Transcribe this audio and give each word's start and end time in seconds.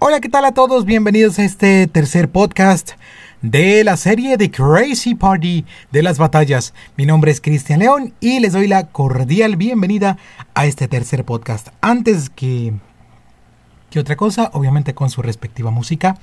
Hola, 0.00 0.20
¿qué 0.20 0.28
tal 0.28 0.44
a 0.44 0.52
todos? 0.52 0.84
Bienvenidos 0.84 1.40
a 1.40 1.44
este 1.44 1.88
tercer 1.88 2.30
podcast 2.30 2.92
de 3.42 3.82
la 3.82 3.96
serie 3.96 4.36
de 4.36 4.48
Crazy 4.48 5.16
Party 5.16 5.64
de 5.90 6.02
las 6.04 6.18
batallas. 6.18 6.72
Mi 6.96 7.04
nombre 7.04 7.32
es 7.32 7.40
Cristian 7.40 7.80
León 7.80 8.14
y 8.20 8.38
les 8.38 8.52
doy 8.52 8.68
la 8.68 8.86
cordial 8.90 9.56
bienvenida 9.56 10.16
a 10.54 10.66
este 10.66 10.86
tercer 10.86 11.24
podcast. 11.24 11.70
Antes 11.80 12.30
que, 12.30 12.74
que 13.90 13.98
otra 13.98 14.14
cosa, 14.14 14.50
obviamente 14.52 14.94
con 14.94 15.10
su 15.10 15.20
respectiva 15.20 15.72
música. 15.72 16.16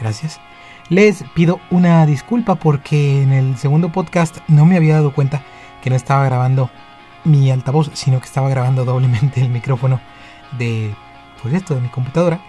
Gracias. 0.00 0.40
Les 0.88 1.22
pido 1.34 1.60
una 1.70 2.06
disculpa 2.06 2.54
porque 2.54 3.20
en 3.20 3.34
el 3.34 3.58
segundo 3.58 3.92
podcast 3.92 4.38
no 4.48 4.64
me 4.64 4.78
había 4.78 4.94
dado 4.94 5.12
cuenta 5.12 5.42
que 5.82 5.90
no 5.90 5.96
estaba 5.96 6.24
grabando 6.24 6.70
mi 7.24 7.50
altavoz, 7.50 7.90
sino 7.92 8.20
que 8.20 8.26
estaba 8.26 8.48
grabando 8.48 8.86
doblemente 8.86 9.42
el 9.42 9.50
micrófono 9.50 10.00
de 10.56 10.94
pues 11.42 11.52
esto 11.52 11.74
de 11.74 11.82
mi 11.82 11.88
computadora 11.88 12.40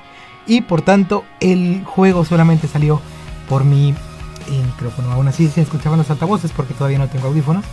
y 0.48 0.62
por 0.62 0.82
tanto 0.82 1.26
el 1.40 1.84
juego 1.86 2.26
solamente 2.26 2.68
salió 2.68 3.02
por 3.50 3.64
mi 3.64 3.90
eh, 3.90 4.64
micrófono. 4.66 5.12
Aún 5.12 5.28
así 5.28 5.48
se 5.50 5.62
escuchaban 5.62 6.00
los 6.00 6.10
altavoces 6.10 6.52
porque 6.52 6.74
todavía 6.74 7.00
no 7.00 7.10
tengo 7.10 7.28
audífonos, 7.28 7.66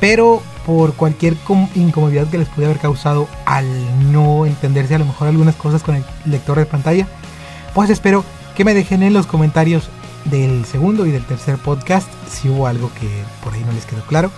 pero 0.00 0.42
por 0.66 0.94
cualquier 0.94 1.36
incomodidad 1.74 2.28
que 2.28 2.38
les 2.38 2.48
pude 2.48 2.66
haber 2.66 2.78
causado 2.78 3.28
al 3.44 4.12
no 4.12 4.46
entenderse 4.46 4.94
a 4.94 4.98
lo 4.98 5.04
mejor 5.04 5.28
algunas 5.28 5.54
cosas 5.56 5.82
con 5.82 5.96
el 5.96 6.04
lector 6.24 6.58
de 6.58 6.66
pantalla, 6.66 7.06
pues 7.74 7.90
espero 7.90 8.24
que 8.56 8.64
me 8.64 8.74
dejen 8.74 9.02
en 9.02 9.12
los 9.12 9.26
comentarios 9.26 9.90
del 10.24 10.64
segundo 10.64 11.04
y 11.04 11.10
del 11.10 11.24
tercer 11.24 11.58
podcast 11.58 12.08
si 12.30 12.48
hubo 12.48 12.66
algo 12.66 12.90
que 12.98 13.08
por 13.42 13.52
ahí 13.52 13.62
no 13.64 13.72
les 13.72 13.84
quedó 13.84 14.02
claro 14.06 14.30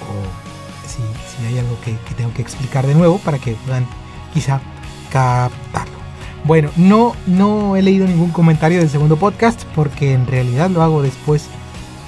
o 0.00 0.88
si, 0.88 1.02
hay 1.46 1.58
algo 1.58 1.76
que 1.84 2.14
tengo 2.14 2.32
que 2.32 2.40
explicar 2.40 2.86
de 2.86 2.94
nuevo 2.94 3.18
para 3.18 3.38
que 3.38 3.52
puedan 3.66 3.86
quizá 4.32 4.60
captarlo. 5.12 6.05
Bueno, 6.46 6.70
no, 6.76 7.16
no 7.26 7.74
he 7.74 7.82
leído 7.82 8.06
ningún 8.06 8.30
comentario 8.30 8.78
del 8.78 8.88
segundo 8.88 9.16
podcast 9.16 9.64
porque 9.74 10.12
en 10.12 10.28
realidad 10.28 10.70
lo 10.70 10.80
hago 10.80 11.02
después, 11.02 11.48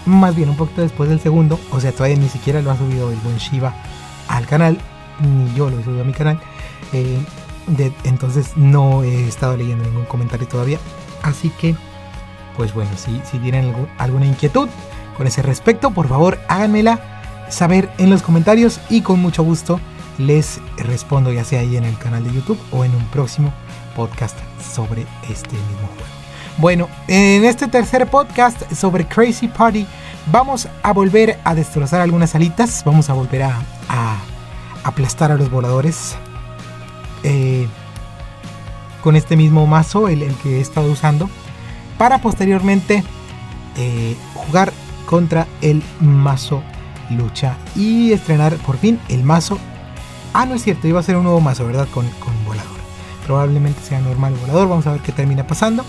más 0.06 0.36
bien 0.36 0.48
un 0.48 0.56
poquito 0.56 0.80
después 0.80 1.11
del 1.11 1.19
segundo, 1.19 1.58
o 1.72 1.80
sea, 1.80 1.91
todavía 1.91 2.19
ni 2.19 2.28
siquiera 2.28 2.62
lo 2.62 2.70
ha 2.70 2.77
subido 2.77 3.11
el 3.11 3.17
buen 3.17 3.36
Shiva 3.39 3.75
al 4.28 4.47
canal, 4.47 4.78
ni 5.20 5.53
yo 5.56 5.69
lo 5.69 5.80
he 5.80 5.83
subido 5.83 6.03
a 6.03 6.05
mi 6.05 6.12
canal, 6.12 6.39
eh, 6.92 7.19
entonces 8.05 8.53
no 8.55 9.03
he 9.03 9.27
estado 9.27 9.56
leyendo 9.56 9.83
ningún 9.83 10.05
comentario 10.05 10.47
todavía, 10.47 10.78
así 11.25 11.50
que, 11.61 11.75
pues 12.56 12.73
bueno, 12.73 12.92
si, 12.97 13.20
si 13.28 13.41
tienen 13.41 13.75
alguna 13.98 14.27
inquietud 14.27 14.69
con 15.17 15.27
ese 15.27 15.42
respecto, 15.42 15.91
por 15.91 16.06
favor 16.06 16.39
háganmela 16.47 17.48
saber 17.48 17.91
en 17.98 18.08
los 18.08 18.23
comentarios 18.23 18.78
y 18.89 19.00
con 19.00 19.20
mucho 19.20 19.42
gusto 19.42 19.80
les 20.17 20.61
respondo 20.77 21.33
ya 21.33 21.42
sea 21.42 21.58
ahí 21.61 21.77
en 21.77 21.84
el 21.84 21.98
canal 21.98 22.23
de 22.23 22.33
YouTube 22.33 22.58
o 22.70 22.84
en 22.84 22.95
un 22.95 23.05
próximo 23.06 23.52
podcast 23.98 24.38
sobre 24.74 25.02
este 25.28 25.56
mismo 25.56 25.88
juego. 25.88 26.12
Bueno, 26.58 26.88
en 27.08 27.44
este 27.44 27.66
tercer 27.66 28.08
podcast 28.08 28.72
sobre 28.72 29.06
Crazy 29.06 29.48
Party 29.48 29.86
vamos 30.30 30.68
a 30.84 30.92
volver 30.92 31.38
a 31.42 31.55
destrozar 31.55 32.00
algunas 32.00 32.34
alitas, 32.36 32.82
vamos 32.84 33.10
a 33.10 33.12
volver 33.12 33.42
a, 33.42 33.58
aplastar 34.84 35.32
a 35.32 35.36
los 35.36 35.50
voladores 35.50 36.16
eh, 37.24 37.66
con 39.02 39.16
este 39.16 39.36
mismo 39.36 39.66
mazo, 39.66 40.08
el, 40.08 40.20
que 40.36 40.58
he 40.58 40.60
estado 40.60 40.90
usando, 40.90 41.28
para 41.98 42.20
posteriormente 42.20 43.02
eh, 43.77 44.16
jugar 44.34 44.72
contra 45.06 45.48
el 45.60 45.83
mazo 46.00 46.62
lucha 47.10 47.56
y 47.74 48.12
estrenar 48.12 48.55
por 48.58 48.78
fin 48.78 49.00
el 49.08 49.24
mazo 49.24 49.58
Ah, 50.33 50.46
no 50.46 50.55
es 50.55 50.62
cierto, 50.62 50.86
iba 50.86 51.00
a 51.00 51.02
ser 51.02 51.16
un 51.16 51.24
nuevo 51.24 51.40
mazo, 51.40 51.66
¿verdad? 51.66 51.88
Con, 51.92 52.06
volador. 52.44 52.77
Probablemente 53.28 53.82
sea 53.82 54.00
normal 54.00 54.34
volador, 54.40 54.70
vamos 54.70 54.86
a 54.86 54.92
ver 54.92 55.02
qué 55.02 55.12
termina 55.12 55.46
pasando. 55.46 55.84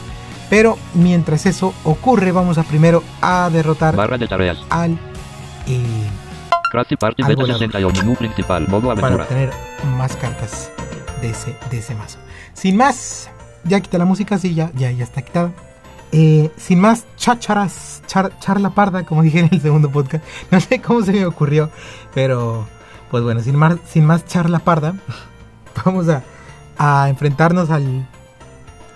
Pero 0.49 0.77
mientras 0.93 1.45
eso 1.45 1.73
ocurre, 1.85 2.33
vamos 2.33 2.57
a 2.57 2.63
primero 2.63 3.01
a 3.21 3.49
derrotar 3.49 3.95
Barra 3.95 4.17
de 4.17 4.27
tareas. 4.27 4.57
al... 4.69 4.99
Eh, 5.65 6.09
Party 6.99 7.23
al 7.23 7.38
menú 7.94 8.16
principal, 8.16 8.67
modo 8.67 8.94
Para 8.94 9.16
obtener 9.16 9.51
más 9.97 10.17
cartas 10.17 10.69
de 11.22 11.29
ese, 11.29 11.55
de 11.72 11.78
ese 11.78 11.95
mazo. 11.95 12.19
Sin 12.51 12.75
más, 12.75 13.29
ya 13.63 13.79
quita 13.79 13.97
la 13.97 14.03
música, 14.03 14.38
sí, 14.38 14.53
ya, 14.53 14.69
ya, 14.75 14.91
ya 14.91 15.05
está 15.05 15.22
quitada. 15.22 15.51
Eh, 16.11 16.51
sin 16.57 16.81
más 16.81 17.05
chacharas, 17.16 18.03
charla 18.05 18.72
parda, 18.72 19.05
como 19.05 19.22
dije 19.23 19.39
en 19.39 19.49
el 19.49 19.61
segundo 19.61 19.89
podcast. 19.89 20.25
No 20.51 20.59
sé 20.59 20.81
cómo 20.81 21.03
se 21.03 21.13
me 21.13 21.25
ocurrió, 21.25 21.72
pero 22.13 22.67
pues 23.09 23.23
bueno, 23.23 23.39
sin 23.39 23.55
más, 23.55 23.78
sin 23.88 24.05
más 24.05 24.25
charla 24.25 24.59
parda, 24.59 24.94
vamos 25.85 26.09
a, 26.09 26.22
a 26.79 27.09
enfrentarnos 27.09 27.69
al, 27.69 28.07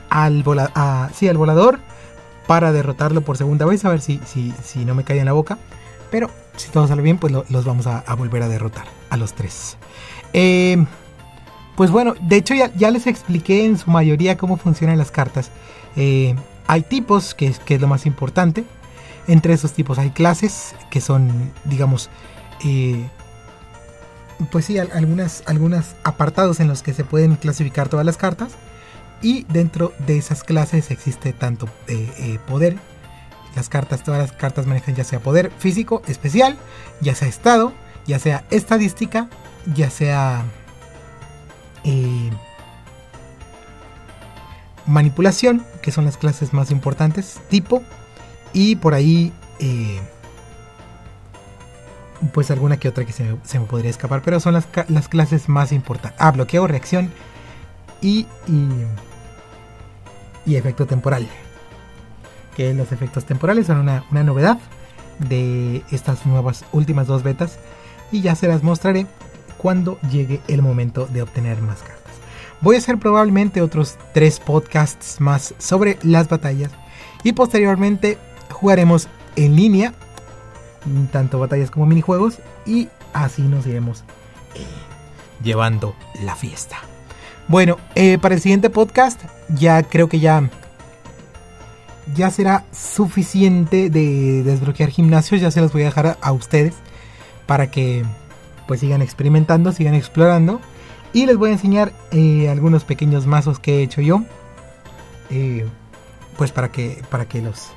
al, 0.09 0.43
sí, 1.13 1.27
al 1.27 1.37
volador 1.37 1.79
para 2.47 2.71
derrotarlo 2.71 3.21
por 3.21 3.37
segunda 3.37 3.65
vez, 3.65 3.85
a 3.85 3.89
ver 3.89 4.01
si, 4.01 4.19
si, 4.25 4.51
si 4.63 4.85
no 4.85 4.95
me 4.95 5.03
cae 5.03 5.19
en 5.19 5.25
la 5.25 5.33
boca. 5.33 5.59
Pero 6.09 6.29
si 6.55 6.69
todo 6.69 6.87
sale 6.87 7.01
bien, 7.01 7.17
pues 7.17 7.33
los 7.33 7.65
vamos 7.65 7.85
a, 7.87 8.01
volver 8.15 8.43
a 8.43 8.47
derrotar, 8.47 8.85
a 9.09 9.17
los 9.17 9.33
tres. 9.33 9.77
Eh, 10.31 10.83
pues 11.75 11.91
bueno, 11.91 12.15
de 12.21 12.37
hecho 12.37 12.53
ya, 12.53 12.71
ya, 12.75 12.89
les 12.89 13.07
expliqué 13.07 13.65
en 13.65 13.77
su 13.77 13.89
mayoría 13.89 14.37
cómo 14.37 14.57
funcionan 14.57 14.97
las 14.97 15.11
cartas. 15.11 15.51
Eh, 15.95 16.35
hay 16.67 16.83
tipos, 16.83 17.35
que 17.35 17.47
es, 17.47 17.59
que 17.59 17.75
es 17.75 17.81
lo 17.81 17.87
más 17.87 18.05
importante. 18.05 18.63
Entre 19.27 19.53
esos 19.53 19.73
tipos 19.73 19.97
hay 19.97 20.11
clases, 20.11 20.75
que 20.89 21.01
son, 21.01 21.51
digamos, 21.65 22.09
eh, 22.63 23.07
pues 24.51 24.65
sí, 24.65 24.77
algunas, 24.77 25.43
algunas 25.45 25.95
apartados 26.03 26.59
en 26.59 26.67
los 26.67 26.83
que 26.83 26.93
se 26.93 27.03
pueden 27.03 27.35
clasificar 27.35 27.89
todas 27.89 28.05
las 28.05 28.17
cartas. 28.17 28.53
Y 29.21 29.45
dentro 29.45 29.93
de 30.05 30.17
esas 30.17 30.43
clases 30.43 30.91
existe 30.91 31.33
tanto 31.33 31.67
eh, 31.87 32.11
eh, 32.17 32.39
poder. 32.47 32.77
Las 33.55 33.69
cartas, 33.69 34.03
todas 34.03 34.19
las 34.19 34.31
cartas 34.31 34.65
manejan 34.65 34.95
ya 34.95 35.03
sea 35.03 35.19
poder 35.19 35.51
físico, 35.59 36.01
especial, 36.07 36.57
ya 37.01 37.15
sea 37.15 37.27
estado, 37.27 37.71
ya 38.05 38.19
sea 38.19 38.43
estadística, 38.49 39.29
ya 39.73 39.89
sea 39.89 40.43
eh, 41.83 42.31
manipulación, 44.87 45.63
que 45.81 45.91
son 45.91 46.05
las 46.05 46.17
clases 46.17 46.51
más 46.51 46.71
importantes, 46.71 47.39
tipo, 47.49 47.83
y 48.51 48.75
por 48.75 48.93
ahí 48.93 49.31
pues 52.31 52.51
alguna 52.51 52.77
que 52.77 52.87
otra 52.87 53.05
que 53.05 53.11
se 53.11 53.59
me, 53.59 53.65
podría 53.65 53.89
escapar, 53.89 54.21
pero 54.23 54.39
son 54.39 54.53
las, 54.53 54.67
las, 54.87 55.07
clases 55.07 55.49
más 55.49 55.71
importantes. 55.71 56.19
Ah, 56.21 56.31
bloqueo, 56.31 56.67
reacción 56.67 57.11
y, 58.01 58.27
y, 60.45 60.55
efecto 60.55 60.85
temporal. 60.85 61.27
Que 62.55 62.73
los 62.73 62.91
efectos 62.91 63.25
temporales 63.25 63.67
son 63.67 63.79
una, 63.79 64.05
una 64.11 64.23
novedad 64.23 64.59
de 65.19 65.83
estas 65.91 66.25
nuevas 66.25 66.65
últimas 66.71 67.07
dos 67.07 67.23
betas 67.23 67.57
y 68.11 68.21
ya 68.21 68.35
se 68.35 68.47
las 68.47 68.63
mostraré 68.63 69.07
cuando 69.57 69.99
llegue 70.11 70.41
el 70.47 70.61
momento 70.61 71.07
de 71.07 71.21
obtener 71.21 71.61
más 71.61 71.79
cartas. 71.79 72.13
Voy 72.61 72.75
a 72.75 72.79
hacer 72.79 72.97
probablemente 72.97 73.61
otros 73.61 73.97
tres 74.13 74.39
podcasts 74.39 75.19
más 75.19 75.53
sobre 75.57 75.97
las 76.03 76.29
batallas 76.29 76.71
y 77.23 77.33
posteriormente 77.33 78.17
jugaremos 78.51 79.07
en 79.35 79.55
línea 79.55 79.93
tanto 81.11 81.39
batallas 81.39 81.71
como 81.71 81.85
minijuegos 81.85 82.39
y 82.65 82.89
así 83.13 83.41
nos 83.41 83.65
iremos 83.65 84.03
eh, 84.55 84.65
llevando 85.43 85.95
la 86.23 86.35
fiesta. 86.35 86.77
Bueno, 87.47 87.77
eh, 87.95 88.17
para 88.17 88.35
el 88.35 88.41
siguiente 88.41 88.69
podcast 88.69 89.21
ya 89.49 89.83
creo 89.83 90.07
que 90.07 90.19
ya 90.19 90.49
ya 92.15 92.29
será 92.29 92.65
suficiente 92.73 93.89
de 93.89 94.43
desbloquear 94.43 94.89
gimnasios, 94.89 95.39
ya 95.41 95.51
se 95.51 95.61
los 95.61 95.71
voy 95.71 95.83
a 95.83 95.85
dejar 95.85 96.17
a, 96.19 96.31
ustedes 96.31 96.73
para 97.45 97.71
que 97.71 98.03
pues 98.67 98.81
sigan 98.81 99.01
experimentando, 99.01 99.71
sigan 99.71 99.95
explorando 99.95 100.59
y 101.13 101.25
les 101.25 101.37
voy 101.37 101.49
a 101.49 101.53
enseñar 101.53 101.93
eh, 102.11 102.49
algunos 102.49 102.83
pequeños 102.83 103.25
mazos 103.25 103.59
que 103.59 103.79
he 103.79 103.83
hecho 103.83 104.01
yo 104.01 104.23
pues 106.37 106.51
para 106.51 106.71
que 106.71 107.01
para 107.09 107.25
que 107.25 107.41
los 107.41 107.71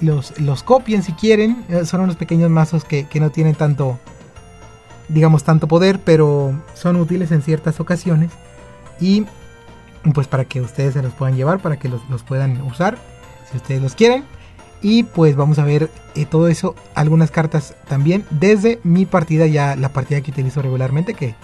los, 0.00 0.38
los 0.40 0.62
copien 0.62 1.02
si 1.02 1.12
quieren. 1.12 1.64
Eh, 1.68 1.84
son 1.84 2.00
unos 2.00 2.16
pequeños 2.16 2.50
mazos 2.50 2.84
que, 2.84 3.06
no 3.14 3.30
tienen 3.30 3.54
tanto, 3.54 3.98
digamos, 5.08 5.44
tanto 5.44 5.68
poder, 5.68 6.00
pero 6.00 6.54
son 6.74 6.96
útiles 6.96 7.30
en 7.32 7.42
ciertas 7.42 7.80
ocasiones. 7.80 8.30
Y 9.00 9.26
pues 10.14 10.26
para 10.26 10.44
que 10.44 10.60
ustedes 10.60 10.94
se 10.94 11.02
los 11.02 11.12
puedan 11.12 11.36
llevar, 11.36 11.60
para 11.60 11.78
que 11.78 11.88
los, 11.88 12.00
puedan 12.22 12.60
usar, 12.62 12.98
si 13.50 13.56
ustedes 13.56 13.82
los 13.82 13.94
quieren. 13.94 14.24
Y 14.82 15.02
pues 15.02 15.36
vamos 15.36 15.58
a 15.58 15.64
ver 15.64 15.90
eh, 16.14 16.24
todo 16.24 16.48
eso, 16.48 16.74
algunas 16.94 17.30
cartas 17.30 17.74
también, 17.86 18.24
desde 18.30 18.80
mi 18.82 19.04
partida, 19.04 19.46
ya 19.46 19.76
la 19.76 19.90
partida 19.90 20.22
que 20.22 20.30
utilizo 20.30 20.62
regularmente, 20.62 21.12
que 21.12 21.34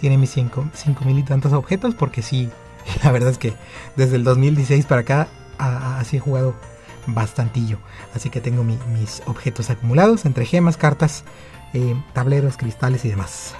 tiene 0.00 0.18
mis 0.18 0.30
5 0.30 0.70
mil 1.04 1.18
y 1.18 1.22
tantos 1.22 1.52
objetos, 1.52 1.94
porque 1.94 2.20
sí, 2.20 2.48
la 3.04 3.12
verdad 3.12 3.30
es 3.30 3.38
que 3.38 3.54
desde 3.94 4.16
el 4.16 4.24
2016 4.24 4.86
para 4.86 5.02
acá 5.02 5.28
así 5.58 6.16
he 6.16 6.20
jugado 6.20 6.54
bastantillo. 7.06 7.78
Así 8.14 8.30
que 8.30 8.40
tengo 8.40 8.64
mis 8.64 9.22
objetos 9.26 9.70
acumulados 9.70 10.24
entre 10.24 10.44
gemas, 10.44 10.76
cartas, 10.76 11.24
eh, 11.72 11.94
tableros, 12.12 12.56
cristales 12.56 13.04
y 13.04 13.08
demás. 13.08 13.54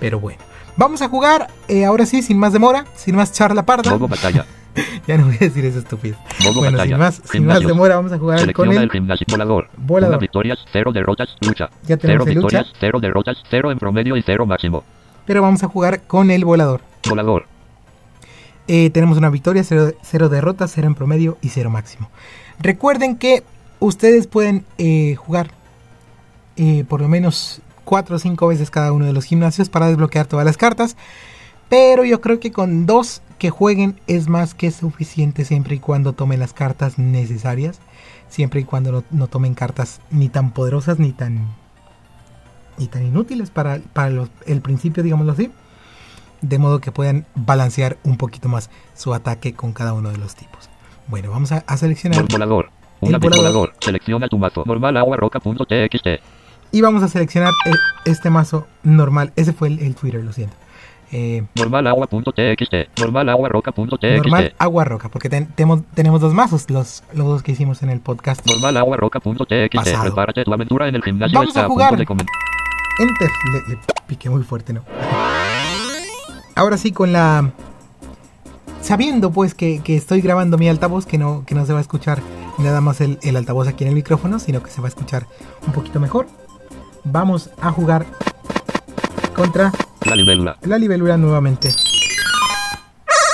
Pero 0.00 0.20
bueno, 0.20 0.38
vamos 0.76 1.02
a 1.02 1.08
jugar 1.08 1.48
eh, 1.68 1.84
ahora 1.84 2.06
sí, 2.06 2.22
sin 2.22 2.38
más 2.38 2.52
demora, 2.52 2.86
sin 2.96 3.16
más 3.16 3.32
charla 3.32 3.64
parda. 3.64 3.96
batalla. 3.96 4.44
ya 5.06 5.16
no 5.16 5.26
voy 5.26 5.36
a 5.36 5.38
decir 5.38 5.64
eso 5.64 5.78
estúpido. 5.78 6.16
Modo 6.44 6.60
Bueno, 6.60 6.82
sin 6.82 6.98
más, 6.98 7.14
sin 7.14 7.22
más 7.22 7.30
Gimnasios. 7.32 7.68
demora, 7.68 7.96
vamos 7.96 8.12
a 8.12 8.18
jugar 8.18 8.36
con 8.52 8.66
Selecciona 8.66 8.72
el 8.76 8.82
el 8.82 8.90
gimnasio 8.90 9.26
volador. 9.30 9.68
Volador. 9.76 10.14
Una 10.14 10.20
victorias, 10.20 10.58
cero 10.72 10.92
derrotas, 10.92 11.36
lucha. 11.40 11.70
Ya 11.82 11.96
Cero 11.96 11.98
tenemos 11.98 12.26
lucha, 12.26 12.40
victorias, 12.40 12.72
cero 12.78 12.98
derrotas, 13.00 13.38
cero 13.48 13.70
en 13.70 13.78
promedio 13.78 14.16
y 14.16 14.22
cero 14.22 14.44
máximo. 14.46 14.84
pero 15.24 15.40
vamos 15.42 15.62
a 15.62 15.68
jugar 15.68 16.02
con 16.02 16.30
el 16.30 16.44
volador. 16.44 16.82
Volador. 17.08 17.46
Eh, 18.68 18.90
tenemos 18.90 19.16
una 19.16 19.30
victoria, 19.30 19.62
cero, 19.64 19.92
cero 20.02 20.28
derrotas, 20.28 20.72
cero 20.74 20.88
en 20.88 20.94
promedio 20.94 21.38
y 21.40 21.48
cero 21.50 21.70
máximo. 21.70 22.10
Recuerden 22.58 23.16
que 23.16 23.42
ustedes 23.80 24.26
pueden 24.26 24.64
eh, 24.78 25.14
jugar 25.16 25.50
eh, 26.56 26.84
por 26.88 27.00
lo 27.00 27.08
menos 27.08 27.60
4 27.84 28.16
o 28.16 28.18
5 28.18 28.46
veces 28.46 28.70
cada 28.70 28.92
uno 28.92 29.04
de 29.04 29.12
los 29.12 29.24
gimnasios 29.24 29.68
para 29.68 29.86
desbloquear 29.86 30.26
todas 30.26 30.46
las 30.46 30.56
cartas. 30.56 30.96
Pero 31.68 32.04
yo 32.04 32.20
creo 32.20 32.38
que 32.38 32.52
con 32.52 32.86
dos 32.86 33.22
que 33.38 33.50
jueguen 33.50 34.00
es 34.06 34.28
más 34.28 34.54
que 34.54 34.70
suficiente 34.70 35.44
siempre 35.44 35.76
y 35.76 35.80
cuando 35.80 36.12
tomen 36.12 36.40
las 36.40 36.52
cartas 36.52 36.98
necesarias. 36.98 37.78
Siempre 38.28 38.60
y 38.60 38.64
cuando 38.64 39.04
no, 39.10 39.26
tomen 39.28 39.54
cartas 39.54 40.00
ni 40.10 40.28
tan 40.28 40.52
poderosas 40.52 40.98
ni 40.98 41.12
tan, 41.12 41.46
ni 42.78 42.86
tan 42.86 43.04
inútiles 43.04 43.50
para, 43.50 43.78
para 43.92 44.26
el 44.46 44.60
principio, 44.60 45.02
digámoslo 45.02 45.32
así 45.32 45.50
de 46.42 46.58
modo 46.58 46.80
que 46.80 46.92
puedan 46.92 47.26
balancear 47.34 47.98
un 48.04 48.16
poquito 48.16 48.48
más 48.48 48.70
su 48.94 49.14
ataque 49.14 49.54
con 49.54 49.72
cada 49.72 49.92
uno 49.92 50.10
de 50.10 50.18
los 50.18 50.34
tipos. 50.34 50.68
Bueno, 51.08 51.30
vamos 51.30 51.52
a, 51.52 51.64
a 51.66 51.76
seleccionar 51.76 52.24
Volador. 52.28 52.70
El 53.00 53.12
volador. 53.18 53.36
volador. 53.36 53.72
Selecciona 53.80 54.28
tu 54.28 54.38
mazo. 54.38 54.64
Normal 54.66 54.96
agua 54.96 55.16
roca 55.16 55.38
punto 55.40 55.64
txt. 55.66 56.06
y 56.72 56.80
vamos 56.80 57.02
a 57.02 57.08
seleccionar 57.08 57.52
e- 57.66 58.10
este 58.10 58.30
mazo 58.30 58.66
normal. 58.82 59.32
Ese 59.36 59.52
fue 59.52 59.68
el, 59.68 59.78
el 59.80 59.94
Twitter, 59.94 60.24
lo 60.24 60.32
siento. 60.32 60.56
Eh, 61.12 61.44
Normal 61.54 61.86
agua 61.86 62.06
punto 62.08 62.32
txt. 62.32 62.98
Normal 62.98 63.28
agua 63.28 63.48
roca 63.48 63.70
punto 63.70 63.96
txt. 63.98 64.16
normal 64.16 64.54
agua 64.58 64.84
roca, 64.84 65.08
porque 65.08 65.28
ten- 65.28 65.48
temo- 65.54 65.84
tenemos 65.94 66.20
dos 66.20 66.34
mazos, 66.34 66.68
los, 66.70 67.04
los 67.14 67.26
dos 67.26 67.42
que 67.44 67.52
hicimos 67.52 67.82
en 67.84 67.90
el 67.90 68.00
podcast. 68.00 68.44
Normal 68.50 68.76
agua 68.78 68.96
roca 68.96 69.20
punto 69.20 69.44
txt. 69.44 69.74
Pasado. 69.76 70.02
Prepárate 70.04 70.44
tu 70.44 70.52
aventura 70.52 70.88
en 70.88 70.94
el 70.96 71.02
gimnasio 71.04 71.38
Vamos 71.38 71.56
a 71.56 71.64
a 71.64 71.68
jugar. 71.68 71.90
punto 71.96 72.14
de. 72.14 72.24
Enter. 72.98 73.30
Le, 73.52 73.74
le 73.74 73.80
piqué 74.08 74.30
muy 74.30 74.42
fuerte, 74.42 74.72
¿no? 74.72 74.82
Ahora 76.54 76.78
sí, 76.78 76.90
con 76.92 77.12
la... 77.12 77.50
Sabiendo 78.82 79.32
pues 79.32 79.54
que, 79.54 79.80
que 79.82 79.96
estoy 79.96 80.20
grabando 80.20 80.58
mi 80.58 80.68
altavoz, 80.68 81.06
que 81.06 81.18
no, 81.18 81.44
que 81.44 81.54
no 81.54 81.66
se 81.66 81.72
va 81.72 81.78
a 81.78 81.82
escuchar 81.82 82.20
nada 82.58 82.80
más 82.80 83.00
el, 83.00 83.18
el 83.22 83.36
altavoz 83.36 83.66
aquí 83.68 83.84
en 83.84 83.88
el 83.88 83.94
micrófono, 83.94 84.38
sino 84.38 84.62
que 84.62 84.70
se 84.70 84.80
va 84.80 84.86
a 84.86 84.90
escuchar 84.90 85.26
un 85.66 85.72
poquito 85.72 85.98
mejor. 86.00 86.26
Vamos 87.04 87.50
a 87.60 87.72
jugar 87.72 88.06
contra 89.34 89.72
La 90.04 90.14
libélula. 90.14 90.56
la 90.62 90.78
libélula 90.78 91.16
nuevamente. 91.16 91.70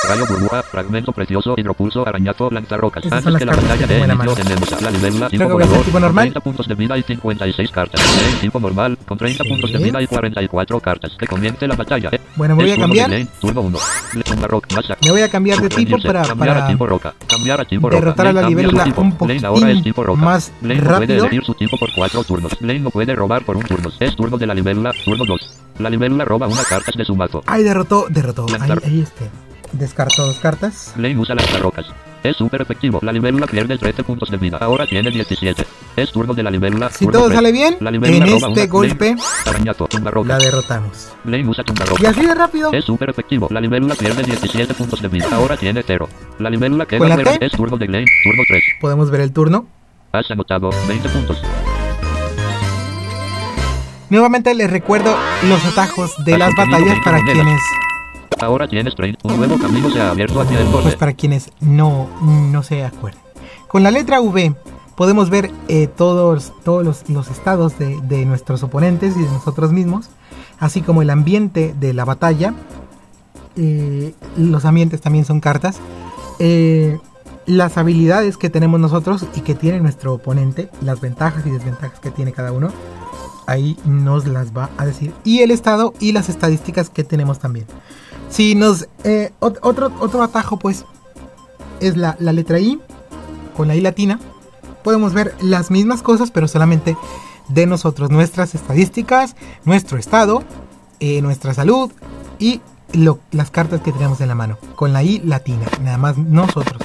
Rayo 0.08 0.26
burbuja, 0.26 0.62
fragmento 0.64 1.12
precioso, 1.12 1.54
hidropulso, 1.56 2.06
arañazo, 2.06 2.50
lanzarrocas. 2.50 3.04
Estas 3.04 3.22
son 3.22 3.28
Antes 3.28 3.32
las 3.34 3.38
que 3.40 3.46
la 3.46 3.52
cartas 3.52 3.68
batalla 3.70 3.86
que 3.86 3.86
de 3.86 3.94
tengo 3.94 4.04
en 4.04 4.08
la 4.08 4.14
mano. 4.16 4.34
tenemos 4.34 4.72
a 4.72 4.80
la 4.80 4.90
libélula, 4.90 5.28
Creo 5.28 5.40
tipo 5.46 5.58
que 5.58 5.64
hacer 5.64 5.82
tipo 5.82 6.00
normal. 6.00 6.22
30 6.24 6.40
puntos 6.40 6.66
de 6.68 6.74
vida 6.74 6.98
y 6.98 7.02
56 7.02 7.70
cartas. 7.70 8.00
Eh, 8.00 8.36
tipo 8.40 8.58
normal, 8.60 8.98
con 9.06 9.16
30 9.16 9.44
Sí. 9.44 9.48
puntos 9.48 9.72
de 9.72 9.78
vida 9.78 10.02
y 10.02 10.06
44 10.08 10.80
cartas. 10.80 11.12
Que 11.16 11.26
comience 11.26 11.66
la 11.68 11.76
batalla. 11.76 12.08
Eh, 12.12 12.20
Bueno, 12.34 12.56
me 12.56 12.62
voy 12.64 12.72
a 12.72 12.74
de 12.74 12.80
cambiar. 12.80 13.10
Lane, 13.10 13.28
turno 13.40 13.60
1. 13.60 13.78
Le 14.14 14.22
tumba 14.24 14.46
rock, 14.48 14.72
masa. 14.74 14.96
Me 15.04 15.10
voy 15.12 15.20
a 15.22 15.28
cambiar 15.30 15.60
de 15.60 15.68
tipo 15.68 15.96
para, 15.98 16.22
cambiar 16.22 16.48
para 16.54 16.64
a 16.64 16.68
tipo 16.68 16.86
roca. 16.86 17.14
Cambiar 17.28 17.60
a 17.60 17.64
tipo 17.64 17.88
roca. 17.88 18.00
derrotar 18.00 18.26
a 18.26 18.32
la 18.32 18.40
Lane 18.42 18.46
cambia 18.54 18.64
su 18.64 18.70
libélula 18.72 18.84
tipo. 18.84 19.00
un 19.02 19.12
poquitín 19.16 19.44
ahora 19.46 19.70
es 19.70 19.82
tipo 19.82 20.02
roca. 20.02 20.20
más 20.20 20.52
Lane 20.62 20.74
no 20.74 20.80
puede 20.82 20.98
rápido. 20.98 21.24
elegir 21.26 21.44
su 21.44 21.54
tipo 21.54 21.76
por 21.78 21.92
4 21.94 22.24
turnos. 22.24 22.52
Lane 22.60 22.80
no 22.80 22.90
puede 22.90 23.14
robar 23.14 23.44
por 23.44 23.56
un 23.56 23.62
turno. 23.62 23.90
Es 24.00 24.16
turno 24.16 24.36
de 24.36 24.46
la 24.48 24.54
libélula, 24.54 24.92
turno 25.04 25.24
2. 25.24 25.50
La 25.78 25.88
libélula 25.90 26.24
roba 26.24 26.48
una 26.48 26.64
carta 26.64 26.90
de 26.96 27.04
su 27.04 27.14
mazo. 27.14 27.42
Ahí 27.46 27.62
derrotó, 27.62 28.06
derrotó. 28.10 28.46
Ahí, 28.48 28.58
Lanzar. 28.58 28.82
ahí 28.84 29.00
este. 29.00 29.30
Descartó 29.72 30.26
dos 30.26 30.38
cartas. 30.38 30.92
Lane 30.96 31.18
usa 31.18 31.34
las 31.34 31.60
rocas. 31.60 31.86
Es 32.22 32.36
súper 32.36 32.62
efectivo. 32.62 33.00
La 33.02 33.10
libélula 33.10 33.46
pierde 33.46 33.76
13 33.76 34.04
puntos 34.04 34.30
de 34.30 34.36
vida. 34.36 34.58
Ahora 34.60 34.86
tiene 34.86 35.10
17. 35.10 35.66
Es 35.96 36.12
turno 36.12 36.34
de 36.34 36.42
la 36.42 36.50
libélula. 36.50 36.90
Si 36.90 37.06
todo 37.06 37.30
sale 37.32 37.50
bien, 37.50 37.76
La 37.80 37.90
en 37.90 38.22
este 38.22 38.66
golpe 38.66 39.16
tumba 39.88 40.12
la 40.24 40.38
derrotamos. 40.38 41.12
Lane 41.24 41.48
usa 41.48 41.64
tumba 41.64 41.84
Y 42.00 42.06
así 42.06 42.24
de 42.24 42.34
rápido. 42.34 42.72
Es 42.72 42.84
súper 42.84 43.10
efectivo. 43.10 43.48
La 43.50 43.60
libélula 43.60 43.94
pierde 43.94 44.22
17 44.22 44.74
puntos 44.74 45.02
de 45.02 45.08
vida. 45.08 45.28
Ahora 45.32 45.56
tiene 45.56 45.82
0. 45.84 46.08
La 46.38 46.50
libélula 46.50 46.86
queda 46.86 46.98
¿Con 46.98 47.08
la. 47.08 47.16
T? 47.16 47.44
Es 47.44 47.52
turno 47.52 47.76
de 47.76 47.88
Lane. 47.88 48.06
Turno 48.22 48.42
3. 48.46 48.62
Podemos 48.80 49.10
ver 49.10 49.22
el 49.22 49.32
turno. 49.32 49.66
Has 50.12 50.30
anotado 50.30 50.70
20 50.86 51.08
puntos. 51.08 51.42
Nuevamente 54.12 54.54
les 54.54 54.70
recuerdo 54.70 55.16
los 55.48 55.64
atajos 55.64 56.12
de 56.26 56.36
las 56.36 56.54
batallas 56.54 56.84
20 56.84 57.00
para 57.02 57.18
quienes, 57.24 57.62
Ahora 58.40 58.68
tienes 58.68 58.94
30. 58.94 59.20
Un 59.28 59.36
nuevo 59.36 59.58
camino 59.58 59.90
se 59.90 60.00
ha 60.00 60.10
abierto 60.10 60.40
hacia 60.40 60.58
el 60.60 60.66
pues 60.66 60.84
borde. 60.84 60.96
para 60.96 61.12
quienes 61.12 61.50
no, 61.60 62.08
no 62.22 62.62
se 62.62 62.84
acuerden. 62.84 63.20
Con 63.68 63.82
la 63.82 63.90
letra 63.90 64.20
V 64.20 64.54
podemos 64.96 65.30
ver 65.30 65.50
eh, 65.68 65.86
todos, 65.86 66.52
todos 66.64 66.84
los, 66.84 67.08
los 67.08 67.28
estados 67.30 67.78
de, 67.78 68.00
de 68.02 68.24
nuestros 68.24 68.62
oponentes 68.62 69.16
y 69.16 69.22
de 69.22 69.30
nosotros 69.30 69.72
mismos, 69.72 70.10
así 70.58 70.82
como 70.82 71.02
el 71.02 71.10
ambiente 71.10 71.74
de 71.78 71.94
la 71.94 72.04
batalla. 72.04 72.54
Eh, 73.56 74.14
los 74.36 74.64
ambientes 74.64 75.00
también 75.00 75.24
son 75.24 75.40
cartas. 75.40 75.78
Eh, 76.38 76.98
las 77.46 77.76
habilidades 77.76 78.36
que 78.36 78.50
tenemos 78.50 78.78
nosotros 78.78 79.26
y 79.34 79.40
que 79.40 79.54
tiene 79.54 79.80
nuestro 79.80 80.14
oponente, 80.14 80.70
las 80.80 81.00
ventajas 81.00 81.44
y 81.46 81.50
desventajas 81.50 81.98
que 81.98 82.10
tiene 82.10 82.32
cada 82.32 82.52
uno, 82.52 82.68
ahí 83.46 83.76
nos 83.84 84.26
las 84.26 84.56
va 84.56 84.70
a 84.78 84.86
decir. 84.86 85.12
Y 85.24 85.40
el 85.40 85.50
estado 85.50 85.94
y 86.00 86.12
las 86.12 86.28
estadísticas 86.28 86.90
que 86.90 87.04
tenemos 87.04 87.38
también. 87.38 87.66
Si 88.32 88.54
nos. 88.54 88.88
eh, 89.04 89.30
ot- 89.40 89.58
otro, 89.62 89.92
otro 90.00 90.22
atajo, 90.22 90.58
pues, 90.58 90.84
es 91.80 91.96
la, 91.96 92.16
la 92.18 92.32
letra 92.32 92.58
I, 92.58 92.80
con 93.56 93.68
la 93.68 93.76
I 93.76 93.80
latina. 93.80 94.18
Podemos 94.82 95.12
ver 95.12 95.34
las 95.40 95.70
mismas 95.70 96.02
cosas, 96.02 96.30
pero 96.30 96.48
solamente 96.48 96.96
de 97.48 97.66
nosotros. 97.66 98.10
Nuestras 98.10 98.54
estadísticas, 98.54 99.36
nuestro 99.64 99.98
estado, 99.98 100.42
eh, 100.98 101.20
nuestra 101.22 101.54
salud 101.54 101.92
y 102.38 102.60
las 103.30 103.50
cartas 103.50 103.80
que 103.82 103.92
tenemos 103.92 104.20
en 104.20 104.28
la 104.28 104.34
mano. 104.34 104.56
Con 104.76 104.92
la 104.92 105.02
I 105.02 105.20
latina, 105.24 105.66
nada 105.82 105.98
más 105.98 106.16
nosotros. 106.18 106.82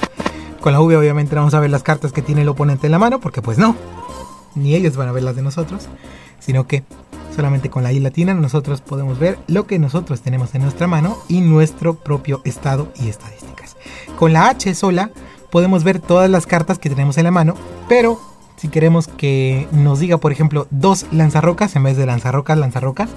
Con 0.60 0.72
la 0.72 0.80
V 0.80 0.96
obviamente 0.96 1.34
vamos 1.34 1.54
a 1.54 1.60
ver 1.60 1.70
las 1.70 1.82
cartas 1.82 2.12
que 2.12 2.20
tiene 2.22 2.42
el 2.42 2.48
oponente 2.48 2.86
en 2.86 2.92
la 2.92 2.98
mano, 2.98 3.20
porque 3.20 3.40
pues 3.42 3.58
no. 3.58 3.74
Ni 4.54 4.74
ellos 4.74 4.96
van 4.96 5.08
a 5.08 5.12
ver 5.12 5.22
las 5.22 5.36
de 5.36 5.42
nosotros. 5.42 5.86
Sino 6.40 6.66
que 6.66 6.84
solamente 7.38 7.70
con 7.70 7.84
la 7.84 7.92
I 7.92 8.00
latina 8.00 8.34
nosotros 8.34 8.80
podemos 8.80 9.20
ver 9.20 9.38
lo 9.46 9.68
que 9.68 9.78
nosotros 9.78 10.22
tenemos 10.22 10.56
en 10.56 10.62
nuestra 10.62 10.88
mano 10.88 11.18
y 11.28 11.40
nuestro 11.40 11.94
propio 11.94 12.40
estado 12.44 12.88
y 13.00 13.08
estadísticas. 13.08 13.76
Con 14.18 14.32
la 14.32 14.48
H 14.48 14.74
sola 14.74 15.12
podemos 15.48 15.84
ver 15.84 16.00
todas 16.00 16.28
las 16.28 16.48
cartas 16.48 16.80
que 16.80 16.90
tenemos 16.90 17.16
en 17.16 17.22
la 17.22 17.30
mano, 17.30 17.54
pero 17.88 18.20
si 18.56 18.66
queremos 18.66 19.06
que 19.06 19.68
nos 19.70 20.00
diga, 20.00 20.16
por 20.16 20.32
ejemplo, 20.32 20.66
dos 20.72 21.06
lanzarrocas 21.12 21.76
en 21.76 21.84
vez 21.84 21.96
de 21.96 22.06
lanzarrocas, 22.06 22.58
lanzarrocas, 22.58 23.08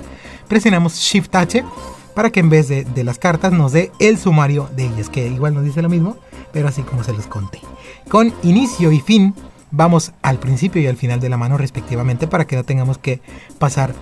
presionamos 0.47 0.97
Shift 0.97 1.33
H 1.33 1.65
para 2.13 2.29
que 2.29 2.41
en 2.41 2.51
vez 2.51 2.67
de, 2.67 2.83
de 2.83 3.03
las 3.03 3.17
cartas 3.17 3.51
nos 3.51 3.71
dé 3.71 3.91
el 3.97 4.19
sumario 4.19 4.69
de 4.75 4.85
ellas, 4.85 5.09
que 5.09 5.25
igual 5.25 5.55
nos 5.55 5.63
dice 5.63 5.81
lo 5.81 5.89
mismo, 5.89 6.15
pero 6.53 6.67
así 6.67 6.83
como 6.83 7.03
se 7.03 7.13
los 7.13 7.25
conté. 7.25 7.59
Con 8.07 8.31
inicio 8.43 8.91
y 8.91 8.99
fin 8.99 9.33
vamos 9.71 10.11
al 10.21 10.37
principio 10.37 10.81
y 10.81 10.87
al 10.87 10.97
final 10.97 11.19
de 11.19 11.29
la 11.29 11.37
mano 11.37 11.57
respectivamente 11.57 12.27
para 12.27 12.45
que 12.45 12.55
no 12.55 12.63
tengamos 12.63 12.97
que 12.97 13.21
pasar, 13.57 13.95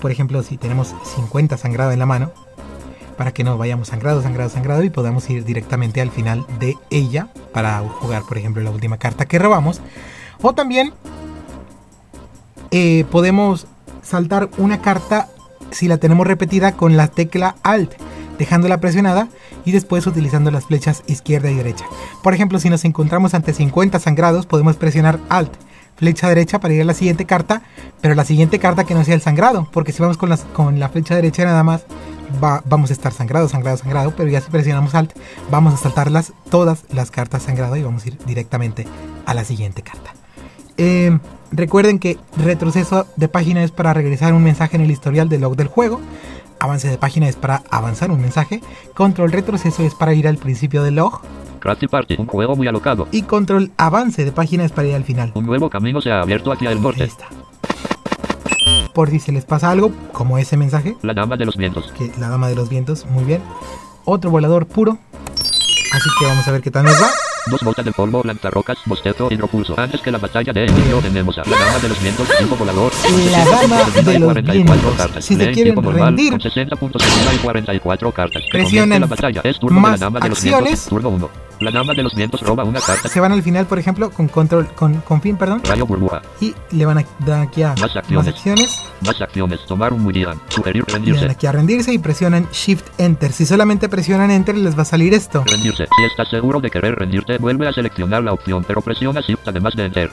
por 0.00 0.10
ejemplo, 0.10 0.42
si 0.42 0.56
tenemos 0.56 0.94
50 1.14 1.56
sangrado 1.56 1.92
en 1.92 1.98
la 1.98 2.06
mano, 2.06 2.32
para 3.16 3.32
que 3.32 3.44
no 3.44 3.58
vayamos 3.58 3.88
sangrado, 3.88 4.22
sangrado, 4.22 4.48
sangrado 4.48 4.82
y 4.82 4.88
podamos 4.88 5.28
ir 5.28 5.44
directamente 5.44 6.00
al 6.00 6.10
final 6.10 6.46
de 6.58 6.78
ella 6.88 7.28
para 7.52 7.80
jugar, 7.80 8.22
por 8.22 8.38
ejemplo, 8.38 8.62
la 8.62 8.70
última 8.70 8.96
carta 8.96 9.26
que 9.26 9.38
robamos. 9.38 9.82
O 10.40 10.54
también 10.54 10.94
eh, 12.70 13.04
podemos 13.10 13.66
saltar 14.02 14.48
una 14.56 14.80
carta 14.80 15.28
si 15.70 15.86
la 15.86 15.98
tenemos 15.98 16.26
repetida 16.26 16.72
con 16.72 16.96
la 16.96 17.08
tecla 17.08 17.56
Alt, 17.62 17.92
dejándola 18.38 18.80
presionada 18.80 19.28
y 19.66 19.72
después 19.72 20.06
utilizando 20.06 20.50
las 20.50 20.64
flechas 20.64 21.02
izquierda 21.06 21.50
y 21.50 21.56
derecha. 21.56 21.84
Por 22.22 22.32
ejemplo, 22.32 22.58
si 22.58 22.70
nos 22.70 22.86
encontramos 22.86 23.34
ante 23.34 23.52
50 23.52 23.98
sangrados, 23.98 24.46
podemos 24.46 24.76
presionar 24.76 25.20
Alt, 25.28 25.52
flecha 26.00 26.28
derecha 26.28 26.58
para 26.58 26.74
ir 26.74 26.80
a 26.80 26.84
la 26.84 26.94
siguiente 26.94 27.26
carta, 27.26 27.62
pero 28.00 28.14
la 28.16 28.24
siguiente 28.24 28.58
carta 28.58 28.82
que 28.84 28.94
no 28.94 29.04
sea 29.04 29.14
el 29.14 29.20
sangrado, 29.20 29.68
porque 29.70 29.92
si 29.92 30.02
vamos 30.02 30.16
con, 30.16 30.28
las, 30.30 30.40
con 30.52 30.80
la 30.80 30.88
flecha 30.88 31.14
derecha 31.14 31.44
nada 31.44 31.62
más 31.62 31.82
va- 32.42 32.62
vamos 32.64 32.90
a 32.90 32.94
estar 32.94 33.12
sangrado, 33.12 33.48
sangrado, 33.48 33.76
sangrado, 33.76 34.12
pero 34.16 34.28
ya 34.30 34.40
si 34.40 34.50
presionamos 34.50 34.94
Alt, 34.94 35.12
vamos 35.50 35.74
a 35.74 35.76
saltarlas 35.76 36.32
todas 36.50 36.84
las 36.90 37.10
cartas 37.10 37.42
sangrado 37.44 37.76
y 37.76 37.82
vamos 37.82 38.04
a 38.04 38.08
ir 38.08 38.18
directamente 38.26 38.86
a 39.26 39.34
la 39.34 39.44
siguiente 39.44 39.82
carta. 39.82 40.12
Eh, 40.78 41.18
recuerden 41.52 41.98
que 41.98 42.18
retroceso 42.36 43.06
de 43.16 43.28
página 43.28 43.62
es 43.62 43.70
para 43.70 43.92
regresar 43.92 44.32
un 44.32 44.42
mensaje 44.42 44.76
en 44.76 44.82
el 44.82 44.90
historial 44.90 45.28
de 45.28 45.38
log 45.38 45.54
del 45.54 45.68
juego. 45.68 46.00
Avance 46.58 46.88
de 46.88 46.96
página 46.98 47.28
es 47.28 47.36
para 47.36 47.62
avanzar 47.70 48.10
un 48.10 48.20
mensaje. 48.20 48.62
Control 48.94 49.32
retroceso 49.32 49.82
es 49.82 49.94
para 49.94 50.14
ir 50.14 50.26
al 50.26 50.38
principio 50.38 50.82
del 50.82 50.96
log. 50.96 51.20
Crafty 51.60 51.86
Party, 51.86 52.16
un 52.18 52.26
juego 52.26 52.56
muy 52.56 52.66
alocado. 52.66 53.06
Y 53.12 53.22
control 53.22 53.70
avance 53.76 54.24
de 54.24 54.32
página 54.32 54.64
es 54.64 54.72
para 54.72 54.88
ir 54.88 54.94
al 54.94 55.04
final. 55.04 55.30
Un 55.34 55.46
nuevo 55.46 55.70
camino 55.70 56.00
se 56.00 56.10
ha 56.10 56.20
abierto 56.22 56.50
hacia 56.52 56.70
el 56.70 56.78
Ahí 56.78 56.82
norte. 56.82 57.04
está. 57.04 57.26
Por 58.94 59.08
si 59.10 59.20
se 59.20 59.30
les 59.32 59.44
pasa 59.44 59.70
algo, 59.70 59.92
como 60.12 60.36
ese 60.38 60.56
mensaje, 60.56 60.96
La 61.02 61.14
dama 61.14 61.36
de 61.36 61.44
los 61.46 61.56
vientos. 61.56 61.92
que 61.96 62.10
la 62.18 62.28
dama 62.28 62.48
de 62.48 62.56
los 62.56 62.68
vientos, 62.68 63.06
muy 63.06 63.24
bien. 63.24 63.40
Otro 64.04 64.30
volador 64.30 64.66
puro. 64.66 64.98
Así 65.92 66.08
que 66.18 66.26
vamos 66.26 66.46
a 66.48 66.52
ver 66.52 66.60
qué 66.60 66.70
tal 66.70 66.84
nos 66.84 67.00
va. 67.00 67.08
Dos 67.50 67.62
botas 67.62 67.84
de 67.84 67.92
polvo, 67.92 68.22
lanzarrocas, 68.22 68.78
bostezo, 68.86 69.28
hidropulso. 69.30 69.74
Antes 69.78 70.00
que 70.02 70.10
la 70.10 70.18
batalla 70.18 70.52
de 70.52 70.66
Emilio 70.66 70.98
tenemos 71.00 71.38
a 71.38 71.42
la 71.48 71.58
dama 71.58 71.78
de 71.78 71.88
los 71.88 72.02
vientos, 72.02 72.28
tipo 72.38 72.56
volador. 72.56 72.92
La 73.30 73.44
dama 73.44 73.76
de 74.02 74.18
los 74.18 74.32
44 74.32 74.52
vientos. 74.52 74.94
cartas. 74.96 75.24
Si 75.24 75.36
se 75.36 75.50
quieren 75.52 75.82
rendir, 75.82 76.30
con 76.32 76.40
60 76.40 76.76
puntos 76.76 77.02
y 77.34 77.38
44 77.38 78.12
cartas. 78.12 78.42
La 78.52 79.06
batalla. 79.06 79.40
Es 79.44 79.58
turno 79.58 79.80
de 79.80 79.90
la 79.92 79.96
dama 79.96 80.20
de 80.20 80.28
los 80.28 80.42
vientos. 80.42 80.86
Turno 80.86 81.08
1. 81.10 81.30
La 81.60 81.70
dama 81.70 81.92
de 81.92 82.02
los 82.02 82.14
vientos 82.14 82.40
roba 82.40 82.64
una 82.64 82.80
carta. 82.80 83.08
se 83.08 83.20
van 83.20 83.32
al 83.32 83.42
final, 83.42 83.66
por 83.66 83.78
ejemplo, 83.78 84.10
con 84.10 84.28
control, 84.28 84.68
con, 84.74 84.94
con 85.02 85.20
fin, 85.20 85.36
perdón, 85.36 85.60
Rayo 85.64 85.84
burbuja. 85.86 86.22
y 86.40 86.54
le 86.70 86.86
van 86.86 86.98
a 86.98 87.04
dar 87.18 87.42
aquí 87.42 87.62
a 87.62 87.74
Más 87.78 87.94
acciones. 87.96 88.12
más 88.26 88.28
acciones, 88.28 88.82
Más 89.04 89.20
acciones. 89.20 89.60
Tomar 89.66 89.92
un 89.92 90.02
muy 90.02 90.14
bien. 90.14 90.30
Sugerir 90.48 90.84
le 90.86 90.92
dan 90.92 91.04
rendirse. 91.04 91.26
aquí 91.30 91.46
a 91.46 91.52
rendirse 91.52 91.92
y 91.92 91.98
presionan 91.98 92.48
Shift 92.50 92.86
Enter. 92.98 93.32
Si 93.32 93.44
solamente 93.44 93.88
presionan 93.90 94.30
Enter, 94.30 94.56
les 94.56 94.76
va 94.76 94.82
a 94.82 94.86
salir 94.86 95.12
esto. 95.12 95.44
Rendirse. 95.46 95.84
Si 95.96 96.04
estás 96.04 96.28
seguro 96.30 96.60
de 96.60 96.70
querer 96.70 96.94
rendirte, 96.96 97.36
vuelve 97.38 97.68
a 97.68 97.72
seleccionar 97.72 98.22
la 98.24 98.32
opción, 98.32 98.64
pero 98.66 98.80
presiona 98.80 99.20
Shift 99.20 99.46
además 99.46 99.74
de 99.76 99.84
Enter. 99.84 100.10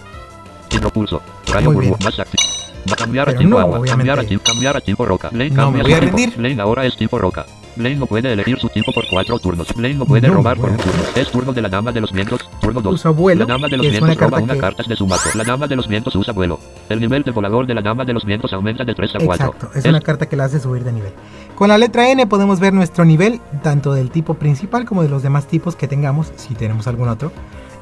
Hidropulso. 0.69 1.21
Rayo 1.47 1.71
Muy 1.71 1.75
burbuja. 1.87 1.97
bien. 1.99 2.05
Más 2.05 2.19
acción. 2.19 2.43
Va 2.89 2.93
a 2.93 2.95
cambiar 2.97 3.29
a 3.29 3.33
tipo 3.37 3.49
no, 3.49 3.59
agua. 3.59 3.79
obviamente. 3.79 4.09
Cambiar 4.09 4.19
a 4.19 4.23
tipo, 4.27 4.43
cambiar 4.43 4.77
a 4.77 4.81
tipo 4.81 5.05
roca. 5.05 5.29
Lane 5.31 5.49
No, 5.51 5.71
me 5.71 5.81
voy 5.81 5.93
a 5.93 5.99
rendir. 6.01 6.37
Lane 6.37 6.61
ahora 6.61 6.85
es 6.85 6.95
tipo 6.97 7.17
roca. 7.17 7.45
Lane 7.77 7.95
no 7.95 8.05
puede 8.05 8.31
elegir 8.33 8.59
su 8.59 8.69
tipo 8.69 8.91
por 8.91 9.05
cuatro 9.09 9.37
turnos. 9.39 9.75
Lane 9.75 9.93
no 9.95 10.05
puede 10.05 10.27
No, 10.27 10.35
robar 10.35 10.57
por 10.57 10.69
un 10.69 10.77
turno. 10.77 11.01
Es 11.15 11.29
turno 11.31 11.53
de 11.53 11.61
la 11.61 11.69
dama 11.69 11.91
de 11.91 12.01
los 12.01 12.11
vientos. 12.11 12.41
Turno 12.61 12.81
2. 12.81 12.93
Usa 12.95 13.11
vuelo, 13.11 13.45
La 13.45 13.53
dama 13.53 13.67
de 13.67 13.77
los 13.77 13.87
vientos 13.89 14.17
roba 14.17 14.39
una 14.39 14.53
que- 14.55 14.59
carta 14.59 14.83
de 14.87 14.95
su 14.95 15.07
mazo. 15.07 15.29
La 15.37 15.43
dama 15.43 15.67
de 15.67 15.75
los 15.75 15.87
vientos 15.87 16.15
usa 16.15 16.33
vuelo. 16.33 16.59
El 16.89 16.99
nivel 16.99 17.23
de 17.23 17.31
volador 17.31 17.65
de 17.67 17.73
la 17.73 17.81
dama 17.81 18.03
de 18.05 18.13
los 18.13 18.25
vientos 18.25 18.51
aumenta 18.53 18.83
de 18.83 18.93
3 18.95 19.15
a 19.15 19.19
4. 19.19 19.45
Exacto, 19.47 19.69
es 19.77 19.85
una 19.85 20.01
carta 20.01 20.27
que 20.27 20.35
la 20.35 20.45
hace 20.45 20.59
subir 20.59 20.83
de 20.83 20.91
nivel. 20.91 21.11
Con 21.55 21.69
la 21.69 21.77
letra 21.77 22.09
N 22.09 22.25
podemos 22.27 22.59
ver 22.59 22.73
nuestro 22.73 23.05
nivel, 23.05 23.41
tanto 23.63 23.93
del 23.93 24.09
tipo 24.11 24.33
principal 24.35 24.85
como 24.85 25.03
de 25.03 25.09
los 25.09 25.23
demás 25.23 25.47
tipos 25.47 25.75
que 25.75 25.87
tengamos, 25.87 26.31
si 26.35 26.53
tenemos 26.55 26.87
algún 26.87 27.07
otro. 27.09 27.31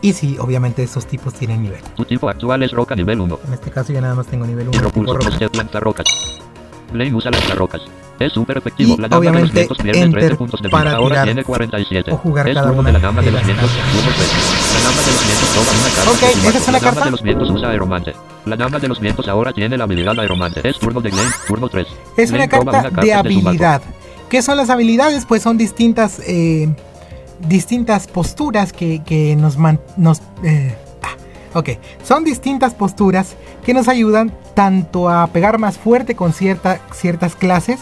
Y 0.02 0.14
si 0.14 0.38
obviamente 0.38 0.84
esos 0.84 1.08
tipos 1.08 1.34
tienen 1.34 1.64
nivel. 1.64 1.80
Tu 1.96 2.06
tipo 2.06 2.30
actual 2.30 2.62
es 2.62 2.72
roca 2.72 2.96
nivel 2.96 3.22
1. 3.22 3.40
En 3.48 3.54
este 3.54 3.72
caso 3.72 3.92
yo 3.92 4.02
nada 4.02 4.14
más 4.14 4.28
tengo 4.28 4.46
nivel 4.46 4.68
1 4.68 4.72
tipo 4.72 5.02
Hidropulso. 5.02 5.14
roca. 5.32 5.58
Lanza 5.58 5.80
rocas. 5.80 6.06
Lane 6.94 7.14
usa 7.14 7.32
lanzarrocas. 7.32 7.82
Es 8.20 8.32
súper 8.32 8.58
efectivo. 8.60 8.96
La 8.98 9.10
dama 9.10 9.26
de 9.26 9.32
los 9.32 9.50
obviamente, 9.52 10.00
enter 10.00 10.20
13 10.22 10.36
puntos 10.38 10.62
de 10.62 10.70
para 10.70 10.92
vida. 10.92 10.98
Ahora 10.98 11.24
tiene 11.24 11.44
47. 11.44 12.12
o 12.14 12.18
jugar 12.18 12.48
es 12.48 12.56
cada 12.56 12.72
una 12.72 12.84
de 12.88 12.94
la 12.94 13.00
dama 13.00 13.20
de 13.22 13.26
de 13.26 13.32
los 13.34 13.42
las 13.42 13.48
vientos. 13.48 13.70
cartas. 13.72 13.92
Turno 13.92 14.12
3. 14.16 14.30
La 14.74 14.80
dama 14.90 15.02
de 15.02 15.12
los 15.12 15.26
vientos 15.26 15.50
toma 15.56 15.72
una 15.80 15.90
carta. 15.96 16.12
Ok, 16.12 16.20
de 16.20 16.48
esa 16.50 16.58
es 16.58 16.68
una 16.68 16.72
la 16.72 16.80
dama 16.80 16.92
carta. 16.92 17.06
de 17.06 17.12
los 17.12 17.22
vientos 17.22 17.50
usa 17.50 17.70
aeromante. 17.70 18.14
La 18.46 18.56
dama 18.56 18.80
de 18.80 18.88
los 18.88 19.00
vientos 19.02 19.28
ahora 19.28 19.52
tiene 19.52 19.78
la 19.78 19.84
habilidad 19.84 20.18
aeromante. 20.20 20.62
Es 20.68 20.80
turno 20.80 21.02
de 21.02 21.10
Lane. 21.10 21.30
Turno 21.48 21.68
3. 21.68 21.88
Es 22.18 22.30
una 22.30 22.40
Lane 22.40 22.52
roba 22.58 22.72
carta 22.72 23.02
de 23.02 23.08
mazo. 23.08 23.20
habilidad. 23.20 23.82
¿Qué 24.30 24.42
son 24.42 24.58
las 24.58 24.70
habilidades? 24.70 25.26
Pues 25.26 25.42
son 25.42 25.58
distintas 25.58 26.20
eh, 26.26 26.70
distintas 27.48 28.08
posturas 28.08 28.72
que, 28.72 29.04
que 29.04 29.36
nos, 29.36 29.58
man- 29.58 29.80
nos 29.98 30.22
eh, 30.44 30.76
ok, 31.56 31.70
son 32.04 32.24
distintas 32.26 32.74
posturas 32.74 33.36
que 33.64 33.74
nos 33.74 33.88
ayudan 33.88 34.32
tanto 34.54 35.10
a 35.10 35.26
pegar 35.28 35.58
más 35.58 35.78
fuerte 35.78 36.16
con 36.16 36.34
cierta, 36.34 36.82
ciertas 36.94 37.36
clases 37.36 37.80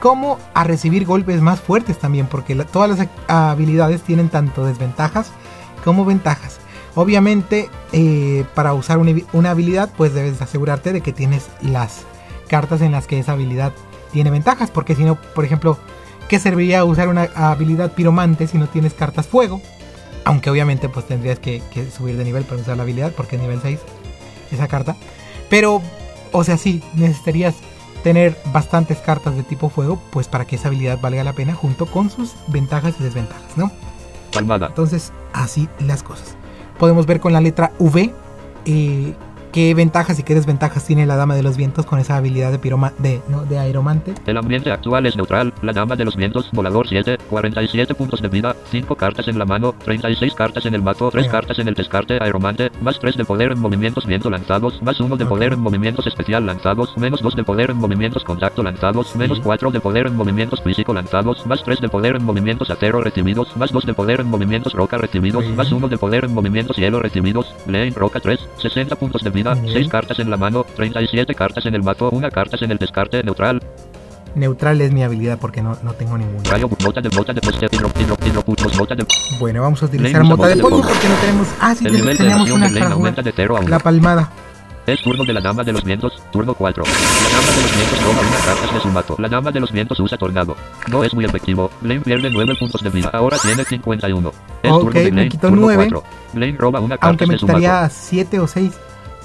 como 0.00 0.38
a 0.54 0.62
recibir 0.64 1.04
golpes 1.04 1.40
más 1.40 1.60
fuertes 1.60 1.98
también, 1.98 2.26
porque 2.26 2.54
todas 2.54 2.98
las 2.98 3.08
habilidades 3.26 4.02
tienen 4.02 4.28
tanto 4.28 4.64
desventajas 4.64 5.32
como 5.84 6.04
ventajas. 6.04 6.58
Obviamente, 6.94 7.68
eh, 7.92 8.44
para 8.54 8.72
usar 8.74 8.98
una, 8.98 9.12
una 9.32 9.50
habilidad, 9.50 9.90
pues 9.96 10.14
debes 10.14 10.40
asegurarte 10.40 10.92
de 10.92 11.00
que 11.00 11.12
tienes 11.12 11.48
las 11.60 12.04
cartas 12.48 12.80
en 12.80 12.92
las 12.92 13.06
que 13.06 13.18
esa 13.18 13.32
habilidad 13.32 13.72
tiene 14.12 14.30
ventajas, 14.30 14.70
porque 14.70 14.94
si 14.94 15.04
no, 15.04 15.16
por 15.16 15.44
ejemplo, 15.44 15.78
¿qué 16.28 16.38
serviría 16.38 16.84
usar 16.84 17.08
una 17.08 17.28
habilidad 17.34 17.92
piromante 17.92 18.46
si 18.46 18.56
no 18.56 18.68
tienes 18.68 18.94
cartas 18.94 19.26
fuego? 19.26 19.60
Aunque 20.26 20.50
obviamente 20.50 20.88
pues 20.88 21.06
tendrías 21.06 21.38
que, 21.38 21.62
que 21.72 21.88
subir 21.88 22.16
de 22.16 22.24
nivel 22.24 22.44
para 22.44 22.60
usar 22.60 22.76
la 22.76 22.82
habilidad, 22.82 23.12
porque 23.12 23.36
es 23.36 23.42
nivel 23.42 23.60
6 23.62 23.78
esa 24.50 24.66
carta. 24.68 24.96
Pero, 25.48 25.80
o 26.32 26.42
sea, 26.42 26.58
sí, 26.58 26.82
necesitarías 26.94 27.54
tener 28.02 28.36
bastantes 28.52 28.98
cartas 28.98 29.36
de 29.36 29.44
tipo 29.44 29.68
fuego, 29.68 30.02
pues 30.10 30.26
para 30.26 30.44
que 30.44 30.56
esa 30.56 30.66
habilidad 30.68 31.00
valga 31.00 31.22
la 31.22 31.32
pena, 31.32 31.54
junto 31.54 31.86
con 31.86 32.10
sus 32.10 32.34
ventajas 32.48 32.96
y 32.98 33.04
desventajas, 33.04 33.56
¿no? 33.56 33.70
Palmada. 34.32 34.66
Entonces, 34.66 35.12
así 35.32 35.68
las 35.78 36.02
cosas. 36.02 36.36
Podemos 36.76 37.06
ver 37.06 37.20
con 37.20 37.32
la 37.32 37.40
letra 37.40 37.72
V 37.78 38.12
eh, 38.64 39.14
qué 39.56 39.72
ventajas 39.72 40.18
y 40.18 40.22
qué 40.22 40.34
desventajas 40.34 40.84
tiene 40.84 41.06
la 41.06 41.16
Dama 41.16 41.34
de 41.34 41.42
los 41.42 41.56
Vientos 41.56 41.86
con 41.86 41.98
esa 41.98 42.18
habilidad 42.18 42.52
de, 42.52 42.58
piroma 42.58 42.92
de, 42.98 43.22
no, 43.30 43.46
de 43.46 43.58
aeromante. 43.58 44.12
El 44.26 44.36
ambiente 44.36 44.70
actual 44.70 45.06
es 45.06 45.16
neutral. 45.16 45.54
La 45.62 45.72
dama 45.72 45.96
de 45.96 46.04
los 46.04 46.14
vientos, 46.14 46.50
volador 46.52 46.86
7, 46.86 47.16
47 47.30 47.94
puntos 47.94 48.20
de 48.20 48.28
vida, 48.28 48.54
5 48.70 48.94
cartas 48.96 49.28
en 49.28 49.38
la 49.38 49.46
mano, 49.46 49.74
36 49.82 50.34
cartas 50.34 50.66
en 50.66 50.74
el 50.74 50.82
mazo, 50.82 51.08
3 51.10 51.24
Venga. 51.24 51.32
cartas 51.32 51.58
en 51.58 51.68
el 51.68 51.74
descarte, 51.74 52.22
aeromante, 52.22 52.70
más 52.82 52.98
3 52.98 53.16
de 53.16 53.24
poder 53.24 53.52
en 53.52 53.58
movimientos 53.58 54.04
viento 54.04 54.28
lanzados, 54.28 54.82
más 54.82 55.00
1 55.00 55.16
de 55.16 55.24
poder 55.24 55.54
en 55.54 55.60
movimientos 55.60 56.06
especial 56.06 56.44
lanzados, 56.44 56.94
menos 56.98 57.22
2 57.22 57.34
de 57.36 57.44
poder 57.44 57.70
en 57.70 57.78
movimientos 57.78 58.24
contacto 58.24 58.62
lanzados, 58.62 59.06
Sí. 59.12 59.16
menos 59.18 59.40
4 59.40 59.70
de 59.70 59.80
poder 59.80 60.06
en 60.06 60.16
movimientos 60.16 60.60
físico 60.60 60.92
lanzados, 60.92 61.46
más 61.46 61.64
3 61.64 61.80
de 61.80 61.88
poder 61.88 62.16
en 62.16 62.24
movimientos 62.24 62.68
acero 62.68 63.00
recibidos, 63.00 63.56
más 63.56 63.72
2 63.72 63.86
de 63.86 63.94
poder 63.94 64.20
en 64.20 64.26
movimientos 64.28 64.74
roca 64.74 64.98
recibidos, 64.98 65.46
más 65.56 65.68
bien. 65.70 65.78
1 65.78 65.88
de 65.88 65.96
poder 65.96 66.24
en 66.26 66.34
movimientos 66.34 66.76
hielo 66.76 67.00
recibidos, 67.00 67.54
Lane 67.66 67.92
roca 67.96 68.20
3, 68.20 68.38
60 68.58 68.96
puntos 68.96 69.22
de 69.22 69.30
vida, 69.30 69.45
Bien. 69.54 69.74
6 69.74 69.88
cartas 69.88 70.18
en 70.18 70.30
la 70.30 70.36
mano, 70.36 70.64
37 70.76 71.34
cartas 71.34 71.64
en 71.66 71.74
el 71.74 71.82
mazo, 71.82 72.10
1 72.10 72.30
cartas 72.30 72.62
en 72.62 72.70
el 72.72 72.78
descarte 72.78 73.22
neutral, 73.22 73.60
Neutral 74.34 74.78
es 74.82 74.92
mi 74.92 75.02
habilidad 75.02 75.38
porque 75.40 75.62
no, 75.62 75.78
no 75.82 75.92
tengo 75.94 76.18
ninguna. 76.18 76.42
Bueno, 79.40 79.62
vamos 79.62 79.82
a 79.82 79.86
utilizar 79.86 80.22
mota 80.24 80.48
de 80.48 80.56
polvo. 80.56 80.82
porque 80.82 81.08
no 81.08 81.14
tenemos... 81.14 81.48
Ah, 81.58 81.74
sí, 81.74 81.86
El 81.86 81.92
ten- 81.92 82.00
nivel 82.02 82.16
de 82.18 82.22
teníamos 82.24 82.48
evasión 82.48 82.58
una 82.58 82.68
para 82.68 82.80
jugar. 82.80 82.92
aumenta 82.92 83.22
de 83.22 83.32
0 83.34 83.56
a 83.56 83.60
1. 83.60 83.68
La 83.70 83.78
palmada. 83.78 84.30
Es 84.86 85.00
turno 85.02 85.24
de 85.24 85.32
la 85.32 85.40
dama 85.40 85.64
de 85.64 85.72
los 85.72 85.82
vientos, 85.82 86.22
turno 86.30 86.52
4. 86.52 86.84
La 86.84 86.90
dama 86.90 87.50
de 87.56 87.62
los 87.62 87.76
vientos 87.76 88.02
roba 88.04 88.20
una 88.20 88.38
carta 88.44 88.74
de 88.74 88.80
su 88.80 88.88
mazo. 88.88 89.16
La 89.18 89.28
dama 89.28 89.50
de 89.52 89.60
los 89.60 89.72
vientos 89.72 90.00
usa 90.00 90.18
tornado. 90.18 90.54
No 90.88 91.02
es 91.02 91.14
muy 91.14 91.24
efectivo. 91.24 91.70
Lane 91.80 92.00
pierde 92.00 92.28
9 92.30 92.54
puntos 92.60 92.82
de 92.82 92.90
vida. 92.90 93.08
Ahora 93.14 93.38
tiene 93.38 93.64
51. 93.64 94.32
Es 94.62 94.70
Ok, 94.70 94.80
turno 94.82 95.00
de 95.00 95.04
me 95.12 95.16
Lane, 95.16 95.28
quitó 95.30 95.48
turno 95.48 95.62
9. 95.62 95.88
4. 95.90 96.02
Lane 96.34 96.56
roba 96.58 96.80
una 96.80 96.96
carta 96.98 97.06
Aunque 97.08 97.26
me 97.26 97.36
quitaría 97.38 97.88
7 97.88 98.38
o 98.38 98.46
6 98.46 98.72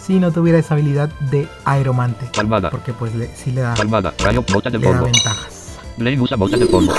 si 0.05 0.20
no 0.20 0.31
tuviera 0.31 0.58
esa 0.60 0.74
habilidad 0.74 1.10
de 1.31 1.48
aeromante. 1.65 2.25
Palmada, 2.36 2.70
Porque 2.70 2.93
pues 2.93 3.13
le, 3.15 3.29
sí 3.36 3.51
le 3.51 3.62
da, 3.62 3.74
palmada, 3.75 4.13
rayo, 4.20 4.43
bota 4.51 4.70
de 4.70 4.79
le 4.79 4.86
da 4.86 4.91
polvo. 4.91 5.05
ventajas. 5.05 5.77
Lane 5.98 6.20
usa 6.20 6.38
bota 6.38 6.58
de 6.58 6.65
polvo. 6.65 6.93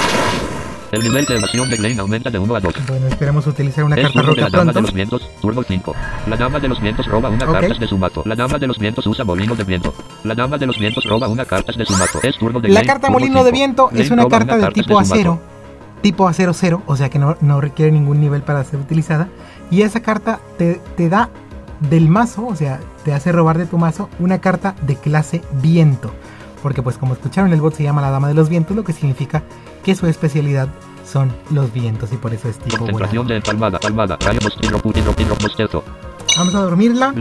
El 0.93 1.03
nivel 1.03 1.25
de 1.25 1.37
evasión 1.37 1.71
de 1.71 1.79
Lane 1.79 1.99
aumenta 2.01 2.29
de 2.29 2.39
1 2.39 2.55
a 2.55 2.61
2. 2.61 2.75
Bueno, 2.87 3.07
esperemos 3.07 3.47
utilizar 3.47 3.83
una 3.83 3.97
Es 3.97 4.03
carta 4.03 4.21
turno 4.21 4.35
de 4.35 4.41
la 4.43 4.51
dama 4.51 4.65
de 4.65 4.73
pronto. 4.73 4.81
los 4.83 4.93
vientos, 4.93 5.31
turno 5.41 5.63
5. 5.67 5.95
La 6.29 6.37
dama 6.37 6.61
de 6.61 6.69
los 6.69 6.81
vientos 6.83 7.07
roba 7.07 7.31
una 7.31 7.47
Ok. 7.47 7.53
carta 7.53 7.75
de 7.79 7.87
su 7.89 7.97
mazo. 7.97 8.23
La 8.27 8.35
dama 8.37 8.59
de 8.59 8.67
los 8.67 8.79
vientos 8.79 9.07
usa 9.07 9.25
molino 9.25 9.55
de 9.57 9.65
viento. 9.65 9.95
La 10.25 10.35
dama 10.35 10.59
de 10.59 10.67
los 10.67 10.79
vientos 10.79 11.05
roba 11.07 11.29
una 11.29 11.47
carta 11.47 11.73
de 11.73 11.87
su 11.87 11.95
mazo. 11.97 12.21
Es 12.23 12.37
turno 12.37 12.61
de 12.61 12.69
La 12.69 12.75
Lane, 12.75 12.87
carta 12.87 13.09
molino 13.09 13.43
de 13.43 13.53
viento 13.53 13.89
es 13.95 14.11
una 14.11 14.29
carta 14.29 14.57
de 14.57 14.61
carta 14.65 14.75
tipo 14.83 14.95
mazo. 14.97 15.15
acero. 15.15 15.41
Tipo 16.03 16.29
acero 16.29 16.53
cero, 16.53 16.83
o 16.87 16.95
sea 16.97 17.09
que 17.09 17.19
no, 17.19 17.37
no 17.41 17.61
requiere 17.63 17.91
ningún 17.91 18.21
nivel 18.21 18.43
para 18.43 18.63
ser 18.65 18.79
utilizada. 18.81 19.29
Y 19.71 19.83
esa 19.83 20.01
carta 20.01 20.41
te, 20.59 20.79
te 20.97 21.09
da 21.09 21.31
del 21.89 22.09
mazo, 22.09 22.47
o 22.47 22.57
sea, 22.57 22.81
te 23.05 23.13
hace 23.13 23.33
robar 23.33 23.59
de 23.59 23.67
tu 23.67 23.79
mazo 23.79 24.09
una 24.19 24.41
carta 24.41 24.75
de 24.83 24.97
clase 24.97 25.43
viento. 25.61 26.13
Porque 26.63 26.83
pues 26.83 26.97
como 26.97 27.15
escucharon 27.15 27.53
el 27.53 27.61
bot 27.61 27.75
se 27.75 27.83
llama 27.83 28.01
la 28.01 28.11
Dama 28.11 28.29
de 28.29 28.35
los 28.35 28.49
Vientos, 28.49 28.77
lo 28.77 28.85
que 28.85 28.93
significa 28.93 29.43
que 29.85 29.95
su 29.95 30.07
especialidad 30.07 30.69
son 31.05 31.33
los 31.51 31.73
vientos 31.73 32.13
y 32.13 32.17
por 32.17 32.33
eso 32.33 32.49
es 32.49 32.59
tipo 32.59 32.79
Concentración 32.79 33.27
de 33.27 33.41
palmada, 33.41 33.79
palmada. 33.79 34.17
Vamos 36.39 36.55
a 36.55 36.61
dormirla. 36.61 37.13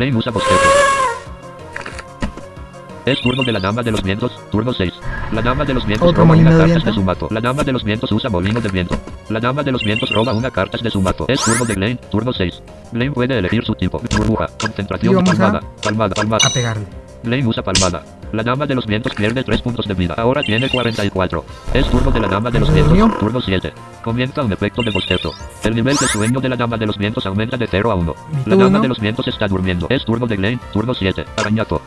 Es 3.06 3.20
turno 3.22 3.44
de 3.44 3.52
la 3.52 3.60
dama 3.60 3.82
de 3.82 3.92
los 3.92 4.04
vientos, 4.04 4.32
turno 4.52 4.72
6. 4.74 4.94
La 5.32 5.42
dama 5.42 5.66
de 5.66 5.74
los 5.74 5.86
vientos 5.86 6.08
Otro 6.10 6.24
roba 6.24 6.36
una 6.36 6.52
de 6.52 6.58
carta 6.58 6.66
viento. 6.66 6.86
de 6.86 6.94
su 6.94 7.04
mazo. 7.04 7.28
La 7.32 7.42
dama 7.42 7.64
de 7.64 7.72
los 7.72 7.84
vientos 7.84 8.12
usa 8.12 8.30
molino 8.30 8.62
de 8.62 8.70
viento. 8.70 8.96
La 9.30 9.40
dama 9.40 9.64
de 9.64 9.72
los 9.72 9.84
vientos 9.84 10.10
roba 10.12 10.34
una 10.34 10.52
carta 10.52 10.78
de 10.78 10.90
su 10.92 11.02
mazo. 11.02 11.26
Es 11.28 11.42
turno 11.44 11.66
de 11.66 11.76
Lane, 11.76 11.96
turno 12.12 12.32
6. 12.32 12.62
Lane 12.94 13.12
puede 13.12 13.38
elegir 13.40 13.64
su 13.66 13.74
tipo. 13.74 14.00
Burbuja, 14.00 14.48
concentración, 14.60 15.18
a- 15.18 15.24
palmada, 15.24 15.60
palmada, 15.82 16.14
palmada. 16.16 16.48
A 16.48 16.50
pegarle. 16.52 16.86
Lane 17.24 17.46
usa 17.48 17.64
palmada. 17.64 18.04
La 18.34 18.44
dama 18.44 18.66
de 18.66 18.76
los 18.76 18.86
vientos 18.86 19.14
pierde 19.16 19.44
3 19.44 19.62
puntos 19.62 19.88
de 19.88 19.94
vida. 19.96 20.14
Ahora 20.18 20.42
tiene 20.44 20.70
44. 20.70 21.44
Es 21.74 21.86
turno 21.90 22.12
de 22.12 22.20
la 22.20 22.28
dama 22.28 22.50
de 22.52 22.60
los 22.60 22.70
¿Se 22.70 22.76
vientos. 22.76 22.98
durmió? 22.98 23.18
Turno 23.20 23.42
7. 23.42 23.74
Comienza 24.04 24.42
un 24.44 24.54
efecto 24.54 24.82
de 24.84 24.92
bostezo. 24.92 25.34
El 25.64 25.76
nivel 25.76 25.96
de 25.98 26.08
sueño 26.08 26.40
de 26.40 26.50
la 26.50 26.56
dama 26.56 26.78
de 26.78 26.86
los 26.86 26.98
vientos 26.98 27.26
aumenta 27.26 27.58
de 27.58 27.68
0 27.68 27.92
a 27.92 27.96
1. 27.96 28.16
Mi 28.46 28.52
La 28.52 28.56
dama 28.64 28.80
de 28.80 28.88
los 28.88 29.00
vientos 29.00 29.28
está 29.28 29.48
durmiendo. 29.48 29.88
Es 29.90 30.06
turno 30.06 30.26
de 30.28 30.38
Lane. 30.38 30.60
Turno 30.72 30.94
7. 30.94 31.26
Arañato. 31.38 31.82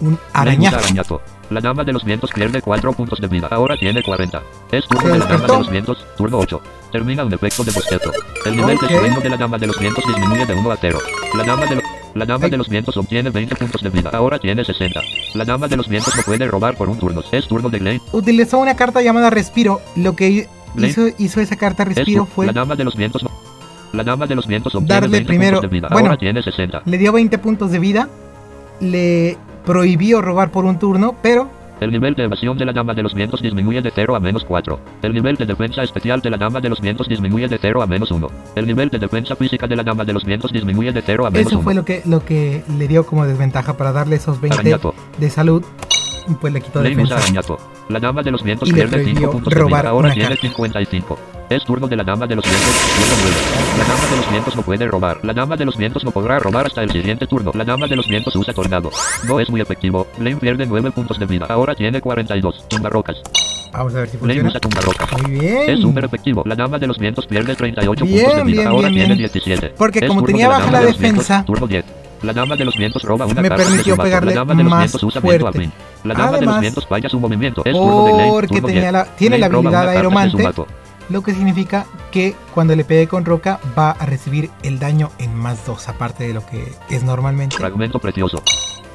Un 0.00 0.18
arañazo. 0.32 1.20
La 1.50 1.60
dama 1.60 1.84
de 1.84 1.92
los 1.92 2.04
vientos 2.04 2.30
pierde 2.32 2.62
4 2.62 2.92
puntos 2.94 3.20
de 3.20 3.28
vida. 3.28 3.48
Ahora 3.50 3.76
tiene 3.76 4.02
40. 4.02 4.42
Es 4.72 4.86
turno 4.88 5.12
de 5.12 5.18
la 5.18 5.26
dama 5.26 5.46
de 5.46 5.58
los 5.58 5.70
vientos. 5.70 6.06
Turno 6.16 6.38
8. 6.38 6.60
Termina 6.90 7.24
un 7.24 7.32
efecto 7.34 7.62
de 7.64 7.70
bostezo. 7.72 8.10
El 8.46 8.56
nivel 8.56 8.78
de 8.78 8.88
sueño 8.88 9.20
de 9.20 9.28
la 9.28 9.36
dama 9.36 9.58
de 9.58 9.66
los 9.66 9.78
vientos 9.78 10.04
disminuye 10.06 10.46
de 10.46 10.54
1 10.54 10.70
a 10.70 10.76
0. 10.80 10.98
La 11.36 11.44
dama 11.44 11.66
de, 11.66 11.76
lo- 11.76 11.82
la 12.14 12.24
dama 12.24 12.48
de 12.48 12.56
los 12.56 12.68
vientos 12.68 12.96
obtiene 12.96 13.30
20 13.30 13.56
puntos 13.56 13.82
de 13.82 13.90
vida. 13.90 14.10
Ahora 14.12 14.38
tiene 14.38 14.64
60. 14.64 15.00
La 15.34 15.44
dama 15.44 15.68
de 15.68 15.76
los 15.76 15.88
vientos 15.88 16.16
no 16.16 16.22
puede 16.22 16.46
robar 16.46 16.76
por 16.76 16.88
un 16.88 16.98
turno. 16.98 17.22
Es 17.30 17.46
turno 17.46 17.68
de 17.68 17.78
Lane. 17.80 18.00
Utilizó 18.12 18.58
una 18.58 18.74
carta 18.74 19.02
llamada 19.02 19.28
Respiro. 19.30 19.80
Lo 19.96 20.16
que 20.16 20.48
hizo, 20.78 21.02
hizo 21.18 21.40
esa 21.40 21.56
carta 21.56 21.82
Es 21.82 21.90
Respiro 21.90 22.24
fue 22.26 22.46
La 22.46 22.52
dama 22.52 22.74
de 22.74 22.84
los 22.84 22.96
vientos 22.96 23.24
La 23.92 24.02
dama 24.02 24.26
de 24.26 24.34
los 24.34 24.46
vientos 24.46 24.74
obtiene 24.74 24.94
darle 25.00 25.08
20 25.18 25.26
primero- 25.28 25.56
puntos 25.58 25.70
de 25.70 25.74
vida. 25.76 25.88
bueno. 25.92 26.08
Ahora 26.08 26.18
tiene 26.18 26.42
60. 26.42 26.82
Le 26.86 26.98
dio 26.98 27.12
20 27.12 27.38
puntos 27.38 27.70
de 27.70 27.78
vida, 27.78 28.08
le 28.80 29.36
prohibió 29.64 30.20
robar 30.22 30.50
por 30.50 30.64
un 30.64 30.78
turno, 30.78 31.14
pero 31.22 31.48
El 31.80 31.90
nivel 31.90 32.14
de 32.14 32.24
evasión 32.24 32.56
de 32.56 32.64
la 32.64 32.72
dama 32.72 32.94
de 32.94 33.02
los 33.02 33.14
vientos 33.14 33.42
disminuye 33.42 33.82
de 33.82 33.90
0 33.94 34.14
a 34.14 34.20
menos 34.20 34.44
4. 34.44 34.78
El 35.02 35.12
nivel 35.12 35.36
de 35.36 35.44
defensa 35.44 35.82
especial 35.82 36.20
de 36.20 36.30
la 36.30 36.36
dama 36.36 36.60
de 36.60 36.68
los 36.68 36.80
vientos 36.80 37.08
disminuye 37.08 37.48
de 37.48 37.58
0 37.58 37.82
a 37.82 37.86
menos 37.86 38.10
1. 38.10 38.28
El 38.54 38.66
nivel 38.66 38.88
de 38.90 38.98
defensa 38.98 39.34
física 39.36 39.66
de 39.66 39.76
la 39.76 39.82
dama 39.82 40.04
de 40.04 40.12
los 40.12 40.24
vientos 40.24 40.52
disminuye 40.52 40.92
de 40.92 41.02
0 41.02 41.26
a 41.26 41.30
menos 41.30 41.48
eso 41.48 41.56
1. 41.58 41.64
fue 41.64 41.74
lo 41.74 41.84
que, 41.84 42.02
lo 42.06 42.24
que 42.24 42.62
le 42.78 42.86
dio 42.88 43.04
como 43.04 43.26
desventaja 43.26 43.76
para 43.76 43.92
darle 43.92 44.16
esos 44.16 44.40
20 44.40 44.58
Arañato. 44.60 44.94
de 45.18 45.28
salud. 45.30 45.64
Pues 46.40 46.52
le 46.52 46.60
quitó 46.60 46.80
defensa. 46.82 47.16
arañato. 47.16 47.58
La 47.88 48.00
dama 48.00 48.22
de 48.22 48.30
los 48.30 48.42
vientos 48.42 48.68
Y 48.68 48.72
le 48.72 48.76
pierde 48.78 48.98
5 49.04 49.04
prohibió 49.10 49.30
puntos 49.30 49.52
de 49.52 49.60
robar 49.60 49.82
vida. 49.82 49.90
Ahora 49.90 50.06
una 50.06 50.14
tiene 50.14 50.28
carta. 50.30 50.48
55. 50.48 51.18
Es 51.50 51.64
turno 51.64 51.86
de 51.86 51.96
la 51.96 52.04
dama 52.04 52.26
de 52.26 52.34
los 52.36 52.44
vientos. 52.44 52.70
Turno 52.96 53.14
9. 53.22 53.78
La 53.78 53.84
dama 53.84 54.06
de 54.10 54.16
los 54.16 54.30
vientos 54.30 54.56
no 54.56 54.62
puede 54.62 54.86
robar. 54.86 55.18
La 55.22 55.32
dama 55.34 55.56
de 55.56 55.64
los 55.66 55.76
vientos 55.76 56.04
no 56.04 56.10
podrá 56.10 56.38
robar 56.38 56.66
hasta 56.66 56.82
el 56.82 56.90
siguiente 56.90 57.26
turno. 57.26 57.50
La 57.54 57.64
dama 57.64 57.86
de 57.86 57.96
los 57.96 58.08
vientos 58.08 58.34
usa 58.36 58.54
tornado. 58.54 58.90
No 59.28 59.38
es 59.40 59.50
muy 59.50 59.60
efectivo. 59.60 60.06
Lane 60.18 60.36
pierde 60.36 60.64
9 60.66 60.90
puntos 60.92 61.18
de 61.18 61.26
vida. 61.26 61.46
Ahora 61.50 61.74
tiene 61.74 62.00
42. 62.00 62.68
Tumbarrocas. 62.68 63.16
Vamos 63.72 63.94
a 63.94 63.98
ver 64.00 64.08
si 64.08 64.16
Lane 64.18 64.26
funciona. 64.40 64.48
usa 64.48 64.60
tumbarrocas. 64.60 65.22
Muy 65.22 65.30
bien. 65.40 65.68
Es 65.70 65.80
súper 65.80 66.04
efectivo. 66.06 66.42
La 66.46 66.54
dama 66.54 66.78
de 66.78 66.86
los 66.86 66.98
vientos 66.98 67.26
pierde 67.26 67.54
38 67.54 68.04
Bien, 68.06 68.18
puntos 68.24 68.36
de 68.38 68.44
vida. 68.44 68.56
bien, 68.62 68.68
Ahora 68.68 68.88
bien, 68.88 68.94
tiene 69.00 69.14
bien. 69.16 69.18
17. 69.32 69.74
Porque 69.76 69.98
Es 69.98 70.06
como 70.08 70.22
tenía 70.22 70.48
baja 70.48 70.70
la 70.70 70.80
de 70.80 70.84
los 70.86 70.98
vientos, 70.98 71.26
defensa, 71.26 71.44
turno 71.44 71.66
10. 71.66 71.84
La 72.24 72.32
dama 72.32 72.56
de 72.56 72.64
los 72.64 72.76
vientos 72.76 73.02
roba 73.02 73.26
una 73.26 73.40
me 73.42 73.48
carta 73.48 73.62
de 73.64 73.68
permitió 73.70 73.96
pegarle 73.96 74.34
La 74.34 74.40
dama 74.40 74.54
de 74.54 74.62
los 74.64 74.70
más 74.70 74.80
vientos 74.80 75.02
usa 75.02 75.20
viento 75.20 75.50
fuerte. 75.52 75.70
La 76.04 76.14
dama 76.14 76.30
de 76.30 76.36
Además, 76.36 76.54
los 76.56 76.60
vientos 76.62 76.86
falla 76.86 77.08
su 77.08 77.20
movimiento. 77.20 77.62
Es 77.64 77.72
de 77.74 77.78
porque 78.30 78.46
turno 78.48 78.66
tenía 78.66 78.80
10. 78.82 78.92
la- 78.92 79.04
tiene 79.16 79.38
la 79.38 79.46
habilidad 79.46 79.84
de 79.90 79.96
aeromante. 79.96 80.48
lo 81.10 81.22
que 81.22 81.32
significa 81.34 81.86
que 82.10 82.34
cuando 82.54 82.74
le 82.74 82.84
pegue 82.84 83.06
con 83.08 83.24
roca 83.26 83.60
va 83.78 83.90
a 83.90 84.06
recibir 84.06 84.50
el 84.62 84.78
daño 84.78 85.10
en 85.18 85.34
más 85.34 85.66
2, 85.66 85.88
aparte 85.88 86.26
de 86.26 86.32
lo 86.34 86.44
que 86.46 86.72
es 86.90 87.02
normalmente. 87.04 87.56
Fragmento 87.56 87.98
precioso. 87.98 88.42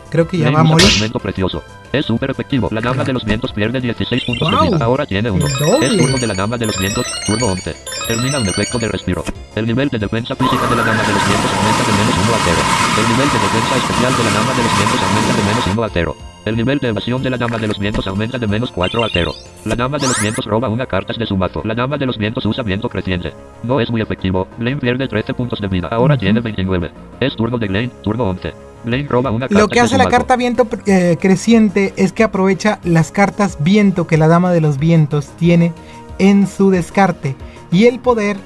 Creo 0.10 0.28
que 0.28 0.40
ya 0.40 0.46
Lane 0.46 0.56
va 0.56 0.62
a 0.62 0.64
morir. 0.64 0.88
Fragmento 0.88 1.20
precioso. 1.20 1.64
Es 1.94 2.06
súper 2.08 2.32
efectivo. 2.32 2.68
La 2.72 2.82
dama 2.82 3.04
de 3.04 3.14
los 3.14 3.24
vientos 3.26 3.54
pierde 3.54 3.80
16 3.80 4.24
puntos 4.26 4.50
Wow. 4.52 4.62
de 4.64 4.70
vida. 4.76 4.84
Ahora 4.86 5.06
tiene 5.06 5.30
uno. 5.30 5.46
Es 5.82 5.98
turno 5.98 6.18
de 6.18 6.26
la 6.28 6.34
dama 6.34 6.58
de 6.58 6.66
los 6.66 6.80
vientos. 6.80 7.06
Turno 7.28 7.46
11. 7.48 7.76
Termina 8.10 8.40
un 8.40 8.48
efecto 8.48 8.80
de 8.80 8.88
respiro. 8.88 9.24
El 9.56 9.68
nivel 9.68 9.88
de 9.90 10.00
defensa 10.00 10.36
física 10.36 10.66
de 10.66 10.76
la 10.76 10.82
dama 10.82 11.04
de 11.04 11.14
los 11.14 11.28
vientos 11.28 11.52
aumenta 11.54 11.84
de 11.86 11.94
menos 11.94 12.16
1 12.18 12.34
a 12.34 12.40
0. 12.44 12.58
El 12.98 13.08
nivel 13.08 13.30
de 13.30 13.38
defensa 13.38 13.76
especial 13.78 14.18
de 14.18 14.24
la 14.24 14.32
dama 14.32 14.54
de 14.56 14.64
los 14.64 14.78
vientos 14.80 15.04
aumenta 15.04 15.36
de 15.36 15.44
menos 15.44 15.68
1 15.68 15.84
a 15.84 15.90
0. 15.90 16.16
El 16.46 16.58
nivel 16.58 16.80
de 16.80 16.88
evasión 16.88 17.22
de 17.22 17.30
la 17.30 17.38
dama 17.38 17.58
de 17.60 17.68
los 17.68 17.78
vientos 17.78 18.08
aumenta 18.08 18.40
de 18.40 18.48
menos 18.48 18.72
4 18.72 19.04
a 19.04 19.10
0. 19.14 19.32
La 19.66 19.76
dama 19.76 20.00
de 20.00 20.08
los 20.08 20.20
vientos 20.20 20.46
roba 20.46 20.70
una 20.70 20.88
carta 20.88 21.14
de 21.14 21.26
su 21.28 21.38
mazo. 21.38 21.62
La 21.64 21.76
dama 21.76 22.00
de 22.00 22.08
los 22.08 22.18
vientos 22.18 22.44
usa 22.48 22.64
viento 22.64 22.90
creciente. 22.90 23.32
No 23.62 23.80
es 23.80 23.92
muy 23.92 24.02
efectivo. 24.02 24.48
Lane 24.58 24.78
pierde 24.78 25.08
13 25.08 25.36
puntos 25.36 25.62
de 25.62 25.68
vida. 25.68 25.90
Ahora 25.92 26.18
tiene 26.18 26.40
29. 26.42 26.90
Es 27.20 27.36
turno 27.36 27.60
de 27.60 27.68
Lane. 27.70 27.92
Turno 28.02 28.24
11. 28.24 28.54
Lane 28.86 29.06
roba 29.08 29.30
una 29.30 29.48
carta 29.48 29.62
Lo 29.62 29.68
que 29.68 29.76
de 29.76 29.82
hace 29.82 29.90
su 29.90 29.98
la 30.00 30.06
mazo. 30.06 30.18
carta 30.18 30.36
viento 30.36 30.68
eh, 30.88 31.16
creciente 31.22 31.94
es 31.96 32.12
que 32.12 32.24
aprovecha 32.24 32.80
las 32.84 33.12
cartas 33.12 33.58
viento 33.60 34.08
que 34.08 34.18
la 34.18 34.28
dama 34.28 34.52
de 34.52 34.62
los 34.62 34.80
vientos 34.80 35.28
tiene 35.38 35.74
en 36.18 36.48
su 36.48 36.72
descarte. 36.72 37.36
Y 37.72 37.86
el 37.86 38.00
poder 38.00 38.38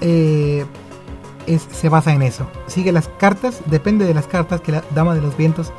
eh, 0.00 0.66
es- 1.46 1.66
se 1.72 1.88
basa 1.88 2.12
en 2.12 2.22
eso. 2.22 2.46
Sigue 2.66 2.92
las 2.92 3.08
cartas, 3.08 3.60
depende 3.66 4.04
de 4.04 4.14
las 4.14 4.26
cartas 4.26 4.60
que 4.60 4.72
la 4.72 4.82
dama 4.94 5.14
de 5.14 5.20
los 5.22 5.36
vientos 5.36 5.72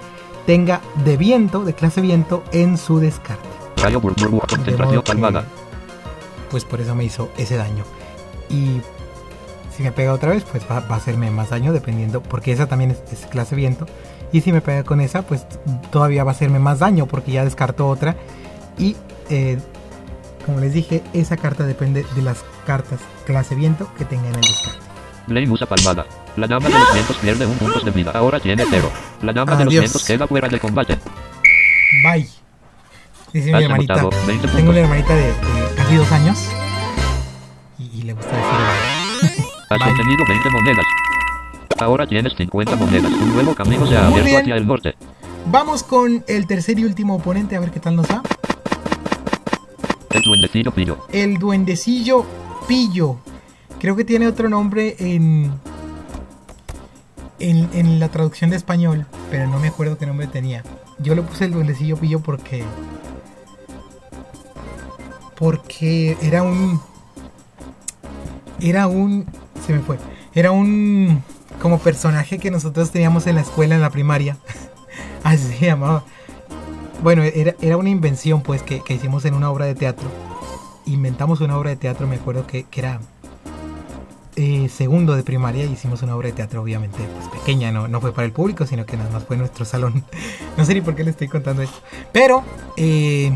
tenga 0.45 0.81
de 1.05 1.17
viento, 1.17 1.63
de 1.63 1.73
clase 1.73 2.01
viento, 2.01 2.43
en 2.51 2.77
su 2.77 2.99
descarte. 2.99 3.47
Que, 5.43 5.47
pues 6.49 6.63
por 6.65 6.81
eso 6.81 6.95
me 6.95 7.03
hizo 7.03 7.29
ese 7.37 7.57
daño. 7.57 7.83
Y 8.49 8.81
si 9.75 9.83
me 9.83 9.91
pega 9.91 10.13
otra 10.13 10.31
vez, 10.31 10.43
pues 10.49 10.63
va, 10.71 10.79
va 10.79 10.95
a 10.95 10.97
hacerme 10.97 11.29
más 11.29 11.49
daño 11.49 11.73
dependiendo, 11.73 12.23
porque 12.23 12.51
esa 12.53 12.65
también 12.67 12.91
es, 12.91 13.03
es 13.11 13.25
clase 13.27 13.55
viento. 13.55 13.85
Y 14.31 14.41
si 14.41 14.51
me 14.51 14.61
pega 14.61 14.83
con 14.83 14.99
esa, 15.01 15.21
pues 15.21 15.45
todavía 15.91 16.23
va 16.23 16.31
a 16.31 16.33
hacerme 16.33 16.59
más 16.59 16.79
daño 16.79 17.05
porque 17.05 17.31
ya 17.33 17.43
descartó 17.43 17.87
otra. 17.87 18.15
Y 18.79 18.95
eh, 19.29 19.59
como 20.47 20.61
les 20.61 20.73
dije, 20.73 21.03
esa 21.13 21.35
carta 21.35 21.65
depende 21.65 22.05
de 22.15 22.21
las 22.21 22.43
cartas 22.65 23.01
clase 23.25 23.53
viento 23.53 23.93
que 23.97 24.05
tenga 24.05 24.29
en 24.29 24.35
el 24.35 24.41
descarte. 24.41 24.79
Lane 25.27 25.49
usa 25.49 25.67
palmada. 25.67 26.05
La 26.37 26.47
dama 26.47 26.69
de 26.69 26.79
los 26.79 26.93
vientos 26.93 27.17
pierde 27.17 27.45
un 27.45 27.57
punto 27.57 27.81
de 27.81 27.91
vida. 27.91 28.11
Ahora 28.15 28.39
tiene 28.39 28.63
cero. 28.69 28.89
La 29.21 29.33
dama 29.33 29.57
de 29.57 29.65
los 29.65 29.73
vientos 29.73 30.05
queda 30.05 30.25
fuera 30.25 30.47
de 30.47 30.57
combate. 30.57 30.97
Bye. 32.01 32.29
Dice 33.33 33.51
mi 33.51 33.61
hermanita. 33.61 33.95
anotado 33.95 34.25
20 34.25 34.47
Tengo 34.47 34.69
una 34.69 34.79
hermanita 34.79 35.13
de, 35.13 35.25
de 35.25 35.75
casi 35.75 35.95
dos 35.95 36.11
años. 36.13 36.39
Y, 37.77 37.99
y 37.99 38.01
le 38.03 38.13
gusta 38.13 38.31
decir. 38.31 39.43
Has 39.69 39.79
Bye. 39.79 39.91
obtenido 39.91 40.23
20 40.29 40.49
monedas. 40.49 40.85
Ahora 41.77 42.07
tienes 42.07 42.33
50 42.37 42.75
monedas. 42.77 43.11
Un 43.11 43.33
nuevo 43.33 43.53
camino 43.53 43.85
se 43.85 43.97
ha 43.97 44.07
abierto 44.07 44.37
hacia 44.37 44.55
el 44.55 44.65
norte. 44.65 44.95
Vamos 45.51 45.83
con 45.83 46.23
el 46.29 46.47
tercer 46.47 46.79
y 46.79 46.85
último 46.85 47.15
oponente 47.15 47.57
a 47.57 47.59
ver 47.59 47.71
qué 47.71 47.81
tal 47.81 47.97
nos 47.97 48.07
va. 48.09 48.23
El 50.17 50.23
duendecillo 50.23 50.71
pillo. 50.71 50.97
El 51.11 51.37
duendecillo 51.37 52.25
pillo. 52.67 53.17
Creo 53.79 53.95
que 53.95 54.03
tiene 54.03 54.27
otro 54.27 54.49
nombre 54.49 54.95
en, 54.97 55.53
en, 57.37 57.69
en 57.73 57.99
la 57.99 58.09
traducción 58.09 58.49
de 58.49 58.55
español, 58.55 59.05
pero 59.29 59.47
no 59.47 59.59
me 59.59 59.67
acuerdo 59.67 59.99
qué 59.99 60.07
nombre 60.07 60.25
tenía. 60.25 60.63
Yo 60.97 61.13
le 61.13 61.21
puse 61.21 61.45
el 61.45 61.51
duendecillo 61.51 61.97
pillo 61.97 62.19
porque... 62.19 62.63
Porque 65.35 66.17
era 66.23 66.41
un... 66.41 66.81
Era 68.59 68.87
un... 68.87 69.27
Se 69.67 69.73
me 69.73 69.79
fue. 69.81 69.99
Era 70.33 70.49
un... 70.49 71.21
Como 71.61 71.77
personaje 71.77 72.39
que 72.39 72.49
nosotros 72.49 72.89
teníamos 72.89 73.27
en 73.27 73.35
la 73.35 73.41
escuela, 73.41 73.75
en 73.75 73.81
la 73.81 73.91
primaria. 73.91 74.37
Así 75.23 75.53
se 75.59 75.65
llamaba. 75.67 76.05
Bueno, 77.03 77.23
era, 77.23 77.55
era 77.61 77.77
una 77.77 77.89
invención 77.89 78.41
pues 78.41 78.63
que, 78.63 78.81
que 78.81 78.95
hicimos 78.95 79.25
en 79.25 79.33
una 79.33 79.51
obra 79.51 79.65
de 79.65 79.75
teatro. 79.75 80.09
Inventamos 80.85 81.41
una 81.41 81.57
obra 81.57 81.69
de 81.71 81.75
teatro, 81.75 82.07
me 82.07 82.15
acuerdo 82.15 82.47
que, 82.47 82.63
que 82.63 82.79
era 82.79 82.99
eh, 84.39 84.69
segundo 84.69 85.15
de 85.15 85.23
primaria 85.23 85.65
hicimos 85.65 86.03
una 86.03 86.15
obra 86.15 86.27
de 86.27 86.33
teatro 86.33 86.61
obviamente 86.61 86.99
pues, 86.99 87.27
pequeña, 87.39 87.71
no, 87.71 87.87
no 87.87 87.99
fue 87.99 88.13
para 88.13 88.25
el 88.25 88.31
público, 88.31 88.67
sino 88.67 88.85
que 88.85 88.95
nada 88.95 89.09
más 89.09 89.23
fue 89.23 89.35
nuestro 89.35 89.65
salón. 89.65 90.03
no 90.57 90.63
sé 90.63 90.75
ni 90.75 90.81
por 90.81 90.93
qué 90.93 91.03
le 91.03 91.09
estoy 91.09 91.27
contando 91.27 91.63
esto. 91.63 91.77
Pero, 92.11 92.43
eh, 92.77 93.35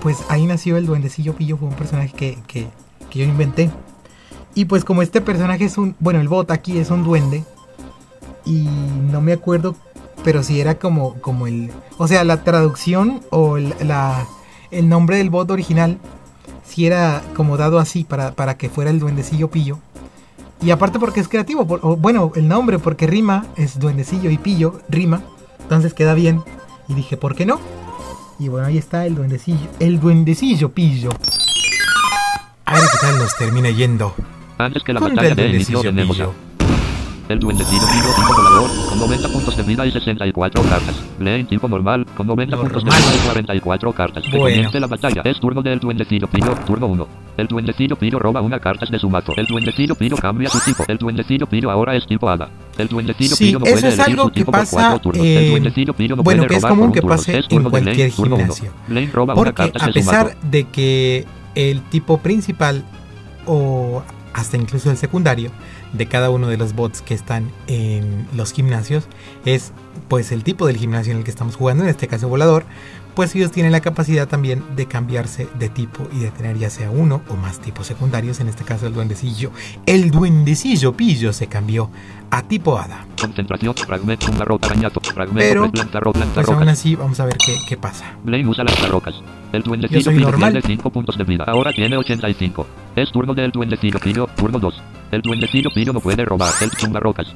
pues 0.00 0.24
ahí 0.30 0.46
nació 0.46 0.78
el 0.78 0.86
duendecillo 0.86 1.34
Pillo, 1.34 1.58
fue 1.58 1.68
un 1.68 1.74
personaje 1.74 2.14
que, 2.14 2.38
que, 2.46 2.68
que 3.10 3.18
yo 3.18 3.24
inventé. 3.26 3.70
Y 4.54 4.64
pues 4.64 4.82
como 4.82 5.02
este 5.02 5.20
personaje 5.20 5.66
es 5.66 5.76
un, 5.76 5.94
bueno, 6.00 6.20
el 6.20 6.28
bot 6.28 6.50
aquí 6.50 6.78
es 6.78 6.90
un 6.90 7.04
duende. 7.04 7.44
Y 8.46 8.66
no 9.12 9.20
me 9.20 9.34
acuerdo, 9.34 9.76
pero 10.24 10.42
si 10.42 10.60
era 10.60 10.76
como, 10.76 11.14
como 11.20 11.46
el, 11.46 11.70
o 11.98 12.08
sea, 12.08 12.24
la 12.24 12.42
traducción 12.42 13.20
o 13.30 13.56
el, 13.58 13.74
la, 13.82 14.26
el 14.70 14.88
nombre 14.88 15.18
del 15.18 15.30
bot 15.30 15.50
original, 15.50 15.98
si 16.66 16.86
era 16.86 17.22
como 17.36 17.56
dado 17.56 17.78
así 17.78 18.02
para, 18.04 18.32
para 18.32 18.56
que 18.56 18.68
fuera 18.70 18.90
el 18.90 18.98
duendecillo 18.98 19.50
pillo. 19.50 19.78
Y 20.62 20.70
aparte 20.70 20.98
porque 20.98 21.20
es 21.20 21.28
creativo, 21.28 21.66
por- 21.66 21.80
o 21.82 21.96
bueno, 21.96 22.32
el 22.36 22.48
nombre 22.48 22.78
porque 22.78 23.06
rima, 23.06 23.46
es 23.56 23.78
duendecillo 23.78 24.30
y 24.30 24.38
pillo, 24.38 24.80
rima, 24.88 25.20
entonces 25.60 25.92
queda 25.94 26.14
bien. 26.14 26.42
Y 26.88 26.94
dije, 26.94 27.16
¿por 27.16 27.34
qué 27.34 27.44
no? 27.46 27.60
Y 28.38 28.48
bueno, 28.48 28.66
ahí 28.66 28.78
está 28.78 29.04
el 29.06 29.14
duendecillo, 29.14 29.68
el 29.78 30.00
duendecillo 30.00 30.70
pillo. 30.70 31.10
A 32.64 32.74
ver 32.74 32.82
qué 32.82 32.98
tal 33.00 33.18
nos 33.18 33.36
termina 33.36 33.68
yendo. 33.70 34.14
Antes 34.56 34.82
que 34.82 34.92
la 34.94 35.00
Contra 35.00 35.22
batalla 35.22 35.42
el 35.44 35.50
de 35.50 35.56
inicio 35.56 35.82
duendecillo 35.82 35.90
tenemos 35.90 36.16
pillo. 36.16 36.32
a... 37.28 37.32
El 37.32 37.38
duendecillo 37.40 37.80
pillo 37.80 38.14
con 38.54 38.98
90 39.00 39.28
puntos 39.28 39.56
de 39.56 39.62
vida 39.64 39.86
y 39.86 39.90
64 39.90 40.62
cartas. 40.62 40.94
Leen 41.18 41.46
tipo 41.46 41.66
normal, 41.68 42.06
con 42.16 42.26
90 42.26 42.56
puntos 42.56 42.84
de 42.84 42.90
vida 42.90 43.14
y 43.16 43.26
44 43.26 43.92
cartas. 43.92 44.24
Bueno. 44.30 44.70
la 44.72 44.86
batalla. 44.86 45.22
Es 45.24 45.40
turno 45.40 45.62
del 45.62 45.78
duendecillo 45.80 46.26
pillo, 46.28 46.54
turno 46.66 46.86
1. 46.86 47.08
El 47.36 47.46
duendecillo 47.48 47.96
pillo 47.96 48.18
roba 48.18 48.40
una 48.40 48.60
carta 48.60 48.86
de 48.88 48.98
su 48.98 49.10
mazo. 49.10 49.32
El 49.36 49.46
duendecillo 49.46 49.94
pillo 49.96 50.16
cambia 50.16 50.48
su 50.48 50.60
tipo. 50.60 50.84
El 50.86 50.98
duendecillo 50.98 51.46
pillo 51.48 51.70
ahora 51.70 51.96
es 51.96 52.06
tipo 52.06 52.28
hada. 52.28 52.48
El 52.78 52.88
duendecillo 52.88 53.34
Sí, 53.34 53.52
no 53.52 53.60
puede 53.60 53.74
es 53.74 53.82
elegir 53.84 54.16
su 54.18 54.30
tipo 54.30 54.52
por 54.52 54.60
pasa, 54.60 54.76
cuatro 54.76 54.98
turnos. 55.00 55.24
eh, 55.26 55.44
el 55.46 55.50
duendecillo 55.50 55.94
no 56.16 56.22
bueno, 56.22 56.42
puede 56.42 56.48
que 56.48 56.54
es 56.56 56.62
robar 56.62 56.70
común 56.70 56.80
por 56.82 56.88
un 56.88 56.92
que 56.94 57.00
turno. 57.00 57.16
pase 57.16 57.38
Es 57.38 57.48
turno 57.48 57.68
en 57.68 57.72
de 57.74 57.80
Lane, 57.80 57.84
cualquier 57.96 58.12
turno 58.12 58.36
gimnasio. 58.36 58.70
Lane 58.88 59.10
roba 59.12 59.34
una 59.34 59.42
Porque 59.42 59.54
carta 59.54 59.84
a 59.84 59.86
de 59.88 59.92
su 59.92 59.98
pesar 59.98 60.26
mazo. 60.26 60.38
de 60.50 60.64
que 60.64 61.24
el 61.56 61.80
tipo 61.82 62.18
principal 62.18 62.84
o 63.46 64.02
hasta 64.32 64.56
incluso 64.56 64.90
el 64.90 64.96
secundario 64.96 65.50
de 65.94 66.06
cada 66.06 66.30
uno 66.30 66.48
de 66.48 66.56
los 66.56 66.74
bots 66.74 67.00
que 67.02 67.14
están 67.14 67.50
en 67.66 68.26
los 68.34 68.52
gimnasios 68.52 69.04
es 69.44 69.72
pues 70.08 70.32
el 70.32 70.44
tipo 70.44 70.66
del 70.66 70.76
gimnasio 70.76 71.12
en 71.12 71.18
el 71.18 71.24
que 71.24 71.30
estamos 71.30 71.56
jugando, 71.56 71.84
en 71.84 71.90
este 71.90 72.08
caso 72.08 72.28
volador, 72.28 72.64
pues 73.14 73.34
ellos 73.36 73.52
tienen 73.52 73.70
la 73.72 73.80
capacidad 73.80 74.26
también 74.26 74.62
de 74.74 74.86
cambiarse 74.86 75.46
de 75.58 75.68
tipo 75.68 76.08
y 76.12 76.18
de 76.18 76.30
tener 76.32 76.58
ya 76.58 76.68
sea 76.68 76.90
uno 76.90 77.22
o 77.28 77.36
más 77.36 77.60
tipos 77.60 77.86
secundarios, 77.86 78.40
en 78.40 78.48
este 78.48 78.64
caso 78.64 78.86
el 78.88 78.92
duendecillo. 78.92 79.52
El 79.86 80.10
duendecillo 80.10 80.92
pillo 80.94 81.32
se 81.32 81.46
cambió 81.46 81.90
a 82.30 82.42
tipo 82.42 82.76
hada. 82.76 83.06
Concentración, 83.20 83.74
fragmento, 83.74 84.26
una 84.32 84.44
roca, 84.44 84.66
arañato, 84.66 85.00
fragmento, 85.00 85.38
Pero, 85.38 85.70
planta, 85.70 86.00
Pues 86.00 86.46
rocas. 86.46 86.48
aún 86.58 86.68
así 86.68 86.96
vamos 86.96 87.20
a 87.20 87.24
ver 87.26 87.36
qué, 87.38 87.56
qué 87.68 87.76
pasa. 87.76 88.16
Blaine 88.24 88.48
usa 88.48 88.64
las 88.64 88.88
rocas. 88.88 89.14
El 89.54 89.62
duendecillo 89.62 90.10
pillo 90.10 90.20
normal. 90.30 90.52
pierde 90.52 90.68
5 90.68 90.90
puntos 90.90 91.16
de 91.16 91.24
vida. 91.24 91.44
Ahora 91.46 91.72
tiene 91.72 91.96
85. 91.96 92.66
Es 92.96 93.12
turno 93.12 93.34
del 93.34 93.52
duendecillo 93.52 94.00
pillo, 94.00 94.28
turno 94.36 94.58
2. 94.58 94.82
El 95.12 95.22
duendecillo 95.22 95.70
Piro 95.70 95.92
no 95.92 96.00
puede 96.00 96.24
robar. 96.24 96.52
El 96.60 96.70
tumbarrocas. 96.70 97.28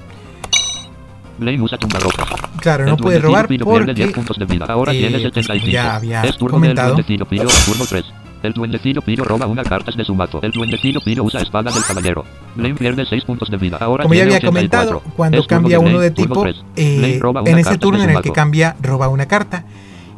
Blaine 1.38 1.62
usa 1.62 1.78
tumbarrocas. 1.78 2.26
Claro, 2.61 2.85
El 2.85 2.90
no 2.90 2.96
puede 2.96 3.20
robar 3.20 3.46
pierde 3.46 3.64
porque 3.64 3.94
10 3.94 4.12
puntos 4.12 4.37
de 4.37 4.44
vida. 4.46 4.66
Ahora 4.68 4.92
eh, 4.92 4.98
tiene 4.98 5.20
pues, 5.20 5.22
75. 5.35 5.70
ya 5.72 5.94
había 5.94 6.22
es 6.22 6.37
turno 6.37 6.54
comentado. 6.57 6.88
del 6.88 6.96
duendecillo 6.96 7.24
Piro. 7.26 7.48
Turno 7.66 7.85
3. 7.88 8.04
El 8.42 8.52
duendecillo 8.52 9.02
Piro 9.02 9.24
roba 9.24 9.46
una 9.46 9.62
carta 9.62 9.92
de 9.96 10.04
su 10.04 10.14
mazo. 10.16 10.40
El 10.42 10.50
duendecillo 10.50 11.00
Piro 11.00 11.22
usa 11.22 11.40
espada 11.40 11.70
del 11.70 11.85
caballero. 11.85 12.24
Blaine 12.57 12.76
pierde 12.76 13.07
6 13.07 13.24
puntos 13.24 13.48
de 13.48 13.57
vida. 13.59 13.78
Ahora 13.81 14.02
Como 14.02 14.14
ya 14.14 14.22
había 14.22 14.38
84. 14.38 14.50
comentado, 14.98 15.16
cuando 15.16 15.38
Es 15.38 15.46
cambia 15.46 15.78
uno 15.78 15.98
Blaine, 15.98 16.02
de 16.04 16.11
turno 16.11 16.35
tipo, 16.35 16.46
eh, 16.74 17.20
en 17.46 17.59
ese 17.59 17.70
de 17.70 17.78
turno 17.78 18.02
en 18.02 18.11
el 18.11 18.22
que 18.22 18.33
cambia, 18.33 18.76
roba 18.83 19.07
una 19.09 19.26
carta. 19.26 19.64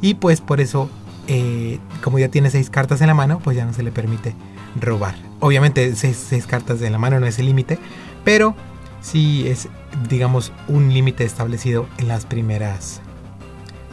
Y 0.02 0.14
pues 0.14 0.40
por 0.40 0.60
eso, 0.60 0.90
eh, 1.32 1.78
como 2.02 2.18
ya 2.18 2.28
tiene 2.28 2.50
seis 2.50 2.70
cartas 2.70 3.00
en 3.00 3.06
la 3.06 3.14
mano, 3.14 3.38
pues 3.38 3.56
ya 3.56 3.64
no 3.64 3.72
se 3.72 3.84
le 3.84 3.92
permite 3.92 4.34
robar. 4.80 5.14
Obviamente, 5.38 5.94
seis, 5.94 6.44
cartas 6.46 6.82
en 6.82 6.90
la 6.92 6.98
mano 6.98 7.20
no 7.20 7.26
es 7.26 7.38
el 7.38 7.46
límite, 7.46 7.78
pero 8.24 8.56
sí 9.00 9.46
es, 9.48 9.68
digamos, 10.08 10.52
un 10.66 10.92
límite 10.92 11.24
establecido 11.24 11.86
en 11.98 12.08
las 12.08 12.26
primeras. 12.26 13.00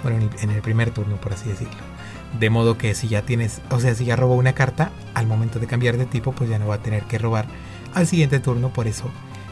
Bueno, 0.01 0.17
en 0.41 0.49
el- 0.49 0.55
el 0.55 0.61
primer 0.63 0.89
turno, 0.91 1.15
por 1.17 1.33
así 1.33 1.47
decirlo. 1.47 1.75
De 2.39 2.49
modo 2.49 2.77
que 2.77 2.93
si 2.95 3.07
ya 3.07 3.21
tienes, 3.21 3.61
o 3.69 3.79
sea, 3.79 3.93
si 3.95 4.05
ya 4.05 4.15
robó 4.15 4.33
una 4.35 4.53
carta, 4.53 4.89
al 5.13 5.27
momento 5.27 5.59
de 5.59 5.67
cambiar 5.67 5.97
de 5.97 6.05
tipo, 6.07 6.31
pues 6.33 6.49
ya 6.49 6.57
no 6.59 6.67
va 6.67 6.75
a 6.75 6.79
tener 6.79 7.03
que 7.03 7.17
robar 7.19 7.45
al 7.93 8.07
siguiente 8.07 8.39
turno, 8.39 8.69
por 8.69 8.87
eso 8.87 9.05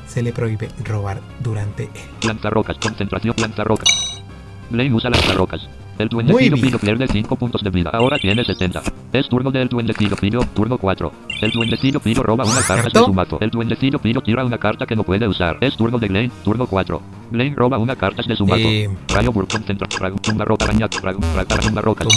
se 0.07 0.21
le 0.23 0.33
prohíbe 0.33 0.69
robar 0.83 1.21
durante 1.39 1.83
él. 1.83 1.89
Lanzarrocas, 2.27 2.77
concentración, 2.79 3.35
lanzarrocas. 3.37 4.21
Blaine 4.69 4.93
usa 4.95 5.09
lanzarrocas. 5.09 5.69
El 5.97 6.09
duendecillo. 6.09 6.55
Piro 6.57 6.79
pierde 6.79 7.07
5 7.07 7.35
puntos 7.35 7.63
de 7.63 7.69
vida. 7.69 7.89
Ahora 7.93 8.17
tiene 8.17 8.43
70. 8.43 8.81
Es 9.13 9.29
turno 9.29 9.51
del 9.51 9.69
duendecillo 9.69 10.15
Piro, 10.15 10.41
turno 10.53 10.77
4. 10.77 11.11
El 11.41 11.51
duendecillo 11.51 11.99
Piro 11.99 12.21
roba 12.21 12.43
una 12.43 12.61
carta 12.61 12.89
de 12.89 13.05
su 13.05 13.13
mazo. 13.13 13.37
El 13.39 13.49
duendecillo 13.49 13.99
Piro 13.99 14.21
tira 14.21 14.43
una 14.43 14.57
carta 14.57 14.85
que 14.85 14.95
no 14.95 15.03
puede 15.03 15.27
usar. 15.27 15.57
Es 15.61 15.77
turno 15.77 15.97
de 15.97 16.07
Blaine, 16.07 16.31
turno 16.43 16.65
4. 16.67 17.01
Blaine 17.31 17.55
roba 17.55 17.77
una 17.77 17.95
carta 17.95 18.21
de 18.27 18.35
su 18.35 18.45
mazo. 18.45 18.67
Eh, 18.67 18.89
Rayo 19.07 19.31
Burr, 19.31 19.47
concentra, 19.47 19.87
Rayo, 19.99 20.15
tumba 20.21 20.45
roca, 20.45 20.65
araña, 20.65 20.87
Rayo, 21.01 21.19
Rayo, 21.33 21.47
tumba 21.61 21.81
rocas. 21.81 22.07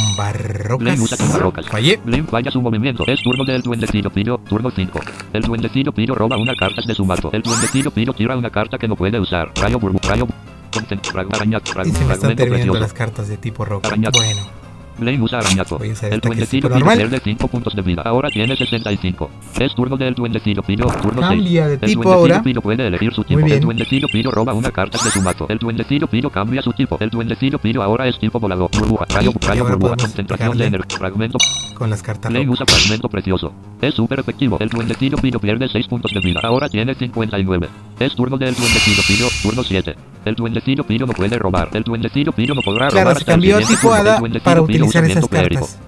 Blaine 0.78 1.00
usa 1.00 1.16
tumba 1.16 1.38
rocas. 1.38 1.66
Blaine 2.04 2.26
falla 2.26 2.50
su 2.50 2.60
movimiento. 2.60 3.04
Es 3.06 3.22
turno 3.22 3.44
del 3.44 3.62
duendecillo 3.62 4.10
Piro, 4.10 4.38
turno 4.48 4.70
5. 4.70 5.00
El 5.32 5.42
duendecillo 5.42 5.92
Piro 5.92 6.14
roba 6.14 6.36
una 6.36 6.54
carta 6.54 6.82
de 6.84 6.94
su 6.94 7.04
mazo. 7.04 7.30
El 7.32 7.42
duendecillo 7.42 7.90
Piro 7.92 8.12
tira 8.12 8.36
una 8.36 8.50
carta 8.50 8.76
que 8.76 8.88
no 8.88 8.96
puede 8.96 9.20
usar. 9.20 9.52
Rayo 9.54 9.78
Burbu, 9.78 10.00
Rayo 10.02 10.26
Se 10.70 12.04
me 12.04 12.14
están 12.14 12.36
terminando 12.36 12.78
las 12.78 12.92
cartas 12.92 13.28
de 13.28 13.36
tipo. 13.36 13.64
Arañazo. 13.64 14.18
Bueno, 14.18 14.57
Blaine 14.98 15.22
usa 15.22 15.38
arañazo. 15.38 15.78
Voy 15.78 15.90
a 15.90 15.92
usar 15.92 16.12
El 16.12 16.20
duendecillo 16.20 16.68
normal. 16.68 16.96
pierde 16.96 17.20
5 17.22 17.48
puntos 17.48 17.74
de 17.74 17.82
vida. 17.82 18.02
Ahora 18.04 18.30
tiene 18.30 18.56
65. 18.56 19.30
Es 19.58 19.74
turno 19.74 19.96
del 19.96 20.14
duendecillo 20.14 20.62
Piro, 20.62 20.86
turno 21.02 21.20
6. 21.28 21.30
Cambia 21.40 21.66
de 21.68 21.74
El 21.74 21.80
tipo 21.80 22.02
duendecillo 22.02 22.14
ahora. 22.14 22.42
Piro 22.42 22.60
puede 22.62 22.86
elegir 22.86 23.12
su 23.14 23.24
tipo. 23.24 23.40
El 23.40 23.60
duendecillo 23.60 24.08
Piro 24.08 24.30
roba 24.30 24.52
una 24.52 24.70
carta 24.70 24.98
de 25.02 25.10
su 25.10 25.22
mazo. 25.22 25.46
El 25.48 25.58
duendecillo 25.58 26.06
Piro 26.06 26.30
cambia 26.30 26.62
su 26.62 26.72
tipo. 26.72 26.96
El 27.00 27.10
duendecillo 27.10 27.58
Piro 27.58 27.82
ahora 27.82 28.06
es 28.08 28.18
tipo 28.18 28.38
volador. 28.40 28.70
Burbuja, 28.72 29.06
rayo, 29.14 29.32
rayo, 29.40 29.64
burbuja, 29.64 29.96
concentración 29.96 30.58
de 30.58 30.66
energía. 30.66 30.98
Fragmento 30.98 31.38
con 31.74 31.90
las 31.90 32.02
cartas 32.02 32.32
rocas. 32.32 32.48
usa 32.48 32.66
fragmento 32.66 33.08
precioso. 33.08 33.52
Es 33.80 33.94
súper 33.94 34.20
efectivo. 34.20 34.56
El 34.60 34.68
duendecillo 34.68 35.16
Piro 35.18 35.38
pierde 35.38 35.68
6 35.68 35.86
puntos 35.86 36.12
de 36.12 36.20
vida. 36.20 36.40
Ahora 36.42 36.68
tiene 36.68 36.94
59. 36.94 37.68
Es 38.00 38.14
turno 38.14 38.36
del 38.36 38.54
duendecillo 38.54 39.02
Piro, 39.06 39.28
turno 39.42 39.62
7. 39.62 39.94
El 40.24 40.34
duendecillo 40.34 40.84
Piro 40.84 41.06
no 41.06 41.12
puede 41.12 41.38
robar. 41.38 41.68
El 41.72 41.84
duendecillo 41.84 42.32
Piro 42.32 42.54
no 42.54 42.62
podrá 42.62 42.88
Claro, 42.88 43.04
robar 43.04 43.16
se 43.16 43.20
hasta 43.22 43.32
el 43.32 43.34
cambió 43.34 43.58
tipo. 43.58 43.96
El 43.96 44.04
duendecillo 44.18 44.44
para 44.44 44.64
Piro 44.66 44.87
utilizar 44.88 45.04
esas 45.04 45.28
cartas. 45.28 45.78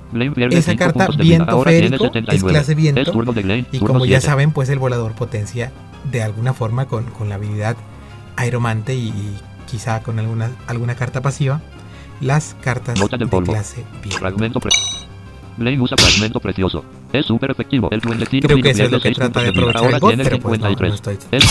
Esa 0.50 0.72
5 0.72 0.78
carta, 0.78 1.08
viento 1.18 1.50
Ahora 1.50 1.70
tiene 1.70 1.88
férico, 1.88 2.06
es 2.06 2.12
79. 2.12 2.52
clase 2.52 2.74
viento. 2.74 3.00
Y 3.72 3.78
como 3.78 4.04
ya 4.04 4.20
7. 4.20 4.26
saben, 4.26 4.52
pues 4.52 4.68
el 4.68 4.78
volador 4.78 5.12
potencia 5.12 5.72
de 6.10 6.22
alguna 6.22 6.52
forma 6.54 6.86
con, 6.86 7.04
con 7.04 7.28
la 7.28 7.36
habilidad 7.36 7.76
aeromante 8.36 8.94
y, 8.94 9.08
y 9.08 9.38
quizá 9.70 10.02
con 10.02 10.18
alguna, 10.18 10.50
alguna 10.66 10.94
carta 10.94 11.20
pasiva 11.20 11.60
las 12.20 12.56
cartas 12.60 12.98
Nota 12.98 13.16
de 13.16 13.26
clase 13.26 13.84
viento. 14.02 14.18
Fragmento 14.18 14.60
Blaine 15.56 15.82
usa 15.82 15.96
fragmento 15.96 16.40
precioso. 16.40 16.84
Es 17.12 17.26
súper 17.26 17.50
efectivo. 17.50 17.88
El 17.90 18.00
duendecillo 18.00 18.46
Creo 18.46 18.62
que 18.62 18.70
eso 18.70 18.84
es 18.84 18.90
lo 18.90 18.98
que 18.98 19.08
6 19.08 19.16
trata 19.16 19.42
de 19.42 19.48
aprovechar 19.48 19.82
Ahora 19.82 19.96
el 19.96 20.00
bot, 20.00 20.10
tiene 20.10 20.24
pero 20.24 20.38
pues 20.38 20.60
no, 20.60 20.68
53. 20.68 20.88
no 20.88 20.94
estoy 20.94 21.18
El 21.32 21.42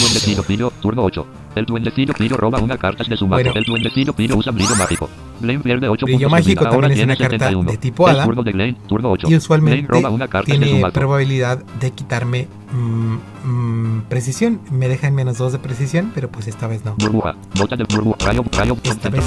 duendecillo 0.00 0.70
turno 0.80 1.04
8. 1.04 1.26
El 1.58 1.66
duendecillo 1.66 2.14
Piro 2.14 2.36
roba 2.36 2.58
una 2.58 2.76
carta 2.78 3.04
de 3.04 3.16
su 3.16 3.26
mazo. 3.26 3.42
Bueno. 3.42 3.58
el 3.58 3.64
duendecillo 3.64 4.12
Piro 4.12 4.36
usa 4.36 4.52
brillo 4.52 4.76
mágico. 4.76 5.08
Blaine 5.40 5.62
pierde 5.62 5.88
8 5.88 6.04
Brillo 6.06 6.18
puntos 6.28 6.30
mágico 6.32 6.60
vida. 6.60 6.70
Ahora 6.70 6.88
también 6.88 7.10
es 7.10 7.16
tiene 7.16 7.28
una 7.28 7.38
carta 7.38 7.46
71. 7.46 7.70
de 7.70 7.76
tipo 7.78 8.08
El 8.08 8.14
hada. 8.14 8.24
turno 8.24 8.42
de 8.42 8.52
Blaine, 8.52 8.78
turno 8.86 9.10
8. 9.10 9.26
Y 9.30 9.36
usualmente 9.36 9.86
Blaine 9.86 9.88
roba 9.88 10.10
una 10.14 10.28
carta 10.28 10.52
de 10.52 10.58
su 10.58 10.64
tiene 10.64 10.90
probabilidad 10.90 11.58
de 11.80 11.90
quitarme 11.90 12.48
mm, 12.72 13.16
mm, 13.44 14.02
precisión. 14.08 14.60
Me 14.70 14.88
deja 14.88 15.08
en 15.08 15.14
menos 15.14 15.38
2 15.38 15.52
de 15.52 15.58
precisión, 15.58 16.12
pero 16.14 16.28
pues 16.30 16.48
esta 16.48 16.66
vez 16.66 16.84
no. 16.84 16.94
Burbuja. 16.96 17.34
Nota 17.56 17.76
de 17.76 17.84
burbuja. 17.84 18.16
Rayo, 18.24 18.44
rayo, 18.52 18.76
Esta 18.82 19.08
vez. 19.08 19.24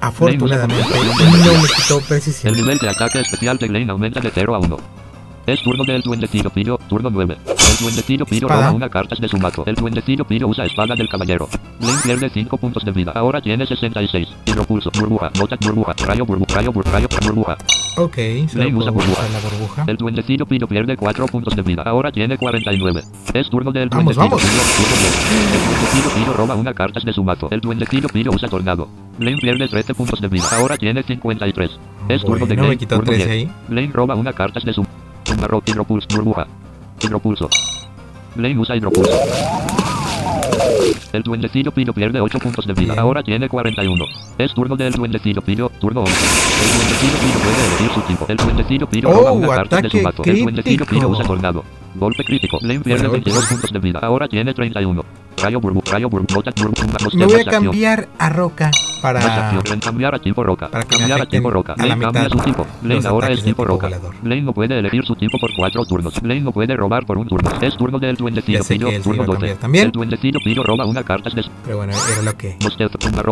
Afortunadamente 0.00 0.82
no 0.88 1.62
me 1.62 1.68
quitó 1.68 1.98
El 1.98 2.04
precisión. 2.04 2.54
nivel 2.54 2.78
de 2.78 2.88
ataque 2.88 3.20
especial 3.20 3.58
de 3.58 3.68
Blaine 3.68 3.90
aumenta 3.90 4.20
de 4.20 4.30
0 4.32 4.54
a 4.54 4.58
1. 4.58 4.76
Es 5.50 5.60
turno 5.62 5.82
del 5.82 6.00
duendecillo 6.00 6.48
Piro, 6.50 6.78
turno 6.88 7.10
9. 7.10 7.36
El 7.44 7.76
duendecillo 7.80 8.24
Piro 8.24 8.46
Espada. 8.46 8.66
roba 8.66 8.76
una 8.76 8.88
carta 8.88 9.16
de 9.18 9.26
su 9.26 9.36
mazo. 9.36 9.64
El 9.66 9.74
duendecillo 9.74 10.24
Piro 10.24 10.46
usa 10.46 10.64
espada 10.64 10.94
del 10.94 11.08
caballero. 11.08 11.48
Blaine 11.80 11.98
pierde 12.04 12.30
5 12.30 12.56
puntos 12.56 12.84
de 12.84 12.92
vida. 12.92 13.10
Ahora 13.16 13.40
tiene 13.40 13.66
66. 13.66 14.28
Hidropulso, 14.46 14.92
burbuja, 14.96 15.32
nota, 15.36 15.56
burbuja, 15.60 15.92
rayo, 16.06 16.24
burbuja, 16.24 16.54
rayo, 16.54 16.70
burbuja, 16.72 16.92
rayo, 16.98 17.08
burbuja. 17.24 17.56
Ok, 17.96 18.16
Blaine 18.54 18.76
usa 18.78 18.92
burbuja. 18.92 19.22
la 19.28 19.40
burbuja. 19.40 19.84
El 19.88 19.96
duendecillo 19.96 20.46
Piro 20.46 20.68
pierde 20.68 20.96
4 20.96 21.26
puntos 21.26 21.56
de 21.56 21.62
vida. 21.62 21.82
Ahora 21.84 22.12
tiene 22.12 22.38
49. 22.38 23.02
Es 23.34 23.50
turno 23.50 23.72
del 23.72 23.88
Vamos, 23.88 24.14
duendecillo 24.14 24.36
vamos. 24.36 24.76
Turno 24.76 24.96
10. 25.00 25.52
El 25.52 25.64
duendecillo 25.66 26.10
Piro 26.14 26.32
roba 26.34 26.54
una 26.54 26.74
carta 26.74 27.00
de 27.04 27.12
su 27.12 27.24
mazo. 27.24 27.48
El 27.50 27.60
duendecillo 27.60 28.06
Piro 28.08 28.30
usa 28.32 28.48
tornado. 28.48 28.88
Blaine 29.18 29.40
pierde 29.40 29.66
13 29.66 29.94
puntos 29.94 30.20
de 30.20 30.28
vida. 30.28 30.44
Ahora 30.52 30.76
tiene 30.76 31.02
53. 31.02 31.70
Es 32.08 32.22
turno 32.22 32.46
de 32.46 32.54
Bueno, 32.54 32.62
me 32.62 32.66
Blaine, 32.68 32.78
quitó 32.78 32.94
turno 32.96 33.10
13 33.10 33.24
10. 33.26 33.30
ahí. 33.48 33.52
Blaine 33.66 33.92
roba 33.92 34.14
una 34.14 34.32
carta 34.32 34.60
de 34.60 34.72
su 34.72 34.86
Tumbarro, 35.30 35.62
hidropulso, 35.64 36.08
burbuja. 36.10 36.46
Hidropulso. 37.00 37.48
Blaine 38.34 38.60
usa 38.60 38.74
hidropulso. 38.74 39.12
El 41.12 41.22
duendecillo 41.22 41.70
Piro 41.72 41.92
pierde 41.92 42.20
8 42.20 42.38
puntos 42.40 42.66
de 42.66 42.72
vida. 42.74 42.94
Ahora 42.98 43.22
tiene 43.22 43.48
41. 43.48 44.04
Es 44.38 44.52
turno 44.52 44.76
del 44.76 44.92
duendecillo 44.92 45.40
Piro, 45.40 45.70
turno 45.80 46.00
11. 46.00 46.12
El 46.12 46.78
duendecillo 46.78 47.18
Piro 47.20 47.38
puede 47.44 47.66
elegir 47.66 47.90
su 47.94 48.00
tipo. 48.02 48.26
El 48.28 48.36
duendecillo 48.36 48.88
roba 49.02 49.30
Oh, 49.30 49.34
una 49.34 49.48
carta 49.48 49.80
de 49.80 49.90
su 49.90 50.00
mazo. 50.02 50.22
El 50.24 50.42
duendecillo 50.42 50.84
crítico. 50.84 51.08
usa 51.08 51.24
tornado. 51.24 51.64
Golpe 51.94 52.24
crítico. 52.24 52.58
Blaine 52.60 52.82
pierde 52.82 53.08
Bueno, 53.08 53.12
22 53.12 53.38
pues- 53.38 53.48
puntos 53.50 53.72
de 53.72 53.78
vida. 53.78 53.98
Ahora 54.02 54.28
tiene 54.28 54.54
31. 54.54 55.04
Rayo 55.42 55.58
burbu, 55.58 55.82
rayo 55.90 56.08
burbu, 56.10 56.34
nota 56.34 56.52
burbu, 56.54 57.16
Me 57.16 57.24
voy 57.24 57.40
a 57.40 57.44
cambiar 57.44 58.08
a 58.18 58.28
roca 58.28 58.70
para... 59.00 59.20
Cambiar 59.80 60.14
a 60.14 60.18
tipo 60.18 60.44
roca. 60.44 60.68
para 60.68 60.84
Cambiar 60.84 61.22
a 61.22 61.26
tipo 61.26 61.50
roca. 61.50 61.72
a 61.72 61.76
la 61.86 61.94
Blaine 61.94 62.12
cambia 62.12 62.28
su 62.28 62.38
tipo. 62.40 62.66
Blaine 62.82 62.96
los 62.96 63.06
ahora 63.06 63.30
es 63.30 63.42
tipo 63.42 63.64
roca. 63.64 63.88
Blaine 64.22 64.44
no 64.44 64.52
puede 64.52 64.78
elegir 64.78 65.02
su 65.04 65.14
tipo 65.16 65.38
por 65.38 65.50
cuatro 65.56 65.84
turnos. 65.86 66.20
Blaine 66.20 66.44
no 66.44 66.52
puede 66.52 66.76
robar 66.76 67.06
por 67.06 67.16
un 67.16 67.26
turno. 67.26 67.50
Es 67.62 67.74
turno 67.76 67.98
del 67.98 68.16
duendecillo 68.16 68.62
se 68.62 68.78
turno 68.78 68.90
iba 68.90 69.24
a 69.24 69.26
12. 69.26 69.38
cambiar 69.38 69.56
también. 69.56 69.84
El 69.86 69.92
duendecillo 69.92 70.38
Piro 70.44 70.62
roba 70.62 70.84
una 70.84 71.02
carta 71.02 71.30
de 71.30 71.42
Pero 71.64 71.78
bueno, 71.78 71.92
era 72.12 72.22
lo 72.22 72.36
que... 72.36 72.56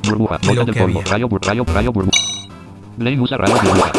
Burbuja, 0.08 0.38
nota 0.54 0.72
polvo, 0.72 1.02
rayo, 1.02 1.28
bur, 1.28 1.40
rayo, 1.44 1.64
rayo, 1.66 1.92
burbu. 1.92 2.10
Blaine 2.98 3.22
usa 3.22 3.36
rayo 3.36 3.54
burbuja. 3.62 3.92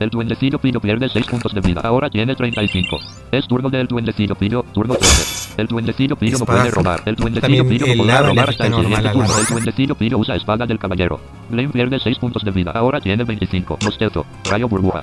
El 0.00 0.10
duendecillo 0.10 0.58
Piro 0.58 0.80
pierde 0.80 1.08
6 1.08 1.26
puntos 1.26 1.52
de 1.52 1.60
vida. 1.60 1.80
Ahora 1.84 2.08
tiene 2.08 2.34
35. 2.34 2.98
Es 3.32 3.46
turno 3.48 3.68
del 3.68 3.86
duendecillo 3.86 4.34
Piro, 4.36 4.64
turno 4.72 4.94
13. 4.94 5.60
El 5.60 5.66
duendecillo 5.66 6.16
Piro 6.16 6.38
no 6.38 6.46
puede 6.46 6.70
robar. 6.70 7.02
El 7.04 7.16
duendecillo 7.16 7.68
Piro 7.68 7.86
no 7.86 7.94
podrá 7.96 8.22
robar 8.28 8.50
hasta 8.50 8.66
el 8.66 8.72
siguiente 8.74 9.08
turno. 9.10 9.38
El 9.38 9.46
duendecillo 9.46 9.94
Piro 9.96 10.18
usa 10.18 10.36
espada 10.36 10.66
del 10.66 10.78
caballero. 10.78 11.20
Blaine 11.50 11.72
pierde 11.72 11.98
6 11.98 12.18
puntos 12.18 12.42
de 12.44 12.50
vida. 12.52 12.70
Ahora 12.74 13.00
tiene 13.00 13.24
25. 13.24 13.78
Mosqueo, 13.84 14.24
rayo 14.50 14.68
burbuja. 14.68 15.00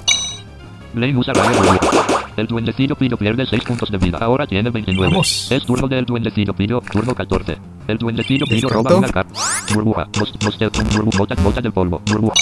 Blaine 0.94 1.20
usa 1.20 1.34
rayo 1.34 1.58
burbuja. 1.62 1.80
El 2.38 2.48
duendecillo 2.48 2.96
Piro 2.96 3.18
pierde 3.18 3.46
6 3.46 3.64
puntos 3.64 3.92
de 3.92 3.98
vida. 3.98 4.18
Ahora 4.22 4.48
tiene 4.48 4.70
29. 4.70 5.12
Vamos. 5.12 5.52
Es 5.52 5.64
turno 5.66 5.88
del 5.90 6.06
duendecillo 6.06 6.54
Piro, 6.54 6.82
turno 6.90 7.14
14. 7.14 7.58
El 7.88 7.98
duendecillo 7.98 8.46
Piro 8.46 8.70
roba 8.70 8.96
una 8.96 9.10
carta. 9.10 9.34
Burbuja, 9.74 10.08
mos- 10.18 10.34
mosqueo, 10.44 10.70
burbu, 10.94 11.12
bota, 11.18 11.36
bota 11.44 11.62
de 11.62 11.70
polvo, 11.72 12.02
burbuja. 12.06 12.34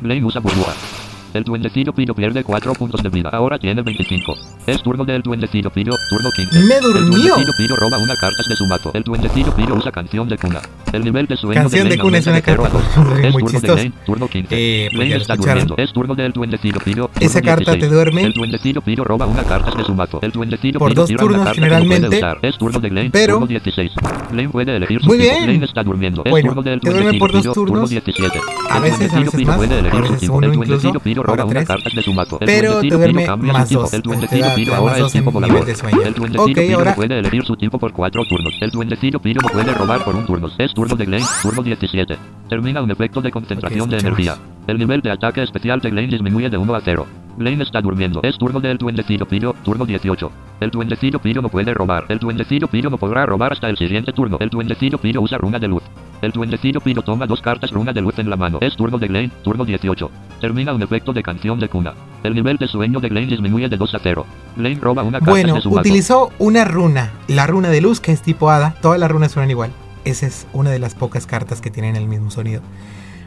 Blaine 0.00 0.26
usa 0.26 0.40
burbuja. 0.40 1.05
El 1.36 1.44
duendecillo 1.44 1.92
Piro 1.92 2.14
pierde 2.14 2.42
4 2.42 2.72
puntos 2.72 3.02
de 3.02 3.08
vida. 3.10 3.28
Ahora 3.30 3.58
tiene 3.58 3.82
25. 3.82 4.34
Es 4.66 4.82
turno 4.82 5.04
del 5.04 5.20
duendecillo 5.20 5.68
Piro, 5.70 5.94
turno 6.08 6.30
15. 6.34 6.58
¡Me 6.60 6.76
El 6.76 6.80
durmió! 6.80 7.02
duendecillo 7.34 7.52
Piro 7.58 7.76
roba 7.76 7.98
una 7.98 8.16
carta 8.16 8.42
de 8.48 8.56
su 8.56 8.66
mazo. 8.66 8.90
El 8.94 9.02
duendecillo 9.02 9.52
usa 9.76 9.92
canción 9.92 10.28
de 10.28 10.38
cuna. 10.38 10.60
El 10.92 11.04
nivel 11.04 11.26
de 11.26 11.36
sueño 11.36 11.60
Canción 11.60 11.88
de 11.90 11.98
cuna 11.98 12.18
es 12.18 12.26
una 12.26 12.36
de 12.36 12.42
carta 12.42 12.70
0 12.72 12.80
a 12.96 13.04
2. 13.04 13.06
muy 13.06 13.26
Es 13.26 13.32
turno 13.32 13.46
de 13.46 13.52
chistosa. 13.52 13.76
Lane, 13.76 13.92
turno 14.06 14.28
15. 14.28 14.48
Eh, 14.56 14.88
pues 14.94 15.08
ya 15.10 15.16
está 15.16 15.34
escucharon. 15.34 15.58
durmiendo. 15.66 15.82
Es 15.84 15.92
turno 15.92 16.14
del 16.14 16.32
duendecillo 16.32 16.78
turno 16.80 17.10
Esa 17.20 17.42
carta 17.42 17.72
te 17.72 17.78
16. 17.78 17.92
duerme. 17.92 18.22
El 18.22 18.32
duendecillo 18.32 18.80
Piro 18.80 19.04
roba 19.04 19.26
una 19.26 19.42
carta 19.44 19.70
de 19.76 19.84
su 19.84 19.94
mazo. 19.94 20.18
El 20.22 20.30
duendecillo 20.32 20.78
Por 20.78 20.94
dos 20.94 21.10
turnos 21.10 21.48
generalmente. 21.52 22.20
Es 22.42 22.56
turno 22.56 22.80
de 22.80 22.90
Lane, 22.90 23.10
pero- 23.10 23.34
turno 23.34 23.46
16. 23.46 23.92
Lane 24.32 24.48
puede 24.48 24.74
elegir 24.76 25.00
su 25.00 25.06
Muy 25.06 25.18
bien. 25.18 25.46
Lane 25.46 25.64
está 25.66 25.82
durmiendo. 25.82 26.22
Es 26.24 26.30
Bueno, 26.30 26.48
turno 26.48 26.62
del 26.62 26.80
duendecillo 26.80 27.52
turnos. 27.52 27.54
Turno 27.54 27.86
17. 27.88 28.40
A 28.70 28.76
El 28.78 28.82
veces, 28.82 29.12
a 29.12 29.16
duendecillo 29.16 29.24
veces 29.24 29.46
más, 29.46 29.56
a 29.56 30.00
veces 30.00 30.28
uno 30.28 30.46
El 30.46 30.54
incluso, 30.54 30.70
duendecillo 30.90 31.00
ahora 31.30 31.44
una 31.44 31.64
carta 31.64 31.90
de 31.94 32.02
su 32.02 32.12
mazo. 32.12 32.38
El 32.40 32.46
Pero 32.46 32.80
te 32.80 32.88
duerme 32.88 33.26
más 33.26 33.70
dos, 33.70 33.92
El 33.92 34.02
duendecillo 34.02 34.54
Piro 34.54 34.74
ahora 34.74 34.98
es 34.98 35.14
nivel 35.14 35.32
volador. 35.32 35.68
El 35.68 36.14
duendecillo 36.14 36.42
Ok, 36.42 36.84
Piro 36.84 36.94
puede 36.94 37.18
elegir 37.18 37.44
su 37.44 37.56
tipo 37.56 37.78
por 37.78 37.92
cuatro 37.92 38.24
turnos. 38.24 38.54
El 38.60 38.70
duendecillo 38.70 39.20
Piro 39.20 39.40
puede 39.40 39.72
robar 39.72 40.04
por 40.04 40.14
un 40.14 40.26
turno. 40.26 40.48
Es 40.58 40.72
turno 40.74 40.96
de 40.96 41.04
Glane, 41.04 41.24
turno 41.42 41.62
17. 41.62 42.16
Termina 42.48 42.82
un 42.82 42.90
efecto 42.90 43.20
de 43.20 43.30
concentración 43.30 43.88
de 43.90 43.98
energía. 43.98 44.36
El 44.66 44.78
nivel 44.78 45.00
de 45.00 45.12
ataque 45.12 45.44
especial 45.44 45.78
de 45.80 45.90
Glane 45.90 46.08
disminuye 46.08 46.50
de 46.50 46.58
1 46.58 46.74
a 46.74 46.80
0. 46.80 47.06
Glane 47.38 47.62
está 47.62 47.80
durmiendo. 47.80 48.20
Es 48.24 48.36
turno 48.36 48.58
del 48.58 48.78
duendecillo 48.78 49.24
Piro, 49.24 49.54
turno 49.62 49.86
18. 49.86 50.32
El 50.58 50.70
duendecillo 50.70 51.20
Piro 51.20 51.40
no 51.40 51.48
puede 51.48 51.72
robar. 51.72 52.06
El 52.08 52.18
duendecillo 52.18 52.66
Piro 52.66 52.90
no 52.90 52.98
podrá 52.98 53.26
robar 53.26 53.52
hasta 53.52 53.68
el 53.68 53.76
siguiente 53.76 54.12
turno. 54.12 54.38
El 54.40 54.48
duendecillo 54.48 54.98
Piro 54.98 55.20
usa 55.20 55.38
runa 55.38 55.60
de 55.60 55.68
luz. 55.68 55.84
El 56.20 56.32
duendecillo 56.32 56.80
Piro 56.80 57.02
toma 57.02 57.26
dos 57.26 57.42
cartas 57.42 57.70
runa 57.70 57.92
de 57.92 58.00
luz 58.00 58.18
en 58.18 58.28
la 58.28 58.34
mano. 58.34 58.58
Es 58.60 58.74
turno 58.74 58.98
de 58.98 59.06
Glane, 59.06 59.30
turno 59.44 59.64
18. 59.64 60.10
Termina 60.40 60.74
un 60.74 60.82
efecto 60.82 61.12
de 61.12 61.22
canción 61.22 61.60
de 61.60 61.68
cuna. 61.68 61.94
El 62.24 62.34
nivel 62.34 62.56
de 62.56 62.66
sueño 62.66 62.98
de 62.98 63.08
Glane 63.08 63.28
disminuye 63.28 63.68
de 63.68 63.76
2 63.76 63.94
a 63.94 64.00
0. 64.02 64.26
Glane 64.56 64.80
roba 64.80 65.04
una 65.04 65.20
carta 65.20 65.30
Bueno, 65.30 65.54
de 65.54 65.60
su 65.60 65.70
utilizó 65.70 66.32
una 66.40 66.64
runa, 66.64 67.12
la 67.28 67.46
runa 67.46 67.68
de 67.68 67.80
luz 67.80 68.00
que 68.00 68.10
es 68.10 68.20
tipo 68.20 68.50
hada. 68.50 68.74
Todas 68.82 68.98
las 68.98 69.10
runas 69.12 69.30
suenan 69.30 69.50
igual. 69.50 69.70
Esa 70.04 70.26
es 70.26 70.48
una 70.52 70.70
de 70.70 70.80
las 70.80 70.96
pocas 70.96 71.26
cartas 71.26 71.60
que 71.60 71.70
tienen 71.70 71.94
el 71.94 72.08
mismo 72.08 72.32
sonido. 72.32 72.62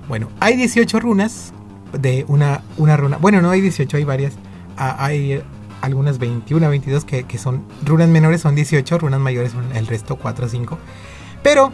Bueno, 0.09 0.27
hay 0.39 0.57
18 0.57 0.99
runas 0.99 1.53
de 1.93 2.25
una, 2.27 2.63
una 2.77 2.97
runa. 2.97 3.17
Bueno, 3.17 3.41
no 3.41 3.51
hay 3.51 3.61
18, 3.61 3.95
hay 3.95 4.03
varias. 4.03 4.33
Ah, 4.75 4.95
hay 5.05 5.41
algunas 5.81 6.17
21, 6.17 6.67
22 6.67 7.05
que, 7.05 7.23
que 7.23 7.37
son 7.37 7.63
runas 7.85 8.09
menores, 8.09 8.41
son 8.41 8.55
18, 8.55 8.97
runas 8.97 9.19
mayores 9.19 9.51
son 9.51 9.63
el 9.75 9.85
resto 9.85 10.15
4 10.15 10.47
o 10.47 10.49
5. 10.49 10.79
Pero 11.43 11.71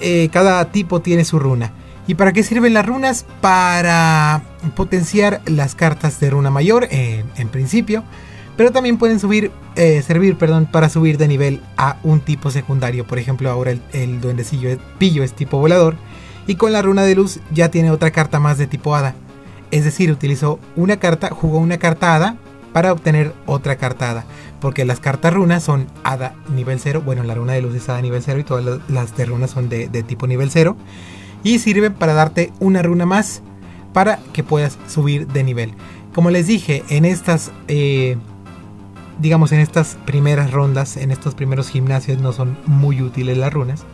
eh, 0.00 0.30
cada 0.32 0.64
tipo 0.72 1.00
tiene 1.00 1.26
su 1.26 1.38
runa. 1.38 1.72
¿Y 2.06 2.14
para 2.14 2.32
qué 2.32 2.42
sirven 2.42 2.72
las 2.72 2.86
runas? 2.86 3.26
Para 3.42 4.42
potenciar 4.74 5.42
las 5.44 5.74
cartas 5.74 6.18
de 6.20 6.30
runa 6.30 6.50
mayor, 6.50 6.88
eh, 6.90 7.22
en 7.36 7.48
principio. 7.48 8.02
Pero 8.56 8.72
también 8.72 8.96
pueden 8.96 9.20
subir, 9.20 9.50
eh, 9.76 10.00
servir 10.00 10.36
perdón, 10.36 10.66
para 10.70 10.88
subir 10.88 11.18
de 11.18 11.28
nivel 11.28 11.60
a 11.76 11.98
un 12.02 12.20
tipo 12.20 12.50
secundario. 12.50 13.06
Por 13.06 13.18
ejemplo, 13.18 13.50
ahora 13.50 13.72
el, 13.72 13.82
el 13.92 14.22
duendecillo 14.22 14.78
pillo 14.98 15.22
es 15.22 15.34
tipo 15.34 15.58
volador. 15.58 15.96
Y 16.46 16.56
con 16.56 16.72
la 16.72 16.82
runa 16.82 17.02
de 17.02 17.14
luz 17.14 17.40
ya 17.52 17.70
tiene 17.70 17.90
otra 17.90 18.10
carta 18.10 18.38
más 18.40 18.58
de 18.58 18.66
tipo 18.66 18.94
hada. 18.94 19.14
Es 19.70 19.84
decir, 19.84 20.10
utilizó 20.12 20.58
una 20.76 20.98
carta, 20.98 21.30
jugó 21.30 21.58
una 21.58 21.78
carta 21.78 22.14
hada 22.14 22.36
para 22.72 22.92
obtener 22.92 23.32
otra 23.46 23.76
carta 23.76 24.10
hada. 24.10 24.24
Porque 24.60 24.84
las 24.84 25.00
cartas 25.00 25.32
runas 25.32 25.62
son 25.62 25.86
hada 26.04 26.34
nivel 26.54 26.78
0. 26.80 27.02
Bueno, 27.04 27.22
la 27.22 27.34
runa 27.34 27.54
de 27.54 27.62
luz 27.62 27.74
es 27.74 27.88
hada 27.88 28.00
nivel 28.02 28.22
0 28.22 28.40
y 28.40 28.44
todas 28.44 28.80
las- 28.88 29.16
de 29.16 29.24
runas 29.26 29.50
son 29.50 29.68
de, 29.68 29.88
tipo 30.02 30.26
nivel 30.26 30.50
0. 30.50 30.76
Y 31.42 31.58
sirve 31.58 31.90
para 31.90 32.14
darte 32.14 32.52
una 32.60 32.82
runa 32.82 33.06
más 33.06 33.42
para 33.92 34.18
que 34.32 34.42
puedas 34.42 34.78
subir 34.88 35.26
de 35.28 35.44
nivel. 35.44 35.74
Como 36.14 36.30
les 36.30 36.46
dije, 36.46 36.82
en 36.88 37.04
estas, 37.04 37.52
eh, 37.68 38.16
digamos, 39.20 39.52
en 39.52 39.60
estas 39.60 39.96
primeras 40.06 40.50
rondas, 40.50 40.96
en 40.96 41.10
estos 41.10 41.34
primeros 41.34 41.68
gimnasios 41.68 42.18
no 42.20 42.32
son 42.32 42.56
muy 42.66 43.02
útiles 43.02 43.36
las 43.38 43.52
runas. 43.52 43.84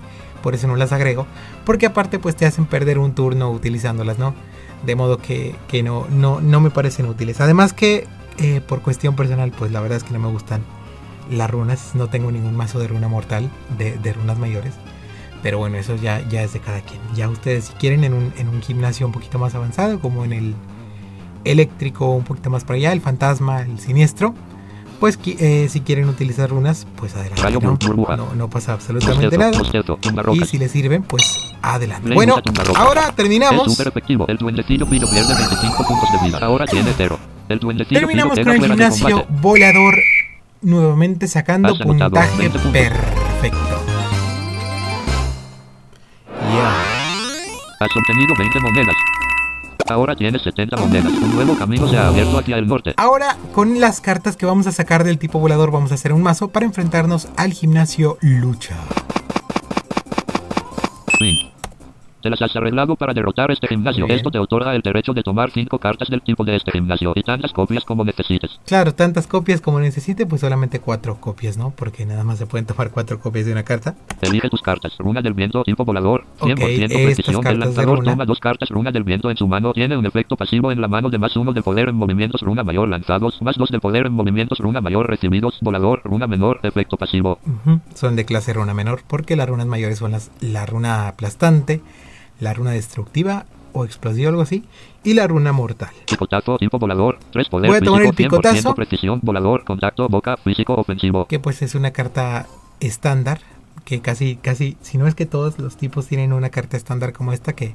Por 0.42 0.54
eso 0.54 0.66
no 0.66 0.76
las 0.76 0.92
agrego. 0.92 1.26
Porque 1.64 1.86
aparte 1.86 2.18
pues 2.18 2.36
te 2.36 2.46
hacen 2.46 2.66
perder 2.66 2.98
un 2.98 3.14
turno 3.14 3.50
utilizándolas, 3.50 4.18
¿no? 4.18 4.34
De 4.84 4.96
modo 4.96 5.18
que, 5.18 5.54
que 5.68 5.82
no, 5.82 6.06
no, 6.10 6.40
no 6.40 6.60
me 6.60 6.70
parecen 6.70 7.06
útiles. 7.06 7.40
Además 7.40 7.72
que 7.72 8.06
eh, 8.38 8.60
por 8.60 8.82
cuestión 8.82 9.16
personal 9.16 9.52
pues 9.56 9.70
la 9.70 9.80
verdad 9.80 9.98
es 9.98 10.04
que 10.04 10.12
no 10.12 10.18
me 10.18 10.28
gustan 10.28 10.62
las 11.30 11.50
runas. 11.50 11.94
No 11.94 12.08
tengo 12.08 12.30
ningún 12.30 12.56
mazo 12.56 12.78
de 12.78 12.88
runa 12.88 13.08
mortal, 13.08 13.50
de, 13.78 14.12
runas 14.12 14.38
mayores. 14.38 14.74
Pero 15.42 15.58
bueno, 15.58 15.78
eso 15.78 15.96
ya, 15.96 16.26
ya 16.28 16.42
es 16.42 16.52
de 16.52 16.60
cada 16.60 16.80
quien. 16.80 17.00
Ya 17.14 17.28
ustedes 17.28 17.66
si 17.66 17.72
quieren 17.74 18.04
en 18.04 18.12
un, 18.12 18.32
en 18.36 18.48
un 18.48 18.60
gimnasio 18.60 19.06
un 19.06 19.12
poquito 19.12 19.38
más 19.38 19.54
avanzado, 19.54 20.00
como 20.00 20.24
en 20.24 20.32
el 20.32 20.54
eléctrico, 21.44 22.10
un 22.10 22.24
poquito 22.24 22.50
más 22.50 22.64
para 22.64 22.76
allá, 22.76 22.92
el 22.92 23.00
fantasma, 23.00 23.62
el 23.62 23.78
siniestro, 23.78 24.34
pues 25.00 25.18
eh, 25.24 25.68
si 25.70 25.80
quieren 25.80 26.08
utilizar 26.10 26.50
runas, 26.50 26.86
pues 26.96 27.16
adelante. 27.16 27.42
¿no? 27.50 28.16
No, 28.16 28.34
no 28.34 28.50
pasa 28.50 28.74
absolutamente 28.74 29.36
nada. 29.38 29.58
Y 30.34 30.44
si 30.44 30.58
les 30.58 30.70
sirven, 30.70 31.02
pues 31.02 31.54
adelante. 31.62 32.12
Bueno, 32.12 32.36
ahora 32.76 33.10
terminamos. 33.12 33.72
súper 33.72 33.88
efectivo. 33.88 34.26
El 34.28 34.36
duendecillo 34.36 34.86
Piro 34.86 35.08
pierde 35.08 35.34
25 35.34 35.84
puntos 35.86 36.12
de 36.12 36.26
vida. 36.28 36.38
Ahora 36.42 36.66
tiene 36.66 36.92
0. 36.94 37.18
El 37.48 37.58
duendecillo 37.58 38.00
Terminamos 38.00 38.38
con 38.38 38.48
el 38.48 38.60
gimnasio 38.60 39.26
volador. 39.40 39.98
Nuevamente 40.62 41.26
sacando 41.26 41.74
puntaje 41.78 42.36
20 42.36 42.58
puntos. 42.58 42.72
perfecto. 42.72 43.58
Ya. 46.52 46.74
Has 47.80 47.96
obtenido 47.96 48.34
20 48.38 48.60
monedas. 48.60 48.94
Ahora 49.90 50.14
tienes 50.14 50.42
70 50.42 50.76
monedas. 50.76 51.12
Un 51.12 51.34
nuevo 51.34 51.56
camino 51.56 51.88
se 51.88 51.96
ha 51.96 52.08
abierto 52.08 52.38
hacia 52.38 52.56
el 52.56 52.66
norte. 52.66 52.94
Ahora, 52.96 53.36
con 53.52 53.80
las 53.80 54.00
cartas 54.00 54.36
que 54.36 54.46
vamos 54.46 54.66
a 54.66 54.72
sacar 54.72 55.04
del 55.04 55.18
tipo 55.18 55.38
volador, 55.38 55.70
vamos 55.70 55.90
a 55.90 55.94
hacer 55.94 56.12
un 56.12 56.22
mazo 56.22 56.48
para 56.48 56.64
enfrentarnos 56.64 57.28
al 57.36 57.52
gimnasio 57.52 58.16
lucha. 58.20 58.76
Fin. 61.18 61.49
Te 62.22 62.30
las 62.30 62.40
has 62.42 62.54
arreglado 62.56 62.96
para 62.96 63.14
derrotar 63.14 63.50
este 63.50 63.66
gimnasio. 63.68 64.06
Bien. 64.06 64.16
Esto 64.18 64.30
te 64.30 64.38
otorga 64.38 64.74
el 64.74 64.82
derecho 64.82 65.12
de 65.14 65.22
tomar 65.22 65.50
5 65.50 65.78
cartas 65.78 66.08
del 66.08 66.22
tipo 66.22 66.44
de 66.44 66.56
este 66.56 66.70
gimnasio 66.72 67.12
y 67.16 67.22
tantas 67.22 67.52
copias 67.52 67.84
como 67.84 68.04
necesites. 68.04 68.60
Claro, 68.66 68.94
tantas 68.94 69.26
copias 69.26 69.60
como 69.60 69.80
necesite, 69.80 70.26
pues 70.26 70.40
solamente 70.40 70.80
cuatro 70.80 71.16
copias, 71.20 71.56
¿no? 71.56 71.70
Porque 71.70 72.04
nada 72.06 72.24
más 72.24 72.38
se 72.38 72.46
pueden 72.46 72.66
tomar 72.66 72.90
cuatro 72.90 73.20
copias 73.20 73.46
de 73.46 73.52
una 73.52 73.62
carta. 73.62 73.94
Elige 74.20 74.48
tus 74.50 74.62
cartas. 74.62 74.92
Runa 74.98 75.22
del 75.22 75.34
viento, 75.34 75.62
tipo 75.64 75.84
volador. 75.84 76.24
100% 76.40 76.52
Ok, 76.52 76.60
estas 76.60 77.02
precisión. 77.02 77.34
cartas 77.42 77.52
El 77.52 77.58
de 77.60 77.66
lanzador 77.66 77.98
runa. 78.00 78.10
toma 78.12 78.24
dos 78.26 78.38
cartas 78.40 78.68
runa 78.70 78.92
del 78.92 79.04
viento 79.04 79.30
en 79.30 79.36
su 79.36 79.46
mano. 79.48 79.72
Tiene 79.72 79.96
un 79.96 80.06
efecto 80.06 80.36
pasivo 80.36 80.72
en 80.72 80.80
la 80.80 80.88
mano 80.88 81.10
de 81.10 81.18
más 81.18 81.36
uno 81.36 81.52
de 81.52 81.62
poder 81.62 81.88
en 81.88 81.94
movimientos 81.96 82.40
runa 82.42 82.62
mayor 82.64 82.88
lanzados. 82.88 83.40
Más 83.42 83.56
dos 83.56 83.70
de 83.70 83.80
poder 83.80 84.06
en 84.06 84.12
movimientos 84.12 84.58
runa 84.58 84.80
mayor 84.80 85.08
recibidos. 85.08 85.58
Volador, 85.62 86.02
runa 86.04 86.26
menor, 86.26 86.60
efecto 86.62 86.96
pasivo. 86.96 87.38
Son 87.94 88.16
de 88.16 88.24
clase 88.24 88.52
runa 88.52 88.74
menor, 88.74 89.02
porque 89.06 89.36
las 89.36 89.48
runas 89.48 89.66
mayores 89.66 89.98
son 89.98 90.12
las, 90.12 90.30
la 90.40 90.66
runa 90.66 91.08
aplastante, 91.08 91.80
la 92.40 92.52
runa 92.54 92.72
destructiva 92.72 93.46
o 93.72 93.84
explosiva, 93.84 94.28
algo 94.30 94.42
así, 94.42 94.64
y 95.04 95.14
la 95.14 95.26
runa 95.28 95.52
mortal. 95.52 95.90
Picotazo, 96.08 96.58
tipo 96.58 96.78
volador. 96.78 97.18
3 97.32 97.48
poder 97.48 97.68
Voy 97.70 97.76
a 97.78 97.80
tomar 97.80 98.02
el 98.02 98.08
físico, 98.14 98.36
100% 98.38 98.40
picotazo. 98.40 98.74
precisión, 98.74 99.20
volador, 99.22 99.64
contacto, 99.64 100.08
boca, 100.08 100.36
físico, 100.38 100.74
ofensivo. 100.74 101.26
que 101.26 101.38
pues 101.38 101.62
es 101.62 101.74
una 101.76 101.92
carta 101.92 102.46
estándar 102.80 103.40
que 103.84 104.00
casi 104.00 104.36
casi 104.36 104.76
si 104.82 104.98
no 104.98 105.06
es 105.06 105.14
que 105.14 105.26
todos 105.26 105.58
los 105.58 105.76
tipos 105.76 106.06
tienen 106.06 106.32
una 106.32 106.50
carta 106.50 106.76
estándar 106.76 107.12
como 107.12 107.32
esta 107.32 107.54
que 107.54 107.74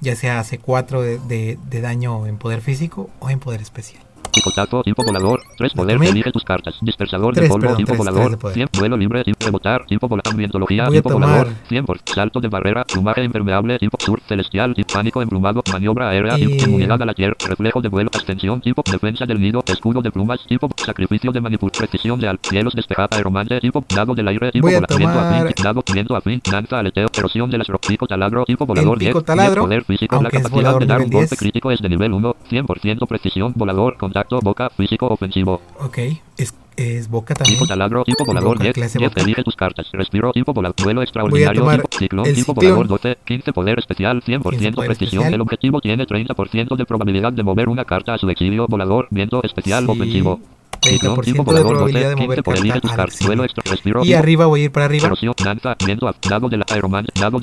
ya 0.00 0.14
sea 0.16 0.38
hace 0.38 0.58
4 0.58 1.00
de, 1.02 1.18
de- 1.18 1.58
de 1.70 1.80
daño 1.80 2.26
en 2.26 2.36
poder 2.38 2.60
físico 2.60 3.08
o 3.20 3.30
en 3.30 3.38
poder 3.38 3.60
especial 3.62 4.02
Picotazo, 4.32 4.82
tipo 4.82 5.02
volador. 5.04 5.40
3 5.56 5.72
Lo 5.74 5.82
poder, 5.82 6.02
elige 6.02 6.30
tus 6.32 6.44
cartas. 6.44 6.76
Dispersador 6.80 7.34
de 7.34 7.40
Tres, 7.42 7.50
polvo, 7.50 7.60
perdón, 7.68 7.76
tres, 7.76 7.86
tres 7.86 7.98
volador. 7.98 8.38
poder. 8.38 8.54
100 8.54 8.68
vuelo 8.78 8.96
libre, 8.96 9.24
tipo 9.24 9.44
rebotar, 9.44 9.86
tipo 9.86 10.08
volador. 10.08 10.32
Ambientología, 10.32 10.84
a 10.86 11.02
tomar- 11.02 11.12
volador. 11.28 11.48
100 11.68 11.84
por 11.86 11.98
salto 12.04 12.40
de 12.40 12.48
barrera, 12.48 12.84
plumaje 12.84 13.22
impermeable, 13.24 13.78
tipo 13.78 13.96
sur 14.00 14.20
celestial, 14.28 14.74
pánico 14.92 15.22
emplumado, 15.22 15.62
maniobra 15.72 16.10
aérea, 16.10 16.36
Eh. 16.36 16.58
inmunidad 16.66 17.00
a 17.02 17.06
la 17.06 17.14
tierra, 17.14 17.34
reflejo 17.48 17.80
de 17.80 17.88
vuelo, 17.88 18.10
abstención, 18.12 18.60
tipo 18.60 18.82
defensa 18.90 19.26
del 19.26 19.40
nido, 19.40 19.62
escudo 19.66 20.02
de 20.02 20.10
plumas, 20.10 20.40
tipo 20.46 20.68
sacrificio 20.76 21.32
de 21.32 21.40
manipulación, 21.40 21.86
precisión 21.88 22.20
de 22.20 22.28
al, 22.28 22.38
cielos 22.42 22.74
despejada, 22.74 23.08
aeromante, 23.10 23.60
tipo 23.60 23.84
dado 23.94 24.14
del 24.14 24.28
aire, 24.28 24.48
a 24.48 24.60
volamiento 24.60 24.94
tomar- 24.94 25.46
afín, 25.46 25.64
dado 25.64 25.82
viento 25.92 26.16
afín, 26.16 26.40
danza 26.50 26.78
aleteo, 26.78 27.08
erosión 27.16 27.50
de 27.50 27.58
las 27.58 27.66
rocas, 27.66 27.88
pico 27.88 28.06
taladro, 28.06 28.44
tipo 28.44 28.66
volador 28.66 28.98
10, 28.98 29.10
pico 29.10 29.20
10 29.20 29.26
taladro, 29.26 29.62
poder 29.62 29.84
físico, 29.84 30.22
la 30.22 30.30
capacidad 30.30 30.78
de 30.78 30.86
dar 30.86 30.98
un 31.00 31.10
golpe 31.10 31.28
10. 31.30 31.38
crítico 31.38 31.70
es 31.70 31.80
de 31.80 31.88
nivel 31.88 32.12
1, 32.12 32.36
100% 32.48 33.06
precisión, 33.06 33.52
volador, 33.56 33.96
contacto, 34.16 34.40
boca, 34.42 34.70
físico, 34.70 35.06
ofensivo. 35.08 35.60
ok 35.80 35.98
es, 36.38 36.54
es 36.76 37.08
boca 37.08 37.34
también 37.34 37.58
Tipo 37.58 37.66
taladro, 37.66 38.04
tipo 38.04 38.24
volador 38.24 38.54
Boca, 38.56 38.64
10, 38.64 38.74
clase 38.74 38.98
10, 38.98 39.10
boca. 39.10 39.20
elige 39.22 39.42
tus 39.44 39.56
cartas. 39.56 39.88
Respiro, 39.92 40.32
tipo 40.32 40.52
volador, 40.52 40.74
vuelo 40.82 41.02
extraordinario, 41.02 41.62
tipo 41.70 41.88
ciclón, 41.98 42.26
el 42.26 42.34
tipo 42.34 42.52
ciclón. 42.54 42.74
volador 42.76 42.88
12, 42.88 43.18
15 43.24 43.52
poder 43.52 43.78
especial, 43.78 44.22
100% 44.22 44.50
15 44.50 44.72
poder 44.72 44.88
precisión. 44.88 45.22
especial. 45.22 45.34
El 45.34 45.40
objetivo 45.40 45.80
tiene 45.80 46.06
30% 46.06 46.76
de 46.76 46.84
probabilidad 46.84 47.32
de 47.32 47.42
mover 47.42 47.68
una 47.68 47.84
carta 47.84 48.14
a 48.14 48.18
su 48.18 48.28
exilio, 48.28 48.66
volador, 48.68 49.08
viento 49.10 49.42
especial, 49.42 49.84
Sí. 49.86 49.90
ofensivo. 49.90 50.40
Ciclón, 50.82 51.16
30% 51.16 51.24
tipo 51.24 51.52
de 51.52 51.64
probabilidad 51.64 52.08
de 52.10 52.14
12, 52.14 52.22
mover 52.22 52.36
15 52.36 52.42
por 52.42 52.56
elige 52.56 52.80
carta 52.80 54.04
Y 54.04 54.12
arriba 54.12 54.46
voy 54.46 54.62
a 54.62 54.64
ir 54.64 54.72
para 54.72 54.86
arriba. 54.86 55.10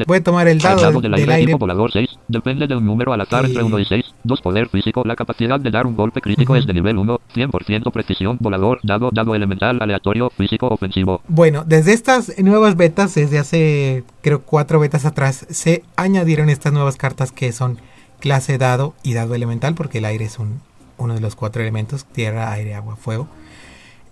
Voy 0.08 0.18
a 0.18 0.24
tomar 0.24 0.48
el 0.48 0.60
dado, 0.60 0.82
dado 0.82 1.02
del, 1.02 1.12
del 1.12 1.20
aire, 1.20 1.34
aire. 1.34 1.46
tipo 1.48 1.58
volador 1.58 1.92
6. 1.92 2.10
Depende 2.28 2.68
de 2.68 2.76
un 2.76 2.86
número 2.86 3.14
al 3.14 3.22
azar 3.22 3.46
entre 3.46 3.62
Eh. 3.62 3.66
1 3.66 3.80
y 3.80 3.86
6. 3.86 4.06
2 4.24 4.42
poder 4.42 4.70
físico. 4.70 5.04
La 5.06 5.16
capacidad 5.16 5.60
de 5.60 5.72
dar 5.72 5.86
un 5.86 5.96
golpe 5.96 6.22
crítico 6.22 6.56
es 6.56 6.66
de 6.66 6.74
nivel 6.74 6.98
1. 6.98 7.20
100% 7.34 7.92
precisión. 7.92 8.38
Volador. 8.40 8.80
Dado. 8.84 9.10
Dado 9.12 9.36
elemental. 9.36 9.80
Aleatorio. 9.82 10.30
Físico. 10.30 10.68
Ofensivo. 10.68 11.22
Bueno, 11.28 11.64
desde 11.66 11.94
estas 11.94 12.38
nuevas 12.40 12.76
betas, 12.76 13.14
desde 13.16 13.40
hace 13.40 14.04
creo 14.22 14.42
cuatro 14.42 14.80
betas 14.80 15.06
atrás, 15.06 15.46
se 15.50 15.84
añadieron 15.96 16.50
estas 16.50 16.74
nuevas 16.74 16.96
cartas 16.96 17.32
que 17.32 17.52
son 17.52 17.80
clase 18.20 18.58
dado 18.58 18.94
y 19.04 19.14
dado 19.14 19.36
elemental, 19.36 19.76
porque 19.76 19.98
el 19.98 20.06
aire 20.06 20.26
es 20.26 20.40
un, 20.40 20.62
uno 21.04 21.14
de 21.14 21.20
los 21.20 21.36
cuatro 21.36 21.62
elementos, 21.62 22.06
tierra, 22.06 22.52
aire, 22.52 22.76
agua, 22.76 22.96
fuego. 22.96 23.28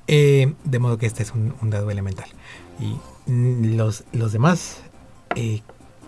Eh, 0.07 0.53
de 0.63 0.79
modo 0.79 0.97
que 0.97 1.05
este 1.05 1.23
es 1.23 1.31
un, 1.31 1.53
un 1.61 1.69
dado 1.69 1.89
elemental. 1.89 2.29
Y 2.79 2.97
mm, 3.31 3.75
los, 3.75 4.03
los 4.11 4.31
demás, 4.31 4.81
eh, 5.35 5.61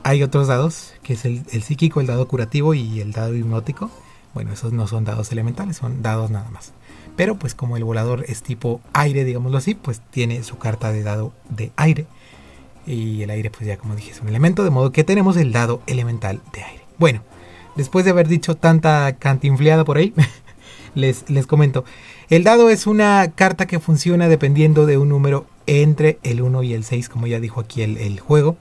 hay 0.03 0.23
otros 0.23 0.47
dados, 0.47 0.93
que 1.03 1.13
es 1.13 1.25
el, 1.25 1.43
el 1.51 1.63
psíquico, 1.63 2.01
el 2.01 2.07
dado 2.07 2.27
curativo 2.27 2.73
y 2.73 2.99
el 2.99 3.11
dado 3.13 3.35
hipnótico. 3.35 3.89
Bueno, 4.33 4.51
esos 4.51 4.73
no 4.73 4.87
son 4.87 5.05
dados 5.05 5.31
elementales, 5.31 5.77
son 5.77 6.01
dados 6.01 6.31
nada 6.31 6.49
más. 6.49 6.73
Pero 7.15 7.35
pues 7.35 7.53
como 7.53 7.77
el 7.77 7.83
volador 7.83 8.25
es 8.27 8.41
tipo 8.41 8.81
aire, 8.93 9.23
digámoslo 9.23 9.57
así, 9.57 9.75
pues 9.75 10.01
tiene 10.09 10.43
su 10.43 10.57
carta 10.57 10.91
de 10.91 11.03
dado 11.03 11.31
de 11.49 11.71
aire. 11.75 12.07
Y 12.85 13.21
el 13.21 13.29
aire, 13.29 13.49
pues 13.49 13.65
ya 13.65 13.77
como 13.77 13.95
dije, 13.95 14.11
es 14.11 14.21
un 14.21 14.27
elemento, 14.27 14.63
de 14.63 14.69
modo 14.69 14.91
que 14.91 15.03
tenemos 15.03 15.37
el 15.37 15.51
dado 15.53 15.81
elemental 15.87 16.41
de 16.51 16.63
aire. 16.63 16.83
Bueno, 16.97 17.21
después 17.75 18.03
de 18.05 18.11
haber 18.11 18.27
dicho 18.27 18.55
tanta 18.55 19.15
cantinfleada 19.17 19.85
por 19.85 19.97
ahí, 19.97 20.13
les, 20.95 21.29
les 21.29 21.47
comento. 21.47 21.83
El 22.29 22.43
dado 22.43 22.69
es 22.69 22.87
una 22.87 23.31
carta 23.35 23.65
que 23.65 23.79
funciona 23.79 24.27
dependiendo 24.27 24.85
de 24.85 24.97
un 24.97 25.09
número 25.09 25.45
entre 25.67 26.19
el 26.23 26.41
1 26.41 26.63
y 26.63 26.73
el 26.73 26.83
6, 26.83 27.09
como 27.09 27.27
ya 27.27 27.39
dijo 27.39 27.59
aquí 27.61 27.81
el, 27.81 27.97
el 27.97 28.19
juego. 28.19 28.57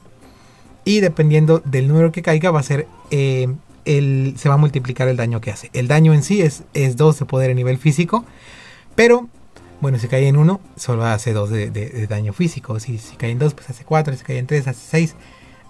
Y 0.85 1.01
dependiendo 1.01 1.61
del 1.65 1.89
número 1.89 2.11
que 2.13 2.23
caiga, 2.23 2.51
va 2.51 2.61
a 2.61 2.65
ser 2.65 2.87
eh, 3.11 3.49
el, 3.85 4.35
se 4.37 4.49
va 4.49 4.57
a 4.57 4.59
multiplicar 4.59 5.09
el 5.09 5.17
daño 5.17 5.41
que 5.41 5.51
hace. 5.51 5.71
El 5.73 5.89
daño 5.89 6.13
en 6.15 6.23
sí 6.23 6.43
es, 6.43 6.65
es 6.75 6.97
2 6.97 7.21
de 7.21 7.25
poder 7.25 7.51
a 7.51 7.55
nivel 7.55 7.79
físico, 7.79 8.25
pero 8.95 9.29
bueno, 9.81 9.99
si 9.99 10.07
cae 10.09 10.29
en 10.29 10.37
1, 10.37 10.61
solo 10.77 11.05
hace 11.05 11.33
2 11.33 11.51
de, 11.51 11.71
de- 11.71 11.89
de 11.91 12.07
daño 12.07 12.33
físico. 12.33 12.79
Si, 12.79 12.99
si 12.99 13.17
cae 13.17 13.31
en 13.31 13.39
2, 13.41 13.55
pues 13.55 13.69
hace 13.71 13.85
4, 13.85 14.15
si 14.17 14.23
cae 14.25 14.39
en 14.39 14.47
3, 14.47 14.69
hace 14.69 14.81
6. 14.91 15.15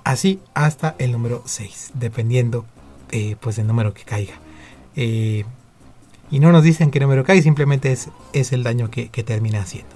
Así 0.04 0.40
hasta 0.54 0.96
el 0.98 1.12
número 1.12 1.42
6, 1.46 1.92
dependiendo 1.94 2.64
eh, 3.10 3.36
pues 3.40 3.56
del 3.56 3.66
número 3.66 3.94
que 3.94 4.02
caiga. 4.04 4.34
Eh, 4.96 5.44
y 6.32 6.40
no 6.40 6.50
nos 6.50 6.64
dicen 6.64 6.90
qué 6.90 6.98
número 6.98 7.24
cae, 7.24 7.42
simplemente 7.42 7.92
es, 7.92 8.08
es 8.32 8.52
el 8.52 8.64
daño 8.64 8.90
que, 8.90 9.10
que 9.10 9.22
termina 9.22 9.60
haciendo. 9.60 9.94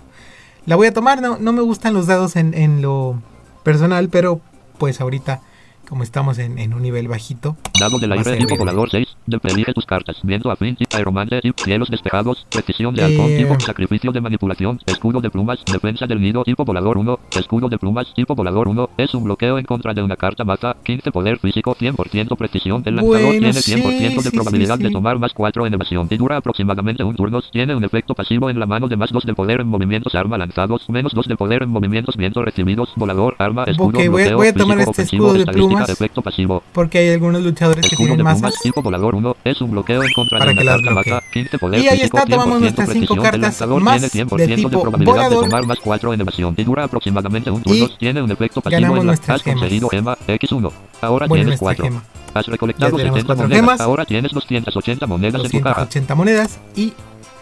La 0.66 0.77
voy 0.77 0.87
a 0.87 0.92
tomar, 0.92 1.22
no, 1.22 1.38
no 1.38 1.53
me 1.55 1.62
gustan 1.62 1.94
los 1.94 2.07
dados 2.07 2.37
en, 2.37 2.53
en 2.53 2.83
lo 2.83 3.20
personal, 3.62 4.11
pero 4.11 4.42
pues 4.79 5.01
ahorita, 5.01 5.40
como 5.88 6.03
estamos 6.03 6.38
en, 6.38 6.59
en 6.59 6.75
un 6.75 6.83
nivel 6.83 7.09
bajito, 7.09 7.57
Dado 7.79 7.99
del 7.99 8.12
aire. 8.12 8.37
Tipo 8.37 8.57
volador 8.57 8.90
6. 8.90 9.07
De 9.27 9.38
tus 9.75 9.87
cartas. 9.87 10.16
Viento 10.22 10.51
afín. 10.51 10.77
Aeromante. 10.94 11.40
Cielos 11.57 11.90
despejados. 11.90 12.46
Precisión 12.51 12.94
de 12.94 13.05
halcón. 13.05 13.27
Eh. 13.31 13.38
Tipo 13.38 13.59
sacrificio 13.61 14.12
de 14.12 14.20
manipulación. 14.20 14.81
Escudo 14.87 15.20
de 15.20 15.31
plumas. 15.31 15.59
Defensa 15.70 16.07
del 16.07 16.20
nido. 16.20 16.44
Tipo 16.44 16.64
volador 16.64 16.96
1. 16.99 17.18
Escudo 17.38 17.68
de 17.68 17.79
plumas. 17.79 18.07
Tipo 18.14 18.35
volador 18.35 18.68
1. 18.68 18.90
Es 18.96 19.14
un 19.14 19.25
bloqueo 19.25 19.59
en 19.59 19.64
contra 19.64 19.92
de 19.94 20.03
una 20.03 20.16
carta 20.16 20.44
mata. 20.44 20.77
15 20.85 21.11
poder 21.12 21.38
físico. 21.38 21.75
100% 21.79 22.37
precisión. 22.37 22.83
El 22.87 22.96
lanzador 22.96 23.20
Bueno, 23.20 23.31
tiene 23.38 23.53
sí, 23.53 23.75
100% 23.75 24.14
de 24.16 24.31
sí, 24.31 24.31
probabilidad 24.31 24.77
sí, 24.79 24.85
de 24.85 24.90
tomar 24.90 25.18
más 25.18 25.33
4 25.35 25.66
en 25.66 25.75
evasión. 25.75 26.09
Y 26.11 26.16
dura 26.16 26.37
aproximadamente 26.38 27.05
un 27.05 27.14
turno. 27.16 27.42
Tiene 27.42 27.75
un 27.75 27.85
efecto 27.85 28.14
pasivo 28.14 28.49
en 28.49 28.59
la 28.59 28.66
mano 28.66 28.88
de 28.88 28.96
más 28.96 29.11
2 29.12 29.25
de 29.25 29.35
poder 29.35 29.61
en 29.61 29.68
movimientos 29.68 30.14
arma 30.14 30.38
lanzados. 30.38 30.88
Menos 30.88 31.12
2 31.12 31.27
de 31.27 31.37
poder 31.37 31.62
en 31.64 31.68
movimientos 31.70 32.16
viento 32.16 32.42
recibidos. 32.42 32.90
Volador. 32.96 33.37
Arma. 33.38 33.64
Escudo. 33.64 33.88
Ok, 33.88 33.94
voy 33.94 34.05
a- 34.05 34.09
bloqueo, 34.09 34.37
voy 34.37 34.46
a 34.49 34.55
tomar 34.55 34.77
físico, 34.79 34.90
este 34.90 34.90
ofensivo, 35.03 35.25
escudo 35.27 35.33
de 35.35 35.40
estadística, 35.40 35.76
plumas. 35.79 35.89
Efecto 35.91 36.23
pasivo. 36.23 36.62
porque 36.73 36.99
hay 36.99 37.09
algunos 37.11 37.43
luchadores 37.43 37.89
que 37.89 37.97
tienen 37.97 38.17
de 38.17 38.23
masas. 38.25 38.55
volador 38.83 39.15
1 39.15 39.37
es 39.45 39.61
un 39.61 39.71
bloqueo 39.71 40.03
en 40.03 40.12
contra 40.12 40.39
Para 40.39 40.51
de 40.53 40.59
que 40.59 40.65
las 40.65 40.81
bloquee. 40.83 41.12
mata 41.12 41.27
15 41.33 41.59
poder 41.59 41.81
Y 41.81 41.89
ahí 41.89 42.01
está, 42.03 42.25
tomamos 42.25 42.59
100% 42.59 42.61
nuestras 42.61 42.89
cinco 42.91 43.15
precisión. 43.15 43.19
El 43.19 43.23
cartas 43.23 43.41
lanzador 43.41 43.83
más 43.83 44.11
tiene 44.11 44.27
100% 44.31 44.37
de 44.37 44.57
tipo 44.57 44.83
probabilidad 44.83 45.12
volador. 45.15 45.45
de 45.45 45.51
tomar 45.51 45.67
más 45.67 45.79
4 45.81 46.12
en 46.15 46.21
evasión 46.21 46.55
y 46.57 46.65
dura 46.65 46.85
aproximadamente 46.85 47.51
un 47.51 47.62
turno. 47.62 47.89
Tiene 47.99 48.23
un 48.23 48.31
efecto 48.31 48.61
pasivo 48.61 48.97
en 48.97 49.07
la 49.07 49.12
has 49.12 49.43
conseguido 49.43 49.89
gema 49.89 50.17
X1. 50.27 50.73
Ahora 51.01 51.27
tienes 51.29 51.47
nuestra 51.47 51.65
4. 51.67 51.85
gema. 51.85 52.03
Has 52.35 52.47
recolectado 52.47 52.91
Ya 52.93 52.97
tenemos 52.99 53.19
70 53.21 53.27
cuatro 53.27 53.43
monedas. 53.45 53.61
gemas. 53.62 53.81
Ahora 53.81 54.05
tienes 54.05 54.33
280 54.33 55.07
monedas 55.07 55.45
en 55.45 55.51
tu 55.51 55.61
caja. 55.61 55.81
280 55.81 56.15
monedas 56.15 56.59
y 56.75 56.93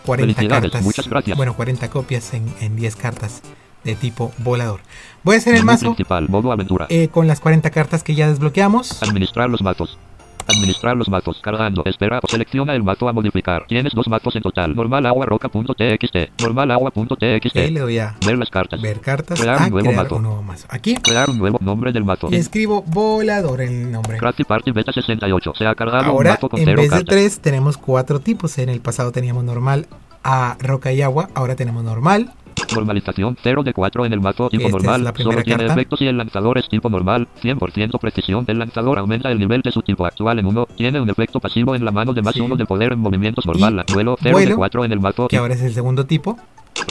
40 0.06 0.34
Felicidades, 0.34 0.62
cartas. 0.70 0.82
muchas 0.82 1.08
gracias. 1.08 1.36
Bueno, 1.36 1.54
40 1.54 1.90
copias 1.90 2.32
en, 2.34 2.44
en 2.60 2.76
10 2.76 2.96
cartas 2.96 3.42
de 3.84 3.94
tipo 3.94 4.32
volador. 4.38 4.80
Voy 5.22 5.36
a 5.36 5.38
hacer 5.38 5.54
el 5.54 5.64
mazo 5.64 5.86
principal, 5.86 6.28
modo 6.28 6.52
aventura. 6.52 6.86
eh, 6.90 7.08
con 7.08 7.26
las 7.26 7.40
40 7.40 7.70
cartas 7.70 8.02
que 8.02 8.14
ya 8.14 8.28
desbloqueamos. 8.28 9.02
Administrar 9.02 9.48
los 9.50 9.62
matos. 9.62 9.98
Administrar 10.46 10.94
los 10.94 11.08
matos. 11.08 11.40
Cargando. 11.42 11.82
Espera. 11.86 12.20
Selecciona 12.28 12.74
el 12.74 12.82
mato 12.82 13.08
a 13.08 13.14
modificar. 13.14 13.64
Tienes 13.66 13.94
dos 13.94 14.08
matos 14.08 14.36
en 14.36 14.42
total. 14.42 14.76
Normal 14.76 15.06
agua 15.06 15.24
roca.txt. 15.24 16.16
Normal 16.42 16.70
agua.txt. 16.70 17.54
Le 17.54 17.80
doy 17.80 17.98
a 17.98 18.14
Ver 18.26 18.36
las 18.36 18.50
cartas. 18.50 18.82
ver 18.82 19.00
cartas. 19.00 19.40
Crear 19.40 19.62
a 19.62 19.64
un 19.64 19.70
nuevo 19.70 19.88
crear 19.88 20.02
mazo. 20.04 20.16
un 20.16 20.22
nuevo 20.22 20.42
mazo. 20.42 20.66
Aquí 20.68 20.96
Crear 20.96 21.30
un 21.30 21.38
nuevo 21.38 21.58
nombre 21.62 21.92
del 21.92 22.04
mato. 22.04 22.28
y 22.30 22.36
escribo 22.36 22.82
volador 22.82 23.62
el 23.62 23.90
nombre. 23.90 24.18
Crafty 24.18 24.44
Party 24.44 24.70
Beta 24.72 24.92
68. 24.92 25.52
Se 25.56 25.66
ha 25.66 25.74
cargado 25.74 26.04
un 26.04 26.10
Ahora, 26.10 26.30
mato 26.32 26.50
con 26.50 26.60
en 26.60 26.66
cero 26.66 26.82
vez 26.82 26.90
de 26.90 26.96
cartas. 26.98 27.14
3, 27.14 27.38
tenemos 27.40 27.78
4 27.78 28.20
tipos. 28.20 28.58
En 28.58 28.68
el 28.68 28.80
pasado 28.82 29.12
teníamos 29.12 29.44
normal 29.44 29.86
a 30.22 30.58
roca 30.60 30.92
y 30.92 31.00
agua. 31.00 31.30
Ahora 31.34 31.56
tenemos 31.56 31.82
normal. 31.84 32.32
Normalización 32.74 33.36
0 33.42 33.62
de 33.62 33.72
4 33.72 34.06
en 34.06 34.12
el 34.12 34.20
mato 34.20 34.48
tipo 34.48 34.66
Esta 34.66 34.78
normal. 34.78 35.14
Solo 35.16 35.42
tiene 35.42 35.66
efectos 35.66 36.00
y 36.00 36.06
el 36.06 36.16
lanzador 36.16 36.58
es 36.58 36.68
tipo 36.68 36.88
normal. 36.88 37.28
100% 37.42 37.98
precisión. 37.98 38.44
El 38.48 38.58
lanzador 38.58 38.98
aumenta 38.98 39.30
el 39.30 39.38
nivel 39.38 39.62
de 39.62 39.70
su 39.72 39.82
tipo 39.82 40.06
actual 40.06 40.38
en 40.38 40.46
1. 40.46 40.66
Tiene 40.76 41.00
un 41.00 41.10
efecto 41.10 41.40
pasivo 41.40 41.74
en 41.74 41.84
la 41.84 41.90
mano 41.90 42.12
de 42.12 42.22
más 42.22 42.34
Sí. 42.34 42.40
1 42.40 42.56
de 42.56 42.66
poder 42.66 42.92
en 42.92 42.98
movimientos 42.98 43.46
normal. 43.46 43.84
Y 43.88 43.92
Duelo 43.92 44.16
0 44.20 44.28
de 44.38 44.44
vuelo, 44.44 44.56
4 44.56 44.84
en 44.84 44.92
el 44.92 45.00
mato. 45.00 45.28
Que 45.28 45.36
ahora 45.36 45.54
es 45.54 45.62
el 45.62 45.72
segundo 45.74 46.04
tipo. 46.06 46.36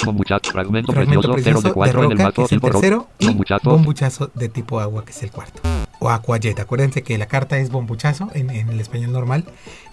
Bombuchazo. 0.06 0.52
Fragmento, 0.52 0.94
Fragmento 0.94 1.34
precioso 1.34 1.34
0 1.34 1.34
precioso 1.34 1.62
de 1.62 1.70
de 1.70 1.74
4 1.74 2.04
en 2.06 2.12
el 2.12 2.18
mato 2.18 2.46
es 2.46 2.52
el 2.54 2.62
tercero. 2.62 3.08
Y 3.20 3.28
Bombuchazo. 3.28 3.70
bombuchazo 3.70 4.32
de 4.34 4.50
tipo 4.50 4.80
agua, 4.80 5.04
que 5.04 5.12
es 5.12 5.24
el 5.24 5.32
cuarto. 5.32 5.62
O 6.00 6.10
aquajet. 6.10 6.60
Acuérdense 6.60 7.04
que 7.04 7.18
la 7.18 7.26
carta 7.28 7.58
es 7.58 7.70
bombuchazo 7.70 8.30
en, 8.34 8.50
en 8.50 8.70
el 8.70 8.80
español 8.80 9.12
normal. 9.12 9.44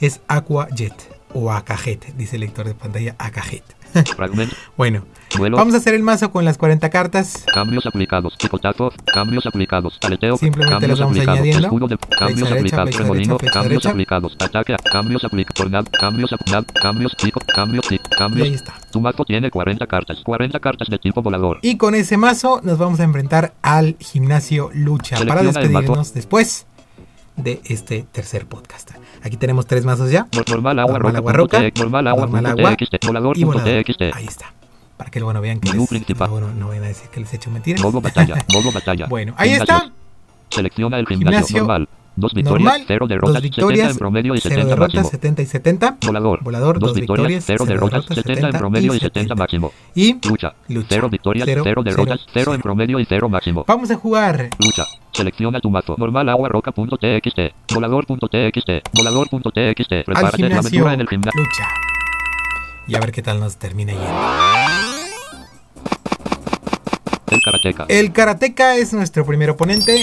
Es 0.00 0.20
aquajet 0.28 0.94
o 1.34 1.50
acajet, 1.52 2.14
dice 2.16 2.36
el 2.36 2.40
lector 2.40 2.66
de 2.66 2.74
pantalla 2.74 3.14
acajet. 3.18 3.64
Bueno, 4.76 5.04
vamos 5.38 5.74
a 5.74 5.76
hacer 5.76 5.94
el 5.94 6.02
mazo 6.02 6.30
con 6.32 6.44
las 6.44 6.58
40 6.58 6.90
cartas. 6.90 7.44
Cambios 7.52 7.86
aplicados. 7.86 8.36
Picotazo. 8.36 8.92
Cambios 9.12 9.46
aplicados. 9.46 9.98
Aleteo. 10.02 10.36
Simplemente 10.36 10.72
cambios 10.72 10.98
vamos 10.98 11.12
aplicados. 11.16 11.40
añadiendo. 11.40 11.66
Escudo 11.66 11.88
de 11.88 11.98
cambios 11.98 12.48
derecha, 12.50 12.56
aplicados. 12.58 12.96
Remolino. 12.96 13.38
Cambios 13.38 13.68
derecha. 13.68 13.90
aplicados. 13.90 14.36
Ataque. 14.40 14.76
Cambios 14.90 15.24
aplicados. 15.24 15.54
Tornado. 15.54 15.86
Cambios 15.98 16.32
aplicados. 16.32 16.66
Cambios 16.80 17.14
pico. 17.14 17.40
Cambios. 17.54 17.92
Y 17.92 17.98
Cambios. 17.98 18.48
ahí 18.48 18.54
está. 18.54 18.74
Tu 18.90 19.00
mato 19.00 19.24
tiene 19.24 19.50
40 19.50 19.86
cartas. 19.86 20.20
40 20.24 20.58
cartas 20.60 20.88
de 20.88 20.98
tipo 20.98 21.22
volador. 21.22 21.58
Y 21.62 21.76
con 21.76 21.94
ese 21.94 22.16
mazo 22.16 22.60
nos 22.64 22.78
vamos 22.78 23.00
a 23.00 23.04
enfrentar 23.04 23.54
al 23.62 23.96
gimnasio 24.00 24.70
lucha 24.74 25.16
para 25.16 25.40
Selecciona 25.40 25.48
el 25.48 25.54
mazo. 25.54 25.80
despedirnos 25.80 26.14
después 26.14 26.66
de 27.36 27.60
este 27.64 28.06
tercer 28.10 28.46
podcast. 28.46 28.90
Aquí 29.22 29.36
tenemos 29.36 29.66
tres 29.66 29.84
mazos 29.84 30.10
ya. 30.10 30.26
Nor- 30.32 30.48
Normal 30.48 30.78
agua 30.78 30.98
Normal 30.98 31.34
roca. 31.34 31.58
agua 31.58 31.70
Normal 31.76 32.06
agua. 32.08 32.20
normal 32.26 32.54
Volador. 33.06 33.38
Y. 33.38 33.44
Ahí 34.14 34.26
está. 34.26 34.52
Para 34.96 35.10
que 35.10 35.18
luego 35.20 35.32
no 35.32 35.40
vean 35.40 35.60
que 35.60 35.70
les, 35.72 35.90
luego 36.18 36.40
no, 36.40 36.52
no 36.54 36.68
vayan 36.68 36.84
a 36.84 36.88
decir 36.88 37.08
que 37.08 37.20
les 37.20 37.32
he 37.32 37.36
hecho 37.36 37.50
mentiras. 37.50 37.80
Modo 37.82 38.00
batalla. 38.00 38.34
Modo 38.52 38.70
batalla. 38.72 39.06
Bueno, 39.06 39.32
ahí 39.36 39.50
está. 39.50 39.90
Selecciona 40.50 40.98
el 40.98 41.06
gimnasio. 41.06 41.30
Gimnasio 41.38 41.58
Normal. 41.58 41.88
Dos 42.16 42.34
victorias. 42.34 42.64
Normal, 42.64 42.84
Cero 42.86 43.06
dos 43.06 43.08
derrotas. 43.08 43.34
70 43.42 43.56
victorias, 43.56 43.90
en 43.92 43.96
promedio 43.96 44.34
y 44.34 44.40
0 44.40 44.54
70 44.54 44.68
derrotas, 44.68 44.94
máximo. 44.94 45.10
70 45.10 45.42
y 45.42 45.46
70. 45.46 45.96
Volador. 46.04 46.42
Volador, 46.42 46.78
Dos 46.78 46.88
dos 46.90 46.96
victorias, 46.96 47.44
cero 47.46 47.64
derrotas, 47.64 48.04
derrotas, 48.06 48.16
70 48.16 48.32
en 48.32 48.36
70 48.36 48.58
promedio 48.58 48.92
y 48.92 48.96
y 48.96 49.00
70 49.00 49.34
máximo. 49.36 49.72
Y 49.94 50.28
Lucha. 50.28 50.52
Lucha. 50.68 50.86
Cero 50.90 51.08
victorias, 51.08 51.46
Cero, 51.46 51.62
derrotas, 51.82 52.20
cero, 52.34 52.52
en 52.54 52.60
promedio 52.60 52.98
y 53.00 53.06
cero 53.06 53.28
máximo. 53.28 53.64
vamos 53.66 53.90
a 53.90 53.96
jugar 53.96 54.50
Lucha. 54.58 54.84
Selecciona 55.20 55.60
tu 55.60 55.68
mato. 55.68 55.96
Normal 55.98 56.30
agua 56.30 56.48
roca.txt. 56.48 57.74
Volador.txt. 57.74 58.70
Volador.txt. 58.94 60.04
Prepárate 60.06 60.48
la 60.48 60.58
aventura 60.58 60.94
en 60.94 61.00
el 61.02 61.08
gimnasio. 61.08 61.42
lucha. 61.42 61.68
Y 62.86 62.94
a 62.96 63.00
ver 63.00 63.12
qué 63.12 63.20
tal 63.20 63.38
nos 63.38 63.58
termina 63.58 63.92
yendo. 63.92 64.08
El 67.30 67.40
karateca. 67.44 67.84
El 67.88 68.12
Karateka 68.12 68.76
es 68.76 68.94
nuestro 68.94 69.26
primer 69.26 69.50
oponente. 69.50 70.02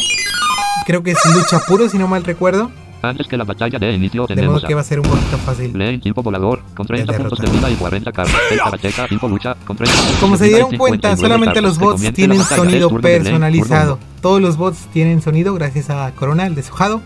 Creo 0.85 1.01
que 1.01 1.11
es 1.11 1.19
lucha 1.33 1.61
puro, 1.67 1.89
si 1.89 1.97
no 1.97 2.07
mal 2.07 2.23
recuerdo. 2.23 2.71
Antes 3.01 3.27
que 3.27 3.37
la 3.37 3.43
batalla 3.43 3.77
de 3.77 3.93
inicio 3.93 4.25
De 4.25 4.35
tenemos 4.35 4.55
modo 4.55 4.67
que 4.67 4.73
va 4.73 4.81
a 4.81 4.83
ser 4.83 4.99
un 4.99 5.07
poquito 5.07 5.37
fácil. 5.37 6.01
Tipo 6.01 6.23
volador 6.23 6.61
con 6.75 6.87
30 6.87 7.11
De 7.11 7.17
puntos 7.17 7.39
de 7.39 7.49
vida 7.51 7.69
y 7.69 7.75
40 7.75 8.11
cartas. 8.11 8.35
Karateca 8.63 9.07
tipo 9.07 9.27
lucha 9.27 9.55
con 9.65 9.77
30 9.77 9.95
puntos 9.95 10.17
Como 10.19 10.37
se 10.37 10.45
dieron 10.45 10.77
cuenta, 10.77 11.15
59 11.15 11.21
solamente 11.21 11.61
los 11.61 11.77
bots 11.77 12.13
tienen 12.13 12.43
sonido 12.43 12.89
personalizado. 12.99 13.99
Todos 14.21 14.41
los 14.41 14.57
bots 14.57 14.87
tienen 14.91 15.21
sonido 15.21 15.53
gracias 15.53 15.89
a 15.89 16.11
Corona, 16.11 16.47
el 16.47 16.55
deshojado. 16.55 17.01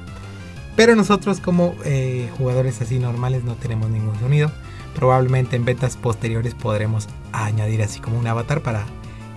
Pero 0.75 0.95
nosotros 0.95 1.39
como 1.41 1.75
eh, 1.83 2.29
jugadores 2.37 2.81
así 2.81 2.97
normales 2.97 3.43
no 3.43 3.55
tenemos 3.55 3.89
ningún 3.89 4.17
sonido. 4.19 4.51
Probablemente 4.95 5.55
en 5.55 5.65
betas 5.65 5.97
posteriores 5.97 6.55
podremos 6.55 7.07
añadir 7.33 7.81
así 7.81 7.99
como 7.99 8.17
un 8.17 8.27
avatar 8.27 8.61
para 8.61 8.85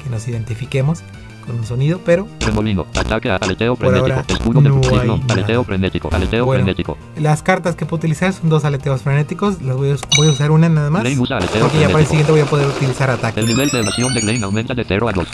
que 0.03 0.11
nos 0.11 0.27
identifiquemos 0.29 1.03
con 1.45 1.57
un 1.59 1.65
sonido, 1.65 2.01
pero 2.05 2.27
Remolino. 2.41 2.87
Ataque 2.95 3.31
a 3.31 3.37
aleteo 3.37 3.77
frenético. 3.77 4.21
Escudo 4.29 4.61
de 4.61 4.69
no 4.69 4.77
hay 4.77 4.83
ciclón. 4.83 5.21
nada. 5.21 5.35
Aleteo 5.35 5.65
frenético. 5.65 6.09
Aleteo 6.13 6.45
Bueno. 6.47 6.63
frenético. 6.65 6.99
las 7.19 7.43
cartas 7.43 7.77
que 7.77 7.87
puedo 7.87 7.99
utilizar 7.99 8.33
son 8.33 8.49
dos 8.51 8.65
aleteos 8.65 9.03
frenéticos. 9.03 9.63
Las 9.63 9.77
voy 9.77 9.91
a, 9.91 9.97
voy 10.17 10.29
a 10.29 10.31
usar 10.31 10.51
una 10.51 10.69
nada 10.69 10.91
más. 10.91 11.03
Porque 11.03 11.19
ya 11.19 11.39
para 11.39 11.61
el 11.61 11.67
frenético. 11.71 12.07
siguiente 12.09 12.33
voy 12.33 12.41
a 12.41 12.47
poder 12.47 12.67
utilizar 12.67 13.11
ataque. 13.11 13.41
El 13.41 13.47
nivel 13.47 13.71
de 13.71 13.81
evasión 13.81 14.13
de 14.15 14.23
Lane 14.23 14.43
aumenta 14.45 14.75
de 14.75 14.85
0 14.85 15.09
a 15.09 15.13
2. 15.13 15.29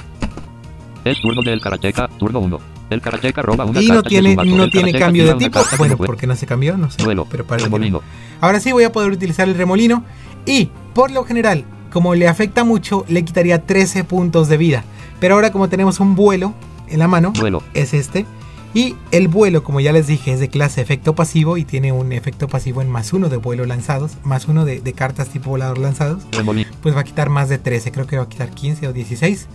Es 1.05 1.21
turno 1.21 1.43
del 1.43 1.61
Karateka, 1.61 2.09
turno 2.19 2.41
1. 2.41 2.59
El 2.91 3.01
Karateka 3.01 3.41
roba 3.41 3.65
una 3.65 3.81
Y 3.81 3.87
no 3.89 4.03
tiene, 4.03 4.35
no 4.37 4.69
tiene 4.69 4.93
cambio 4.93 5.27
de 5.27 5.35
tipo. 5.35 5.61
Bueno, 5.79 5.93
no 5.93 5.97
puede- 5.97 6.07
¿por 6.09 6.17
qué 6.17 6.27
no 6.27 6.37
se 6.37 6.47
cambió? 6.47 6.77
No 6.77 6.91
sé. 6.91 7.03
Duelo. 7.03 7.27
Pero 7.31 7.45
no. 7.49 7.57
Remolino. 7.57 8.03
Ahora 8.41 8.61
sí 8.61 8.73
voy 8.73 8.85
a 8.85 8.93
poder 8.93 9.11
utilizar 9.11 9.49
el 9.49 9.55
remolino. 9.55 10.05
Y 10.45 10.71
por 10.93 11.11
lo 11.11 11.25
general, 11.25 11.65
como 11.93 12.15
le 12.15 12.29
afecta 12.29 12.65
mucho, 12.65 13.05
le 13.09 13.25
quitaría 13.25 13.65
13 13.65 14.05
puntos 14.05 14.49
de 14.49 14.57
vida. 14.57 14.85
Pero 15.21 15.35
ahora 15.35 15.53
como 15.53 15.69
tenemos 15.69 16.01
un 16.01 16.17
vuelo 16.17 16.55
en 16.89 16.99
la 16.99 17.09
mano, 17.09 17.33
Duelo. 17.35 17.63
es 17.75 17.95
este. 17.95 18.27
Y 18.73 18.95
el 19.11 19.27
vuelo, 19.27 19.65
como 19.65 19.81
ya 19.81 19.93
les 19.93 20.07
dije, 20.07 20.33
es 20.33 20.39
de 20.39 20.49
clase 20.49 20.81
efecto 20.81 21.17
pasivo 21.17 21.57
y 21.57 21.65
tiene 21.65 21.91
un 21.91 22.13
efecto 22.13 22.47
pasivo 22.47 22.83
en 22.83 22.89
más 22.89 23.13
uno 23.13 23.29
de 23.29 23.37
vuelo 23.37 23.65
lanzados, 23.67 24.13
más 24.23 24.47
uno 24.47 24.65
de, 24.65 24.81
de 24.81 24.93
cartas 24.93 25.29
tipo 25.29 25.51
volador 25.51 25.79
lanzados. 25.79 26.23
Remolino. 26.31 26.71
Pues 26.81 26.95
va 26.95 27.01
a 27.01 27.05
quitar 27.05 27.31
más 27.31 27.49
de 27.49 27.59
13, 27.59 27.91
creo 27.91 28.07
que 28.07 28.17
va 28.17 28.25
a 28.25 28.29
quitar 28.29 28.51
15 28.51 28.87
o 28.87 28.93
16. 28.93 29.49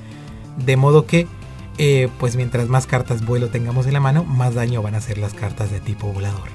De 0.65 0.75
modo 0.75 1.05
que, 1.05 1.27
eh, 1.77 2.09
pues 2.19 2.35
mientras 2.35 2.67
más 2.67 2.87
cartas 2.87 3.25
vuelo 3.25 3.47
tengamos 3.47 3.87
en 3.87 3.93
la 3.93 4.01
mano, 4.01 4.25
más 4.25 4.53
daño 4.53 4.81
van 4.81 4.95
a 4.95 4.97
hacer 4.97 5.17
las 5.17 5.33
cartas 5.33 5.71
de 5.71 5.79
tipo 5.79 6.07
volador. 6.11 6.49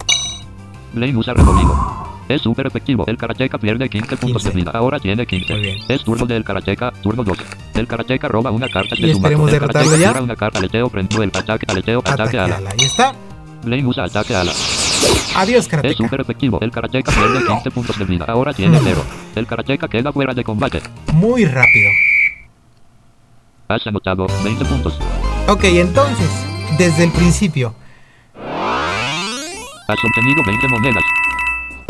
Lane 0.94 1.16
usa 1.16 1.34
remolino. 1.34 2.08
Es 2.28 2.42
súper 2.42 2.66
efectivo. 2.68 3.04
El 3.08 3.16
Karateka 3.16 3.58
pierde 3.58 3.88
15 3.88 4.16
puntos 4.16 4.44
de 4.44 4.50
15. 4.52 4.56
vida. 4.70 4.78
Ahora 4.78 5.00
tiene 5.00 5.26
15. 5.26 5.52
Muy 5.52 5.62
bien. 5.62 5.78
Es 5.88 6.04
turno 6.04 6.26
del 6.26 6.44
Karateka, 6.44 6.92
turno 7.02 7.24
2. 7.24 7.36
El 7.74 7.86
Karateka 7.88 8.28
roba 8.28 8.50
una 8.52 8.68
carta 8.68 8.94
Y 8.96 9.02
de 9.02 9.10
su 9.12 9.16
esperemos 9.16 9.52
El 9.52 9.58
karateka 9.58 9.96
ya. 9.96 10.22
una 10.22 10.36
carta 10.36 10.58
aleteo 10.60 10.88
frente 10.90 11.16
duel. 11.16 11.30
Ataque, 11.34 11.66
aleteo, 11.68 11.98
ataque, 12.00 12.22
Ataque 12.22 12.38
ala. 12.38 12.56
ala. 12.58 12.70
Ahí 12.70 12.86
está. 12.86 13.12
Lane 13.64 13.84
usa 13.84 14.04
ataque 14.04 14.34
ala. 14.36 14.52
Adiós, 15.36 15.64
Es 15.64 15.68
Karateka. 15.68 15.96
súper 16.04 16.20
efectivo. 16.20 16.58
El 16.60 16.70
Karateka 16.70 17.10
pierde 17.10 17.44
15 17.46 17.70
puntos 17.72 17.98
de 17.98 18.04
vida. 18.04 18.24
Ahora 18.28 18.52
tiene 18.52 18.78
Hmm. 18.78 18.84
0. 18.84 19.02
El 19.34 19.46
Karateka 19.46 19.88
queda 19.88 20.12
fuera 20.12 20.32
de 20.32 20.44
combate. 20.44 20.80
Muy 21.12 21.44
rápido. 21.46 21.88
Has 23.68 23.86
anotado 23.86 24.26
20 24.44 24.64
puntos. 24.64 24.98
Ok, 25.48 25.64
entonces, 25.64 26.28
desde 26.78 27.04
el 27.04 27.10
principio, 27.12 27.74
Has 29.90 30.04
obtenido 30.04 30.42
20 30.46 30.68
monedas. 30.68 31.02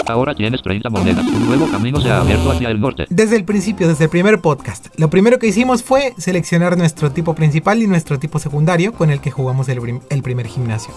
Ahora 0.06 0.34
tienes 0.34 0.62
30 0.62 0.88
monedas. 0.88 1.26
Un 1.26 1.46
nuevo 1.46 1.70
camino 1.70 2.00
se 2.00 2.10
ha 2.10 2.20
abierto 2.20 2.50
hacia 2.50 2.70
el 2.70 2.80
norte. 2.80 3.04
desde 3.10 3.36
el 3.36 3.44
principio, 3.44 3.86
desde 3.88 4.04
el 4.04 4.10
primer 4.10 4.40
podcast, 4.40 4.86
lo 4.96 5.10
primero 5.10 5.38
que 5.38 5.46
hicimos 5.46 5.82
fue 5.82 6.14
seleccionar 6.16 6.76
nuestro 6.78 7.12
tipo 7.12 7.34
principal 7.34 7.82
y 7.82 7.86
nuestro 7.86 8.18
tipo 8.18 8.38
secundario 8.38 8.92
con 8.94 9.10
el 9.10 9.20
que 9.20 9.30
jugamos 9.30 9.68
el, 9.68 9.80
prim- 9.80 10.00
el 10.08 10.22
primer 10.22 10.46
gimnasio. 10.46 10.92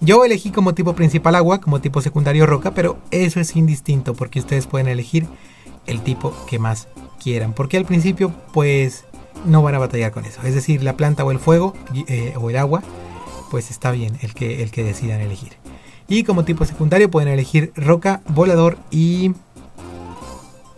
Yo 0.00 0.24
elegí 0.24 0.50
como 0.50 0.74
tipo 0.74 0.94
principal 0.94 1.34
agua, 1.34 1.60
como 1.60 1.80
tipo 1.80 2.00
secundario 2.00 2.46
roca, 2.46 2.72
pero 2.72 2.98
eso 3.10 3.40
es 3.40 3.54
indistinto 3.54 4.14
porque 4.14 4.38
ustedes 4.40 4.66
pueden 4.66 4.88
elegir 4.88 5.26
el 5.86 6.00
tipo 6.00 6.32
que 6.48 6.58
más 6.58 6.88
quieran. 7.22 7.52
Porque 7.52 7.76
al 7.76 7.84
principio, 7.84 8.32
pues, 8.52 9.04
no 9.44 9.62
van 9.62 9.74
a 9.74 9.78
batallar 9.78 10.12
con 10.12 10.24
eso. 10.24 10.40
Es 10.44 10.54
decir, 10.54 10.82
la 10.82 10.96
planta 10.96 11.24
o 11.24 11.30
el 11.30 11.38
fuego 11.38 11.74
eh, 12.06 12.32
o 12.40 12.48
el 12.50 12.56
agua, 12.56 12.82
pues 13.50 13.70
está 13.70 13.90
bien 13.90 14.16
el 14.22 14.34
que, 14.34 14.62
el 14.62 14.70
que 14.70 14.84
decidan 14.84 15.20
elegir. 15.20 15.52
Y 16.08 16.24
como 16.24 16.44
tipo 16.44 16.64
secundario 16.64 17.10
pueden 17.10 17.28
elegir 17.28 17.72
roca, 17.76 18.22
volador 18.28 18.78
y 18.90 19.32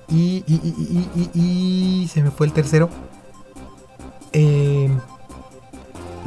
y, 0.09 0.43
y, 0.47 0.55
y, 0.55 1.09
y, 1.15 1.41
y- 2.03 2.09
se 2.09 2.23
me 2.23 2.31
fue 2.33 2.47
el 2.49 2.53
tercero. 2.53 2.91
Eh, 4.33 4.91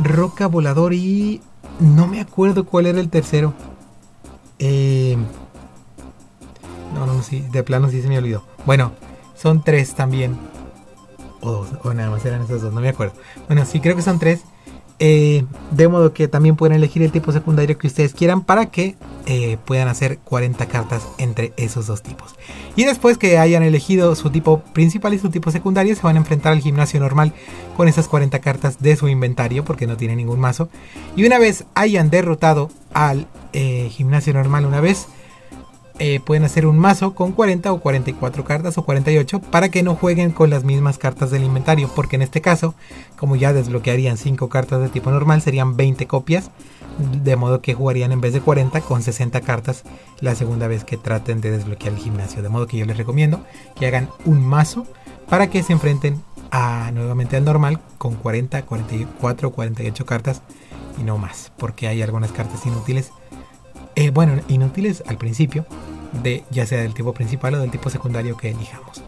roca, 0.02 0.48
volador 0.48 0.94
y... 0.94 1.42
No 1.80 2.08
me 2.08 2.22
acuerdo 2.22 2.66
cuál 2.66 2.86
era 2.86 3.00
el 3.02 3.10
tercero. 3.10 3.54
Eh, 4.60 5.18
no, 6.94 7.06
no, 7.06 7.22
sí, 7.24 7.42
de 7.52 7.64
plano 7.64 7.90
sí 7.90 8.02
se 8.02 8.08
me 8.08 8.18
olvidó. 8.18 8.44
Bueno, 8.66 8.94
son 9.36 9.64
tres 9.64 9.96
también. 9.96 10.38
O 11.42 11.52
dos, 11.52 11.68
o 11.84 11.94
nada 11.94 12.10
más 12.10 12.24
eran 12.24 12.44
esos 12.44 12.62
dos, 12.62 12.72
no 12.74 12.80
me 12.80 12.90
acuerdo. 12.90 13.16
Bueno, 13.48 13.66
sí, 13.66 13.82
creo 13.82 13.96
que 13.98 14.02
son 14.02 14.20
tres. 14.20 14.44
Eh, 15.00 15.44
de 15.72 15.88
modo 15.88 16.14
que 16.14 16.28
también 16.28 16.56
pueden 16.56 16.76
elegir 16.76 17.02
el 17.02 17.12
tipo 17.12 17.32
secundario 17.32 17.78
que 17.78 17.88
ustedes 17.88 18.14
quieran 18.14 18.42
para 18.42 18.68
que 18.68 18.96
eh, 19.26 19.58
puedan 19.66 19.88
hacer 19.88 20.20
40 20.20 20.66
cartas 20.68 21.08
entre 21.18 21.52
esos 21.58 21.88
dos 21.88 22.02
tipos. 22.02 22.36
Y 22.76 22.86
después 22.86 23.18
que 23.18 23.38
hayan 23.38 23.64
elegido 23.64 24.16
su 24.16 24.30
tipo 24.30 24.60
principal 24.74 25.14
y 25.14 25.20
su 25.20 25.30
tipo 25.30 25.52
secundario, 25.52 25.96
se 25.96 26.02
van 26.02 26.16
a 26.16 26.20
enfrentar 26.20 26.54
al 26.54 26.62
gimnasio 26.62 27.00
normal 27.00 27.34
con 27.76 27.88
esas 27.88 28.08
40 28.08 28.40
cartas 28.40 28.82
de 28.82 28.96
su 28.96 29.08
inventario, 29.08 29.66
porque 29.66 29.88
no 29.88 29.98
tiene 29.98 30.16
ningún 30.16 30.40
mazo. 30.40 30.70
Y 31.16 31.26
una 31.26 31.40
vez 31.40 31.66
hayan 31.76 32.10
derrotado 32.10 32.70
al 32.94 33.28
eh, 33.54 33.90
gimnasio 33.92 34.34
normal 34.34 34.66
una 34.66 34.82
vez, 34.82 35.08
eh, 36.00 36.20
pueden 36.20 36.44
hacer 36.44 36.66
un 36.66 36.80
mazo 36.80 37.14
con 37.14 37.34
40 37.34 37.72
o 37.72 37.80
44 37.80 38.44
cartas 38.44 38.78
o 38.78 38.84
48 38.84 39.40
para 39.40 39.70
que 39.70 39.84
no 39.84 39.96
jueguen 39.96 40.32
con 40.32 40.50
las 40.50 40.64
mismas 40.64 40.98
cartas 40.98 41.30
del 41.30 41.44
inventario, 41.44 41.90
porque 41.96 42.16
en 42.16 42.24
este 42.24 42.42
caso, 42.42 42.74
como 43.16 43.36
ya 43.36 43.54
desbloquearían 43.54 44.18
5 44.18 44.50
cartas 44.50 44.82
de 44.82 44.90
tipo 44.90 45.12
normal, 45.12 45.42
serían 45.42 45.78
20 45.78 46.08
copias, 46.08 46.50
de 47.24 47.36
modo 47.36 47.62
que 47.62 47.76
jugarían 47.76 48.12
en 48.12 48.22
vez 48.22 48.34
de 48.34 48.42
40 48.42 48.82
con 48.82 49.04
60 49.04 49.42
cartas 49.42 49.84
la 50.20 50.34
segunda 50.34 50.68
vez 50.68 50.84
que 50.84 50.98
traten 50.98 51.42
de 51.42 51.52
desbloquear 51.52 51.94
el 51.94 52.00
gimnasio. 52.00 52.42
De 52.42 52.50
modo 52.50 52.66
que 52.66 52.78
yo 52.78 52.86
les 52.86 52.98
recomiendo 52.98 53.44
que 53.76 53.86
hagan 53.86 54.10
un 54.26 54.44
mazo 54.44 54.88
para 55.30 55.50
que 55.50 55.62
se 55.62 55.74
enfrenten 55.74 56.24
a, 56.52 56.92
nuevamente 56.92 57.38
al 57.38 57.46
normal 57.46 57.80
con 57.98 58.16
40, 58.16 58.64
44 58.64 59.48
o 59.48 59.52
48 59.52 60.06
cartas 60.06 60.42
y 61.00 61.04
no 61.04 61.18
más, 61.18 61.52
porque 61.58 61.88
hay 61.88 62.02
algunas 62.02 62.32
cartas 62.32 62.66
inútiles 62.66 63.12
eh, 63.96 64.10
bueno, 64.10 64.42
inútiles 64.48 65.04
al 65.08 65.18
principio, 65.18 65.66
de 66.24 66.44
ya 66.52 66.66
sea 66.66 66.82
del 66.82 66.94
tipo 66.94 67.14
principal 67.14 67.56
o 67.56 67.60
del 67.60 67.72
tipo 67.72 67.90
secundario 67.90 68.38
que 68.38 68.50
elijamos. 68.50 69.04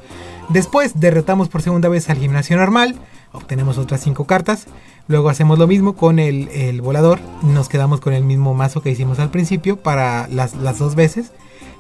Después 0.50 1.00
derrotamos 1.00 1.50
por 1.50 1.62
segunda 1.62 1.90
vez 1.90 2.10
al 2.10 2.18
gimnasio 2.18 2.58
normal, 2.58 2.96
obtenemos 3.32 3.78
otras 3.78 4.02
5 4.02 4.26
cartas, 4.26 4.68
luego 5.08 5.30
hacemos 5.30 5.58
lo 5.58 5.68
mismo 5.68 5.96
con 5.96 6.20
el, 6.20 6.82
volador, 6.82 7.20
nos 7.42 7.68
quedamos 7.68 8.00
con 8.00 8.14
el 8.14 8.24
mismo 8.24 8.54
mazo 8.54 8.82
que 8.82 8.92
hicimos 8.92 9.20
al 9.20 9.32
principio 9.32 9.78
para 9.78 10.28
las, 10.28 10.56
las 10.56 10.78
dos 10.78 10.96
veces, 10.96 11.32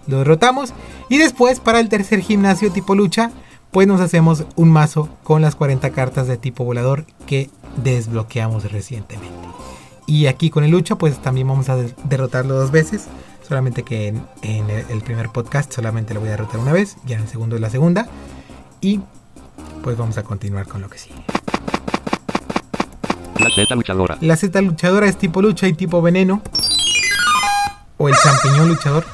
lo 0.07 0.19
derrotamos 0.19 0.73
y 1.09 1.17
después 1.17 1.59
para 1.59 1.79
el 1.79 1.89
tercer 1.89 2.21
gimnasio 2.21 2.71
tipo 2.71 2.95
lucha, 2.95 3.31
pues 3.71 3.87
nos 3.87 4.01
hacemos 4.01 4.45
un 4.55 4.71
mazo 4.71 5.09
con 5.23 5.41
las 5.41 5.55
40 5.55 5.89
cartas 5.91 6.27
de 6.27 6.37
tipo 6.37 6.63
volador 6.63 7.05
que 7.27 7.49
desbloqueamos 7.83 8.71
recientemente. 8.71 9.64
Y 10.07 10.27
aquí 10.27 10.49
con 10.49 10.63
el 10.63 10.71
lucha, 10.71 10.95
pues 10.97 11.17
también 11.21 11.47
vamos 11.47 11.69
a 11.69 11.75
de- 11.77 11.93
derrotarlo 12.03 12.55
dos 12.55 12.71
veces. 12.71 13.05
Solamente 13.47 13.83
que 13.83 14.07
en, 14.41 14.69
el 14.69 15.01
primer 15.01 15.29
podcast 15.29 15.71
solamente 15.71 16.13
lo 16.13 16.19
voy 16.19 16.29
a 16.29 16.31
derrotar 16.31 16.59
una 16.59 16.73
vez. 16.73 16.97
Ya 17.05 17.15
en 17.17 17.23
el 17.23 17.27
segundo 17.27 17.55
es 17.55 17.61
la 17.61 17.69
segunda. 17.69 18.07
Y 18.81 19.01
pues 19.83 19.97
vamos 19.97 20.17
a 20.17 20.23
continuar 20.23 20.67
con 20.67 20.81
lo 20.81 20.89
que 20.89 20.97
sigue. 20.97 21.15
La 23.39 23.49
Z 23.49 23.75
luchadora. 23.75 24.17
La 24.21 24.35
Z 24.35 24.61
luchadora 24.61 25.07
es 25.07 25.17
tipo 25.17 25.41
lucha 25.41 25.67
y 25.67 25.73
tipo 25.73 26.01
veneno. 26.01 26.41
O 27.97 28.09
el 28.09 28.15
champiñón 28.15 28.69
luchador. 28.69 29.05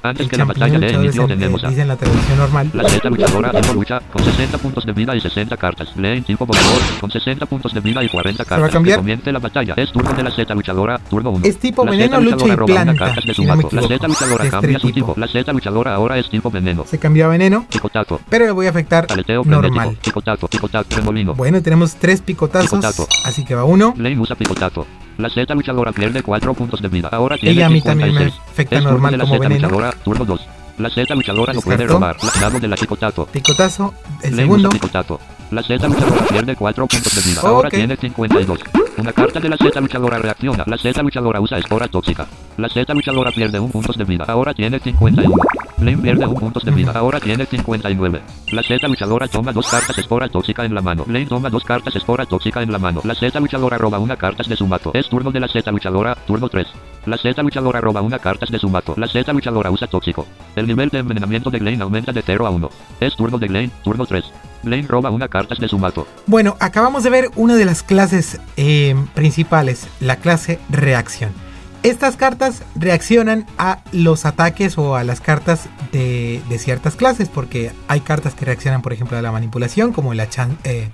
Antes 0.00 0.26
El 0.26 0.30
que 0.30 0.36
la 0.36 0.44
batalla 0.44 0.78
de 0.78 0.86
que 0.86 0.92
tenemos 1.26 1.64
a 1.64 1.68
dice 1.68 1.82
en 1.82 1.88
la 1.88 1.96
traducción 1.96 2.38
normal. 2.38 2.70
la 2.72 2.88
Z 2.88 3.08
luchadora 3.10 3.52
lucha 3.74 4.00
con 4.12 4.24
60 4.24 4.58
puntos 4.58 4.86
de 4.86 4.92
vida 4.92 5.16
y 5.16 5.20
60 5.20 5.56
cartas. 5.56 5.96
Leen 5.96 6.22
tipo 6.22 6.46
volador 6.46 6.78
con 7.00 7.10
60 7.10 7.46
puntos 7.46 7.74
de 7.74 7.80
vida 7.80 8.02
y 8.04 8.08
40 8.08 8.42
va 8.42 8.46
a 8.46 8.48
cartas. 8.48 8.70
cambiar? 8.70 8.98
Que 8.98 9.00
comience 9.02 9.32
la 9.32 9.38
batalla. 9.40 9.74
Es 9.76 9.90
turno 9.92 10.12
de 10.12 10.22
la 10.22 10.30
Z 10.30 10.54
luchadora, 10.54 10.98
turno 10.98 11.30
1. 11.30 11.44
Es 11.44 11.58
tipo 11.58 11.84
la 11.84 11.90
veneno, 11.90 12.20
lucha 12.20 12.46
y 12.46 12.56
planta, 12.56 12.94
cartas 12.94 13.24
de 13.24 13.34
su 13.34 13.42
si 13.42 13.48
no 13.48 13.56
me 13.56 13.62
mazo. 13.64 13.76
La. 13.76 13.82
Z 13.88 14.06
luchadora 14.08 14.44
Es 14.44 14.50
cambia 14.50 14.78
su 14.78 14.92
tipo. 14.92 15.14
La 15.16 15.26
Z 15.26 15.52
luchadora 15.52 15.94
ahora 15.94 16.16
es 16.18 16.30
tipo 16.30 16.50
veneno. 16.50 16.84
Se 16.86 16.98
cambió 16.98 17.26
a 17.26 17.28
veneno. 17.28 17.66
Picotaco. 17.68 18.20
Pero 18.28 18.44
le 18.46 18.52
voy 18.52 18.66
a 18.66 18.70
afectar 18.70 19.06
Aleteo 19.10 19.42
normal. 19.44 19.72
frenético. 19.72 20.02
Picotaco. 20.04 20.48
Picotaco. 20.48 20.94
Remolino. 20.94 21.34
Bueno, 21.34 21.60
tenemos 21.60 21.96
tres 21.96 22.22
picotazos. 22.22 22.70
Picotazo. 22.70 23.08
Así 23.24 23.44
que 23.44 23.54
va 23.56 23.64
uno. 23.64 23.94
Lane 23.96 24.18
usa 24.18 24.36
picotaco. 24.36 24.86
La 25.18 25.28
Z 25.28 25.52
luchadora 25.54 25.92
pierde 25.92 26.22
4 26.22 26.54
puntos 26.54 26.80
de 26.80 26.88
vida. 26.88 27.08
Ahora 27.12 27.36
tiene 27.36 27.56
Ella 27.56 27.66
a 27.66 27.70
mí 27.70 27.82
también 27.82 28.14
me 28.14 28.20
56. 28.30 28.50
afecta 28.52 28.78
es 28.78 28.84
normal 28.84 29.10
de 29.10 29.16
la 29.18 29.24
como 29.24 29.34
Z 29.34 29.48
veneno. 29.48 29.68
luchadora, 29.68 29.92
turno 30.04 30.24
2. 30.24 30.48
La 30.78 30.90
Z 30.90 31.14
luchadora 31.14 31.52
no 31.52 31.60
puede 31.60 31.86
robar. 31.86 32.16
La 32.22 32.40
dado 32.40 32.60
de 32.60 32.68
la. 32.68 32.76
Picotazo. 32.76 33.94
El 34.22 34.30
Lane 34.30 34.42
segundo. 34.42 34.68
usa 34.68 34.78
picotaco. 34.78 35.20
La 35.50 35.62
Z 35.62 35.88
luchadora 35.88 36.26
pierde 36.28 36.54
4 36.56 36.86
puntos 36.86 37.14
de 37.14 37.30
vida. 37.30 37.40
Ahora 37.42 37.68
Ok. 37.68 37.74
tiene 37.74 37.96
52. 37.96 38.60
Una 38.98 39.12
carta 39.12 39.38
de 39.38 39.48
la 39.48 39.56
Z 39.56 39.80
luchadora 39.80 40.18
reacciona. 40.18 40.64
La 40.66 40.76
Z 40.76 41.00
luchadora 41.02 41.40
usa 41.40 41.56
espora 41.56 41.86
tóxica. 41.86 42.26
La 42.56 42.68
Z 42.68 42.92
luchadora 42.92 43.30
pierde 43.30 43.60
1 43.60 43.70
puntos 43.70 43.96
de 43.96 44.02
vida. 44.02 44.24
Ahora 44.26 44.52
tiene 44.52 44.80
51. 44.80 45.36
Lane 45.78 45.98
pierde 45.98 46.26
1 46.26 46.40
puntos 46.40 46.64
de 46.64 46.72
vida. 46.72 46.90
Ahora 46.96 47.20
tiene 47.20 47.46
59. 47.46 48.20
La 48.50 48.62
Z 48.64 48.88
luchadora 48.88 49.28
toma 49.28 49.52
dos 49.52 49.68
cartas 49.68 49.96
espora 49.98 50.28
tóxica 50.28 50.64
en 50.64 50.74
la 50.74 50.82
mano. 50.82 51.04
Lane 51.06 51.26
toma 51.26 51.48
dos 51.48 51.62
cartas 51.62 51.94
espora 51.94 52.26
tóxica 52.26 52.60
en 52.60 52.72
la 52.72 52.78
mano. 52.78 53.00
La 53.04 53.14
Z 53.14 53.38
luchadora 53.38 53.78
roba 53.78 54.00
una 54.00 54.16
carta 54.16 54.42
de 54.42 54.56
su 54.56 54.66
mazo. 54.66 54.90
Es 54.92 55.08
turno 55.08 55.30
de 55.30 55.38
la 55.38 55.46
Z 55.46 55.70
luchadora, 55.70 56.16
turno 56.26 56.48
3. 56.48 56.66
La 57.06 57.18
Z 57.18 57.40
luchadora 57.40 57.80
roba 57.80 58.02
una 58.02 58.18
cartas 58.18 58.50
de 58.50 58.58
su 58.58 58.68
mazo. 58.68 58.94
La 58.96 59.06
Z 59.06 59.32
luchadora 59.32 59.70
usa 59.70 59.86
tóxico. 59.86 60.26
El 60.56 60.66
nivel 60.66 60.88
de 60.88 60.98
envenenamiento 60.98 61.50
de 61.50 61.60
Glenn 61.60 61.82
aumenta 61.82 62.10
de 62.10 62.22
0 62.22 62.48
a 62.48 62.50
1. 62.50 62.68
Es 62.98 63.14
turno 63.14 63.38
de 63.38 63.46
Glenn, 63.46 63.70
turno 63.84 64.06
3. 64.06 64.24
Glenn 64.62 64.88
roba 64.88 65.10
una 65.10 65.28
cartas 65.28 65.58
de 65.58 65.68
su 65.68 65.78
mazo. 65.78 66.06
Bueno, 66.26 66.56
acabamos 66.60 67.02
de 67.04 67.10
ver 67.10 67.30
una 67.36 67.56
de 67.56 67.64
las 67.64 67.82
clases 67.82 68.40
eh, 68.56 68.94
principales, 69.14 69.86
la 70.00 70.16
clase 70.16 70.58
reacción. 70.68 71.30
Estas 71.82 72.16
cartas 72.16 72.62
reaccionan 72.74 73.46
a 73.56 73.82
los 73.92 74.26
ataques 74.26 74.78
o 74.78 74.96
a 74.96 75.04
las 75.04 75.20
cartas 75.20 75.68
de, 75.92 76.42
ciertas 76.58 76.96
clases, 76.96 77.28
porque 77.28 77.72
hay 77.86 78.00
cartas 78.00 78.34
que 78.34 78.44
reaccionan, 78.44 78.82
por 78.82 78.92
ejemplo, 78.92 79.16
a 79.16 79.22
la 79.22 79.30
manipulación, 79.30 79.92
como 79.92 80.12
la 80.14 80.28
chan... 80.28 80.58
eh, 80.64 80.90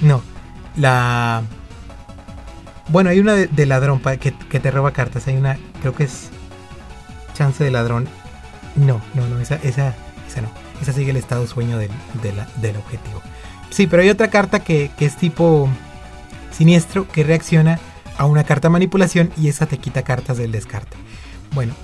no, 0.00 0.20
la... 0.76 1.42
Bueno, 2.88 3.10
hay 3.10 3.20
una 3.20 3.34
de, 3.34 3.66
ladrón 3.66 4.00
que, 4.00 4.32
que 4.32 4.60
te 4.60 4.70
roba 4.70 4.90
cartas. 4.90 5.28
Hay 5.28 5.36
una, 5.36 5.56
creo 5.80 5.94
que 5.94 6.04
es 6.04 6.30
chance 7.34 7.62
de 7.62 7.70
ladrón. 7.70 8.08
No, 8.74 9.00
no, 9.14 9.26
no, 9.28 9.38
esa, 9.38 9.56
esa, 9.56 9.94
esa 10.28 10.42
no. 10.42 10.61
Esa 10.82 10.92
sigue 10.92 11.12
el 11.12 11.16
estado 11.16 11.46
sueño 11.46 11.78
del, 11.78 11.90
del 12.20 12.76
objetivo. 12.76 13.22
Sí, 13.70 13.86
pero 13.86 14.02
hay 14.02 14.10
otra 14.10 14.28
carta 14.28 14.60
que, 14.60 14.90
que 14.98 15.06
es 15.06 15.16
tipo 15.16 15.68
siniestro 16.50 17.08
que 17.08 17.24
reacciona 17.24 17.78
a 18.18 18.26
una 18.26 18.44
carta 18.44 18.68
manipulación 18.68 19.32
y 19.36 19.48
esa 19.48 19.66
te 19.66 19.78
quita 19.78 20.02
cartas 20.02 20.36
del 20.36 20.52
descarte. 20.52 20.96
Bueno, 21.54 21.74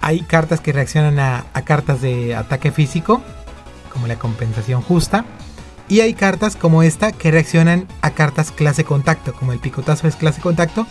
hay 0.00 0.20
cartas 0.20 0.60
que 0.60 0.72
reaccionan 0.72 1.18
a, 1.18 1.46
a 1.52 1.62
cartas 1.62 2.00
de 2.00 2.34
ataque 2.34 2.70
físico, 2.70 3.22
como 3.92 4.06
la 4.06 4.16
compensación 4.16 4.80
justa. 4.82 5.24
Y 5.88 6.00
hay 6.00 6.14
cartas 6.14 6.56
como 6.56 6.82
esta 6.82 7.12
que 7.12 7.30
reaccionan 7.30 7.86
a 8.00 8.12
cartas 8.12 8.50
clase 8.50 8.84
contacto, 8.84 9.34
como 9.34 9.52
el 9.52 9.58
picotazo 9.58 10.08
es 10.08 10.16
clase 10.16 10.40
contacto. 10.40 10.86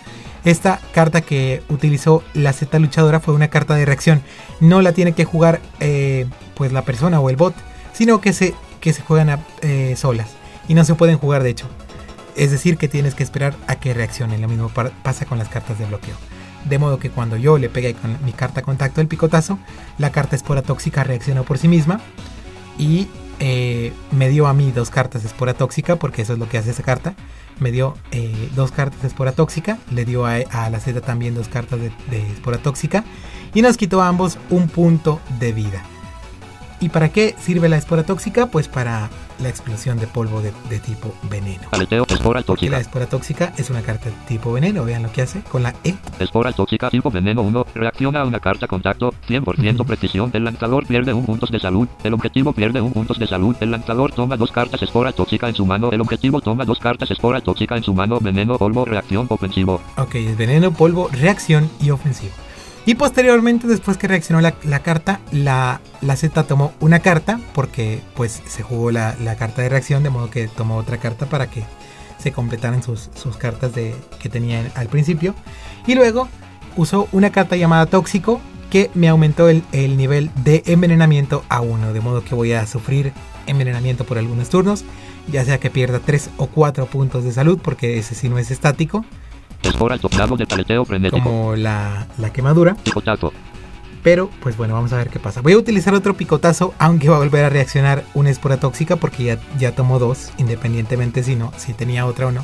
Esta 0.46 0.80
carta 0.94 1.22
que 1.22 1.64
utilizó 1.70 2.24
la 2.34 2.52
Z 2.54 2.78
luchadora 2.80 3.20
fue 3.20 3.34
una 3.34 3.48
carta 3.48 3.76
de 3.76 3.86
reacción. 3.86 4.22
No 4.60 4.82
la 4.82 4.91
tiene 4.91 5.14
que 5.14 5.24
jugar 5.26 5.62
eh, 5.80 6.26
pues 6.56 6.72
la 6.74 6.82
persona 6.84 7.20
o 7.20 7.30
el 7.30 7.38
bot, 7.38 7.56
sino 7.94 8.20
que 8.20 8.34
se, 8.34 8.54
que 8.82 8.91
se 8.94 9.02
juegan 9.02 9.30
a- 9.30 9.39
eh, 9.62 9.96
solas. 9.98 10.32
Y 10.68 10.74
no 10.74 10.84
se 10.84 10.96
pueden 10.96 11.18
jugar 11.18 11.44
de 11.44 11.50
hecho. 11.52 11.68
Es 12.36 12.52
decir, 12.52 12.78
que 12.78 12.88
tienes 12.88 13.16
que 13.16 13.24
esperar 13.24 13.56
a 13.68 13.76
que 13.76 13.94
reaccionen. 13.94 14.41
Lo 14.41 14.48
mismo 14.48 14.70
pasa 15.04 15.26
con 15.26 15.38
las 15.38 15.48
cartas 15.50 15.80
de 15.80 15.86
bloqueo. 15.86 16.16
De 16.66 16.80
modo 16.80 16.98
que 16.98 17.10
cuando 17.10 17.38
yo 17.38 17.58
le 17.58 17.70
pegué 17.70 17.94
con 17.94 18.18
mi 18.26 18.32
carta 18.34 18.62
contacto 18.64 19.02
el 19.02 19.08
picotazo, 19.08 19.60
la 19.98 20.12
carta 20.12 20.36
espora 20.36 20.62
tóxica 20.62 21.04
reaccionó 21.04 21.44
por 21.44 21.58
sí 21.58 21.68
misma 21.68 22.00
y 22.78 23.08
eh, 23.39 23.91
me 24.12 24.30
dio 24.30 24.48
a 24.48 24.54
mí 24.54 24.72
dos 24.72 24.89
cartas 24.89 25.26
espora 25.26 25.54
tóxica, 25.54 25.98
porque 25.98 26.22
eso 26.22 26.34
es 26.34 26.39
lo 26.39 26.48
que 26.50 26.58
hace 26.58 26.72
esa 26.72 26.84
carta. 26.84 27.14
Me 27.64 27.72
dio 27.72 27.93
eh, 28.11 28.49
dos 28.57 28.74
cartas 28.74 29.01
de 29.01 29.07
espora 29.07 29.32
tóxica, 29.32 29.78
le 29.89 30.03
dio 30.03 30.26
a, 30.26 30.41
la 30.70 30.80
Z 30.82 30.99
también 30.99 31.34
dos 31.34 31.47
cartas 31.47 31.80
de, 31.80 31.93
de 32.11 32.28
espora 32.34 32.57
tóxica 32.57 33.05
y 33.53 33.61
nos 33.61 33.78
quitó 33.78 34.01
a 34.01 34.09
ambos 34.09 34.38
un 34.49 34.68
punto 34.68 35.22
de 35.39 35.53
vida. 35.53 35.82
¿Y 36.84 36.90
para 36.90 37.08
qué 37.08 37.34
sirve 37.40 37.70
la 37.70 37.78
espora 37.78 38.04
tóxica? 38.04 38.48
Pues 38.48 38.68
para 38.68 39.10
la 39.40 39.48
explosión 39.48 39.98
de 40.00 40.06
polvo 40.06 40.42
de, 40.42 40.52
de 40.70 40.80
tipo 40.80 41.14
veneno. 41.30 41.64
Aleteo, 41.72 42.06
espora 42.10 42.40
Y 42.40 42.44
la 42.44 42.46
tóxica. 42.46 42.78
espora 42.78 43.06
tóxica 43.06 43.54
es 43.56 43.70
una 43.70 43.82
carta 43.82 44.10
de 44.10 44.16
tipo 44.28 44.52
veneno, 44.52 44.84
vean 44.84 45.02
lo 45.02 45.10
que 45.10 45.22
hace 45.22 45.40
con 45.44 45.64
la 45.64 45.74
E. 45.86 45.96
Espora 46.20 46.52
tóxica 46.52 46.90
tipo 46.90 47.10
veneno 47.10 47.42
1. 47.42 47.68
Reacciona 47.74 48.20
a 48.20 48.26
una 48.26 48.42
carta 48.42 48.68
contacto. 48.68 49.14
100% 49.30 49.76
Ujú. 49.76 49.86
precisión. 49.86 50.30
El 50.34 50.44
lanzador 50.44 50.86
pierde 50.86 51.14
un 51.14 51.26
puntos 51.26 51.52
de 51.52 51.60
salud. 51.62 51.88
El 52.04 52.14
objetivo 52.16 52.52
pierde 52.52 52.82
un 52.82 52.92
puntos 52.92 53.18
de 53.18 53.28
salud. 53.28 53.56
El 53.62 53.72
lanzador 53.72 54.12
toma 54.12 54.36
dos 54.36 54.52
cartas 54.52 54.82
espora 54.82 55.14
tóxica 55.14 55.48
en 55.48 55.56
su 55.56 55.66
mano. 55.66 55.90
El 55.94 56.02
objetivo 56.02 56.42
toma 56.42 56.66
dos 56.66 56.80
cartas 56.80 57.10
espora 57.12 57.40
tóxica 57.40 57.78
en 57.78 57.84
su 57.84 57.94
mano. 57.94 58.20
Veneno, 58.20 58.58
polvo, 58.58 58.84
reacción, 58.84 59.26
ofensivo. 59.30 59.80
Ok, 59.98 60.16
es 60.16 60.36
veneno, 60.38 60.74
polvo, 60.74 61.08
reacción 61.14 61.70
y 61.82 61.92
ofensivo. 61.92 62.34
Y 62.86 62.96
posteriormente, 62.96 63.66
después 63.68 63.96
que 63.98 64.08
reaccionó 64.10 64.42
la, 64.42 64.52
carta, 64.82 65.22
la, 65.32 65.80
la 66.02 66.16
Z 66.18 66.44
tomó 66.44 66.74
una 66.82 67.00
carta, 67.00 67.40
porque 67.56 68.02
pues 68.14 68.42
se 68.46 68.62
jugó 68.62 68.92
la, 68.92 69.16
la 69.24 69.36
carta 69.36 69.62
de 69.62 69.70
reacción, 69.70 70.04
de 70.04 70.10
modo 70.10 70.30
que 70.30 70.48
tomó 70.50 70.76
otra 70.78 70.98
carta 70.98 71.26
para 71.28 71.50
que 71.50 71.64
se 72.18 72.34
completaran 72.34 72.84
sus, 72.84 73.10
sus 73.16 73.38
cartas 73.38 73.74
de, 73.74 73.96
que 74.20 74.28
tenía 74.28 74.60
en- 74.60 74.72
al 74.76 74.88
principio. 74.88 75.34
Y 75.88 75.96
luego 75.96 76.28
usó 76.76 77.08
una 77.14 77.32
carta 77.32 77.56
llamada 77.56 77.86
tóxico, 77.86 78.42
que 78.70 78.90
me 78.96 79.08
aumentó 79.08 79.48
el, 79.50 79.64
el 79.72 79.96
nivel 79.98 80.30
de 80.44 80.64
envenenamiento 80.66 81.46
a 81.48 81.62
1, 81.62 81.94
de 81.94 82.02
modo 82.02 82.24
que 82.24 82.36
voy 82.36 82.52
a 82.54 82.66
sufrir 82.68 83.14
envenenamiento 83.46 84.04
por 84.04 84.18
algunos 84.18 84.50
turnos, 84.50 84.84
ya 85.32 85.46
sea 85.46 85.60
que 85.60 85.70
pierda 85.70 86.00
3 86.00 86.32
o 86.38 86.48
4 86.48 86.88
puntos 86.88 87.24
de 87.24 87.32
salud, 87.32 87.60
porque 87.62 87.98
ese 88.00 88.16
sí 88.16 88.28
no 88.30 88.40
es 88.40 88.52
estático 88.52 89.06
Espora 89.64 89.97
de 89.97 90.45
paleteo 90.45 90.86
frenético. 90.86 91.24
como 91.24 91.55
la, 91.55 92.07
la 92.18 92.32
quemadura. 92.32 92.76
Picotazo. 92.76 93.34
Pero, 94.03 94.30
pues 94.41 94.57
bueno, 94.57 94.74
vamos 94.74 94.91
a 94.91 94.97
ver 94.97 95.09
qué 95.09 95.20
pasa. 95.20 95.41
Voy 95.41 95.53
a 95.53 95.57
utilizar 95.57 95.93
otro 95.95 96.14
picotazo, 96.14 96.74
aunque 96.78 97.07
va 97.07 97.16
a 97.16 97.20
volver 97.20 97.45
a 97.45 97.49
reaccionar 97.49 98.03
una 98.14 98.30
espora 98.30 98.57
tóxica 98.57 98.97
porque 98.97 99.24
ya, 99.24 99.39
ya 99.57 99.74
tomó 99.74 99.97
dos, 99.97 100.32
independientemente 100.38 101.24
si 101.24 101.36
no, 101.36 101.53
si 101.57 101.74
tenía 101.74 102.05
otra 102.05 102.28
o 102.28 102.32
no. 102.32 102.43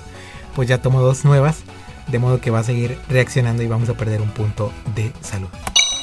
Pues 0.55 0.69
ya 0.69 0.81
tomó 0.81 1.01
dos 1.01 1.25
nuevas, 1.25 1.63
de 2.07 2.17
modo 2.17 2.39
que 2.39 2.49
va 2.49 2.59
a 2.59 2.63
seguir 2.63 2.97
reaccionando 3.09 3.61
y 3.61 3.67
vamos 3.67 3.89
a 3.89 3.93
perder 3.95 4.21
un 4.21 4.29
punto 4.29 4.71
de 4.95 5.11
salud, 5.21 5.49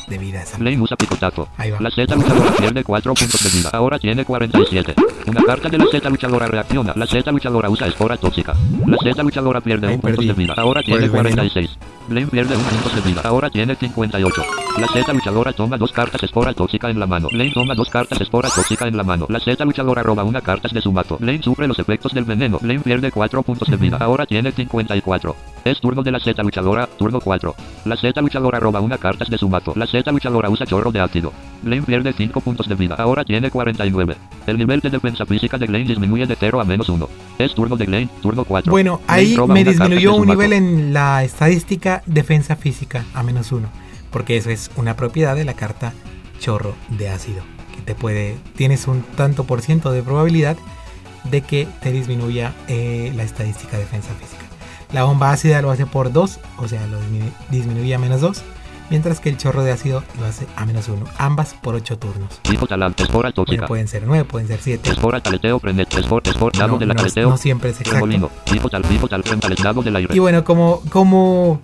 de 0.06 0.18
vida 0.18 0.44
usa 0.80 0.96
picotazo. 0.96 1.48
Ahí 1.56 1.70
va. 1.70 1.80
La 1.80 1.90
Z 1.90 2.14
luchadora 2.14 2.50
pierde 2.56 2.84
4 2.84 3.14
puntos 3.14 3.42
de 3.42 3.58
vida. 3.58 3.70
Ahora 3.72 3.98
tiene 3.98 4.24
47. 4.24 4.94
Una 5.26 5.42
carta 5.42 5.68
de 5.68 5.78
la 5.78 5.86
Z 5.90 6.08
luchadora 6.10 6.46
reacciona. 6.46 6.92
La 6.96 7.06
Z 7.06 7.30
luchadora 7.32 7.68
usa 7.70 7.86
espora 7.86 8.16
tóxica. 8.16 8.54
La 8.86 8.96
Z 8.98 9.22
luchadora 9.22 9.60
pierde 9.60 9.88
Ahí 9.88 9.94
un 9.94 10.00
punto 10.00 10.16
perdí. 10.16 10.28
de 10.28 10.32
vida. 10.34 10.54
Ahora 10.56 10.82
tiene 10.82 11.04
el 11.04 11.10
veneno. 11.10 11.42
46. 12.06 12.08
Blaine 12.08 12.30
pierde 12.30 12.56
un 12.56 12.62
punto 12.62 12.88
de 12.94 13.00
vida. 13.08 13.20
Ahora 13.24 13.50
tiene 13.50 13.74
58. 13.74 14.42
La 14.78 14.86
Z 14.88 15.12
luchadora 15.12 15.52
toma 15.52 15.76
dos 15.76 15.92
cartas 15.92 16.22
espora 16.22 16.52
tóxica 16.52 16.90
en 16.90 16.98
la 16.98 17.06
mano. 17.06 17.28
Blaine 17.30 17.52
toma 17.52 17.74
dos 17.74 17.88
cartas 17.90 18.20
espora 18.20 18.48
tóxica 18.48 18.86
en 18.86 18.96
la 18.96 19.02
mano. 19.02 19.26
La 19.28 19.40
Z 19.40 19.64
luchadora 19.64 20.02
roba 20.02 20.24
una 20.24 20.40
carta 20.40 20.68
de 20.72 20.80
su 20.80 20.92
mazo. 20.92 21.16
Blaine 21.18 21.42
sufre 21.42 21.66
los 21.66 21.78
efectos 21.78 22.12
del 22.12 22.24
veneno. 22.24 22.58
Blaine 22.60 22.82
pierde 22.82 23.10
4 23.10 23.42
puntos 23.42 23.68
de 23.68 23.76
vida. 23.76 23.96
Ahora 23.98 24.26
tiene 24.26 24.52
54. 24.52 25.36
Es 25.64 25.80
turno 25.80 26.02
de 26.02 26.12
la 26.12 26.20
Z 26.20 26.42
luchadora, 26.42 26.86
turno 26.86 27.20
4. 27.20 27.54
La 27.84 27.96
Z 27.96 28.20
luchadora 28.20 28.60
roba 28.60 28.80
una 28.80 28.98
carta 28.98 29.24
de 29.28 29.38
su 29.38 29.48
mazo. 29.48 29.72
La 29.76 29.86
Z 29.86 30.10
luchadora 30.12 30.48
usa 30.50 30.66
chorro 30.66 30.92
de 30.92 31.00
ácido. 31.00 31.32
Blaine 31.62 31.84
pierde 31.84 32.12
5 32.12 32.40
puntos 32.40 32.68
de 32.68 32.74
vida. 32.74 32.94
Ahora 32.98 33.24
tiene 33.24 33.50
49. 33.50 34.16
El 34.46 34.58
nivel 34.58 34.80
de 34.80 34.90
defensa 34.90 35.26
física 35.26 35.58
de 35.58 35.66
Blaine 35.66 35.88
disminuye 35.88 36.26
de 36.26 36.36
0 36.38 36.60
a 36.60 36.64
menos 36.64 36.88
1. 36.88 37.08
Es 37.38 37.54
turno 37.54 37.76
de 37.76 37.86
Blaine, 37.86 38.10
turno 38.22 38.44
4. 38.44 38.70
Bueno, 38.70 39.00
ahí 39.06 39.36
me 39.48 39.64
disminuyó 39.64 40.12
de 40.12 40.20
un 40.20 40.28
nivel 40.28 40.52
en 40.52 40.92
la 40.92 41.24
estadística 41.24 41.95
defensa 42.06 42.56
física 42.56 43.04
a 43.14 43.22
menos 43.22 43.52
uno, 43.52 43.68
porque 44.10 44.36
eso 44.36 44.50
es 44.50 44.70
una 44.76 44.96
propiedad 44.96 45.34
de 45.36 45.44
la 45.44 45.54
carta 45.54 45.92
chorro 46.38 46.74
de 46.90 47.08
ácido, 47.08 47.42
que 47.74 47.80
te 47.82 47.94
puede, 47.94 48.36
tienes 48.56 48.86
un 48.88 49.02
tanto 49.02 49.44
por 49.44 49.62
ciento 49.62 49.90
de 49.92 50.02
probabilidad 50.02 50.56
de 51.24 51.40
que 51.40 51.66
te 51.80 51.92
disminuya 51.92 52.52
eh, 52.68 53.12
la 53.16 53.22
estadística 53.24 53.78
defensa 53.78 54.10
física. 54.20 54.44
La 54.92 55.02
bomba 55.04 55.32
ácida 55.32 55.60
lo 55.62 55.70
hace 55.70 55.86
por 55.86 56.12
2, 56.12 56.38
o 56.58 56.68
sea, 56.68 56.86
lo 56.86 57.00
disminu- 57.00 57.32
disminuye 57.50 57.92
a 57.94 57.98
menos 57.98 58.20
2, 58.20 58.42
mientras 58.90 59.18
que 59.18 59.28
el 59.30 59.36
chorro 59.36 59.64
de 59.64 59.72
ácido 59.72 60.04
lo 60.20 60.26
hace 60.26 60.46
a 60.54 60.64
menos 60.64 60.88
1, 60.88 61.04
ambas 61.18 61.54
por 61.54 61.74
8 61.74 61.98
turnos. 61.98 62.38
Bueno, 63.46 63.66
pueden 63.66 63.88
ser 63.88 64.04
9, 64.06 64.24
pueden 64.24 64.46
ser 64.46 64.60
7. 64.62 64.88
Espora 64.90 65.20
taleteo 65.20 65.58
frenet, 65.58 65.92
espor, 65.94 66.22
espor, 66.24 66.52
dado 66.52 66.68
No, 66.86 66.94
no, 66.94 67.02
no 67.30 67.36
siempre 67.36 67.70
es 67.70 67.80
exacto. 67.80 67.98
Y 70.14 70.20
bueno, 70.20 70.44
como, 70.44 70.80
como 70.90 71.60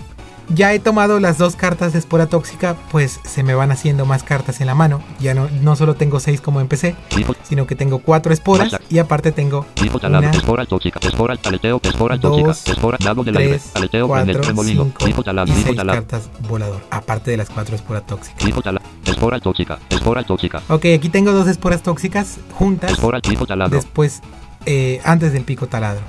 ya 0.48 0.72
he 0.72 0.78
tomado 0.78 1.20
las 1.20 1.38
dos 1.38 1.56
cartas 1.56 1.92
de 1.92 1.98
espora 1.98 2.26
tóxica, 2.26 2.76
pues 2.90 3.20
se 3.24 3.42
me 3.42 3.54
van 3.54 3.70
haciendo 3.72 4.06
más 4.06 4.22
cartas 4.22 4.60
en 4.60 4.66
la 4.66 4.74
mano. 4.74 5.02
Ya 5.20 5.34
no, 5.34 5.48
no 5.60 5.76
solo 5.76 5.94
tengo 5.94 6.20
seis 6.20 6.40
como 6.40 6.60
empecé, 6.60 6.96
sino 7.42 7.66
que 7.66 7.74
tengo 7.74 7.98
cuatro 7.98 8.32
esporas 8.32 8.76
y 8.88 8.98
aparte 8.98 9.32
tengo 9.32 9.66
Una, 10.02 10.30
espora 10.30 10.66
tóxica, 10.66 11.00
espora 11.02 11.36
taleteo, 11.36 11.80
espora 11.82 12.18
tóxica, 12.18 12.72
espora, 12.72 12.98
dado 13.00 13.24
del 13.24 13.36
aire. 13.36 13.58
frenet, 13.58 14.06
cuatro, 14.06 14.42
cinco 14.64 15.08
y 15.08 15.52
seis 15.52 15.76
cartas 15.84 16.30
volador, 16.48 16.80
aparte 16.90 17.30
de 17.30 17.36
las 17.36 17.50
cuatro 17.50 17.76
esporas 17.76 18.06
tóxicas. 18.06 18.44
tipo 18.44 18.62
talán, 18.62 18.82
espora 19.04 19.40
tóxica, 19.40 19.78
espora 19.90 20.22
tóxica, 20.24 20.62
Ok, 20.68 20.86
aquí 20.96 21.08
tengo 21.08 21.32
dos 21.32 21.48
esporas 21.48 21.82
tóxicas 21.82 22.38
juntas 22.54 22.92
espora 22.92 23.20
tipo 23.20 23.46
después, 23.70 24.22
eh, 24.66 25.00
antes 25.04 25.32
del 25.32 25.44
pico 25.44 25.66
taladro. 25.66 26.02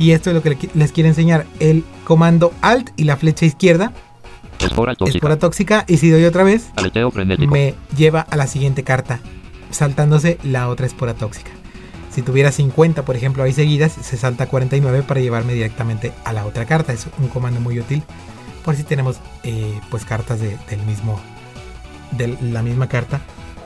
Y 0.00 0.12
esto 0.12 0.30
es 0.30 0.34
lo 0.34 0.42
que 0.42 0.56
les 0.74 0.92
quiero 0.92 1.08
enseñar. 1.10 1.46
El 1.60 1.84
comando 2.04 2.52
Alt 2.62 2.90
y 2.96 3.04
la 3.04 3.16
flecha 3.16 3.44
izquierda, 3.46 3.92
Espora 4.58 4.94
tóxica, 4.94 5.16
espora 5.18 5.38
tóxica, 5.38 5.84
y 5.88 5.98
si 5.98 6.10
doy 6.10 6.24
otra 6.24 6.42
vez, 6.42 6.70
me 7.50 7.74
lleva 7.96 8.20
a 8.22 8.36
la 8.36 8.46
siguiente 8.46 8.82
carta, 8.82 9.20
saltándose 9.70 10.38
la 10.42 10.68
otra 10.68 10.86
espora 10.86 11.14
tóxica. 11.14 11.50
Si 12.10 12.22
tuviera 12.22 12.50
50, 12.50 13.04
por 13.04 13.14
ejemplo, 13.14 13.42
ahí 13.42 13.52
seguidas, 13.52 13.92
se 13.92 14.16
salta 14.16 14.46
49 14.46 15.02
para 15.02 15.20
llevarme 15.20 15.54
directamente 15.54 16.12
a 16.24 16.32
la 16.32 16.44
otra 16.44 16.64
carta. 16.66 16.92
Es 16.92 17.06
un 17.18 17.28
comando 17.28 17.60
muy 17.60 17.78
útil 17.78 18.02
por 18.64 18.74
si 18.76 18.82
tenemos 18.82 19.18
eh, 19.44 19.78
pues 19.90 20.04
cartas 20.04 20.40
de- 20.40 20.58
del 20.68 20.82
mismo 20.86 21.20
de 22.12 22.36
la 22.42 22.62
misma 22.62 22.88
carta 22.88 23.20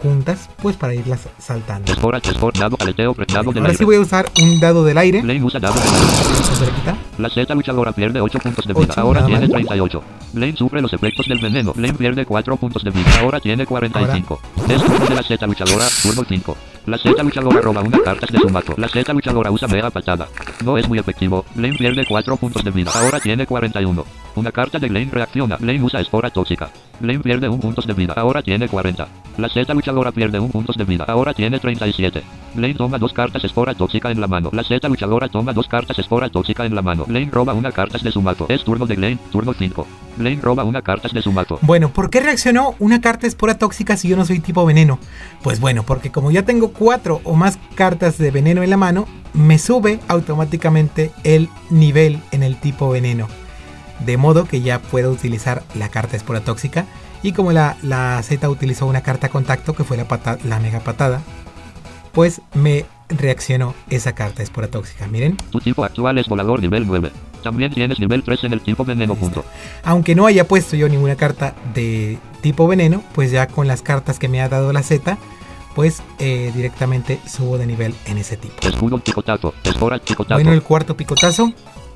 juntas, 0.05 0.51
pues 0.61 0.77
para 0.77 0.95
irlas 0.95 1.27
saltando. 1.39 1.91
Espora, 1.91 2.19
espora, 2.19 2.61
dado, 2.61 2.77
aleteo, 2.79 3.15
dado 3.27 3.51
Ahora 3.51 3.61
aire. 3.63 3.75
sí 3.75 3.85
voy 3.85 3.97
a 3.97 4.01
usar 4.01 4.31
un 4.43 4.61
dado 4.61 4.85
del 4.85 4.99
aire. 4.99 5.23
Usa 5.43 5.59
dado 5.59 5.75
del 5.75 5.83
aire. 5.83 6.99
La 7.17 7.31
Z 7.31 7.55
luchadora 7.55 7.93
pierde 7.93 8.21
8 8.21 8.39
puntos 8.39 8.67
de 8.67 8.75
vida. 8.75 8.87
Ocho, 8.91 9.01
Ahora 9.01 9.21
nada 9.21 9.29
tiene 9.29 9.47
más. 9.47 9.51
38. 9.51 10.03
Lane 10.35 10.57
sufre 10.57 10.83
los 10.83 10.93
efectos 10.93 11.27
del 11.27 11.39
veneno. 11.39 11.73
Lane 11.77 11.95
pierde 11.95 12.27
4 12.27 12.57
puntos 12.57 12.85
de 12.85 12.91
vida. 12.91 13.21
Ahora 13.21 13.41
tiene 13.41 13.65
45. 13.65 14.41
Es 14.69 14.83
turno 14.83 15.07
de 15.07 15.15
la 15.15 15.23
Z 15.23 15.47
luchadora, 15.47 15.87
turno 16.03 16.23
5. 16.29 16.57
La 16.87 16.99
Z 16.99 17.23
luchadora 17.23 17.61
roba 17.63 17.81
una 17.81 17.99
carta 18.01 18.27
de 18.31 18.39
su 18.39 18.49
mato. 18.51 18.75
La 18.77 18.89
Z 18.89 19.11
luchadora 19.15 19.51
usa 19.51 19.69
mega 19.69 19.91
patada. 19.91 20.29
No 20.63 20.77
es 20.77 20.87
muy 20.87 20.99
efectivo. 20.99 21.47
Lane 21.57 21.79
pierde 21.79 22.05
4 22.07 22.37
puntos 22.37 22.63
de 22.63 22.71
vida. 22.71 22.91
Ahora 22.95 23.21
tiene 23.21 23.47
41. 23.47 24.05
Una 24.37 24.51
carta 24.51 24.81
de 24.81 24.89
Lane 24.89 25.11
reacciona. 25.13 25.57
Lane 25.61 25.83
usa 25.83 26.01
espora 26.01 26.29
tóxica. 26.31 26.71
Lane 27.01 27.21
pierde 27.21 27.49
1 27.49 27.61
puntos 27.61 27.87
de 27.87 27.95
vida. 27.95 28.15
Ahora 28.17 28.43
tiene 28.43 28.69
40. 28.69 29.07
La 29.39 29.49
Z 29.49 29.73
luchadora 29.75 30.11
pierde 30.11 30.41
1 30.41 30.51
puntos 30.51 30.77
de 30.77 30.85
vida. 30.85 31.05
Ahora 31.07 31.33
tiene 31.35 31.61
37. 31.61 32.23
Lane 32.57 32.75
toma 32.75 32.99
dos 32.99 33.13
cartas 33.13 33.45
espora 33.45 33.75
tóxica 33.75 34.11
en 34.11 34.21
la 34.21 34.27
mano. 34.27 34.51
La 34.53 34.65
Z 34.65 34.89
luchadora 34.89 35.29
toma 35.29 35.53
dos 35.53 35.69
cartas 35.69 35.99
espora 36.01 36.29
tóxica 36.31 36.67
en 36.67 36.75
la 36.75 36.83
mano. 36.83 37.05
Lane 37.07 37.31
roba 37.31 37.53
una 37.53 37.71
carta 37.71 37.99
de 37.99 38.11
su 38.11 38.23
mato. 38.23 38.47
Es 38.49 38.65
turno 38.65 38.87
de 38.87 38.97
Lane, 38.97 39.19
turno 39.31 39.53
5. 39.53 39.87
Lane 40.19 40.41
roba 40.43 40.65
una 40.65 40.83
carta 40.83 41.09
de 41.09 41.23
su 41.23 41.31
mato. 41.31 41.61
Bueno, 41.63 41.91
¿por 41.91 42.11
qué 42.11 42.21
reaccionó 42.21 42.75
una 42.81 43.01
carta 43.01 43.29
espora 43.29 43.57
tóxica 43.57 43.97
si 43.97 44.09
yo 44.09 44.17
no 44.17 44.25
soy 44.25 44.41
tipo 44.41 44.67
veneno? 44.67 44.99
Pues 45.43 45.61
bueno, 45.61 45.85
porque 45.85 46.11
como 46.11 46.33
ya 46.33 46.43
tengo 46.43 46.73
cuatro 46.73 47.21
o 47.23 47.35
más 47.35 47.59
cartas 47.77 48.19
de 48.19 48.33
veneno 48.33 48.65
en 48.65 48.71
la 48.71 48.77
mano, 48.77 49.07
me 49.33 49.59
sube 49.59 50.01
automáticamente 50.09 51.13
el 51.23 51.49
nivel 51.71 52.21
en 52.33 52.43
el 52.43 52.57
tipo 52.57 52.91
veneno. 52.91 53.29
De 54.01 54.17
modo 54.17 54.45
que 54.47 54.61
ya 54.61 54.81
puedo 54.81 55.11
utilizar 55.11 55.63
la 55.75 55.89
carta 55.89 56.17
espora 56.17 56.41
tóxica. 56.41 56.87
Y 57.23 57.33
como 57.33 57.53
la, 57.53 57.77
la 57.83 58.21
Z 58.23 58.49
utilizó 58.51 58.87
una 58.87 59.03
carta 59.03 59.29
contacto 59.29 59.73
que 59.75 59.85
fue 59.85 59.97
la, 59.97 60.07
pata- 60.07 60.39
la 60.45 60.59
mega 60.61 60.81
patada, 60.81 61.23
pues 62.13 62.41
me 62.55 62.85
reaccionó 63.09 63.75
esa 63.91 64.15
carta 64.15 64.43
espora 64.43 64.69
tóxica. 64.69 65.07
Miren, 65.07 65.37
Tu 65.51 65.61
tipo 65.61 65.85
actual 65.85 66.19
es 66.19 66.27
volador 66.29 66.61
nivel 66.61 66.87
9. 66.87 67.11
También 67.43 67.73
tienes 67.73 67.99
nivel 67.99 68.23
3 68.23 68.45
en 68.45 68.53
el 68.55 68.61
tipo 68.61 68.85
veneno 68.85 69.15
punto. 69.15 69.45
aunque 69.85 70.15
no 70.15 70.27
haya 70.27 70.47
puesto 70.49 70.77
yo 70.77 70.89
ninguna 70.89 71.17
carta 71.17 71.55
de 71.75 72.19
tipo 72.41 72.67
veneno, 72.67 73.03
pues 73.15 73.31
ya 73.31 73.47
con 73.47 73.67
las 73.67 73.83
cartas 73.83 74.19
que 74.19 74.29
me 74.29 74.41
ha 74.41 74.49
dado 74.49 74.73
la 74.73 74.83
Z, 74.83 75.19
pues 75.75 76.03
eh, 76.19 76.53
directamente 76.55 77.21
subo 77.27 77.59
de 77.59 77.67
nivel 77.67 77.95
en 78.07 78.17
ese 78.19 78.37
tipo. 78.37 78.55
Escudo 78.67 78.99
picotazo. 78.99 79.53
Espora 79.65 79.99
picotazo. 79.99 80.35
Bueno, 80.37 80.53
el 80.53 80.63
cuarto 80.63 80.97
picotazo, 80.97 81.53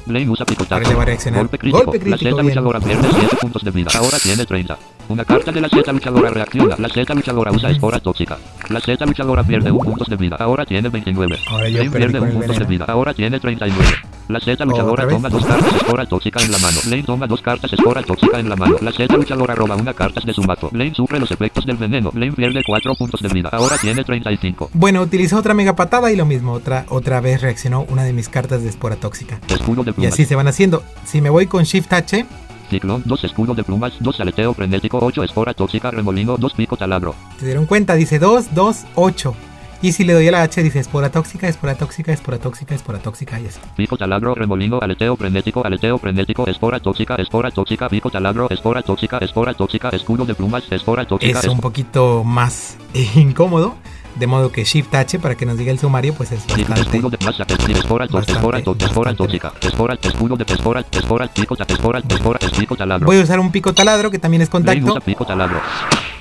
Lane 0.07 0.29
usa 0.29 0.47
picotazo. 0.47 0.75
Ahora 0.75 0.89
le 0.89 0.95
va 0.95 1.03
a 1.03 1.07
reaccionar. 1.07 1.41
Golpe 1.41 1.59
crítico. 1.59 1.85
Golpe 1.85 2.01
crítico, 2.01 2.25
La 2.25 2.31
Z 2.37 2.43
luchadora 2.43 2.81
pierde 2.81 3.09
7 3.11 3.37
puntos 3.41 3.63
de 3.63 3.71
vida. 3.71 3.91
Ahora 3.95 4.19
tiene 4.19 4.47
30. 4.47 4.79
Una 5.09 5.25
carta 5.25 5.53
de 5.53 5.61
la 5.61 5.69
Z 5.69 5.93
luchadora 5.93 6.31
reacciona. 6.31 6.77
La 6.79 6.89
Z 6.89 7.15
luchadora 7.15 7.53
usa 7.53 7.71
espora 7.71 8.01
tóxica. 8.01 8.39
La 8.69 8.81
Z 8.81 9.05
luchadora 9.05 9.43
pierde 9.43 9.71
1 9.71 9.85
puntos 9.85 10.09
de 10.09 10.17
vida. 10.17 10.37
Ahora 10.39 10.65
tiene 10.65 10.89
29. 10.89 11.39
Ahora 11.49 11.69
yo 11.69 11.91
pierde 11.91 12.19
con 12.19 12.29
1 12.29 12.31
el 12.31 12.39
puntos 12.39 12.59
de 12.59 12.65
vida. 12.65 12.85
Ahora 12.89 13.15
tiene 13.15 13.39
39. 13.39 13.85
La 14.29 14.41
Z 14.41 14.63
luchadora 14.67 15.09
toma 15.09 15.31
dos 15.31 15.45
cartas 15.47 15.75
espora 15.75 16.05
tóxica 16.05 16.43
en 16.43 16.53
la 16.53 16.59
mano. 16.59 16.79
Lane 16.85 17.03
toma 17.03 17.27
dos 17.27 17.41
cartas 17.41 17.73
espora 17.73 18.03
tóxica 18.03 18.39
en 18.39 18.51
la 18.51 18.57
mano. 18.57 18.77
La 18.83 18.93
Z 18.93 19.17
luchadora 19.17 19.55
roba 19.55 19.75
una 19.75 19.95
carta 19.95 20.21
de 20.23 20.35
su 20.35 20.43
mato. 20.43 20.69
Lane 20.73 20.95
sufre 20.95 21.19
los 21.19 21.31
efectos 21.31 21.65
del 21.65 21.79
veneno. 21.79 22.11
Lane 22.13 22.33
pierde 22.33 22.63
4 22.67 22.95
puntos 22.95 23.23
de 23.23 23.29
vida. 23.31 23.49
Ahora 23.51 23.79
tiene 23.79 24.05
35. 24.05 24.71
bueno, 24.75 25.01
utilizó 25.01 25.39
otra 25.39 25.55
mega 25.55 25.75
patada 25.75 26.13
y 26.13 26.17
lo 26.17 26.27
mismo, 26.27 26.53
otra, 26.53 26.85
otra 26.91 27.23
vez 27.23 27.41
reaccionó 27.41 27.87
una 27.89 28.05
de 28.05 28.13
mis 28.13 28.29
cartas 28.29 28.63
de 28.63 28.69
espora 28.69 28.97
tóxica. 28.97 29.41
Escudo 29.49 29.83
de 29.83 29.95
Y 29.97 30.05
así 30.05 30.27
se 30.27 30.35
van 30.35 30.47
haciendo. 30.47 30.83
Si 31.07 31.23
me 31.23 31.31
voy 31.31 31.47
con 31.47 31.65
Shift 31.65 31.91
H, 31.91 32.27
Ciclón, 32.69 33.03
2 33.07 33.25
escudo 33.25 33.55
de 33.55 33.65
plumas, 33.65 33.95
2 33.99 34.21
aleteo 34.21 34.53
frenético, 34.53 34.99
8 35.01 35.25
espora 35.25 35.55
tóxica, 35.55 35.91
remolino, 35.91 36.37
2 36.37 36.53
pico 36.53 36.77
taladro. 36.77 37.15
se 37.41 37.47
dieron 37.47 37.65
cuenta, 37.65 37.95
dice 37.95 38.19
2, 38.19 38.55
2, 38.55 38.85
8. 38.95 39.35
Y 39.81 39.93
si 39.93 40.03
le 40.03 40.13
doy 40.13 40.27
a 40.27 40.33
la 40.33 40.43
H, 40.43 40.61
dice 40.63 40.81
espora 40.81 41.11
tóxica, 41.11 41.47
espora 41.47 41.77
tóxica, 41.77 42.13
espora 42.13 42.39
tóxica, 42.39 42.75
espora 42.75 42.99
tóxica 42.99 43.39
y 43.39 43.47
así. 43.47 43.61
Pico 43.77 43.97
taladro, 43.97 44.35
remolino, 44.35 44.81
aleteo 44.81 45.17
frenético, 45.17 45.65
aleteo 45.65 45.99
frenético, 45.99 46.49
espora 46.49 46.81
tóxica, 46.81 47.15
espora 47.15 47.53
tóxica, 47.53 47.89
pico 47.89 48.11
taladro, 48.11 48.49
espora 48.51 48.83
tóxica, 48.83 49.19
espora 49.19 49.55
tóxica, 49.55 49.91
escudo 49.91 50.25
de 50.27 50.35
plumas, 50.35 50.65
espora 50.73 51.07
tóxica, 51.07 51.39
es 51.39 51.47
un 51.47 51.61
poquito 51.61 52.25
más 52.25 52.77
eh, 52.93 53.09
incómodo. 53.15 53.77
De 54.19 54.27
modo 54.27 54.51
que 54.51 54.65
Shift 54.65 54.95
H, 54.95 55.19
para 55.21 55.37
que 55.37 55.47
nos 55.47 55.57
diga 55.57 55.71
el 55.71 55.79
sumario, 55.79 56.13
pues 56.15 56.33
es 56.33 56.43
Ciclo, 56.43 56.57
bastante. 56.75 56.81
escudo 56.97 57.11
de 57.11 57.19
masa, 57.25 57.45
espora, 57.45 58.05
espora, 58.07 58.07
tó- 58.09 58.21
espora, 58.21 58.63
tó- 58.63 58.77
espora 58.79 59.15
tóxica, 59.15 59.53
espora, 59.61 59.99
escudo 60.03 60.37
de 60.37 60.45
espora, 60.53 60.85
espora, 60.91 61.29
pico, 61.29 61.57
ta- 61.57 61.65
espora, 61.69 62.01
espora, 62.09 62.39
es 62.43 62.51
pico 62.51 62.77
taladro. 62.77 63.07
Voy 63.07 63.19
a 63.19 63.23
usar 63.23 63.39
un 63.39 63.53
pico 63.53 63.73
taladro 63.73 64.11
que 64.11 64.19
también 64.19 64.43
es 64.43 64.49
contacto. 64.49 64.85
usa 64.87 65.01
pico 65.01 65.25
taladro. 65.25 65.61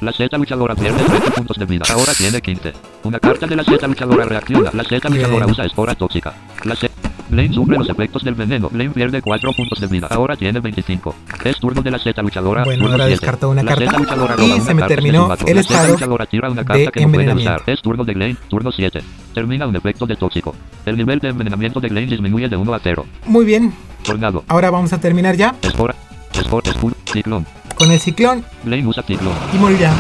La 0.01 0.11
Z 0.13 0.37
luchadora 0.37 0.75
pierde 0.75 1.03
13 1.03 1.31
puntos 1.31 1.57
de 1.57 1.65
vida. 1.65 1.85
Ahora 1.91 2.13
tiene 2.13 2.39
15. 2.39 2.73
Una 3.03 3.19
carta 3.19 3.47
de 3.47 3.55
la 3.55 3.63
Z 3.63 3.87
luchadora 3.87 4.25
reacciona. 4.25 4.69
La 4.73 4.83
Z 4.83 5.09
luchadora 5.09 5.47
usa 5.47 5.65
espora 5.65 5.95
tóxica. 5.95 6.33
La 6.65 6.75
Z. 6.75 6.91
Lane 7.29 7.53
sufre 7.53 7.77
los 7.77 7.89
efectos 7.89 8.23
del 8.23 8.35
veneno. 8.35 8.69
Lane 8.73 8.89
pierde 8.91 9.21
4 9.21 9.51
puntos 9.53 9.79
de 9.79 9.87
vida. 9.87 10.07
Ahora 10.09 10.35
tiene 10.35 10.59
25. 10.59 11.15
Es 11.43 11.57
turno 11.57 11.81
de 11.81 11.91
la 11.91 11.99
Z 11.99 12.21
luchadora. 12.21 12.63
Bueno, 12.63 12.87
ahora 12.89 13.05
descartó 13.05 13.49
una 13.49 13.63
carta 13.63 13.97
y 14.41 14.61
se 14.61 14.73
me 14.73 14.83
terminó 14.83 15.33
el 15.45 15.57
estado 15.57 15.89
luchadora 15.89 16.25
tira 16.25 16.49
una 16.49 16.63
carta 16.63 16.91
que 16.91 17.05
no 17.05 17.11
puede 17.11 17.33
usar. 17.33 17.61
Es 17.65 17.81
turno 17.81 18.03
de 18.03 18.15
Lane. 18.15 18.37
Turno 18.47 18.71
7. 18.71 18.99
Termina 19.33 19.67
un 19.67 19.75
efecto 19.75 20.05
de 20.05 20.15
tóxico. 20.15 20.55
El 20.85 20.97
nivel 20.97 21.19
de 21.19 21.29
envenenamiento 21.29 21.79
de 21.79 21.89
Lane 21.89 22.07
disminuye 22.07 22.47
de 22.49 22.55
1 22.55 22.73
a 22.73 22.79
0. 22.79 23.05
Muy 23.25 23.45
bien, 23.45 23.73
Tornado. 24.03 24.43
ahora 24.47 24.69
vamos 24.71 24.93
a 24.93 24.99
terminar 24.99 25.35
ya 25.35 25.55
Espora. 25.61 25.95
Espora. 26.33 26.69
Escudo. 26.69 26.95
Ciclón. 27.05 27.45
con 27.75 27.91
el 27.91 27.99
ciclón 27.99 28.43
Lane 28.65 28.85
usa 28.87 29.03
ciclón. 29.03 29.33
y 29.53 29.57
morirá, 29.57 29.91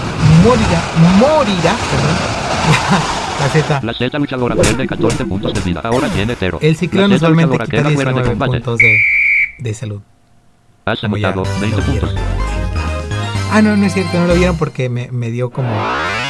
morirá, 0.43 0.81
morirá, 1.19 1.75
perdón. 1.91 3.17
La 3.39 3.49
Z. 3.49 3.79
La 3.83 3.93
Z 3.93 4.19
luchadora 4.19 4.55
pierde 4.55 4.87
14 4.87 5.25
puntos 5.25 5.53
de 5.53 5.59
vida. 5.61 5.81
Ahora 5.83 6.09
tiene 6.09 6.35
0. 6.37 6.59
El 6.61 6.75
ciclón 6.75 7.11
usualmente 7.11 7.57
quita 7.57 7.67
queda 7.67 7.89
fuera 7.91 8.11
de 8.11 8.19
19 8.21 8.29
combate. 8.29 8.51
puntos 8.51 8.77
de, 8.79 8.97
de 9.59 9.73
salud. 9.73 10.01
Has 10.85 11.01
Como 11.01 11.17
ya 11.17 11.29
anotado 11.29 11.53
lo 11.55 11.61
20 11.61 11.91
vieron. 11.91 12.09
puntos. 12.09 12.23
Ah, 13.51 13.61
no, 13.61 13.77
no 13.77 13.85
es 13.85 13.93
cierto, 13.93 14.19
no 14.19 14.27
lo 14.27 14.35
vieron 14.35 14.57
porque 14.57 14.89
me, 14.89 15.09
me 15.11 15.31
dio 15.31 15.49
como 15.51 15.69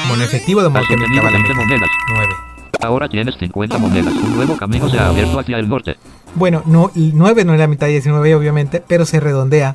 mono 0.07 0.23
efectivo 0.23 0.61
de 0.61 0.69
modo 0.69 0.83
que 0.87 0.97
me 0.97 1.05
quitaba 1.07 1.31
la 1.31 1.37
20 1.37 1.49
mitad. 1.53 1.63
monedas. 1.63 1.89
9. 2.13 2.33
Ahora 2.81 3.09
tienes 3.09 3.35
50 3.37 3.77
monedas. 3.79 4.13
Un 4.13 4.35
nuevo 4.35 4.55
camino 4.57 4.87
se 4.89 4.99
ha 4.99 5.07
abierto 5.07 5.39
hacia 5.39 5.57
el 5.57 5.67
norte. 5.67 5.97
Bueno, 6.35 6.61
no, 6.65 6.91
9 6.93 7.45
no 7.45 7.53
es 7.53 7.59
la 7.59 7.67
mitad 7.67 7.87
de 7.87 7.93
19 7.93 8.35
obviamente, 8.35 8.83
pero 8.87 9.05
se 9.05 9.19
redondea 9.19 9.73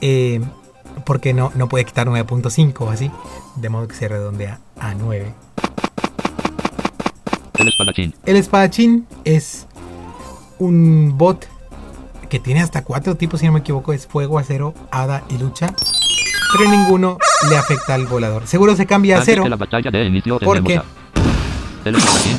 eh, 0.00 0.40
porque 1.04 1.32
no, 1.32 1.50
no 1.54 1.68
puede 1.68 1.84
quitar 1.84 2.08
9.5 2.08 2.74
o 2.80 2.90
así. 2.90 3.10
De 3.56 3.68
modo 3.70 3.88
que 3.88 3.94
se 3.94 4.08
redondea 4.08 4.58
a 4.78 4.94
9. 4.94 5.32
El 7.58 7.68
espadachín. 7.68 8.14
El 8.24 8.36
espadachín 8.36 9.06
es 9.24 9.66
un 10.58 11.16
bot 11.16 11.46
que 12.28 12.40
tiene 12.40 12.60
hasta 12.60 12.82
cuatro 12.84 13.16
tipos, 13.16 13.40
si 13.40 13.46
no 13.46 13.52
me 13.52 13.60
equivoco, 13.60 13.92
es 13.92 14.06
fuego, 14.06 14.38
acero, 14.38 14.74
hada 14.90 15.22
y 15.30 15.38
lucha. 15.38 15.72
Pero 16.56 16.70
ninguno 16.70 17.18
le 17.48 17.56
afecta 17.56 17.94
al 17.94 18.06
volador. 18.06 18.46
Seguro 18.46 18.74
se 18.76 18.86
cambia 18.86 19.18
a 19.18 19.24
cero. 19.24 19.46
la 19.48 19.56
batalla 19.56 19.90
de 19.90 20.04
inicio 20.04 20.38
¿Por 20.38 20.62
tenemos 20.62 20.72
qué? 20.72 20.78
a... 20.78 20.84
El 21.86 21.94
espadachín 21.94 22.38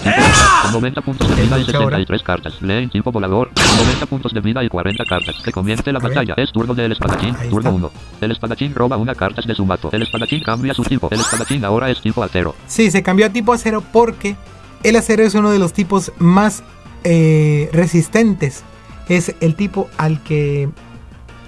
con 0.64 0.72
90 0.74 1.02
puntos 1.02 1.30
de 1.30 1.36
vida 1.42 1.58
y 1.58 1.62
luchador. 1.62 1.86
73 1.86 2.24
cartas. 2.24 2.62
Leen 2.62 2.90
tipo 2.90 3.14
volador 3.14 3.50
con 3.54 3.78
90 3.78 4.06
puntos 4.08 4.34
de 4.34 4.42
vida 4.42 4.62
y 4.62 4.68
40 4.68 5.06
cartas. 5.06 5.36
Que 5.42 5.54
comience 5.54 5.90
la 5.94 6.00
batalla. 6.00 6.34
Es 6.36 6.52
turno 6.52 6.74
del 6.74 6.92
espadachín. 6.92 7.34
Ahí 7.40 7.50
Turno 7.50 7.70
está. 7.70 7.78
1. 7.78 7.92
El 8.22 8.32
espadachín 8.32 8.76
roba 8.76 8.98
una 8.98 9.16
carta 9.16 9.42
de 9.42 9.56
su 9.56 9.66
mato. 9.66 9.90
El 9.94 10.02
espadachín 10.02 10.44
cambia 10.44 10.74
su 10.74 10.84
tipo. 10.84 11.08
El 11.12 11.22
espadachín 11.22 11.64
ahora 11.64 11.90
es 11.90 12.02
tipo 12.02 12.22
acero. 12.22 12.56
Sí, 12.68 12.92
se 12.92 13.02
cambió 13.02 13.26
a 13.26 13.30
tipo 13.30 13.54
acero 13.54 13.82
porque 13.94 14.36
el 14.84 14.96
acero 14.96 15.24
es 15.24 15.34
uno 15.36 15.52
de 15.52 15.60
los 15.60 15.74
tipos 15.74 16.12
más 16.18 16.64
eh, 17.04 17.70
resistentes. 17.72 18.64
Es 19.10 19.36
el 19.40 19.56
tipo 19.56 19.90
al 19.98 20.22
que 20.24 20.70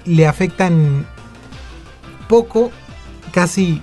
le 0.04 0.26
afectan 0.26 1.06
poco, 2.28 2.70
casi 3.32 3.82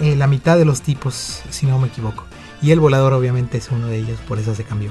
eh, 0.00 0.16
la 0.16 0.26
mitad 0.26 0.56
de 0.56 0.64
los 0.64 0.82
tipos, 0.82 1.42
si 1.50 1.66
no 1.66 1.78
me 1.78 1.88
equivoco. 1.88 2.24
Y 2.62 2.70
el 2.70 2.80
volador 2.80 3.12
obviamente 3.12 3.58
es 3.58 3.70
uno 3.70 3.86
de 3.86 3.98
ellos, 3.98 4.18
por 4.26 4.38
eso 4.38 4.54
se 4.54 4.64
cambió. 4.64 4.90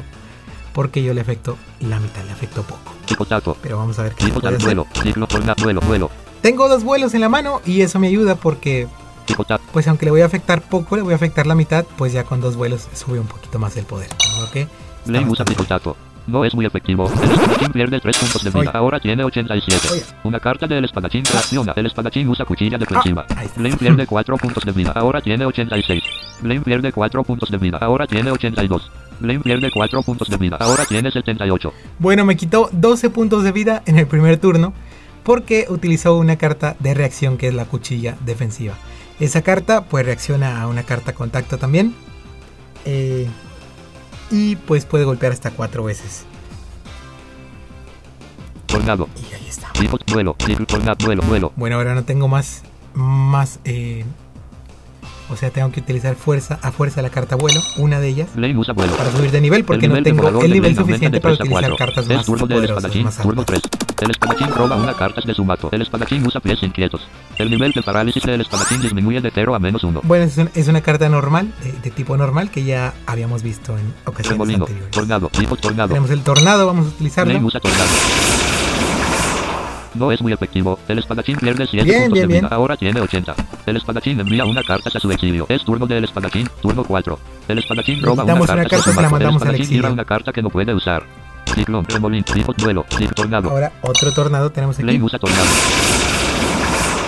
Porque 0.73 1.01
yo 1.03 1.13
le 1.13 1.21
afecto 1.21 1.57
la 1.79 1.99
mitad, 1.99 2.23
le 2.25 2.31
afecto 2.31 2.61
poco. 2.61 2.93
Pero 3.61 3.77
vamos 3.77 3.97
a 3.97 4.03
ver 4.03 4.13
qué 4.13 4.27
puede 4.27 4.57
duelo. 4.57 4.85
Duelo. 4.93 5.81
Duelo. 5.81 6.11
Tengo 6.41 6.69
dos 6.69 6.83
vuelos 6.83 7.13
en 7.13 7.21
la 7.21 7.29
mano 7.29 7.61
y 7.65 7.81
eso 7.81 7.99
me 7.99 8.07
ayuda 8.07 8.35
porque. 8.35 8.87
Pues 9.73 9.87
aunque 9.87 10.05
le 10.05 10.11
voy 10.11 10.21
a 10.21 10.25
afectar 10.25 10.61
poco, 10.61 10.95
le 10.95 11.01
voy 11.01 11.13
a 11.13 11.15
afectar 11.15 11.47
la 11.47 11.55
mitad, 11.55 11.85
pues 11.97 12.13
ya 12.13 12.23
con 12.23 12.41
dos 12.41 12.55
vuelos 12.55 12.87
sube 12.93 13.19
un 13.19 13.27
poquito 13.27 13.59
más 13.59 13.75
el 13.77 13.85
poder. 13.85 14.09
¿ok? 14.43 14.55
Está 14.55 14.69
Lane 15.05 15.19
usa 15.19 15.29
bastante 15.29 15.53
picotazo. 15.53 15.97
No 16.27 16.43
es 16.43 16.53
muy 16.53 16.65
efectivo. 16.65 17.09
El 17.23 17.31
espadachín 17.31 17.71
pierde 17.71 18.01
3 18.01 18.17
puntos 18.17 18.43
de 18.43 18.49
vida. 18.49 18.59
Oye. 18.59 18.71
Ahora 18.73 18.99
tiene 18.99 19.23
87. 19.23 19.87
Oye. 19.93 20.03
Una 20.25 20.41
carta 20.41 20.67
del 20.67 20.83
espadachín 20.83 21.23
reacciona. 21.23 21.71
El 21.73 21.85
espadachín 21.85 22.27
usa 22.27 22.43
cuchilla 22.43 22.77
defensiva. 22.77 23.25
Ah. 23.29 23.43
Lane 23.55 23.77
pierde 23.77 24.05
4 24.05 24.35
puntos 24.35 24.65
de 24.65 24.73
vida. 24.73 24.91
Ahora 24.93 25.21
tiene 25.21 25.45
86. 25.45 26.03
Lane 26.43 26.59
pierde 26.59 26.91
4 26.91 27.23
puntos 27.23 27.49
de 27.49 27.57
vida. 27.57 27.77
Ahora 27.79 28.07
tiene 28.07 28.29
82. 28.31 28.91
Lane 29.21 29.39
pierde 29.39 29.71
4 29.71 30.01
puntos 30.03 30.27
de 30.27 30.35
vida. 30.35 30.57
Ahora 30.59 30.83
tiene 30.85 31.11
78. 31.11 31.73
Bueno, 31.97 32.25
me 32.25 32.35
quitó 32.35 32.69
12 32.73 33.09
puntos 33.09 33.43
de 33.45 33.53
vida 33.53 33.81
en 33.85 33.97
el 33.97 34.05
primer 34.05 34.37
turno 34.37 34.73
porque 35.23 35.65
utilizó 35.69 36.17
una 36.17 36.35
carta 36.35 36.75
de 36.79 36.93
reacción 36.93 37.37
que 37.37 37.47
es 37.47 37.53
la 37.53 37.65
cuchilla 37.65 38.17
defensiva. 38.25 38.75
Esa 39.19 39.41
carta 39.41 39.85
pues 39.85 40.05
reacciona 40.05 40.61
a 40.61 40.67
una 40.67 40.83
carta 40.83 41.13
contacto 41.13 41.57
también. 41.57 41.95
Eh, 42.85 43.27
y 44.29 44.55
pues 44.55 44.85
puede 44.85 45.05
golpear 45.05 45.31
hasta 45.31 45.51
cuatro 45.51 45.83
veces. 45.83 46.25
Tornado. 48.65 49.07
Y 49.15 49.33
ahí 49.33 49.47
está. 49.47 49.71
Duelo. 50.07 50.35
Tipo 50.35 50.65
tornado. 50.65 50.95
Duelo. 50.99 51.23
Duelo. 51.23 51.53
Bueno, 51.55 51.77
ahora 51.77 51.95
no 51.95 52.03
tengo 52.03 52.27
más. 52.27 52.63
Más. 52.93 53.59
eh, 53.63 54.05
o 55.29 55.35
sea, 55.35 55.49
tengo 55.49 55.71
que 55.71 55.81
utilizar 55.81 56.15
fuerza 56.15 56.57
a 56.61 56.71
fuerza 56.71 57.01
la 57.01 57.09
carta 57.09 57.35
vuelo, 57.35 57.59
una 57.77 57.99
de 57.99 58.07
ellas, 58.07 58.29
para 58.33 59.11
subir 59.11 59.31
de 59.31 59.41
nivel 59.41 59.65
porque 59.65 59.87
no 59.89 60.01
tengo 60.01 60.41
el 60.41 60.51
nivel 60.51 60.75
suficiente 60.75 61.19
para 61.19 61.35
3 61.35 61.41
a 61.41 61.43
utilizar 61.43 61.71
4. 61.71 61.77
cartas 61.77 62.07
más 62.07 62.25
poderosas, 62.25 62.95
más 62.95 63.19
altas. 63.19 63.61
3. 63.97 64.07
El 64.07 64.11
espadachín 64.11 64.55
roba 64.55 64.75
una 64.75 64.93
carta 64.93 65.21
de 65.25 65.33
su 65.33 65.43
mato. 65.43 65.69
El 65.71 65.81
espadachín 65.81 66.25
usa 66.25 66.39
pies 66.39 66.61
inquietos. 66.63 67.01
El 67.37 67.49
nivel 67.49 67.71
de 67.73 67.81
parálisis 67.81 68.23
del 68.23 68.41
espadachín 68.41 68.81
disminuye 68.81 69.19
de 69.21 69.31
0 69.33 69.55
a 69.55 69.59
menos 69.59 69.83
1. 69.83 70.01
Bueno, 70.03 70.25
es, 70.25 70.37
un- 70.37 70.49
es 70.53 70.67
una 70.67 70.81
carta 70.81 71.09
normal, 71.09 71.51
de, 71.63 71.71
de 71.73 71.91
tipo 71.91 72.15
normal, 72.15 72.49
que 72.51 72.63
ya 72.63 72.93
habíamos 73.05 73.43
visto 73.43 73.77
en 73.77 73.93
ocasiones 74.05 74.29
Remolino. 74.31 74.63
anteriores. 74.65 74.91
Tornado. 74.91 75.29
Tipo 75.29 75.55
tornado. 75.55 75.89
Tenemos 75.89 76.09
el 76.11 76.21
tornado, 76.21 76.67
vamos 76.67 76.85
a 76.85 76.89
utilizarlo. 76.89 77.33
Lane 77.33 77.45
usa 77.45 77.59
tornado. 77.59 77.89
No 79.95 80.11
es 80.11 80.21
muy 80.21 80.31
efectivo. 80.31 80.77
El 80.87 80.99
espadachín 80.99 81.37
pierde 81.37 81.65
7 81.65 81.83
Bien, 81.83 82.01
puntos 82.03 82.13
bien, 82.13 82.29
de 82.29 82.35
vida. 82.41 82.47
Ahora 82.51 82.77
tiene 82.77 83.01
80. 83.01 83.33
El 83.65 83.77
espadachín 83.77 84.19
envía 84.19 84.45
una 84.45 84.61
carta 84.63 84.91
a 84.93 84.99
su 84.99 85.11
exilio. 85.11 85.47
Es 85.49 85.63
turno 85.65 85.87
del 85.87 86.03
espadachín. 86.03 86.47
Turno 86.61 86.83
4. 86.83 87.19
El 87.47 87.57
espadachín 87.57 88.01
roba 88.03 88.23
una 88.23 88.33
carta, 88.35 88.53
una 88.53 88.63
carta, 88.63 88.75
de 88.77 88.83
su 88.83 88.93
mandamos 89.11 89.41
El 89.41 89.47
espadachín 89.47 89.69
tira 89.75 89.89
una 89.89 90.05
carta 90.05 90.31
que 90.31 90.41
no 90.43 90.49
puede 90.51 90.71
usar. 90.75 91.03
Ciclón. 91.57 91.85
Remolín. 91.85 92.23
Duelo. 92.57 92.85
Tornado. 93.15 93.49
Ahora 93.49 93.71
otro 93.81 94.11
tornado 94.13 94.49
tenemos 94.51 94.77
aquí. 94.79 95.01
Usa 95.01 95.19
tornado. 95.19 95.45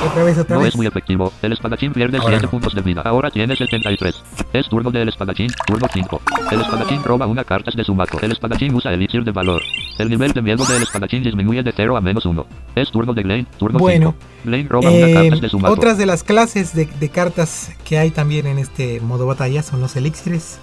Otra 0.10 0.24
vez, 0.24 0.38
otra 0.38 0.56
No 0.56 0.62
vez. 0.62 0.70
es 0.70 0.78
muy 0.78 0.88
efectivo. 0.88 1.34
El 1.42 1.52
espadachín 1.52 1.92
pierde 1.92 2.18
Ahora 2.20 2.30
7 2.40 2.44
no. 2.46 2.50
puntos 2.52 2.74
de 2.74 2.82
vida. 2.82 3.02
Ahora 3.04 3.30
tiene 3.30 3.54
73. 3.54 4.16
Es 4.54 4.70
turno 4.70 4.92
del 4.92 5.10
espadachín. 5.10 5.50
Turno 5.68 5.88
5. 5.92 6.22
El 6.52 6.62
espadachín 6.62 7.04
roba 7.04 7.28
una 7.28 7.44
carta 7.44 7.70
de 7.76 7.84
su 7.84 7.94
mazo. 7.94 8.18
El 8.22 8.32
espadachín 8.32 8.74
usa 8.74 8.94
elixir 8.94 9.26
de 9.26 9.32
valor. 9.32 9.62
El 9.98 10.10
nivel 10.10 10.32
de 10.32 10.42
miedo 10.42 10.64
del 10.64 10.84
espadachín 10.84 11.22
disminuye 11.22 11.64
de 11.64 11.74
0 11.76 11.98
a 11.98 12.02
menos 12.02 12.26
1. 12.26 12.46
Es 12.76 12.90
turno 12.92 13.14
de 13.14 13.24
Lane. 13.26 13.46
Turno 13.58 13.78
Bueno, 13.78 14.16
5. 14.42 14.50
Lane 14.52 14.68
roba 14.70 14.90
Eh, 14.90 15.04
una 15.04 15.14
carta 15.22 15.42
de 15.42 15.50
su 15.50 15.60
mazo. 15.60 15.74
otras 15.74 15.98
de 15.98 16.06
las 16.06 16.24
clases 16.24 16.74
de, 16.74 16.86
de 16.86 17.10
cartas 17.10 17.72
que 17.84 17.98
hay 18.00 18.10
también 18.12 18.48
en 18.48 18.58
este 18.58 19.02
modo 19.02 19.26
batalla 19.28 19.62
son 19.64 19.82
los 19.82 19.98
elixires. 19.98 20.60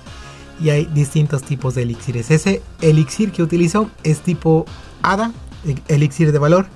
Y 0.61 0.71
hay 0.71 0.87
distintos 0.87 1.43
tipos 1.43 1.75
de 1.75 1.83
elixires. 1.83 2.31
Ese 2.31 2.63
elixir 2.81 3.33
que 3.33 3.43
utilizo 3.43 3.91
es 4.03 4.21
tipo 4.21 4.65
hada, 5.03 5.33
elixir 5.89 6.33
de 6.33 6.39
valor, 6.39 6.67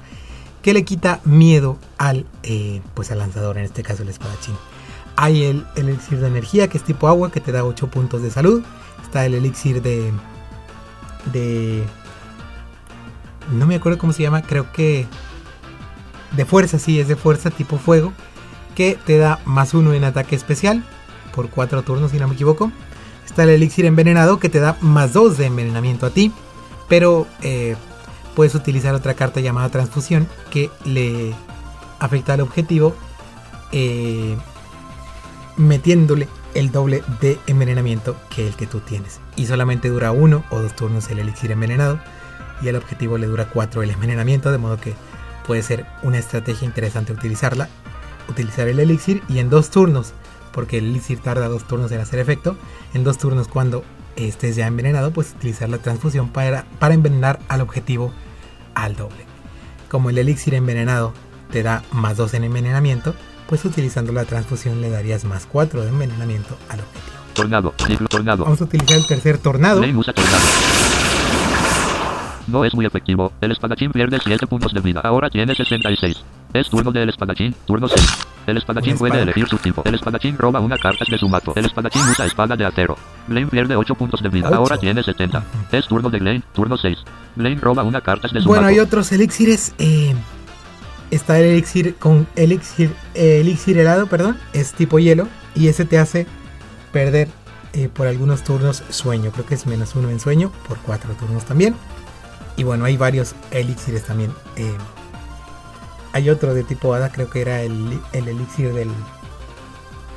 que 0.62 0.74
le 0.74 0.84
quita 0.84 1.20
miedo 1.24 1.78
al, 1.98 2.26
eh, 2.42 2.82
pues 2.94 3.10
al 3.10 3.18
lanzador, 3.18 3.58
en 3.58 3.64
este 3.64 3.82
caso 3.82 4.02
el 4.02 4.10
espadachín. 4.10 4.54
Hay 5.16 5.44
el, 5.44 5.66
el 5.76 5.88
elixir 5.88 6.20
de 6.20 6.28
energía, 6.28 6.68
que 6.68 6.78
es 6.78 6.84
tipo 6.84 7.08
agua, 7.08 7.30
que 7.30 7.40
te 7.40 7.52
da 7.52 7.64
8 7.64 7.88
puntos 7.88 8.22
de 8.22 8.30
salud. 8.30 8.62
Está 9.02 9.26
el 9.26 9.34
elixir 9.34 9.82
de... 9.82 10.12
de... 11.32 11.84
No 13.52 13.66
me 13.66 13.74
acuerdo 13.74 13.98
cómo 13.98 14.12
se 14.12 14.22
llama, 14.22 14.42
creo 14.42 14.70
que... 14.72 15.06
De 16.36 16.44
fuerza, 16.44 16.78
sí, 16.78 17.00
es 17.00 17.08
de 17.08 17.16
fuerza 17.16 17.50
tipo 17.50 17.76
fuego. 17.76 18.12
Que 18.76 18.96
te 19.04 19.18
da 19.18 19.40
más 19.44 19.74
uno 19.74 19.92
en 19.92 20.04
ataque 20.04 20.36
especial. 20.36 20.84
Por 21.34 21.50
4 21.50 21.82
turnos, 21.82 22.12
si 22.12 22.18
no 22.18 22.28
me 22.28 22.34
equivoco. 22.34 22.70
Está 23.30 23.44
el 23.44 23.50
elixir 23.50 23.84
envenenado 23.84 24.40
que 24.40 24.48
te 24.48 24.58
da 24.58 24.76
más 24.80 25.12
2 25.12 25.38
de 25.38 25.46
envenenamiento 25.46 26.04
a 26.04 26.10
ti. 26.10 26.32
Pero 26.88 27.28
eh, 27.42 27.76
puedes 28.34 28.56
utilizar 28.56 28.92
otra 28.96 29.14
carta 29.14 29.38
llamada 29.40 29.68
transfusión 29.68 30.26
que 30.50 30.68
le 30.84 31.32
afecta 32.00 32.34
al 32.34 32.40
objetivo. 32.40 32.94
eh, 33.72 34.36
metiéndole 35.56 36.26
el 36.54 36.72
doble 36.72 37.04
de 37.20 37.38
envenenamiento 37.46 38.16
que 38.34 38.48
el 38.48 38.56
que 38.56 38.66
tú 38.66 38.80
tienes. 38.80 39.20
Y 39.36 39.46
solamente 39.46 39.88
dura 39.90 40.10
uno 40.10 40.42
o 40.50 40.58
dos 40.58 40.74
turnos 40.74 41.08
el 41.10 41.20
elixir 41.20 41.52
envenenado. 41.52 42.00
Y 42.62 42.68
al 42.68 42.76
objetivo 42.76 43.16
le 43.16 43.28
dura 43.28 43.48
4 43.48 43.84
el 43.84 43.90
envenenamiento. 43.90 44.50
De 44.50 44.58
modo 44.58 44.76
que 44.80 44.94
puede 45.46 45.62
ser 45.62 45.86
una 46.02 46.18
estrategia 46.18 46.66
interesante 46.66 47.12
utilizarla. 47.12 47.68
Utilizar 48.28 48.66
el 48.66 48.80
elixir 48.80 49.22
y 49.28 49.38
en 49.38 49.50
dos 49.50 49.70
turnos. 49.70 50.14
Porque 50.52 50.78
el 50.78 50.86
elixir 50.86 51.20
tarda 51.20 51.48
dos 51.48 51.66
turnos 51.66 51.92
en 51.92 52.00
hacer 52.00 52.18
efecto. 52.18 52.56
En 52.94 53.04
dos 53.04 53.18
turnos 53.18 53.48
cuando 53.48 53.84
estés 54.16 54.56
ya 54.56 54.66
envenenado. 54.66 55.12
Pues 55.12 55.34
utilizar 55.36 55.68
la 55.68 55.78
transfusión 55.78 56.28
para, 56.28 56.64
para 56.78 56.94
envenenar 56.94 57.38
al 57.48 57.60
objetivo 57.60 58.12
al 58.74 58.96
doble. 58.96 59.26
Como 59.88 60.10
el 60.10 60.18
elixir 60.18 60.54
envenenado 60.54 61.12
te 61.50 61.62
da 61.62 61.82
más 61.92 62.16
2 62.16 62.34
en 62.34 62.44
envenenamiento. 62.44 63.14
Pues 63.48 63.64
utilizando 63.64 64.12
la 64.12 64.24
transfusión 64.24 64.80
le 64.80 64.90
darías 64.90 65.24
más 65.24 65.46
4 65.46 65.82
de 65.82 65.88
envenenamiento 65.88 66.56
al 66.68 66.80
objetivo. 66.80 67.16
Tornado. 67.34 67.74
Ciclo 67.86 68.08
tornado. 68.08 68.44
Vamos 68.44 68.60
a 68.60 68.64
utilizar 68.64 68.96
el 68.96 69.06
tercer 69.06 69.38
tornado. 69.38 69.80
Tornado. 69.80 70.02
No 72.46 72.64
es 72.64 72.74
muy 72.74 72.84
efectivo. 72.84 73.32
El 73.40 73.52
espadachín 73.52 73.92
pierde 73.92 74.18
7 74.22 74.46
puntos 74.46 74.74
de 74.74 74.80
vida. 74.80 75.00
Ahora 75.04 75.30
tiene 75.30 75.54
66. 75.54 76.24
Es 76.52 76.68
turno 76.68 76.90
del 76.90 77.08
espadachín. 77.08 77.54
Turno 77.64 77.86
6. 77.86 78.26
El 78.50 78.58
espadachín 78.58 78.96
puede 78.98 79.22
elegir 79.22 79.46
su 79.48 79.56
tipo. 79.58 79.82
El 79.84 79.94
espadachín 79.94 80.36
roba 80.38 80.60
una 80.60 80.76
carta 80.78 81.04
de 81.08 81.18
su 81.18 81.28
mazo. 81.28 81.52
El 81.56 81.64
espadachín 81.66 82.02
usa 82.10 82.26
espada 82.26 82.56
de 82.56 82.64
acero. 82.64 82.96
Lane 83.28 83.46
pierde 83.46 83.76
8 83.76 83.94
puntos 83.94 84.22
de 84.22 84.28
vida. 84.28 84.48
Ocho. 84.48 84.56
Ahora 84.56 84.76
tiene 84.78 85.02
70. 85.02 85.42
Es 85.72 85.86
turno 85.86 86.10
de 86.10 86.20
Lane. 86.20 86.42
Turno 86.52 86.76
6. 86.76 86.98
Lane 87.36 87.56
roba 87.60 87.82
una 87.82 88.00
carta 88.00 88.28
de 88.32 88.40
su 88.40 88.48
Bueno, 88.48 88.62
mazo. 88.62 88.72
hay 88.72 88.78
otros 88.80 89.10
elixires. 89.12 89.74
eh, 89.78 90.14
está 91.10 91.38
el 91.38 91.46
elixir 91.46 91.96
con 91.96 92.26
elixir, 92.36 92.94
eh, 93.14 93.40
elixir 93.40 93.78
helado, 93.78 94.06
perdón. 94.06 94.36
Es 94.52 94.72
tipo 94.74 94.98
hielo. 94.98 95.28
Y 95.54 95.68
ese 95.68 95.84
te 95.84 95.98
hace 95.98 96.26
perder 96.92 97.28
eh, 97.72 97.88
por 97.92 98.06
algunos 98.06 98.42
turnos 98.44 98.82
sueño. 98.90 99.30
Creo 99.32 99.46
que 99.46 99.54
es 99.54 99.66
menos 99.66 99.94
uno 99.94 100.10
en 100.10 100.20
sueño. 100.20 100.52
Por 100.68 100.78
cuatro 100.78 101.12
turnos 101.14 101.44
también. 101.44 101.74
Y 102.56 102.64
bueno, 102.64 102.84
hay 102.84 102.96
varios 102.96 103.34
elixires 103.50 104.04
también. 104.04 104.32
eh, 104.56 104.72
hay 106.12 106.30
otro 106.30 106.54
de 106.54 106.64
tipo 106.64 106.94
hada, 106.94 107.10
creo 107.10 107.30
que 107.30 107.40
era 107.40 107.62
el, 107.62 108.00
el 108.12 108.28
elixir 108.28 108.72
del, 108.72 108.90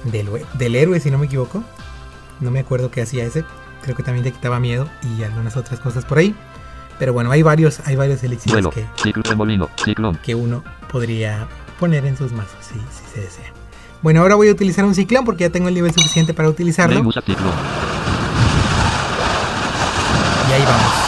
del, 0.06 0.30
del 0.54 0.76
héroe, 0.76 1.00
si 1.00 1.12
no 1.12 1.18
me 1.18 1.26
equivoco. 1.28 1.64
No 2.40 2.52
me 2.52 2.60
acuerdo 2.60 2.92
qué 2.92 3.02
hacía 3.02 3.24
ese. 3.26 3.46
Creo 3.82 3.96
que 3.96 4.04
también 4.04 4.24
te 4.24 4.32
quitaba 4.32 4.60
miedo 4.60 4.88
y 5.04 5.24
algunas 5.24 5.56
otras 5.58 5.80
cosas 5.80 6.06
por 6.06 6.18
ahí. 6.18 6.36
Pero 7.00 7.14
bueno, 7.14 7.32
hay 7.32 7.42
varios, 7.42 7.82
hay 7.86 7.96
varios 7.96 8.24
elixires 8.24 8.66
que, 8.68 8.86
Ciclo. 9.02 9.24
Ciclón. 9.78 10.16
que 10.18 10.36
uno 10.36 10.64
podría 10.92 11.48
poner 11.80 12.06
en 12.06 12.16
sus 12.18 12.32
mazos, 12.32 12.58
si, 12.62 12.76
si 12.76 13.14
se 13.14 13.22
desea. 13.22 13.52
Bueno, 14.02 14.22
ahora 14.22 14.36
voy 14.36 14.50
a 14.50 14.52
utilizar 14.52 14.86
un 14.86 14.94
ciclón 14.94 15.26
porque 15.26 15.46
ya 15.46 15.50
tengo 15.50 15.70
el 15.70 15.74
nivel 15.74 15.94
suficiente 15.94 16.34
para 16.34 16.50
utilizarlo. 16.50 17.00
Y 20.50 20.54
ahí 20.54 20.64
vamos. 20.66 21.03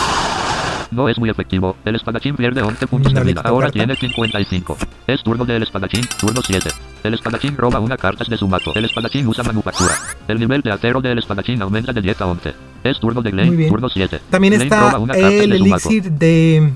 No 0.95 1.09
es 1.09 1.19
muy 1.19 1.29
efectivo. 1.29 1.75
El 1.83 1.95
espadachín 1.95 2.37
pierde 2.37 2.61
11 2.61 2.87
puntos 2.87 3.13
de 3.13 3.21
vida. 3.21 3.41
Ahora 3.43 3.69
tiene 3.69 3.97
55. 3.97 4.77
Es 5.07 5.21
turno 5.23 5.43
del 5.43 5.61
espadachín. 5.61 6.05
Turno 6.17 6.41
7. 6.41 6.69
El 7.03 7.13
espadachín 7.13 7.57
roba 7.57 7.81
una 7.81 7.97
carta 7.97 8.23
de 8.25 8.37
su 8.37 8.47
mazo. 8.47 8.71
El 8.75 8.85
espadachín 8.85 9.27
usa 9.27 9.43
manufactura. 9.43 9.91
El 10.29 10.39
nivel 10.39 10.61
de 10.61 10.71
acero 10.71 11.01
del 11.01 11.17
espadachín 11.17 11.61
aumenta 11.61 11.91
de 11.91 12.01
10 12.01 12.21
a 12.21 12.27
11. 12.27 12.53
Es 12.85 12.99
turno 13.01 13.21
de 13.21 13.31
bien. 13.31 13.67
Turno 13.67 13.89
7. 13.89 14.21
También 14.29 14.53
Lane 14.53 14.63
está 14.63 14.79
roba 14.79 14.99
una 14.99 15.13
carta 15.13 15.27
el 15.27 15.49
de 15.49 15.55
elixir 15.57 16.11
de... 16.11 16.71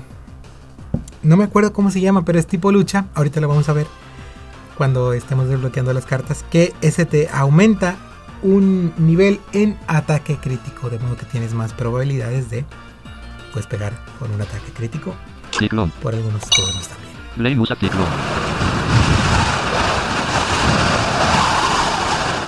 No 1.22 1.38
me 1.38 1.44
acuerdo 1.44 1.72
cómo 1.72 1.90
se 1.90 2.02
llama, 2.02 2.22
pero 2.26 2.38
es 2.38 2.46
tipo 2.46 2.70
lucha. 2.70 3.06
Ahorita 3.14 3.40
lo 3.40 3.48
vamos 3.48 3.70
a 3.70 3.72
ver 3.72 3.86
cuando 4.76 5.14
estemos 5.14 5.48
desbloqueando 5.48 5.94
las 5.94 6.04
cartas. 6.04 6.44
Que 6.50 6.74
ese 6.82 7.06
te 7.06 7.30
aumenta 7.32 7.96
un 8.42 8.92
nivel 8.98 9.40
en 9.54 9.78
ataque 9.86 10.36
crítico. 10.36 10.90
De 10.90 10.98
modo 10.98 11.16
que 11.16 11.24
tienes 11.24 11.54
más 11.54 11.72
probabilidades 11.72 12.50
de 12.50 12.66
pues 13.52 13.66
pegar 13.66 13.92
con 14.18 14.30
un 14.30 14.40
ataque 14.40 14.72
crítico 14.72 15.14
Ciclón. 15.52 15.90
por 16.02 16.14
algunos 16.14 16.42
turnos 16.50 16.88
también. 16.88 17.14
Ciclón. 17.76 18.06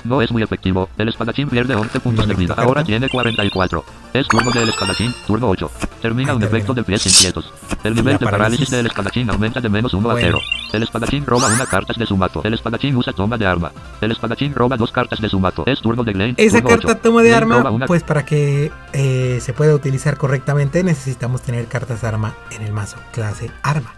No 0.04 0.20
es 0.20 0.30
muy 0.32 0.42
efectivo. 0.42 0.88
El 0.98 1.08
espadachín 1.08 1.48
pierde 1.48 1.74
11 1.74 2.00
puntos 2.00 2.26
de 2.26 2.34
vida. 2.34 2.54
Ahora 2.56 2.82
tiene 2.82 3.08
44. 3.08 3.84
Es 4.12 4.26
turno 4.28 4.50
del 4.50 4.68
espadachín. 4.68 5.14
Turno 5.26 5.48
8. 5.48 5.70
Termina 6.00 6.34
un 6.34 6.42
efecto 6.42 6.74
de 6.74 6.82
pies 6.82 7.06
inquietos. 7.06 7.52
El 7.84 7.94
nivel 7.94 8.18
de 8.18 8.26
parálisis 8.26 8.68
del 8.70 8.86
espadachín 8.86 9.30
aumenta 9.30 9.60
de 9.60 9.68
menos 9.68 9.94
1 9.94 10.10
a 10.10 10.12
Bueno. 10.14 10.38
0. 10.38 10.40
El 10.72 10.82
espadachín 10.82 11.24
roba 11.26 11.48
una 11.48 11.66
carta 11.66 11.92
de 11.96 12.04
su 12.06 12.16
mazo. 12.16 12.40
El 12.44 12.54
espadachín 12.54 12.96
usa 12.96 13.12
toma 13.12 13.38
de 13.38 13.46
arma. 13.46 13.70
El 14.00 14.10
espadachín 14.10 14.54
roba 14.54 14.76
dos 14.76 14.90
cartas 14.90 15.20
de 15.20 15.28
su 15.28 15.38
mazo. 15.38 15.62
Es 15.66 15.80
turno 15.80 16.02
de 16.02 16.12
Lane. 16.14 16.34
Esa 16.36 16.56
turno 16.60 16.70
carta 16.70 16.92
8. 16.94 17.00
toma 17.02 17.22
de 17.22 17.34
arma, 17.34 17.70
una- 17.70 17.86
pues 17.86 18.02
para 18.02 18.24
que 18.24 18.72
eh, 18.92 19.38
se 19.40 19.52
pueda 19.52 19.74
utilizar 19.74 20.16
correctamente 20.16 20.82
necesitamos 20.82 21.42
tener 21.42 21.66
cartas 21.66 22.02
arma 22.04 22.34
en 22.50 22.62
el 22.62 22.72
mazo, 22.72 22.96
clase 23.12 23.50
arma. 23.62 23.94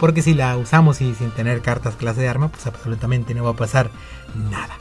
Porque 0.00 0.22
si 0.22 0.34
la 0.34 0.56
usamos 0.56 1.00
y 1.00 1.14
sin 1.14 1.30
tener 1.30 1.60
cartas 1.62 1.94
clase 1.94 2.20
de 2.22 2.28
arma, 2.28 2.48
pues 2.48 2.66
absolutamente 2.66 3.32
no 3.34 3.44
va 3.44 3.50
a 3.50 3.54
pasar 3.56 3.90
nada. 4.50 4.74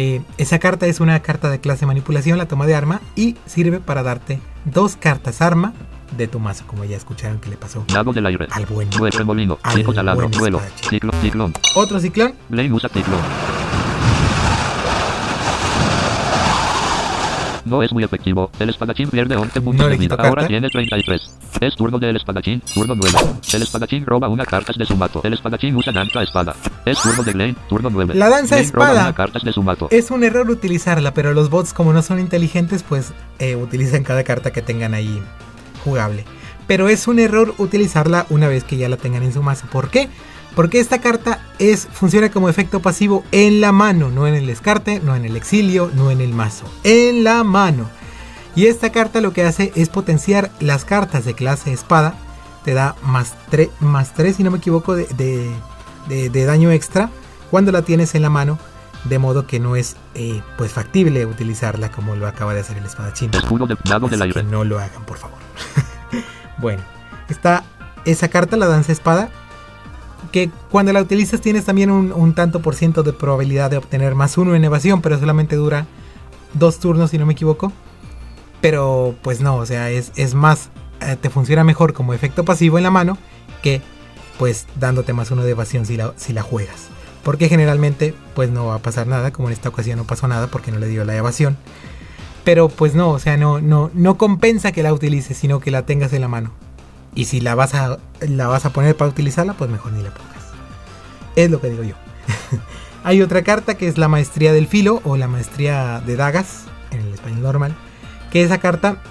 Eh, 0.00 0.22
esa 0.36 0.60
carta 0.60 0.86
es 0.86 1.00
una 1.00 1.18
carta 1.22 1.50
de 1.50 1.58
clase 1.58 1.84
manipulación, 1.84 2.38
la 2.38 2.46
toma 2.46 2.66
de 2.66 2.74
arma, 2.76 3.00
y 3.16 3.34
sirve 3.46 3.80
para 3.80 4.04
darte 4.04 4.38
dos 4.64 4.94
cartas 4.94 5.42
arma 5.42 5.72
de 6.16 6.28
tu 6.28 6.38
mazo, 6.38 6.64
como 6.68 6.84
ya 6.84 6.96
escucharon 6.96 7.40
que 7.40 7.50
le 7.50 7.56
pasó 7.56 7.84
Mago 7.92 8.12
del 8.12 8.24
aire. 8.26 8.46
al 8.52 8.64
buen. 8.64 8.88
Remolino. 8.92 9.58
Al 9.60 9.82
buen. 9.82 10.30
Ciclo, 10.88 11.12
ciclón. 11.20 11.52
Otro 11.74 11.98
ciclón, 11.98 12.34
Blaine 12.48 12.72
usa 12.72 12.88
ciclón. 12.88 13.18
No 17.68 17.82
es 17.82 17.92
muy 17.92 18.02
efectivo. 18.04 18.50
El 18.58 18.70
espadachín 18.70 19.10
pierde 19.10 19.36
11 19.36 19.60
puntos 19.60 19.84
No 19.84 19.90
de 19.90 19.96
vida. 19.96 20.16
Ahora 20.18 20.46
tiene 20.46 20.68
33. 20.68 21.30
Es 21.60 21.76
turno 21.76 21.98
del 21.98 22.16
espadachín. 22.16 22.62
Turno 22.74 22.94
9. 22.94 23.18
El 23.52 23.62
espadachín 23.62 24.06
roba 24.06 24.28
una 24.28 24.44
carta 24.44 24.72
de 24.76 24.84
su 24.84 24.96
mato. 24.96 25.20
El 25.24 25.34
espadachín 25.34 25.76
usa 25.76 25.92
danza 25.92 26.22
espada. 26.22 26.54
Es 26.84 27.00
turno 27.02 27.22
de 27.22 27.32
Blaine. 27.32 27.56
Turno 27.68 27.90
9. 27.90 28.14
La 28.14 28.28
danza 28.28 28.56
roba 28.56 28.62
espada. 28.62 29.02
una 29.02 29.14
carta 29.14 29.38
de 29.42 29.52
su 29.52 29.62
mato. 29.62 29.88
es 29.90 30.10
un 30.10 30.24
error 30.24 30.48
utilizarla, 30.50 31.12
pero 31.12 31.34
los 31.34 31.50
bots, 31.50 31.72
como 31.72 31.92
no 31.92 32.02
son 32.02 32.18
inteligentes, 32.18 32.82
pues 32.82 33.12
eh, 33.38 33.56
utilizan 33.56 34.04
cada 34.04 34.24
carta 34.24 34.50
que 34.50 34.62
tengan 34.62 34.94
ahí 34.94 35.22
jugable. 35.84 36.24
Pero 36.66 36.88
es 36.88 37.08
un 37.08 37.18
error 37.18 37.54
utilizarla 37.58 38.26
una 38.30 38.48
vez 38.48 38.64
que 38.64 38.76
ya 38.76 38.88
la 38.88 38.96
tengan 38.96 39.22
en 39.22 39.32
su 39.32 39.42
mazo. 39.42 39.66
¿Por 39.70 39.90
qué? 39.90 40.08
Porque 40.58 40.80
esta 40.80 41.00
carta 41.00 41.38
es, 41.60 41.86
funciona 41.86 42.32
como 42.32 42.48
efecto 42.48 42.80
pasivo 42.82 43.22
en 43.30 43.60
la 43.60 43.70
mano, 43.70 44.10
no 44.10 44.26
en 44.26 44.34
el 44.34 44.44
descarte, 44.48 44.98
no 44.98 45.14
en 45.14 45.24
el 45.24 45.36
exilio, 45.36 45.88
no 45.94 46.10
en 46.10 46.20
el 46.20 46.32
mazo. 46.32 46.64
En 46.82 47.22
la 47.22 47.44
mano. 47.44 47.88
Y 48.56 48.66
esta 48.66 48.90
carta 48.90 49.20
lo 49.20 49.32
que 49.32 49.44
hace 49.44 49.70
es 49.76 49.88
potenciar 49.88 50.50
las 50.58 50.84
cartas 50.84 51.24
de 51.24 51.34
clase 51.34 51.72
espada. 51.72 52.16
Te 52.64 52.74
da 52.74 52.96
más 53.04 53.34
3, 53.50 53.68
más 53.78 54.14
3 54.14 54.34
si 54.34 54.42
no 54.42 54.50
me 54.50 54.58
equivoco, 54.58 54.96
de, 54.96 55.04
de- 55.16 55.48
de- 56.08 56.28
de 56.28 56.44
daño 56.44 56.72
extra 56.72 57.08
cuando 57.52 57.70
la 57.70 57.82
tienes 57.82 58.16
en 58.16 58.22
la 58.22 58.30
mano. 58.30 58.58
De 59.04 59.20
modo 59.20 59.46
que 59.46 59.60
no 59.60 59.76
es 59.76 59.94
eh, 60.16 60.42
pues 60.56 60.72
factible 60.72 61.24
utilizarla 61.24 61.92
como 61.92 62.16
lo 62.16 62.26
acaba 62.26 62.52
de 62.52 62.62
hacer 62.62 62.78
el 62.78 62.84
espadachín. 62.86 63.30
Así 64.16 64.18
que 64.34 64.42
no 64.50 64.64
lo 64.64 64.80
hagan, 64.80 65.04
por 65.04 65.18
favor. 65.18 65.38
bueno, 66.58 66.82
está 67.28 67.62
esa 68.04 68.26
carta, 68.26 68.56
la 68.56 68.66
danza 68.66 68.90
espada. 68.90 69.30
Que 70.38 70.50
cuando 70.70 70.92
la 70.92 71.00
utilizas 71.00 71.40
tienes 71.40 71.64
también 71.64 71.90
un, 71.90 72.32
tanto 72.32 72.62
por 72.62 72.76
ciento 72.76 73.02
de 73.02 73.12
probabilidad 73.12 73.72
de 73.72 73.76
obtener 73.76 74.14
más 74.14 74.38
uno 74.38 74.54
en 74.54 74.62
evasión, 74.62 75.02
pero 75.02 75.18
solamente 75.18 75.56
dura 75.56 75.88
dos 76.54 76.78
turnos 76.78 77.10
si 77.10 77.18
no 77.18 77.26
me 77.26 77.32
equivoco. 77.32 77.72
Pero 78.60 79.16
pues 79.22 79.40
no, 79.40 79.56
o 79.56 79.66
sea, 79.66 79.90
es, 79.90 80.12
es 80.14 80.34
más, 80.34 80.70
eh, 81.00 81.16
te 81.20 81.28
funciona 81.28 81.64
mejor 81.64 81.92
como 81.92 82.14
efecto 82.14 82.44
pasivo 82.44 82.78
en 82.78 82.84
la 82.84 82.92
mano 82.92 83.18
que 83.62 83.82
pues 84.38 84.68
dándote 84.78 85.12
más 85.12 85.32
uno 85.32 85.42
de 85.42 85.50
evasión 85.50 85.86
si 85.86 85.96
la, 85.96 86.14
si 86.16 86.32
la 86.32 86.42
juegas. 86.42 86.86
Porque 87.24 87.48
generalmente 87.48 88.14
pues 88.36 88.48
no 88.48 88.66
va 88.66 88.76
a 88.76 88.78
pasar 88.78 89.08
nada, 89.08 89.32
como 89.32 89.48
en 89.48 89.54
esta 89.54 89.70
ocasión 89.70 89.98
no 89.98 90.04
pasó 90.04 90.28
nada 90.28 90.46
porque 90.46 90.70
no 90.70 90.78
le 90.78 90.86
dio 90.86 91.04
la 91.04 91.16
evasión. 91.16 91.56
Pero 92.44 92.68
pues 92.68 92.94
no, 92.94 93.10
o 93.10 93.18
sea, 93.18 93.36
no, 93.36 93.60
no, 93.60 93.90
no 93.92 94.16
compensa 94.16 94.70
que 94.70 94.84
la 94.84 94.92
utilices, 94.92 95.36
sino 95.36 95.58
que 95.58 95.72
la 95.72 95.82
tengas 95.82 96.12
en 96.12 96.20
la 96.20 96.28
mano. 96.28 96.52
Y 97.18 97.24
si 97.24 97.40
la 97.40 97.56
vas 97.56 97.74
a, 97.74 97.98
la 98.20 98.46
vas 98.46 98.64
a 98.64 98.70
poner 98.70 98.96
para 98.96 99.10
utilizarla, 99.10 99.54
pues 99.54 99.68
mejor 99.68 99.90
ni 99.90 100.04
la 100.04 100.10
pongas. 100.14 100.36
Es 101.34 101.50
lo 101.50 101.60
que 101.60 101.68
digo 101.68 101.82
yo. 101.82 101.96
Hay 103.02 103.22
otra 103.22 103.42
carta 103.42 103.74
que 103.74 103.88
es 103.88 103.98
la 103.98 104.06
maestría 104.06 104.52
del 104.52 104.68
filo 104.68 105.02
o 105.02 105.16
la 105.16 105.26
maestría 105.26 106.00
de 106.06 106.14
dagas 106.14 106.66
en 106.92 107.00
el 107.00 107.12
español 107.12 107.42
normal. 107.42 107.74
Que 108.30 108.44
esa 108.44 108.58
carta 108.58 109.02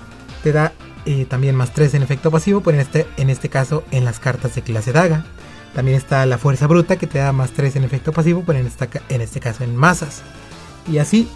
te 0.42 0.54
da 0.54 0.72
eh, 1.06 1.26
también 1.26 1.54
más 1.54 1.74
3 1.74 1.96
en 1.96 2.04
efecto 2.04 2.32
pasivo, 2.32 2.62
pero 2.62 2.76
en 2.76 2.82
este, 2.82 3.06
en 3.18 3.30
este 3.30 3.50
caso 3.50 3.84
en 3.92 4.06
las 4.06 4.22
cartas 4.22 4.56
de 4.56 4.62
clase 4.62 4.94
daga. 4.94 5.26
También 5.76 5.98
está 5.98 6.26
la 6.26 6.38
fuerza 6.38 6.66
bruta 6.66 6.96
que 6.96 7.08
te 7.08 7.20
da 7.20 7.34
más 7.34 7.52
3 7.52 7.76
en 7.76 7.84
efecto 7.84 8.14
pasivo, 8.14 8.42
pero 8.48 8.58
en, 8.58 8.68
esta, 8.68 8.88
en 9.10 9.20
este 9.20 9.42
caso 9.42 9.66
en 9.66 9.76
masas. 9.76 10.22
Y 10.90 11.00
así 11.00 11.28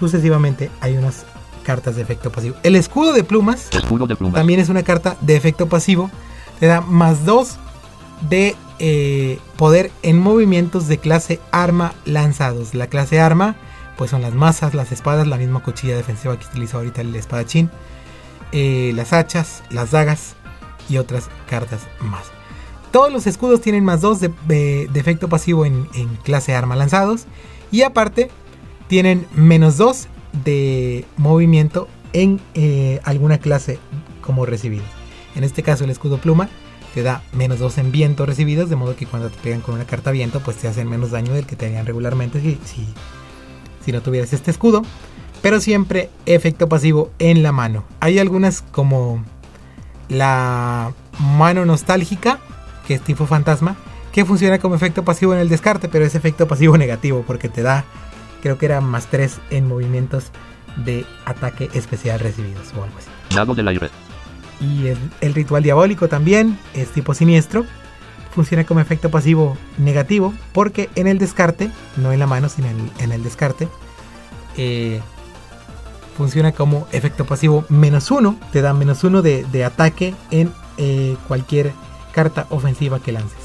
sucesivamente 0.00 0.68
hay 0.80 0.96
unas 0.96 1.26
cartas 1.68 1.96
de 1.96 2.02
efecto 2.02 2.32
pasivo. 2.32 2.56
El 2.62 2.76
escudo 2.76 3.12
de 3.12 3.22
plumas 3.24 3.68
Escudo 3.72 4.06
de 4.06 4.16
plumas. 4.16 4.36
también 4.40 4.58
es 4.58 4.70
una 4.70 4.82
carta 4.82 5.18
de 5.20 5.36
efecto 5.36 5.68
pasivo. 5.68 6.10
Te 6.58 6.66
da 6.66 6.80
más 6.80 7.26
2 7.26 7.56
de 8.30 8.56
eh, 8.78 9.38
poder 9.56 9.90
en 10.02 10.18
movimientos 10.18 10.88
de 10.88 10.96
clase 10.96 11.40
arma 11.52 11.92
lanzados. 12.06 12.72
La 12.72 12.86
clase 12.86 13.20
arma, 13.20 13.54
pues 13.98 14.10
son 14.10 14.22
las 14.22 14.32
masas, 14.32 14.72
las 14.72 14.92
espadas, 14.92 15.26
la 15.26 15.36
misma 15.36 15.60
cuchilla 15.62 15.94
defensiva 15.94 16.38
que 16.38 16.46
utiliza 16.46 16.78
ahorita 16.78 17.02
el 17.02 17.14
espadachín, 17.14 17.70
eh, 18.52 18.92
las 18.94 19.12
hachas, 19.12 19.62
las 19.68 19.90
dagas 19.90 20.36
y 20.88 20.96
otras 20.96 21.28
cartas 21.50 21.80
más. 22.00 22.22
Todos 22.92 23.12
los 23.12 23.26
escudos 23.26 23.60
tienen 23.60 23.84
más 23.84 24.00
2 24.00 24.20
de, 24.20 24.30
de- 24.46 24.88
de 24.90 25.00
efecto 25.00 25.28
pasivo 25.28 25.66
en, 25.66 25.86
en 25.94 26.08
clase 26.24 26.54
arma 26.54 26.76
lanzados. 26.76 27.26
Y 27.70 27.82
aparte, 27.82 28.30
tienen 28.86 29.26
menos 29.34 29.76
2 29.76 30.08
de 30.44 31.04
movimiento 31.16 31.88
en 32.12 32.40
eh, 32.54 33.00
alguna 33.04 33.38
clase 33.38 33.78
como 34.20 34.46
recibidos. 34.46 34.86
En 35.34 35.44
este 35.44 35.62
caso, 35.62 35.84
el 35.84 35.90
escudo 35.90 36.18
pluma 36.18 36.48
te 36.94 37.02
da 37.02 37.22
menos 37.32 37.58
2 37.58 37.78
en 37.78 37.92
viento 37.92 38.26
recibidos, 38.26 38.70
de 38.70 38.76
modo 38.76 38.96
que 38.96 39.06
cuando 39.06 39.30
te 39.30 39.38
pegan 39.38 39.60
con 39.60 39.74
una 39.74 39.84
carta 39.84 40.10
viento, 40.10 40.40
pues 40.40 40.56
te 40.56 40.68
hacen 40.68 40.88
menos 40.88 41.10
daño 41.10 41.32
del 41.32 41.46
que 41.46 41.56
te 41.56 41.66
harían 41.66 41.86
regularmente 41.86 42.40
si, 42.40 42.58
si, 43.84 43.92
no 43.92 44.02
tuvieras 44.02 44.32
este 44.32 44.50
escudo. 44.50 44.82
Pero 45.40 45.60
siempre 45.60 46.10
efecto 46.26 46.68
pasivo 46.68 47.10
en 47.18 47.42
la 47.42 47.52
mano. 47.52 47.84
Hay 48.00 48.18
algunas 48.18 48.62
como 48.62 49.24
la 50.08 50.92
mano 51.20 51.64
nostálgica, 51.64 52.40
que 52.86 52.94
es 52.94 53.00
tipo 53.00 53.26
fantasma, 53.26 53.76
que 54.12 54.24
funciona 54.24 54.58
como 54.58 54.74
efecto 54.74 55.04
pasivo 55.04 55.34
en 55.34 55.38
el 55.38 55.48
descarte, 55.48 55.88
pero 55.88 56.04
es 56.04 56.14
efecto 56.14 56.48
pasivo 56.48 56.76
negativo 56.76 57.22
porque 57.26 57.48
te 57.48 57.62
da, 57.62 57.84
creo 58.42 58.58
que 58.58 58.66
era 58.66 58.80
más 58.80 59.06
3 59.06 59.38
en 59.50 59.68
movimientos 59.68 60.30
de 60.76 61.04
ataque 61.24 61.70
especial 61.74 62.20
recibidos 62.20 62.72
o 62.76 62.84
algo 62.84 62.96
así. 62.98 63.08
Mago 63.34 63.54
del 63.54 63.68
aire. 63.68 63.90
Y 64.60 64.88
el, 64.88 64.98
el 65.20 65.34
ritual 65.34 65.62
diabólico 65.62 66.08
también 66.08 66.58
es 66.74 66.88
tipo 66.90 67.14
siniestro. 67.14 67.64
Funciona 68.34 68.64
como 68.64 68.80
efecto 68.80 69.10
pasivo 69.10 69.56
negativo 69.78 70.34
porque 70.52 70.90
en 70.94 71.06
el 71.06 71.18
descarte, 71.18 71.70
no 71.96 72.12
en 72.12 72.18
la 72.18 72.26
mano, 72.26 72.48
sino 72.48 72.68
en, 72.68 72.90
en 73.00 73.12
el 73.12 73.22
descarte, 73.22 73.68
eh, 74.56 75.00
funciona 76.16 76.52
como 76.52 76.86
efecto 76.92 77.24
pasivo 77.24 77.64
menos 77.68 78.10
uno. 78.10 78.38
Te 78.52 78.60
da 78.60 78.74
menos 78.74 79.04
uno 79.04 79.22
de, 79.22 79.44
de 79.44 79.64
ataque 79.64 80.14
en 80.30 80.52
eh, 80.76 81.16
cualquier 81.26 81.72
carta 82.12 82.46
ofensiva 82.50 83.00
que 83.00 83.12
lances. 83.12 83.38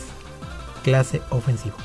Clase 0.84 1.22
ofensivo. 1.30 1.76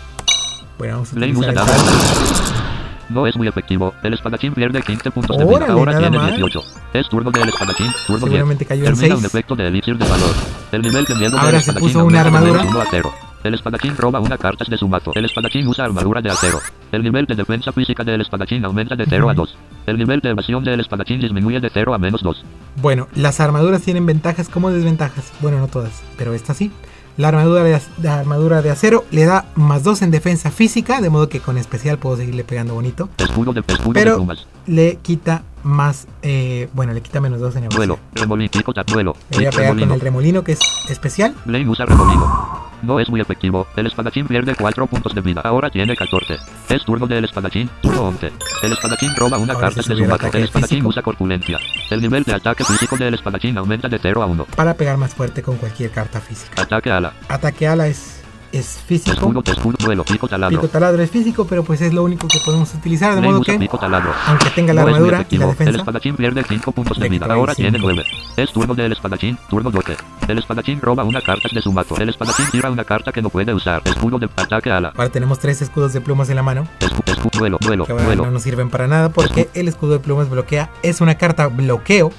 Bueno, 0.79 0.95
vamos 0.95 1.13
a 1.13 1.17
utilizar 1.17 2.78
No 3.09 3.27
es 3.27 3.37
muy 3.37 3.49
efectivo. 3.49 3.95
El 4.03 4.15
espadachín 4.15 4.53
pierde 4.53 4.83
15 4.83 5.11
puntos 5.11 5.37
de 5.39 5.45
vida. 5.45 5.67
Ahora 5.69 5.99
tiene 5.99 6.17
más. 6.19 6.29
18. 6.37 6.61
Es 6.95 7.09
turno 7.09 7.31
del 7.31 7.49
espadachín. 7.49 7.87
Turno 8.07 8.27
10. 8.27 8.31
Seguramente 8.33 8.67
cayó 8.67 8.85
en 8.85 8.95
Termina 8.95 9.15
un 9.15 9.21
6. 9.23 9.33
efecto 9.33 9.57
de 9.57 9.67
elixir 9.69 9.97
de 9.97 10.07
valor. 10.09 10.35
El 10.73 10.83
nivel 10.83 11.05
de 11.05 11.15
miedo 11.15 11.37
Ahora 11.39 11.53
del 11.53 11.63
se 11.63 11.71
espadachín 11.71 11.89
puso 11.93 12.05
una 12.05 12.21
de 12.23 12.27
armadura. 12.27 12.53
menos 12.61 12.75
uno 12.75 12.81
a 12.81 12.87
cero. 12.91 13.13
El 13.45 13.55
espadachín 13.55 13.97
roba 13.97 14.19
una 14.19 14.37
carta 14.37 14.65
de 14.69 14.77
su 14.77 14.89
mazo. 14.89 15.13
El 15.15 15.25
espadachín 15.25 15.67
usa 15.69 15.85
armadura 15.85 16.21
de 16.21 16.29
acero. 16.29 16.59
El 16.91 17.03
nivel 17.05 17.25
de 17.25 17.37
defensa 17.37 17.71
física 17.73 18.03
del 18.03 18.21
espadachín 18.21 18.65
aumenta 18.65 18.97
de 18.97 19.07
0 19.09 19.31
a 19.31 19.35
2. 19.35 19.57
El 19.87 19.97
nivel 19.97 20.21
de 20.21 20.31
evasión 20.31 20.65
del 20.65 20.81
espadachín 20.81 21.21
disminuye 21.21 21.61
de 21.61 21.71
0 21.73 21.95
a 21.95 21.99
menos 21.99 22.21
2. 22.23 22.45
Bueno, 22.83 23.07
las 23.15 23.39
armaduras 23.39 23.83
tienen 23.83 24.05
ventajas 24.07 24.49
como 24.49 24.71
desventajas. 24.73 25.33
Bueno, 25.41 25.61
no 25.61 25.69
todas, 25.69 26.03
pero 26.17 26.35
esta 26.35 26.53
sí. 26.53 26.73
La 27.19 27.29
armadura 27.29 27.65
de, 27.65 27.81
la 28.01 28.21
armadura 28.21 28.63
de 28.63 28.71
acero 28.71 29.05
le 29.11 29.25
da 29.25 29.45
más 29.57 29.83
2 29.83 30.03
en 30.03 30.13
defensa 30.13 30.53
física, 30.53 31.01
de 31.01 31.11
modo 31.11 31.29
que 31.29 31.41
con 31.41 31.59
especial 31.59 31.99
puedo 31.99 32.17
seguirle 32.17 32.45
pegando 32.45 32.75
bonito. 32.75 33.09
Escudo 33.19 33.53
de 33.53 33.65
escudo 33.67 33.93
de 33.95 34.05
Pero 34.05 34.25
le 34.69 34.99
quita 35.03 35.43
más, 35.65 36.07
eh, 36.23 36.69
bueno, 36.75 36.93
le 36.93 37.01
quita 37.01 37.21
menos 37.21 37.41
2 37.41 37.57
en 37.57 37.65
evasión. 37.65 37.77
Duelo. 37.77 37.99
Remolino. 38.15 38.51
Le 38.55 39.37
voy 39.37 39.47
a 39.47 39.51
pegar 39.51 39.77
con 39.77 39.91
el 39.91 40.01
remolino 40.01 40.45
que 40.45 40.53
es 40.53 40.61
especial. 40.89 41.35
Blaine 41.45 41.69
usa 41.69 41.87
remolino. 41.87 42.68
No 42.83 43.01
es 43.01 43.09
muy 43.09 43.21
efectivo. 43.21 43.67
El 43.77 43.87
espadachín 43.87 44.27
pierde 44.27 44.55
4 44.55 44.87
puntos 44.87 45.15
de 45.15 45.21
vida. 45.21 45.41
Ahora 45.45 45.71
tiene 45.71 45.97
14. 45.97 46.37
Es 46.69 46.85
turno 46.85 47.07
del 47.07 47.25
espadachín. 47.25 47.69
Turno 47.83 48.03
11. 48.09 48.33
El 48.63 48.73
espadachín 48.73 49.15
roba 49.17 49.39
una 49.39 49.55
Ahora 49.55 49.67
carta 49.69 49.83
de 49.83 49.97
su 49.97 50.15
ataque 50.15 50.39
El 50.39 50.45
espadachín 50.45 50.77
físico. 50.79 50.89
usa 50.89 51.03
corpulencia. 51.03 51.59
El 51.91 52.01
nivel 52.01 52.25
de 52.25 52.35
ataque 52.35 52.65
físico 52.65 52.97
del 52.97 53.15
espadachín 53.15 53.59
aumenta 53.59 53.89
de 53.89 53.99
0 53.99 54.23
a 54.23 54.27
1. 54.27 54.45
Para 54.57 54.75
pegar 54.75 54.97
más 54.97 55.15
fuerte 55.15 55.43
con 55.43 55.57
cualquier 55.57 55.91
carta 55.91 56.21
física. 56.21 56.63
Ataque 56.63 56.91
ala. 56.91 57.13
Ataque 57.29 57.67
ala 57.67 57.89
es, 57.89 58.18
es 58.53 58.81
físico. 58.87 59.13
Escudo, 59.13 59.43
escudo, 59.45 59.77
duelo, 59.79 60.05
pico 60.05 60.29
taladro. 60.29 60.61
Pico 60.61 60.71
taladro 60.71 61.03
es 61.03 61.11
físico, 61.11 61.47
pero 61.47 61.63
pues 61.63 61.81
es 61.81 61.93
lo 61.93 62.05
único 62.05 62.29
que 62.29 62.39
podemos 62.45 62.73
utilizar. 62.75 63.15
De 63.15 63.21
Blaine 63.21 63.35
modo 63.35 63.45
que, 63.45 63.59
pico 63.59 63.79
aunque 64.27 64.51
tenga 64.55 64.73
la 64.73 64.83
No 64.83 64.89
armadura 64.89 65.09
y 65.09 65.11
la 65.11 65.17
efectivo. 65.19 65.45
El 65.45 65.51
defensa, 65.51 65.79
espadachín 65.79 66.17
pierde 66.17 66.45
5 66.47 66.73
puntos 66.73 66.99
de 66.99 67.09
vida. 67.09 67.27
Ahora 67.29 67.55
tiene 67.55 67.79
cinco. 67.79 67.93
9. 67.93 68.05
Es 68.37 68.53
turno 68.53 68.75
del 68.75 68.93
espadachín. 68.93 69.39
Turno 69.49 69.71
12. 69.71 69.97
El 70.29 70.39
espadachín 70.39 70.81
roba 70.81 71.05
una 71.05 71.21
carta 71.21 71.49
de 71.53 71.63
su 71.63 71.73
mazo. 71.73 71.97
El 71.99 72.09
espadachín 72.09 72.47
tira 72.51 72.71
una 72.71 72.85
carta 72.85 73.13
que 73.13 73.23
no 73.23 73.31
puede 73.31 73.53
usar. 73.53 73.83
Escudo 73.85 74.19
de 74.19 74.27
ataque 74.27 74.71
ala. 74.71 74.93
ahora 74.97 75.11
tenemos 75.11 75.39
tres 75.39 75.63
escudos 75.63 75.93
de 75.93 76.01
plumas 76.01 76.31
en 76.31 76.37
la 76.37 76.43
mano. 76.43 76.67
Escudo, 76.81 77.13
escudo, 77.13 77.31
duelo, 77.39 77.59
duelo, 77.61 77.85
que 77.85 77.93
ahora 77.93 78.05
duelo. 78.05 78.25
no 78.27 78.31
nos 78.31 78.43
sirven 78.43 78.71
para 78.71 78.87
nada 78.87 79.11
porque 79.11 79.49
el 79.55 79.69
escudo 79.69 79.93
de 79.93 79.99
plumas 80.01 80.29
bloquea. 80.29 80.71
Es 80.83 81.01
una 81.01 81.17
carta 81.17 81.49
bloqueo, 81.49 82.11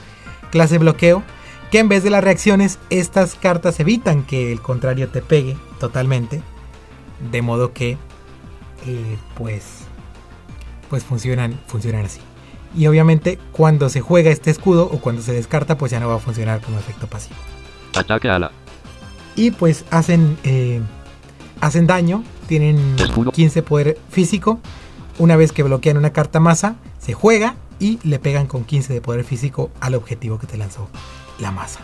clase 0.51 0.77
bloqueo, 0.77 1.23
que 1.71 1.79
en 1.79 1.89
vez 1.89 2.03
de 2.03 2.09
las 2.09 2.23
reacciones, 2.23 2.79
estas 2.89 3.35
cartas 3.35 3.79
evitan 3.79 4.23
que 4.23 4.51
el 4.51 4.61
contrario 4.61 5.09
te 5.09 5.21
pegue 5.21 5.57
totalmente. 5.79 6.41
De 7.31 7.41
modo 7.41 7.73
que, 7.73 7.97
eh, 8.87 9.17
pues, 9.35 9.81
pues 10.89 11.03
funcionan, 11.03 11.59
funcionan 11.67 12.05
así. 12.05 12.19
Y 12.75 12.87
obviamente 12.87 13.39
cuando 13.51 13.89
se 13.89 14.01
juega 14.01 14.31
este 14.31 14.51
escudo 14.51 14.85
o 14.91 14.99
cuando 14.99 15.21
se 15.21 15.33
descarta 15.33 15.77
pues 15.77 15.91
ya 15.91 15.99
no 15.99 16.07
va 16.07 16.15
a 16.15 16.19
funcionar 16.19 16.61
como 16.61 16.77
efecto 16.77 17.07
pasivo. 17.07 17.35
Ataque 17.95 18.29
ala. 18.29 18.51
Y 19.35 19.51
pues 19.51 19.85
hacen, 19.89 20.37
eh, 20.43 20.81
hacen 21.61 21.87
daño, 21.87 22.23
tienen 22.47 22.95
Escudo. 22.99 23.31
15 23.31 23.63
poder 23.63 23.97
físico. 24.09 24.59
Una 25.17 25.35
vez 25.35 25.51
que 25.51 25.63
bloquean 25.63 25.97
una 25.97 26.13
carta 26.13 26.39
masa, 26.39 26.75
se 26.99 27.13
juega 27.13 27.55
y 27.79 27.99
le 28.03 28.19
pegan 28.19 28.47
con 28.47 28.63
15 28.63 28.93
de 28.93 29.01
poder 29.01 29.23
físico 29.23 29.71
al 29.81 29.95
objetivo 29.95 30.39
que 30.39 30.47
te 30.47 30.57
lanzó 30.57 30.89
la 31.39 31.51
masa. 31.51 31.79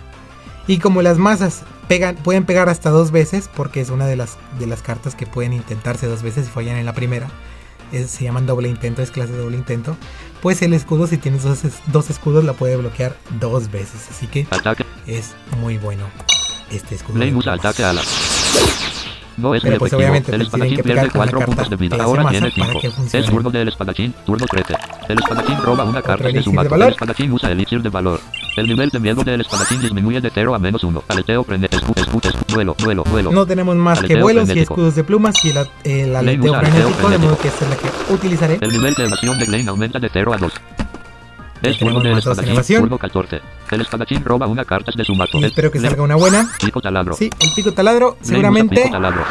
Y 0.68 0.80
como 0.80 1.02
las 1.02 1.18
masas 1.18 1.64
pegan, 1.88 2.16
pueden 2.16 2.46
pegar 2.46 2.70
hasta 2.70 2.90
dos 2.90 3.12
veces, 3.12 3.50
porque 3.56 3.82
es 3.82 3.90
una 3.90 4.08
de 4.08 4.16
las, 4.16 4.38
de 4.60 4.66
las 4.68 4.82
cartas 4.82 5.14
que 5.16 5.26
pueden 5.28 5.54
intentarse 5.54 6.08
dos 6.08 6.24
veces 6.24 6.48
y 6.48 6.50
fallan 6.52 6.78
en 6.78 6.86
la 6.86 6.94
primera, 6.94 7.28
es- 7.92 8.10
se 8.10 8.24
llaman 8.24 8.46
doble 8.48 8.68
intento, 8.68 9.02
es 9.04 9.12
clase 9.12 9.34
de 9.34 9.38
doble 9.40 9.58
intento, 9.58 9.96
pues 10.42 10.62
el 10.64 10.74
escudo, 10.74 11.06
si 11.08 11.18
tienes 11.18 11.44
dos, 11.44 11.60
dos 11.88 12.10
escudos, 12.10 12.44
la 12.44 12.54
puede 12.54 12.76
bloquear 12.78 13.16
dos 13.40 13.70
veces. 13.72 14.08
Así 14.10 14.26
que 14.28 14.48
Ataque. 14.50 14.86
es 15.06 15.34
muy 15.60 15.78
bueno 15.78 16.04
este 16.72 16.96
escudo. 16.96 17.18
Plumas. 17.30 17.46
No 19.38 19.54
es 19.54 19.62
Pero, 19.64 19.78
pues, 19.78 19.92
efectivo. 19.92 19.98
obviamente, 19.98 20.32
el 20.32 20.38
pues, 20.38 20.48
espadachín 20.48 20.76
pierde 20.76 20.90
pegar 20.90 21.12
con 21.12 21.20
la 21.20 21.32
4 21.32 21.40
carta 21.40 21.46
puntos 21.46 21.70
de 21.70 21.76
vida. 21.76 22.04
Ahora 22.04 22.30
tiene 22.30 22.52
para 22.52 22.68
5. 22.68 22.80
que 22.80 22.92
funcione. 22.92 23.26
Es 23.26 23.32
turno 23.32 23.50
del 23.52 23.68
espadachín, 23.68 24.14
turno 24.26 24.46
13. 24.46 24.76
El 25.10 25.20
espadachín 25.20 25.58
roba 25.62 25.84
una 25.84 26.02
carta 26.02 26.28
de 26.30 26.42
su 26.44 26.54
mazo. 26.54 26.76
El 26.76 26.82
espadachín 26.84 27.32
usa 27.32 27.52
elixir 27.52 27.82
de 27.82 27.90
valor. 27.90 28.20
El 28.56 28.68
nivel 28.68 28.90
de 28.90 29.00
miedo 29.00 29.24
del 29.24 29.42
espadachín 29.42 29.82
disminuye 29.82 30.22
de 30.22 30.30
0 30.34 30.56
a 30.56 30.60
menos 30.60 30.84
1. 30.84 31.04
Aleteo 31.10 31.44
prende, 31.44 31.68
escudo, 31.70 32.02
escudo, 32.02 32.30
duelo, 32.48 32.76
duelo, 32.78 33.04
duelo. 33.10 33.32
No 33.32 33.46
tenemos 33.46 33.76
más 33.76 34.02
que 34.02 34.22
vuelos 34.22 34.50
y 34.56 34.60
escudos 34.60 34.96
de 34.96 35.04
plumas 35.04 35.44
y 35.44 35.50
el, 35.50 35.58
el 35.84 36.16
aleteo 36.16 36.54
frenético, 36.60 37.10
de 37.10 37.18
modo 37.18 37.38
que 37.38 37.48
esta 37.50 37.66
es 37.66 37.72
la 37.72 37.78
que 37.78 38.14
utilizaré. 38.14 38.58
El 38.62 38.72
nivel 38.72 38.94
de 38.94 39.06
evasión 39.06 39.38
de 39.38 39.46
Glane 39.46 39.70
aumenta 39.70 40.00
de 40.00 40.10
0 40.12 40.34
a 40.34 40.38
2. 40.38 40.54
Es 41.72 41.78
tenemos 41.80 42.02
turno 42.02 42.04
del 42.10 42.16
más 42.16 42.24
dos 42.24 42.26
en 42.26 42.32
espadachín, 42.44 42.54
evasión. 42.54 42.82
turno 42.84 42.98
14. 42.98 43.42
El 43.72 43.82
espadachín 43.82 44.24
roba 44.26 44.48
una 44.48 44.66
carta 44.66 44.92
de 44.96 45.04
su. 45.06 45.14
Y 45.14 45.38
El- 45.38 45.44
espero 45.46 45.72
que 45.72 45.80
salga 45.80 46.02
una 46.04 46.16
buena. 46.16 46.50
Pico 46.60 46.82
taladro. 46.82 47.14
Sí, 47.16 47.30
el 47.40 47.50
pico 47.56 47.72
taladro 47.74 48.18
seguramente 48.22 48.76
pico 48.76 48.90
taladro. 48.92 49.24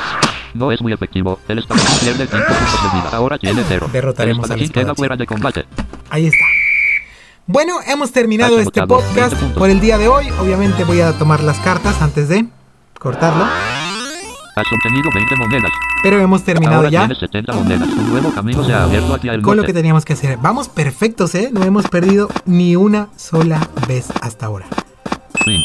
No 0.54 0.70
es 0.72 0.80
muy 0.80 0.92
efectivo. 0.92 1.40
El 1.48 1.58
espadachín 1.58 1.98
pierde 2.00 2.26
5 2.26 2.44
puntos 2.46 2.82
de 2.92 2.98
vida. 2.98 3.10
Ahora 3.16 3.38
tiene 3.38 3.62
0. 3.66 3.88
Derrotaremos 3.92 4.46
El 4.46 4.52
al 4.52 4.60
espadachín 4.60 4.72
queda 4.84 4.94
fuera 4.94 5.16
de 5.16 5.26
combate. 5.26 5.64
ahí 6.10 6.26
está. 6.26 6.44
Bueno, 7.46 7.74
hemos 7.86 8.10
terminado 8.12 8.56
Has 8.58 8.66
este 8.66 8.86
podcast 8.86 9.14
20 9.32 9.36
puntos. 9.36 9.58
por 9.58 9.68
el 9.70 9.80
día 9.80 9.98
de 9.98 10.08
hoy. 10.08 10.26
Obviamente 10.40 10.84
voy 10.84 11.00
a 11.02 11.12
tomar 11.12 11.42
las 11.42 11.58
cartas 11.58 12.00
antes 12.00 12.28
de 12.28 12.46
cortarlo. 12.98 13.44
Has 14.56 14.66
obtenido 14.72 15.10
20 15.12 15.36
monedas. 15.36 15.72
Pero 16.02 16.20
hemos 16.20 16.44
terminado 16.44 16.76
Ahora 16.76 16.90
ya 16.90 17.00
tienes 17.00 17.18
70 17.18 17.52
monedas. 17.54 17.88
Un 17.88 18.10
nuevo 18.10 18.32
camino 18.32 18.64
se 18.64 18.72
ha 18.72 18.84
abierto 18.84 19.14
hacia 19.14 19.34
el 19.34 19.42
con 19.42 19.56
lo 19.56 19.64
que 19.64 19.72
teníamos 19.72 20.04
que 20.04 20.12
hacer. 20.12 20.38
Vamos 20.38 20.68
perfectos, 20.68 21.34
¿eh? 21.34 21.50
No 21.52 21.64
hemos 21.64 21.88
perdido 21.88 22.28
ni 22.46 22.76
una 22.76 23.08
sola 23.16 23.68
vez 23.88 24.12
hasta 24.20 24.46
ahora. 24.46 24.66
Fin. 25.44 25.62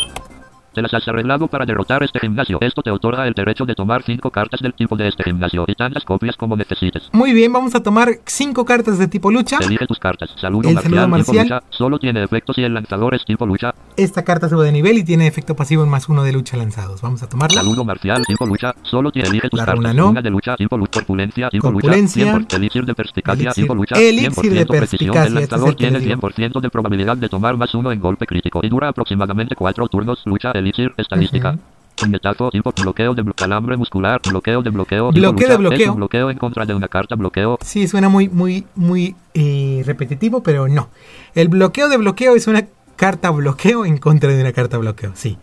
Te 0.74 0.82
las 0.82 0.94
has 0.94 1.08
arreglado 1.08 1.48
para 1.48 1.66
derrotar 1.66 2.04
este 2.04 2.20
gimnasio. 2.20 2.58
Esto 2.62 2.82
te 2.82 2.92
otorga 2.92 3.28
el 3.28 3.34
derecho 3.34 3.66
de 3.66 3.76
tomar 3.76 4.04
5 4.04 4.30
cartas 4.32 4.60
del 4.62 4.74
tipo 4.74 4.96
de 4.96 5.08
este 5.08 5.24
gimnasio 5.24 5.66
y 5.68 5.74
tantas 5.76 6.04
copias 6.04 6.36
como 6.38 6.56
necesites. 6.56 7.10
Muy 7.12 7.34
bien, 7.34 7.52
vamos 7.52 7.76
a 7.76 7.82
tomar 7.84 8.10
cinco 8.26 8.66
cartas 8.66 8.98
de 9.00 9.08
tipo 9.08 9.32
lucha. 9.32 9.58
Elige 9.62 9.88
tus 9.88 10.00
cartas. 10.00 10.30
Saludo 10.40 10.70
El 10.70 10.76
marcial, 10.76 10.94
saludo 10.94 11.08
marcial. 11.10 11.44
lucha. 11.44 11.64
Solo 11.70 12.00
tiene 12.00 12.24
efecto 12.24 12.54
si 12.54 12.64
el 12.64 12.74
lanzador 12.74 13.16
es 13.16 13.26
tipo 13.26 13.46
lucha. 13.46 13.74
Esta 13.98 14.24
carta 14.24 14.48
sube 14.50 14.66
de 14.66 14.72
nivel 14.72 14.98
y 14.98 15.04
tiene 15.04 15.28
efecto 15.28 15.56
pasivo 15.56 15.84
en 15.84 15.90
más 15.90 16.08
uno 16.10 16.24
de 16.24 16.32
lucha 16.34 16.56
lanzados. 16.58 17.02
Vamos 17.02 17.24
a 17.24 17.30
tomarla. 17.30 17.62
Saludo 17.62 17.84
marcial, 17.84 18.24
tipo 18.26 18.46
lucha. 18.46 18.74
Solo 18.84 19.12
tiene 19.12 19.30
elige 19.30 19.50
tus 19.50 19.58
La 19.60 19.66
cartas. 19.66 19.78
runa 19.84 19.94
no. 19.94 20.10
Una 20.10 20.22
de 20.22 20.30
lucha, 20.30 20.56
tipo 20.56 20.78
lucha. 20.78 20.92
Corpulencia, 21.00 21.50
tipo 21.50 21.72
Corpulencia. 21.72 22.26
lucha. 22.38 22.48
100% 22.48 22.56
elixir 22.58 22.86
de 22.86 22.94
perspicacia, 22.96 23.50
Elixir- 23.52 23.62
tipo 23.64 23.76
lucha. 23.76 23.96
elixir 24.00 24.32
100% 24.32 24.54
de 24.74 24.80
perspicacia, 24.80 25.22
El 25.24 25.28
este 25.28 25.44
es 25.44 25.52
lanzador 25.52 25.70
el 25.70 25.76
tiene 25.76 25.92
les 26.00 26.02
digo. 26.08 26.20
100% 26.30 26.60
de 26.62 26.70
probabilidad 26.70 27.18
de 27.18 27.30
tomar 27.30 27.58
más 27.58 27.74
uno 27.76 27.92
en 27.92 28.00
golpe 28.00 28.26
crítico. 28.28 28.60
Y 28.64 28.70
dura 28.70 28.90
aproximadamente 28.90 29.56
4 29.56 29.88
turnos. 29.88 30.22
Lucha, 30.26 30.52
elixir, 30.60 30.94
estadística. 30.98 31.52
Ujú. 31.52 31.60
Puñetazo, 31.96 32.50
tipo 32.50 32.72
bloqueo 32.82 33.14
de 33.14 33.24
blo- 33.26 33.36
calambre 33.36 33.76
muscular, 33.76 34.22
bloqueo 34.26 34.62
de 34.62 34.70
bloqueo. 34.70 35.10
tipo 35.12 35.20
Bloqueo 35.20 35.50
de 35.50 35.58
bloqueo. 35.58 35.96
Bloqueo 35.96 36.30
en 36.32 36.38
contra 36.38 36.66
de 36.66 36.74
una 36.74 36.88
carta, 36.88 37.16
bloqueo. 37.16 37.58
Sí, 37.62 37.90
suena 37.90 38.08
muy, 38.08 38.30
muy, 38.30 38.66
muy 38.76 39.16
eh, 39.34 39.84
repetitivo, 39.86 40.42
pero 40.42 40.70
no. 40.70 40.88
El 41.36 41.50
bloqueo 41.50 41.90
de 41.90 41.98
bloqueo 41.98 42.36
es 42.36 42.48
una 42.48 42.66
carta 42.96 43.32
bloqueo 43.32 43.86
en 43.86 43.98
contra 43.98 44.32
de 44.32 44.40
una 44.42 44.54
carta 44.54 44.78
bloqueo, 44.78 45.12
sí. 45.16 45.38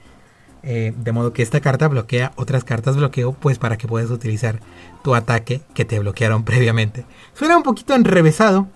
Eh, 0.63 0.95
de 0.97 1.13
modo 1.13 1.33
que 1.35 1.43
esta 1.43 1.61
carta 1.61 1.87
bloquea 1.89 2.33
otras 2.37 2.65
cartas 2.65 2.97
bloqueo, 2.97 3.33
pues 3.35 3.59
para 3.59 3.77
que 3.77 3.87
puedas 3.87 4.11
utilizar 4.11 4.59
tu 5.05 5.15
ataque 5.15 5.61
que 5.75 5.85
te 5.85 5.99
bloquearon 5.99 6.43
previamente. 6.45 7.05
Suena 7.35 7.57
un 7.59 7.63
poquito 7.65 7.95
enrevesado, 7.95 8.67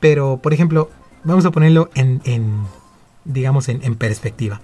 pero 0.00 0.38
por 0.42 0.54
ejemplo, 0.54 0.88
vamos 1.22 1.44
a 1.44 1.50
ponerlo 1.50 1.90
en, 1.94 2.22
en, 2.24 2.62
digamos, 3.26 3.68
en, 3.68 3.84
en 3.84 3.94
perspectiva. 3.96 4.60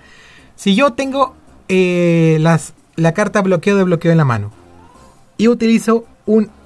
Si 0.57 0.75
yo 0.75 0.95
tengo 0.95 1.35
eh, 1.69 2.39
la 2.41 3.15
carta 3.15 3.43
bloqueo 3.43 3.77
de 3.77 3.85
bloqueo 3.85 4.11
en 4.11 4.19
la 4.19 4.25
mano 4.25 4.51
y 5.37 5.49
utilizo 5.49 6.05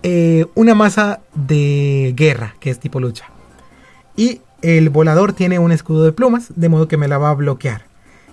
eh, 0.02 0.46
una 0.54 0.74
masa 0.74 1.20
de 1.34 2.14
guerra, 2.16 2.54
que 2.60 2.70
es 2.70 2.78
tipo 2.78 3.00
lucha. 3.00 3.26
Y 4.16 4.40
el 4.62 4.90
volador 4.90 5.32
tiene 5.32 5.58
un 5.58 5.72
escudo 5.72 6.04
de 6.04 6.12
plumas, 6.12 6.52
de 6.54 6.68
modo 6.68 6.88
que 6.88 6.96
me 6.96 7.08
la 7.08 7.18
va 7.18 7.30
a 7.30 7.34
bloquear. 7.34 7.82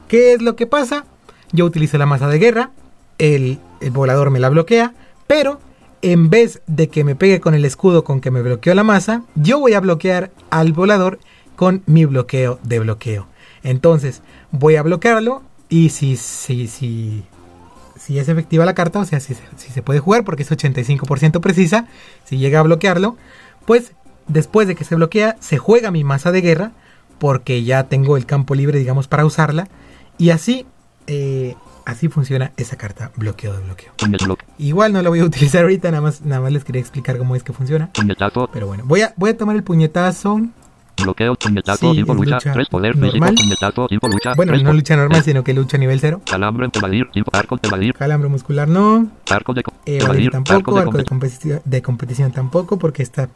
¿Qué 0.08 0.34
es 0.34 0.41
lo 0.41 0.55
que 0.55 0.68
pasa? 0.68 1.05
Yo 1.51 1.66
utilizo 1.66 1.97
la 1.97 2.05
masa 2.05 2.28
de 2.28 2.39
guerra, 2.39 2.72
el, 3.18 3.60
el 3.82 3.91
volador 3.91 4.30
me 4.30 4.39
la 4.39 4.49
bloquea, 4.49 4.93
pero 5.26 5.60
en 6.01 6.30
vez 6.30 6.62
de 6.68 6.89
que 6.89 7.03
me 7.03 7.16
pegue 7.16 7.39
con 7.39 7.55
el 7.55 7.66
escudo 7.66 8.03
con 8.03 8.22
que 8.22 8.32
me 8.32 8.41
bloqueó 8.41 8.76
la 8.76 8.84
masa, 8.84 9.24
yo 9.36 9.60
voy 9.60 9.74
a 9.74 9.80
bloquear 9.80 10.32
al 10.49 10.72
volador 10.72 11.20
con 11.55 11.82
mi 11.88 12.05
bloqueo 12.05 12.60
de 12.64 12.80
bloqueo. 12.80 13.28
Entonces 13.64 14.22
voy 14.52 14.76
a 14.76 14.84
bloquearlo 14.84 15.43
y 15.70 15.89
si, 15.89 16.16
si, 16.18 16.68
si, 16.68 17.24
si 17.98 18.20
es 18.20 18.30
efectiva 18.30 18.66
la 18.66 18.74
carta, 18.76 19.00
o 19.00 19.06
sea, 19.06 19.20
si, 19.20 19.34
se- 19.34 19.43
si 19.58 19.72
se 19.72 19.82
puede 19.82 20.00
jugar 20.00 20.24
porque 20.24 20.43
es 20.43 20.52
85% 20.52 21.39
precisa, 21.41 21.88
si 22.26 22.38
llega 22.38 22.60
a 22.60 22.64
bloquearlo, 22.64 23.18
pues 23.66 23.91
después 24.28 24.68
de 24.68 24.76
que 24.76 24.84
se 24.84 24.95
bloquea, 24.95 25.36
se 25.39 25.58
juega 25.58 25.91
mi 25.91 26.04
masa 26.04 26.32
de 26.32 26.41
guerra 26.41 26.72
porque 27.20 27.64
ya 27.64 27.84
tengo 27.86 28.16
el 28.18 28.26
campo 28.26 28.56
libre, 28.56 28.78
digamos, 28.80 29.08
para 29.08 29.26
usarla. 29.26 29.68
Y 30.20 30.30
así, 30.30 30.66
eh, 31.08 31.56
así 31.86 32.08
funciona 32.10 32.52
esa 32.58 32.76
carta 32.76 33.12
bloqueo 33.16 33.54
de 33.54 33.64
bloqueo. 33.64 33.91
Igual 34.60 34.93
no 34.93 35.02
la 35.02 35.10
voy 35.10 35.20
a 35.20 35.24
utilizar 35.26 35.64
ahorita, 35.64 35.89
nada 35.91 36.02
más, 36.02 36.22
nada 36.22 36.41
más 36.41 36.52
les 36.52 36.64
quería 36.64 36.82
explicar 36.82 37.18
cómo 37.18 37.36
es 37.36 37.43
que 37.43 37.54
funciona. 37.54 37.91
Puñetazo. 37.93 38.50
Pero 38.54 38.68
bueno, 38.68 38.84
voy 38.86 39.02
a, 39.02 39.14
voy 39.18 39.32
a 39.32 39.38
tomar 39.38 39.56
el 39.56 39.64
puñetazo. 39.64 40.41
Bloqueo, 41.02 41.36
puñetazo, 41.36 41.91
Sí, 41.93 42.00
tipo 42.00 42.14
lucha, 42.14 42.36
lucha 42.36 42.54
3 42.54 42.68
poder 42.70 42.95
normal. 42.98 43.12
físico, 43.30 43.36
puñetazo, 43.43 43.88
tipo 43.88 44.08
lucha, 44.08 44.34
Bueno, 44.36 44.58
no 44.58 44.74
lucha 44.74 44.95
normal, 44.95 45.20
eh, 45.20 45.24
sino 45.24 45.43
que 45.43 45.54
lucha 45.54 45.78
nivel 45.78 46.00
cero. 46.00 46.22
Calambre, 46.30 46.68
evadir, 46.74 47.10
tipo 47.12 47.30
arco, 47.34 47.58
evadir, 47.62 47.93
Calambre 47.93 48.30
muscular 48.30 48.68
no. 48.68 49.08
arco 49.30 49.54
de 49.54 49.62
Eh, 49.86 49.98
evadir, 49.98 50.08
Valir 50.08 50.32
tampoco, 50.32 50.78
arco 50.78 50.98
de 50.98 51.04
compe- 51.04 51.08
competición, 51.08 51.62
de 51.66 51.82
competición 51.82 52.32
tampoco, 52.32 52.78
porque 52.80 53.04
esta 53.04 53.30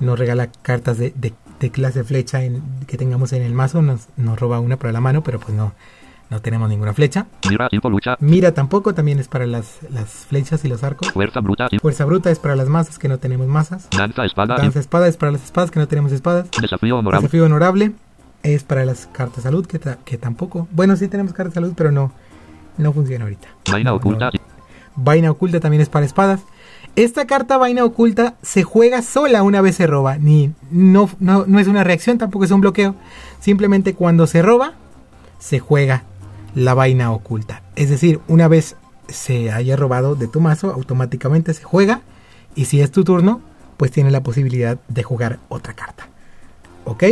nos 0.00 0.18
regala 0.18 0.48
cartas 0.62 0.98
de, 0.98 1.12
de- 1.16 1.34
de 1.60 1.70
clase 1.70 2.04
flecha 2.04 2.42
en- 2.44 2.62
que 2.86 2.96
tengamos 2.96 3.32
en 3.32 3.42
el 3.42 3.52
mazo, 3.52 3.82
nos, 3.82 4.08
nos 4.16 4.38
roba 4.38 4.60
una 4.60 4.76
para 4.76 4.92
la 4.92 5.00
mano, 5.00 5.22
pero 5.24 5.40
pues 5.40 5.54
no, 5.56 5.72
no 6.30 6.40
tenemos 6.40 6.68
ninguna 6.68 6.92
flecha. 6.92 7.26
mira, 7.48 7.68
tipo 7.68 7.88
lucha, 7.88 8.16
Mira 8.20 8.52
tampoco, 8.52 8.94
también 8.94 9.18
es 9.18 9.28
para 9.28 9.46
las, 9.46 9.78
las 9.90 10.08
flechas 10.26 10.64
y 10.64 10.68
los 10.68 10.82
arcos. 10.84 11.10
fuerza 11.12 11.40
bruta, 11.40 11.68
tipo 11.68 11.80
Fuerza 11.82 12.04
bruta 12.04 12.30
es 12.30 12.38
para 12.38 12.54
las 12.56 12.68
masas 12.68 12.98
que 12.98 13.08
no 13.08 13.18
tenemos 13.18 13.46
masas. 13.46 13.88
danza, 13.96 14.24
espada, 14.24 14.56
Danza 14.56 14.78
espada 14.80 15.08
es 15.08 15.16
para 15.16 15.32
las 15.32 15.44
espadas 15.44 15.70
que 15.70 15.78
no 15.80 15.88
tenemos 15.88 16.12
espadas. 16.12 16.46
desafío 16.60 16.98
honorable, 16.98 17.22
Desafío 17.22 17.44
honorable 17.46 17.92
es 18.42 18.62
para 18.62 18.84
las 18.84 19.06
cartas 19.06 19.42
salud 19.44 19.66
que, 19.66 19.78
ta- 19.78 19.98
que 20.04 20.18
tampoco. 20.18 20.68
Bueno, 20.70 20.96
sí 20.96 21.08
tenemos 21.08 21.32
cartas 21.32 21.54
salud, 21.54 21.72
pero 21.76 21.90
no, 21.92 22.12
no 22.76 22.92
funciona 22.92 23.24
ahorita. 23.24 23.48
vaina 23.70 23.90
No, 23.90 23.96
oculta, 23.96 24.26
no. 24.32 24.40
Vaina 25.00 25.30
oculta 25.30 25.60
también 25.60 25.80
es 25.80 25.88
para 25.88 26.04
espadas. 26.06 26.40
Esta 26.96 27.26
carta 27.26 27.56
vaina 27.56 27.84
oculta 27.84 28.34
se 28.42 28.64
juega 28.64 29.02
sola 29.02 29.42
una 29.44 29.60
vez 29.60 29.76
se 29.76 29.86
roba. 29.86 30.18
Ni, 30.18 30.52
no, 30.70 31.08
no, 31.20 31.44
no 31.46 31.58
es 31.60 31.68
una 31.68 31.84
reacción, 31.84 32.18
tampoco 32.18 32.44
es 32.44 32.50
un 32.50 32.60
bloqueo. 32.60 32.96
Simplemente 33.40 33.94
cuando 33.94 34.26
se 34.26 34.42
roba, 34.42 34.72
se 35.38 35.60
juega 35.60 36.02
la 36.54 36.74
vaina 36.74 37.12
oculta. 37.12 37.62
Es 37.76 37.90
decir, 37.90 38.20
una 38.28 38.48
vez 38.48 38.76
se 39.08 39.50
haya 39.50 39.76
robado 39.76 40.14
de 40.14 40.28
tu 40.28 40.40
mazo, 40.40 40.70
automáticamente 40.72 41.54
se 41.54 41.64
juega. 41.64 42.02
Y 42.54 42.66
si 42.66 42.80
es 42.80 42.90
tu 42.90 43.04
turno, 43.04 43.40
pues 43.76 43.90
tiene 43.90 44.10
la 44.10 44.22
posibilidad 44.22 44.78
de 44.88 45.02
jugar 45.02 45.38
otra 45.48 45.74
carta. 45.74 46.08
¿Ok? 46.84 47.04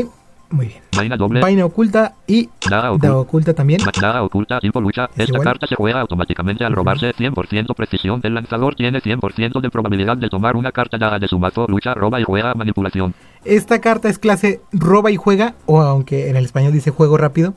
Muy 0.49 0.66
bien. 0.66 0.80
vaina 0.97 1.16
doble, 1.16 1.41
Vaina 1.41 1.64
oculta 1.64 2.14
y 2.24 2.49
da 2.70 2.93
oculta, 2.93 3.16
oculta 3.16 3.55
también. 3.55 3.80
Daga 4.01 4.22
oculta, 4.22 4.61
tipo 4.61 4.80
lucha. 4.80 5.07
Es 5.07 5.22
Esta 5.22 5.32
igual. 5.32 5.43
carta 5.43 5.66
se 5.66 5.74
juega 5.74 6.01
automáticamente 6.01 6.64
al 6.64 6.72
robarse 6.72 7.12
100% 7.12 7.74
precisión. 7.74 8.20
El 8.22 8.34
lanzador 8.34 8.76
tiene 8.76 9.01
100% 9.01 9.61
de 9.61 9.70
probabilidad 9.70 10.16
de 10.16 10.28
tomar 10.28 10.55
una 10.55 10.70
carta 10.70 10.99
daga 10.99 11.18
de 11.18 11.26
su 11.26 11.41
mazo. 11.41 11.66
Lucha, 11.68 11.95
roba 11.95 12.20
y 12.20 12.24
juega 12.24 12.55
manipulación. 12.55 13.12
Esta 13.45 13.80
carta 13.80 14.09
es 14.09 14.20
clase 14.20 14.61
roba 14.72 15.11
y 15.11 15.16
juega, 15.16 15.57
o 15.66 15.80
aunque 15.80 16.30
en 16.30 16.37
el 16.37 16.45
español 16.45 16.72
dice 16.72 16.91
juego 16.93 17.16
rápido. 17.16 17.55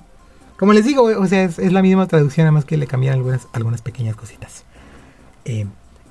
Como 0.59 0.73
les 0.73 0.83
digo, 0.83 1.03
o 1.03 1.25
sea, 1.25 1.45
es, 1.45 1.57
la 1.57 1.81
misma 1.81 2.05
traducción, 2.07 2.43
nada 2.43 2.51
más 2.51 2.65
que 2.65 2.75
le 2.75 2.85
cambian 2.85 3.13
algunas, 3.13 3.47
algunas 3.53 3.81
pequeñas 3.81 4.17
cositas. 4.17 4.65
Eh, 5.45 5.65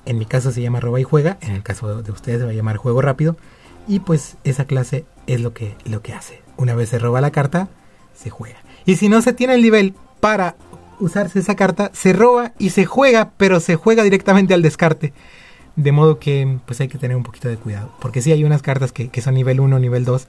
en 0.07 0.17
mi 0.17 0.25
caso 0.25 0.51
se 0.51 0.63
llama 0.63 0.79
roba 0.79 0.99
y 0.99 1.03
juega, 1.03 1.37
en 1.41 1.51
el 1.51 1.61
caso 1.61 2.01
de 2.01 2.11
ustedes 2.11 2.39
se 2.39 2.45
va 2.45 2.49
a 2.49 2.55
llamar 2.55 2.77
juego 2.77 2.99
rápido. 2.99 3.37
Y 3.87 3.99
pues 3.99 4.37
esa 4.43 4.65
clase 4.65 5.05
es 5.27 5.39
lo 5.39 5.53
que, 5.53 5.75
lo 5.85 6.01
que 6.01 6.13
hace. 6.13 6.41
Una 6.57 6.73
vez 6.73 6.89
se 6.89 6.97
roba 6.97 7.21
la 7.21 7.29
carta, 7.29 7.69
se 8.15 8.31
juega. 8.31 8.57
Y 8.87 8.95
si 8.95 9.07
no 9.07 9.21
se 9.21 9.33
tiene 9.33 9.53
el 9.53 9.61
nivel 9.61 9.93
para 10.19 10.55
usarse 10.99 11.37
esa 11.37 11.55
carta, 11.55 11.91
se 11.93 12.13
roba 12.13 12.53
y 12.57 12.71
se 12.71 12.87
juega, 12.87 13.33
pero 13.37 13.59
se 13.59 13.75
juega 13.75 14.01
directamente 14.01 14.55
al 14.55 14.63
descarte. 14.63 15.13
De 15.75 15.91
modo 15.91 16.17
que 16.17 16.57
pues 16.65 16.81
hay 16.81 16.87
que 16.87 16.97
tener 16.97 17.15
un 17.15 17.23
poquito 17.23 17.49
de 17.49 17.57
cuidado. 17.57 17.93
Porque 18.01 18.23
sí 18.23 18.31
hay 18.31 18.43
unas 18.43 18.63
cartas 18.63 18.91
que, 18.91 19.09
que 19.09 19.21
son 19.21 19.35
nivel 19.35 19.59
1, 19.59 19.77
nivel 19.77 20.05
2. 20.05 20.27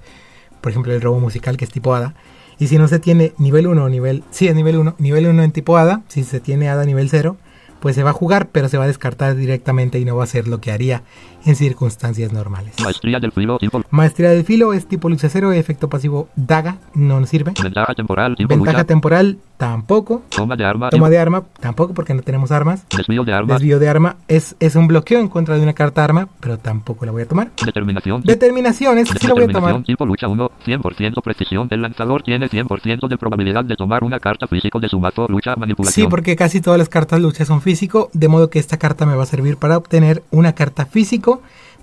Por 0.60 0.72
ejemplo, 0.72 0.92
el 0.92 1.00
robo 1.00 1.20
musical 1.20 1.56
que 1.56 1.64
es 1.64 1.70
tipo 1.70 1.94
hada. 1.94 2.14
Y 2.60 2.68
si 2.68 2.78
no 2.78 2.86
se 2.86 3.00
tiene 3.00 3.32
nivel 3.38 3.66
1 3.66 3.82
o 3.82 3.88
nivel... 3.88 4.22
Sí, 4.30 4.46
es 4.46 4.54
nivel 4.54 4.76
1. 4.76 4.94
Nivel 4.98 5.26
1 5.26 5.42
en 5.42 5.50
tipo 5.50 5.76
hada. 5.76 6.02
Si 6.06 6.22
se 6.22 6.38
tiene 6.38 6.68
hada 6.68 6.84
nivel 6.84 7.08
0 7.10 7.36
pues 7.80 7.96
se 7.96 8.02
va 8.02 8.10
a 8.10 8.12
jugar, 8.12 8.48
pero 8.50 8.68
se 8.68 8.78
va 8.78 8.84
a 8.84 8.86
descartar 8.86 9.34
directamente 9.34 9.98
y 9.98 10.04
no 10.04 10.14
va 10.14 10.24
a 10.24 10.28
ser 10.28 10.46
lo 10.46 10.60
que 10.60 10.70
haría 10.70 11.02
en 11.44 11.56
circunstancias 11.56 12.32
normales. 12.32 12.74
Maestría 12.82 13.18
del 13.20 13.32
filo, 13.32 13.58
tipo. 13.58 13.80
Maestría 13.90 14.30
del 14.30 14.44
filo 14.44 14.72
es 14.72 14.86
tipo 14.86 15.08
lucha 15.08 15.28
cero, 15.28 15.52
efecto 15.52 15.88
pasivo 15.88 16.28
daga, 16.36 16.78
no 16.94 17.20
nos 17.20 17.28
sirve. 17.28 17.52
Ventaja 17.62 17.94
temporal, 17.94 18.36
tipo 18.36 18.48
Ventaja 18.48 18.78
lucha. 18.78 18.84
temporal 18.86 19.38
tampoco. 19.56 20.22
Toma 20.30 20.56
de 20.56 20.64
arma. 20.64 20.90
Toma 20.90 21.10
de 21.10 21.18
arma 21.18 21.42
tampoco 21.60 21.92
porque 21.94 22.14
no 22.14 22.22
tenemos 22.22 22.50
armas. 22.50 22.84
Desvío 22.96 23.24
de 23.24 23.32
arma. 23.32 23.54
Desvío 23.54 23.78
de 23.78 23.88
arma 23.88 24.16
es, 24.26 24.56
es 24.58 24.74
un 24.74 24.86
bloqueo 24.88 25.20
en 25.20 25.28
contra 25.28 25.56
de 25.56 25.62
una 25.62 25.74
carta 25.74 26.02
arma, 26.02 26.28
pero 26.40 26.58
tampoco 26.58 27.04
la 27.04 27.12
voy 27.12 27.22
a 27.22 27.28
tomar. 27.28 27.50
Determinación. 27.64 28.22
Determinación, 28.22 28.98
es 28.98 29.08
sí 29.08 29.26
la 29.26 29.34
voy 29.34 29.44
a 29.44 29.48
tomar. 29.48 29.82
Tipo 29.82 30.06
lucha 30.06 30.28
1, 30.28 30.50
100% 30.66 31.22
precisión. 31.22 31.68
El 31.70 31.82
lanzador 31.82 32.22
tiene 32.22 32.48
100% 32.48 33.06
de 33.08 33.18
probabilidad 33.18 33.64
de 33.64 33.76
tomar 33.76 34.02
una 34.02 34.18
carta 34.18 34.46
físico 34.46 34.80
de 34.80 34.88
su 34.88 34.98
mazo. 34.98 35.26
Lucha 35.28 35.54
Sí, 35.54 35.60
manipulación. 35.60 36.08
porque 36.08 36.36
casi 36.36 36.60
todas 36.60 36.78
las 36.78 36.88
cartas 36.88 37.20
lucha 37.20 37.44
son 37.44 37.60
físico, 37.60 38.08
de 38.14 38.28
modo 38.28 38.48
que 38.50 38.58
esta 38.58 38.78
carta 38.78 39.04
me 39.06 39.14
va 39.14 39.24
a 39.24 39.26
servir 39.26 39.56
para 39.58 39.76
obtener 39.76 40.22
una 40.30 40.54
carta 40.54 40.86
físico 40.86 41.29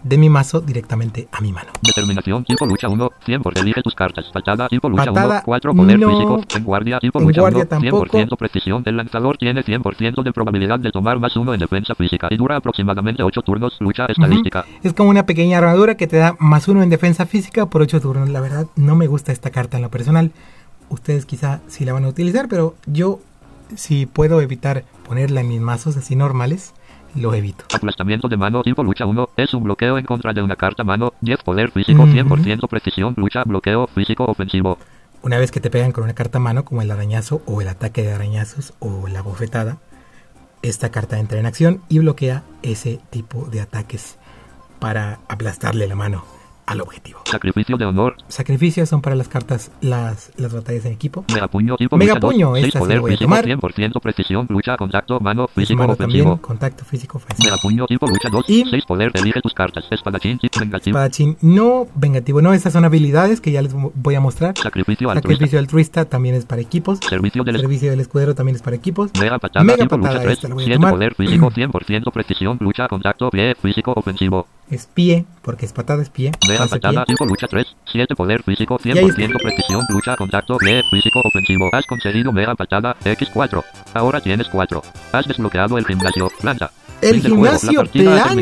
de 0.04 0.18
mi 0.18 0.30
mazo 0.30 0.62
directamente 0.62 1.28
a 1.32 1.42
mi 1.42 1.52
mano. 1.52 1.72
Determinación 1.82 2.44
tipo 2.44 2.66
lucha 2.66 2.88
1, 2.88 3.10
100% 3.26 3.62
elige 3.62 3.82
tus 3.82 3.96
cartas. 3.96 4.26
Patada 4.34 4.68
tipo 4.68 4.90
lucha 4.90 5.06
Patada, 5.06 5.36
1, 5.38 5.42
4 5.46 5.74
poder 5.74 6.00
no. 6.00 6.10
físico. 6.10 6.42
En 6.56 6.64
guardia 6.64 7.00
tipo 7.00 7.20
En 7.20 7.28
lucha 7.28 7.42
guardia 7.42 7.64
1, 7.64 7.70
tampoco. 7.70 8.06
100% 8.06 8.38
precisión. 8.38 8.84
El 8.86 8.98
lanzador 8.98 9.38
tiene 9.38 9.64
100% 9.64 10.24
de 10.24 10.32
probabilidad 10.32 10.80
de 10.80 10.92
tomar 10.92 11.20
más 11.20 11.36
1 11.36 11.54
en 11.54 11.60
defensa 11.60 11.96
física. 11.96 12.28
Y 12.30 12.38
dura 12.38 12.58
aproximadamente 12.58 13.24
8 13.24 13.42
turnos. 13.42 13.78
Lucha 13.80 14.06
estadística. 14.06 14.66
Es 14.84 14.94
como 14.94 15.10
una 15.10 15.26
pequeña 15.26 15.58
armadura 15.58 15.96
que 15.96 16.08
te 16.08 16.18
da 16.18 16.36
más 16.40 16.68
uno 16.68 16.84
en 16.84 16.90
defensa 16.90 17.26
física 17.26 17.66
por 17.66 17.82
8 17.82 18.00
turnos. 18.00 18.30
La 18.30 18.42
verdad, 18.42 18.68
no 18.76 18.96
me 18.96 19.08
gusta 19.08 19.32
esta 19.32 19.50
carta 19.50 19.78
en 19.78 19.84
lo 19.84 19.90
personal. 19.90 20.32
Ustedes 20.90 21.26
quizá 21.26 21.62
sí 21.68 21.84
la 21.84 21.94
van 21.94 22.06
a 22.06 22.08
utilizar, 22.08 22.48
pero 22.48 22.76
yo, 22.86 23.20
si 23.76 24.06
puedo 24.06 24.40
evitar 24.42 24.86
ponerla 25.06 25.42
en 25.42 25.50
mis 25.50 25.60
mazos 25.60 25.98
así 25.98 26.16
normales, 26.16 26.74
lo 27.18 27.34
evito. 27.34 27.66
Aplastamiento 27.74 28.28
de 28.28 28.38
mano 28.38 28.64
tipo 28.64 28.84
lucha 28.84 29.06
1 29.06 29.30
es 29.36 29.54
un 29.54 29.64
bloqueo 29.64 29.98
en 29.98 30.06
contra 30.06 30.34
de 30.34 30.42
una 30.42 30.56
carta 30.56 30.84
mano, 30.84 31.14
10 31.22 31.44
poder 31.44 31.72
físico, 31.72 32.04
Ujú. 32.04 32.12
100% 32.12 32.68
precisión, 32.68 33.14
lucha, 33.18 33.44
bloqueo 33.44 33.88
físico 33.88 34.26
ofensivo. 34.26 34.78
Una 35.24 35.38
vez 35.38 35.52
que 35.52 35.60
te 35.60 35.70
pegan 35.70 35.92
con 35.92 36.04
una 36.04 36.14
carta 36.14 36.40
mano, 36.40 36.64
como 36.64 36.82
el 36.82 36.92
arañazo 36.92 37.42
o 37.46 37.62
el 37.62 37.68
ataque 37.68 38.04
de 38.04 38.14
arañazos 38.14 38.74
o 38.80 39.08
la 39.08 39.22
bofetada, 39.22 39.78
esta 40.62 40.90
carta 40.90 41.20
entra 41.20 41.40
en 41.40 41.46
acción 41.46 41.82
y 41.90 42.00
bloquea 42.00 42.44
ese 42.62 43.00
tipo 43.10 43.46
de 43.46 43.62
ataques 43.62 44.18
para 44.80 45.20
aplastarle 45.28 45.88
la 45.88 45.96
mano 45.96 46.37
al 46.68 46.82
objetivo. 46.82 47.22
Sacrificio 47.26 47.78
de 47.78 47.86
honor, 47.86 48.18
Sacrificios 48.28 48.88
son 48.90 49.02
para 49.02 49.16
las 49.16 49.28
cartas, 49.28 49.72
las, 49.82 50.32
las 50.38 50.54
batallas 50.54 50.86
en 50.86 50.92
equipo. 50.94 51.26
mega 51.34 51.48
puño 51.48 51.76
tipo 51.78 51.98
Mega 51.98 52.14
lucha 52.14 52.20
2, 52.20 52.34
puño, 52.34 52.54
6 52.56 52.66
esta 52.68 52.78
sí 52.80 52.84
poder 52.84 52.96
la 52.98 53.02
voy 53.02 53.10
a 53.12 53.14
físico, 53.18 53.30
tomar. 53.30 53.46
100% 53.46 54.02
precisión, 54.02 54.46
lucha, 54.50 54.78
contacto, 54.78 55.20
mano, 55.20 55.48
físico 55.48 55.80
Mano 55.80 55.94
ofensivo. 55.94 56.24
también, 56.26 56.38
contacto 56.42 56.86
físico 56.86 57.18
ofensivo. 57.18 57.46
Mega 57.50 57.58
puño 57.62 57.88
tipo 57.88 58.06
lucha 58.08 58.30
2, 58.30 58.46
Y- 58.50 58.66
6 58.70 58.86
poder, 58.86 59.12
elige 59.16 59.42
tus 59.42 59.54
cartas. 59.54 59.86
Espadachín 59.90 60.38
tipo 60.40 60.60
vengativo. 60.60 60.98
Espadachín 60.98 61.38
no, 61.42 61.88
vengativo 61.96 62.42
no, 62.42 62.54
estas 62.54 62.74
son 62.74 62.86
habilidades 62.86 63.42
que 63.42 63.52
ya 63.52 63.62
les 63.62 63.74
voy 63.74 64.16
a 64.16 64.20
mostrar. 64.20 64.58
Sacrificio 64.58 65.10
altruista. 65.10 65.30
Sacrificio 65.32 65.60
altruista 65.60 66.06
también 66.06 66.36
es 66.36 66.46
para 66.46 66.62
equipos. 66.62 67.00
Servicio 67.08 67.44
del 67.44 67.58
Servicio 67.60 67.90
del 67.90 68.02
escudero 68.02 68.36
también 68.36 68.56
es 68.58 68.62
para 68.62 68.76
equipos. 68.76 69.12
Mega 69.20 69.40
patada 69.40 69.64
Mega 69.64 69.78
tipo 69.84 69.96
patada, 69.96 70.14
lucha 70.16 70.24
3, 70.24 70.34
esta 70.34 70.48
la 70.50 70.54
voy 70.56 70.64
a 70.64 70.66
7 70.66 70.76
tomar. 70.78 70.92
poder 70.94 71.16
físico, 71.16 71.50
100% 71.50 72.12
precisión, 72.12 72.58
lucha, 72.60 72.88
contacto, 72.90 73.30
pie, 73.30 73.56
físico 73.56 73.94
ofensivo. 73.96 74.48
Es 74.70 74.86
pie, 74.86 75.26
porque 75.44 75.66
es 75.66 75.72
patada, 75.72 76.02
es 76.02 76.10
pie. 76.10 76.32
Mega 76.48 76.66
hace 76.66 76.76
patada 76.78 77.06
pie. 77.06 77.16
tipo 77.16 77.26
lucha 77.26 77.48
3, 77.48 77.66
7 77.86 78.16
poder 78.16 78.44
físico, 78.44 78.78
Y 78.84 78.92
ahí 78.92 79.06
100% 79.06 79.42
precisión, 79.42 79.82
lucha, 79.90 80.16
contacto, 80.18 80.58
pie, 80.58 80.84
físico 80.92 81.22
ofensivo. 81.24 81.70
Has 81.72 81.86
conseguido 81.86 82.34
mega 82.34 82.54
patada 82.54 82.96
X4. 83.04 83.64
Ahora 83.94 84.20
tienes 84.20 84.48
4. 84.50 84.82
Has 85.14 85.26
desbloqueado 85.26 85.78
el 85.78 85.86
gimnasio, 85.86 86.30
planta. 86.42 86.72
El 87.02 87.22
gimnasio 87.22 87.84
planta. 87.86 88.34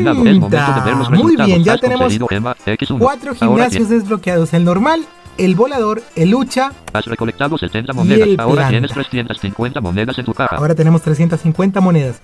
Muy 1.10 1.36
bien, 1.36 1.62
ya 1.62 1.78
tenemos 1.78 2.12
gema 2.28 2.56
X1. 2.64 2.98
Cuatro 2.98 3.34
gimnasios 3.34 3.88
desbloqueados. 3.88 4.52
El 4.52 4.64
normal, 4.64 5.04
el 5.38 5.54
volador, 5.54 6.02
el 6.16 6.30
lucha. 6.30 6.72
Has 6.92 7.04
recolectado 7.04 7.56
70 7.58 7.92
Y 7.92 7.96
monedas. 7.96 8.28
Ahora 8.38 8.54
planta. 8.54 8.70
tienes 8.70 8.90
350 8.92 9.80
monedas 9.80 10.18
en 10.18 10.24
tu 10.24 10.34
caja. 10.34 10.56
Ahora 10.56 10.74
tenemos 10.74 11.02
350 11.02 11.80
monedas. 11.80 12.20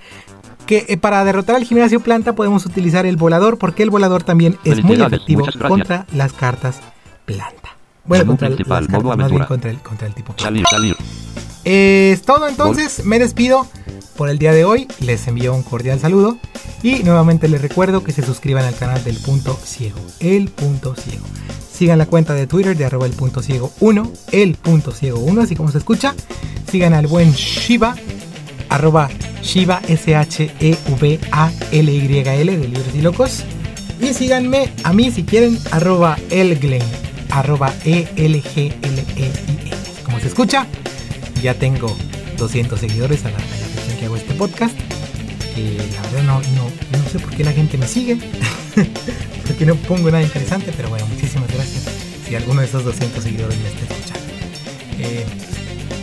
Que 0.67 0.87
eh, 0.89 0.97
para 0.97 1.25
derrotar 1.25 1.57
al 1.57 1.65
gimnasio 1.65 2.01
planta 2.01 2.35
podemos 2.35 2.65
utilizar 2.67 3.05
el 3.07 3.17
volador, 3.17 3.59
porque 3.59 3.83
el 3.83 3.91
volador 3.91 4.23
también 4.23 4.59
es 4.65 4.83
muy 4.85 4.97
efectivo 5.01 5.45
contra 5.69 6.07
las 6.15 6.33
cartas 6.33 6.81
planta. 7.25 7.77
Bueno, 8.05 8.27
contra 8.27 8.49
el- 8.49 8.57
las 8.57 8.67
cartas, 8.89 9.17
más 9.17 9.31
bien 9.31 9.45
contra 9.45 9.71
el, 9.71 9.79
contra 9.79 10.07
el 10.09 10.15
tipo. 10.15 10.35
Salir, 10.39 10.65
salir. 10.69 10.97
Es 11.65 12.23
todo 12.23 12.49
entonces, 12.49 13.05
me 13.05 13.19
despido 13.19 13.67
por 14.17 14.29
el 14.29 14.39
día 14.39 14.53
de 14.53 14.65
hoy, 14.65 14.89
les 15.01 15.27
envío 15.29 15.55
un 15.55 15.63
cordial 15.63 16.01
saludo 16.01 16.37
y 16.83 17.05
nuevamente 17.05 17.47
les 17.49 17.63
recuerdo 17.63 18.03
que 18.03 18.13
se 18.13 18.23
suscriban 18.25 18.65
al 18.65 18.75
canal 18.75 19.03
del 19.05 19.17
punto 19.19 19.57
ciego, 19.63 19.99
el 20.21 20.49
punto 20.49 20.95
ciego. 20.97 21.25
Sigan 21.73 21.99
la 21.99 22.07
cuenta 22.07 22.35
de 22.35 22.47
Twitter 22.47 22.77
de 22.77 22.85
arroba 22.85 23.07
el 23.07 23.13
punto 23.13 23.43
ciego 23.43 23.73
1, 23.81 24.11
el 24.33 24.55
punto 24.57 24.91
ciego 24.93 25.21
1, 25.21 25.43
así 25.43 25.55
como 25.57 25.71
se 25.71 25.79
escucha. 25.79 26.15
Sigan 26.71 26.95
al 26.95 27.07
buen 27.07 27.33
Shiva, 27.33 27.95
arroba 28.69 29.09
Shiva 29.43 29.81
S-H-E-V-A-L-Y-L 29.89 30.59
de 32.59 32.69
Libros 32.69 32.95
y 32.95 33.01
Locos. 33.01 33.45
Y 34.01 34.15
síganme 34.15 34.73
a 34.85 34.93
mí 34.93 35.11
si 35.11 35.25
quieren, 35.25 35.59
arroba 35.71 36.17
elglen, 36.31 36.83
arroba 37.31 37.73
E-L-G-L-E-I-N. 37.85 39.71
Como 40.05 40.21
se 40.21 40.29
escucha, 40.29 40.67
ya 41.43 41.55
tengo 41.55 41.97
200 42.39 42.79
seguidores 42.79 43.25
a 43.25 43.31
la, 43.31 43.39
fecha 43.39 43.99
que 43.99 44.07
hago 44.07 44.17
este 44.17 44.35
podcast. 44.35 44.75
Que 45.55 45.77
la 45.95 46.03
verdad 46.03 46.23
no, 46.23 46.41
no, 46.57 46.71
no 46.99 47.09
sé 47.11 47.19
por 47.19 47.31
qué 47.31 47.45
la 47.45 47.53
gente 47.53 47.77
me 47.79 47.87
sigue. 47.87 48.17
porque 49.47 49.67
no 49.67 49.75
pongo 49.75 50.11
nada 50.11 50.23
interesante, 50.23 50.73
pero 50.77 50.89
bueno, 50.89 51.07
muchísimas 51.07 51.53
gracias 51.53 51.89
si 52.27 52.35
alguno 52.35 52.61
de 52.61 52.67
esos 52.67 52.85
200 52.85 53.23
seguidores 53.23 53.59
me 53.59 53.69
está 53.69 53.83
escuchando. 53.95 54.33
Eh, 54.99 55.27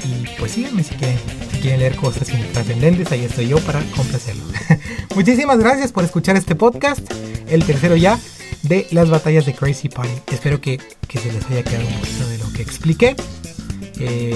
y 0.06 0.40
pues 0.40 0.52
síganme 0.52 0.84
si 0.84 0.94
quieren, 0.96 1.18
quieren 1.60 1.80
leer 1.80 1.95
cosas 1.95 2.28
trascendentes, 2.53 3.12
ahí 3.12 3.26
estoy 3.26 3.47
yo 3.47 3.60
para 3.60 3.82
complacerlos. 3.95 4.47
muchísimas 5.16 5.60
gracias 5.60 5.91
por 5.91 6.03
escuchar 6.03 6.36
este 6.38 6.55
podcast, 6.55 7.01
el 7.49 7.64
tercero 7.64 7.95
ya 7.95 8.20
de 8.64 8.88
las 8.91 9.10
batallas 9.10 9.45
de 9.45 9.53
Crazy 9.53 9.89
Party. 9.89 10.14
Espero 10.32 10.60
que, 10.62 10.80
que 11.07 11.20
se 11.20 11.32
les 11.32 11.45
haya 11.49 11.64
quedado 11.64 11.88
un 11.88 11.93
poquito 11.93 12.28
de 12.28 12.38
lo 12.38 12.53
que 12.53 12.62
expliqué. 12.62 13.16
Eh, 13.99 14.36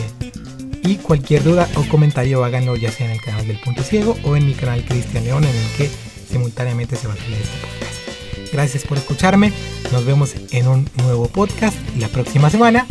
y 0.83 0.97
cualquier 0.97 1.43
duda 1.43 1.69
o 1.75 1.83
comentario 1.87 2.43
háganlo 2.43 2.75
ya 2.75 2.91
sea 2.91 3.05
en 3.05 3.13
el 3.13 3.21
canal 3.21 3.47
del 3.47 3.59
Punto 3.59 3.83
Ciego 3.83 4.17
o 4.23 4.35
en 4.35 4.45
mi 4.45 4.53
canal 4.53 4.83
Cristian 4.83 5.23
León 5.23 5.45
en 5.45 5.55
el 5.55 5.69
que 5.77 5.89
simultáneamente 6.29 6.97
se 6.97 7.07
va 7.07 7.13
a 7.13 7.17
subir 7.17 7.37
este 7.37 7.57
podcast. 7.59 8.53
Gracias 8.53 8.83
por 8.83 8.97
escucharme. 8.97 9.53
Nos 9.91 10.05
vemos 10.05 10.33
en 10.51 10.67
un 10.67 10.89
nuevo 10.97 11.27
podcast 11.27 11.77
la 11.97 12.07
próxima 12.09 12.49
semana. 12.49 12.85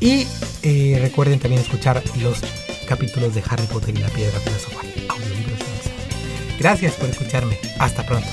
Y 0.00 0.26
eh, 0.62 0.98
recuerden 1.00 1.38
también 1.38 1.62
escuchar 1.62 2.02
los 2.20 2.42
capítulos 2.86 3.34
de 3.34 3.42
Harry 3.48 3.66
Potter 3.66 3.96
y 3.96 4.00
la 4.00 4.08
Piedra 4.08 4.40
Filosofal. 4.40 4.86
Audiolibros 5.08 5.58
Gracias 6.58 6.94
por 6.94 7.10
escucharme. 7.10 7.58
Hasta 7.78 8.06
pronto. 8.06 8.28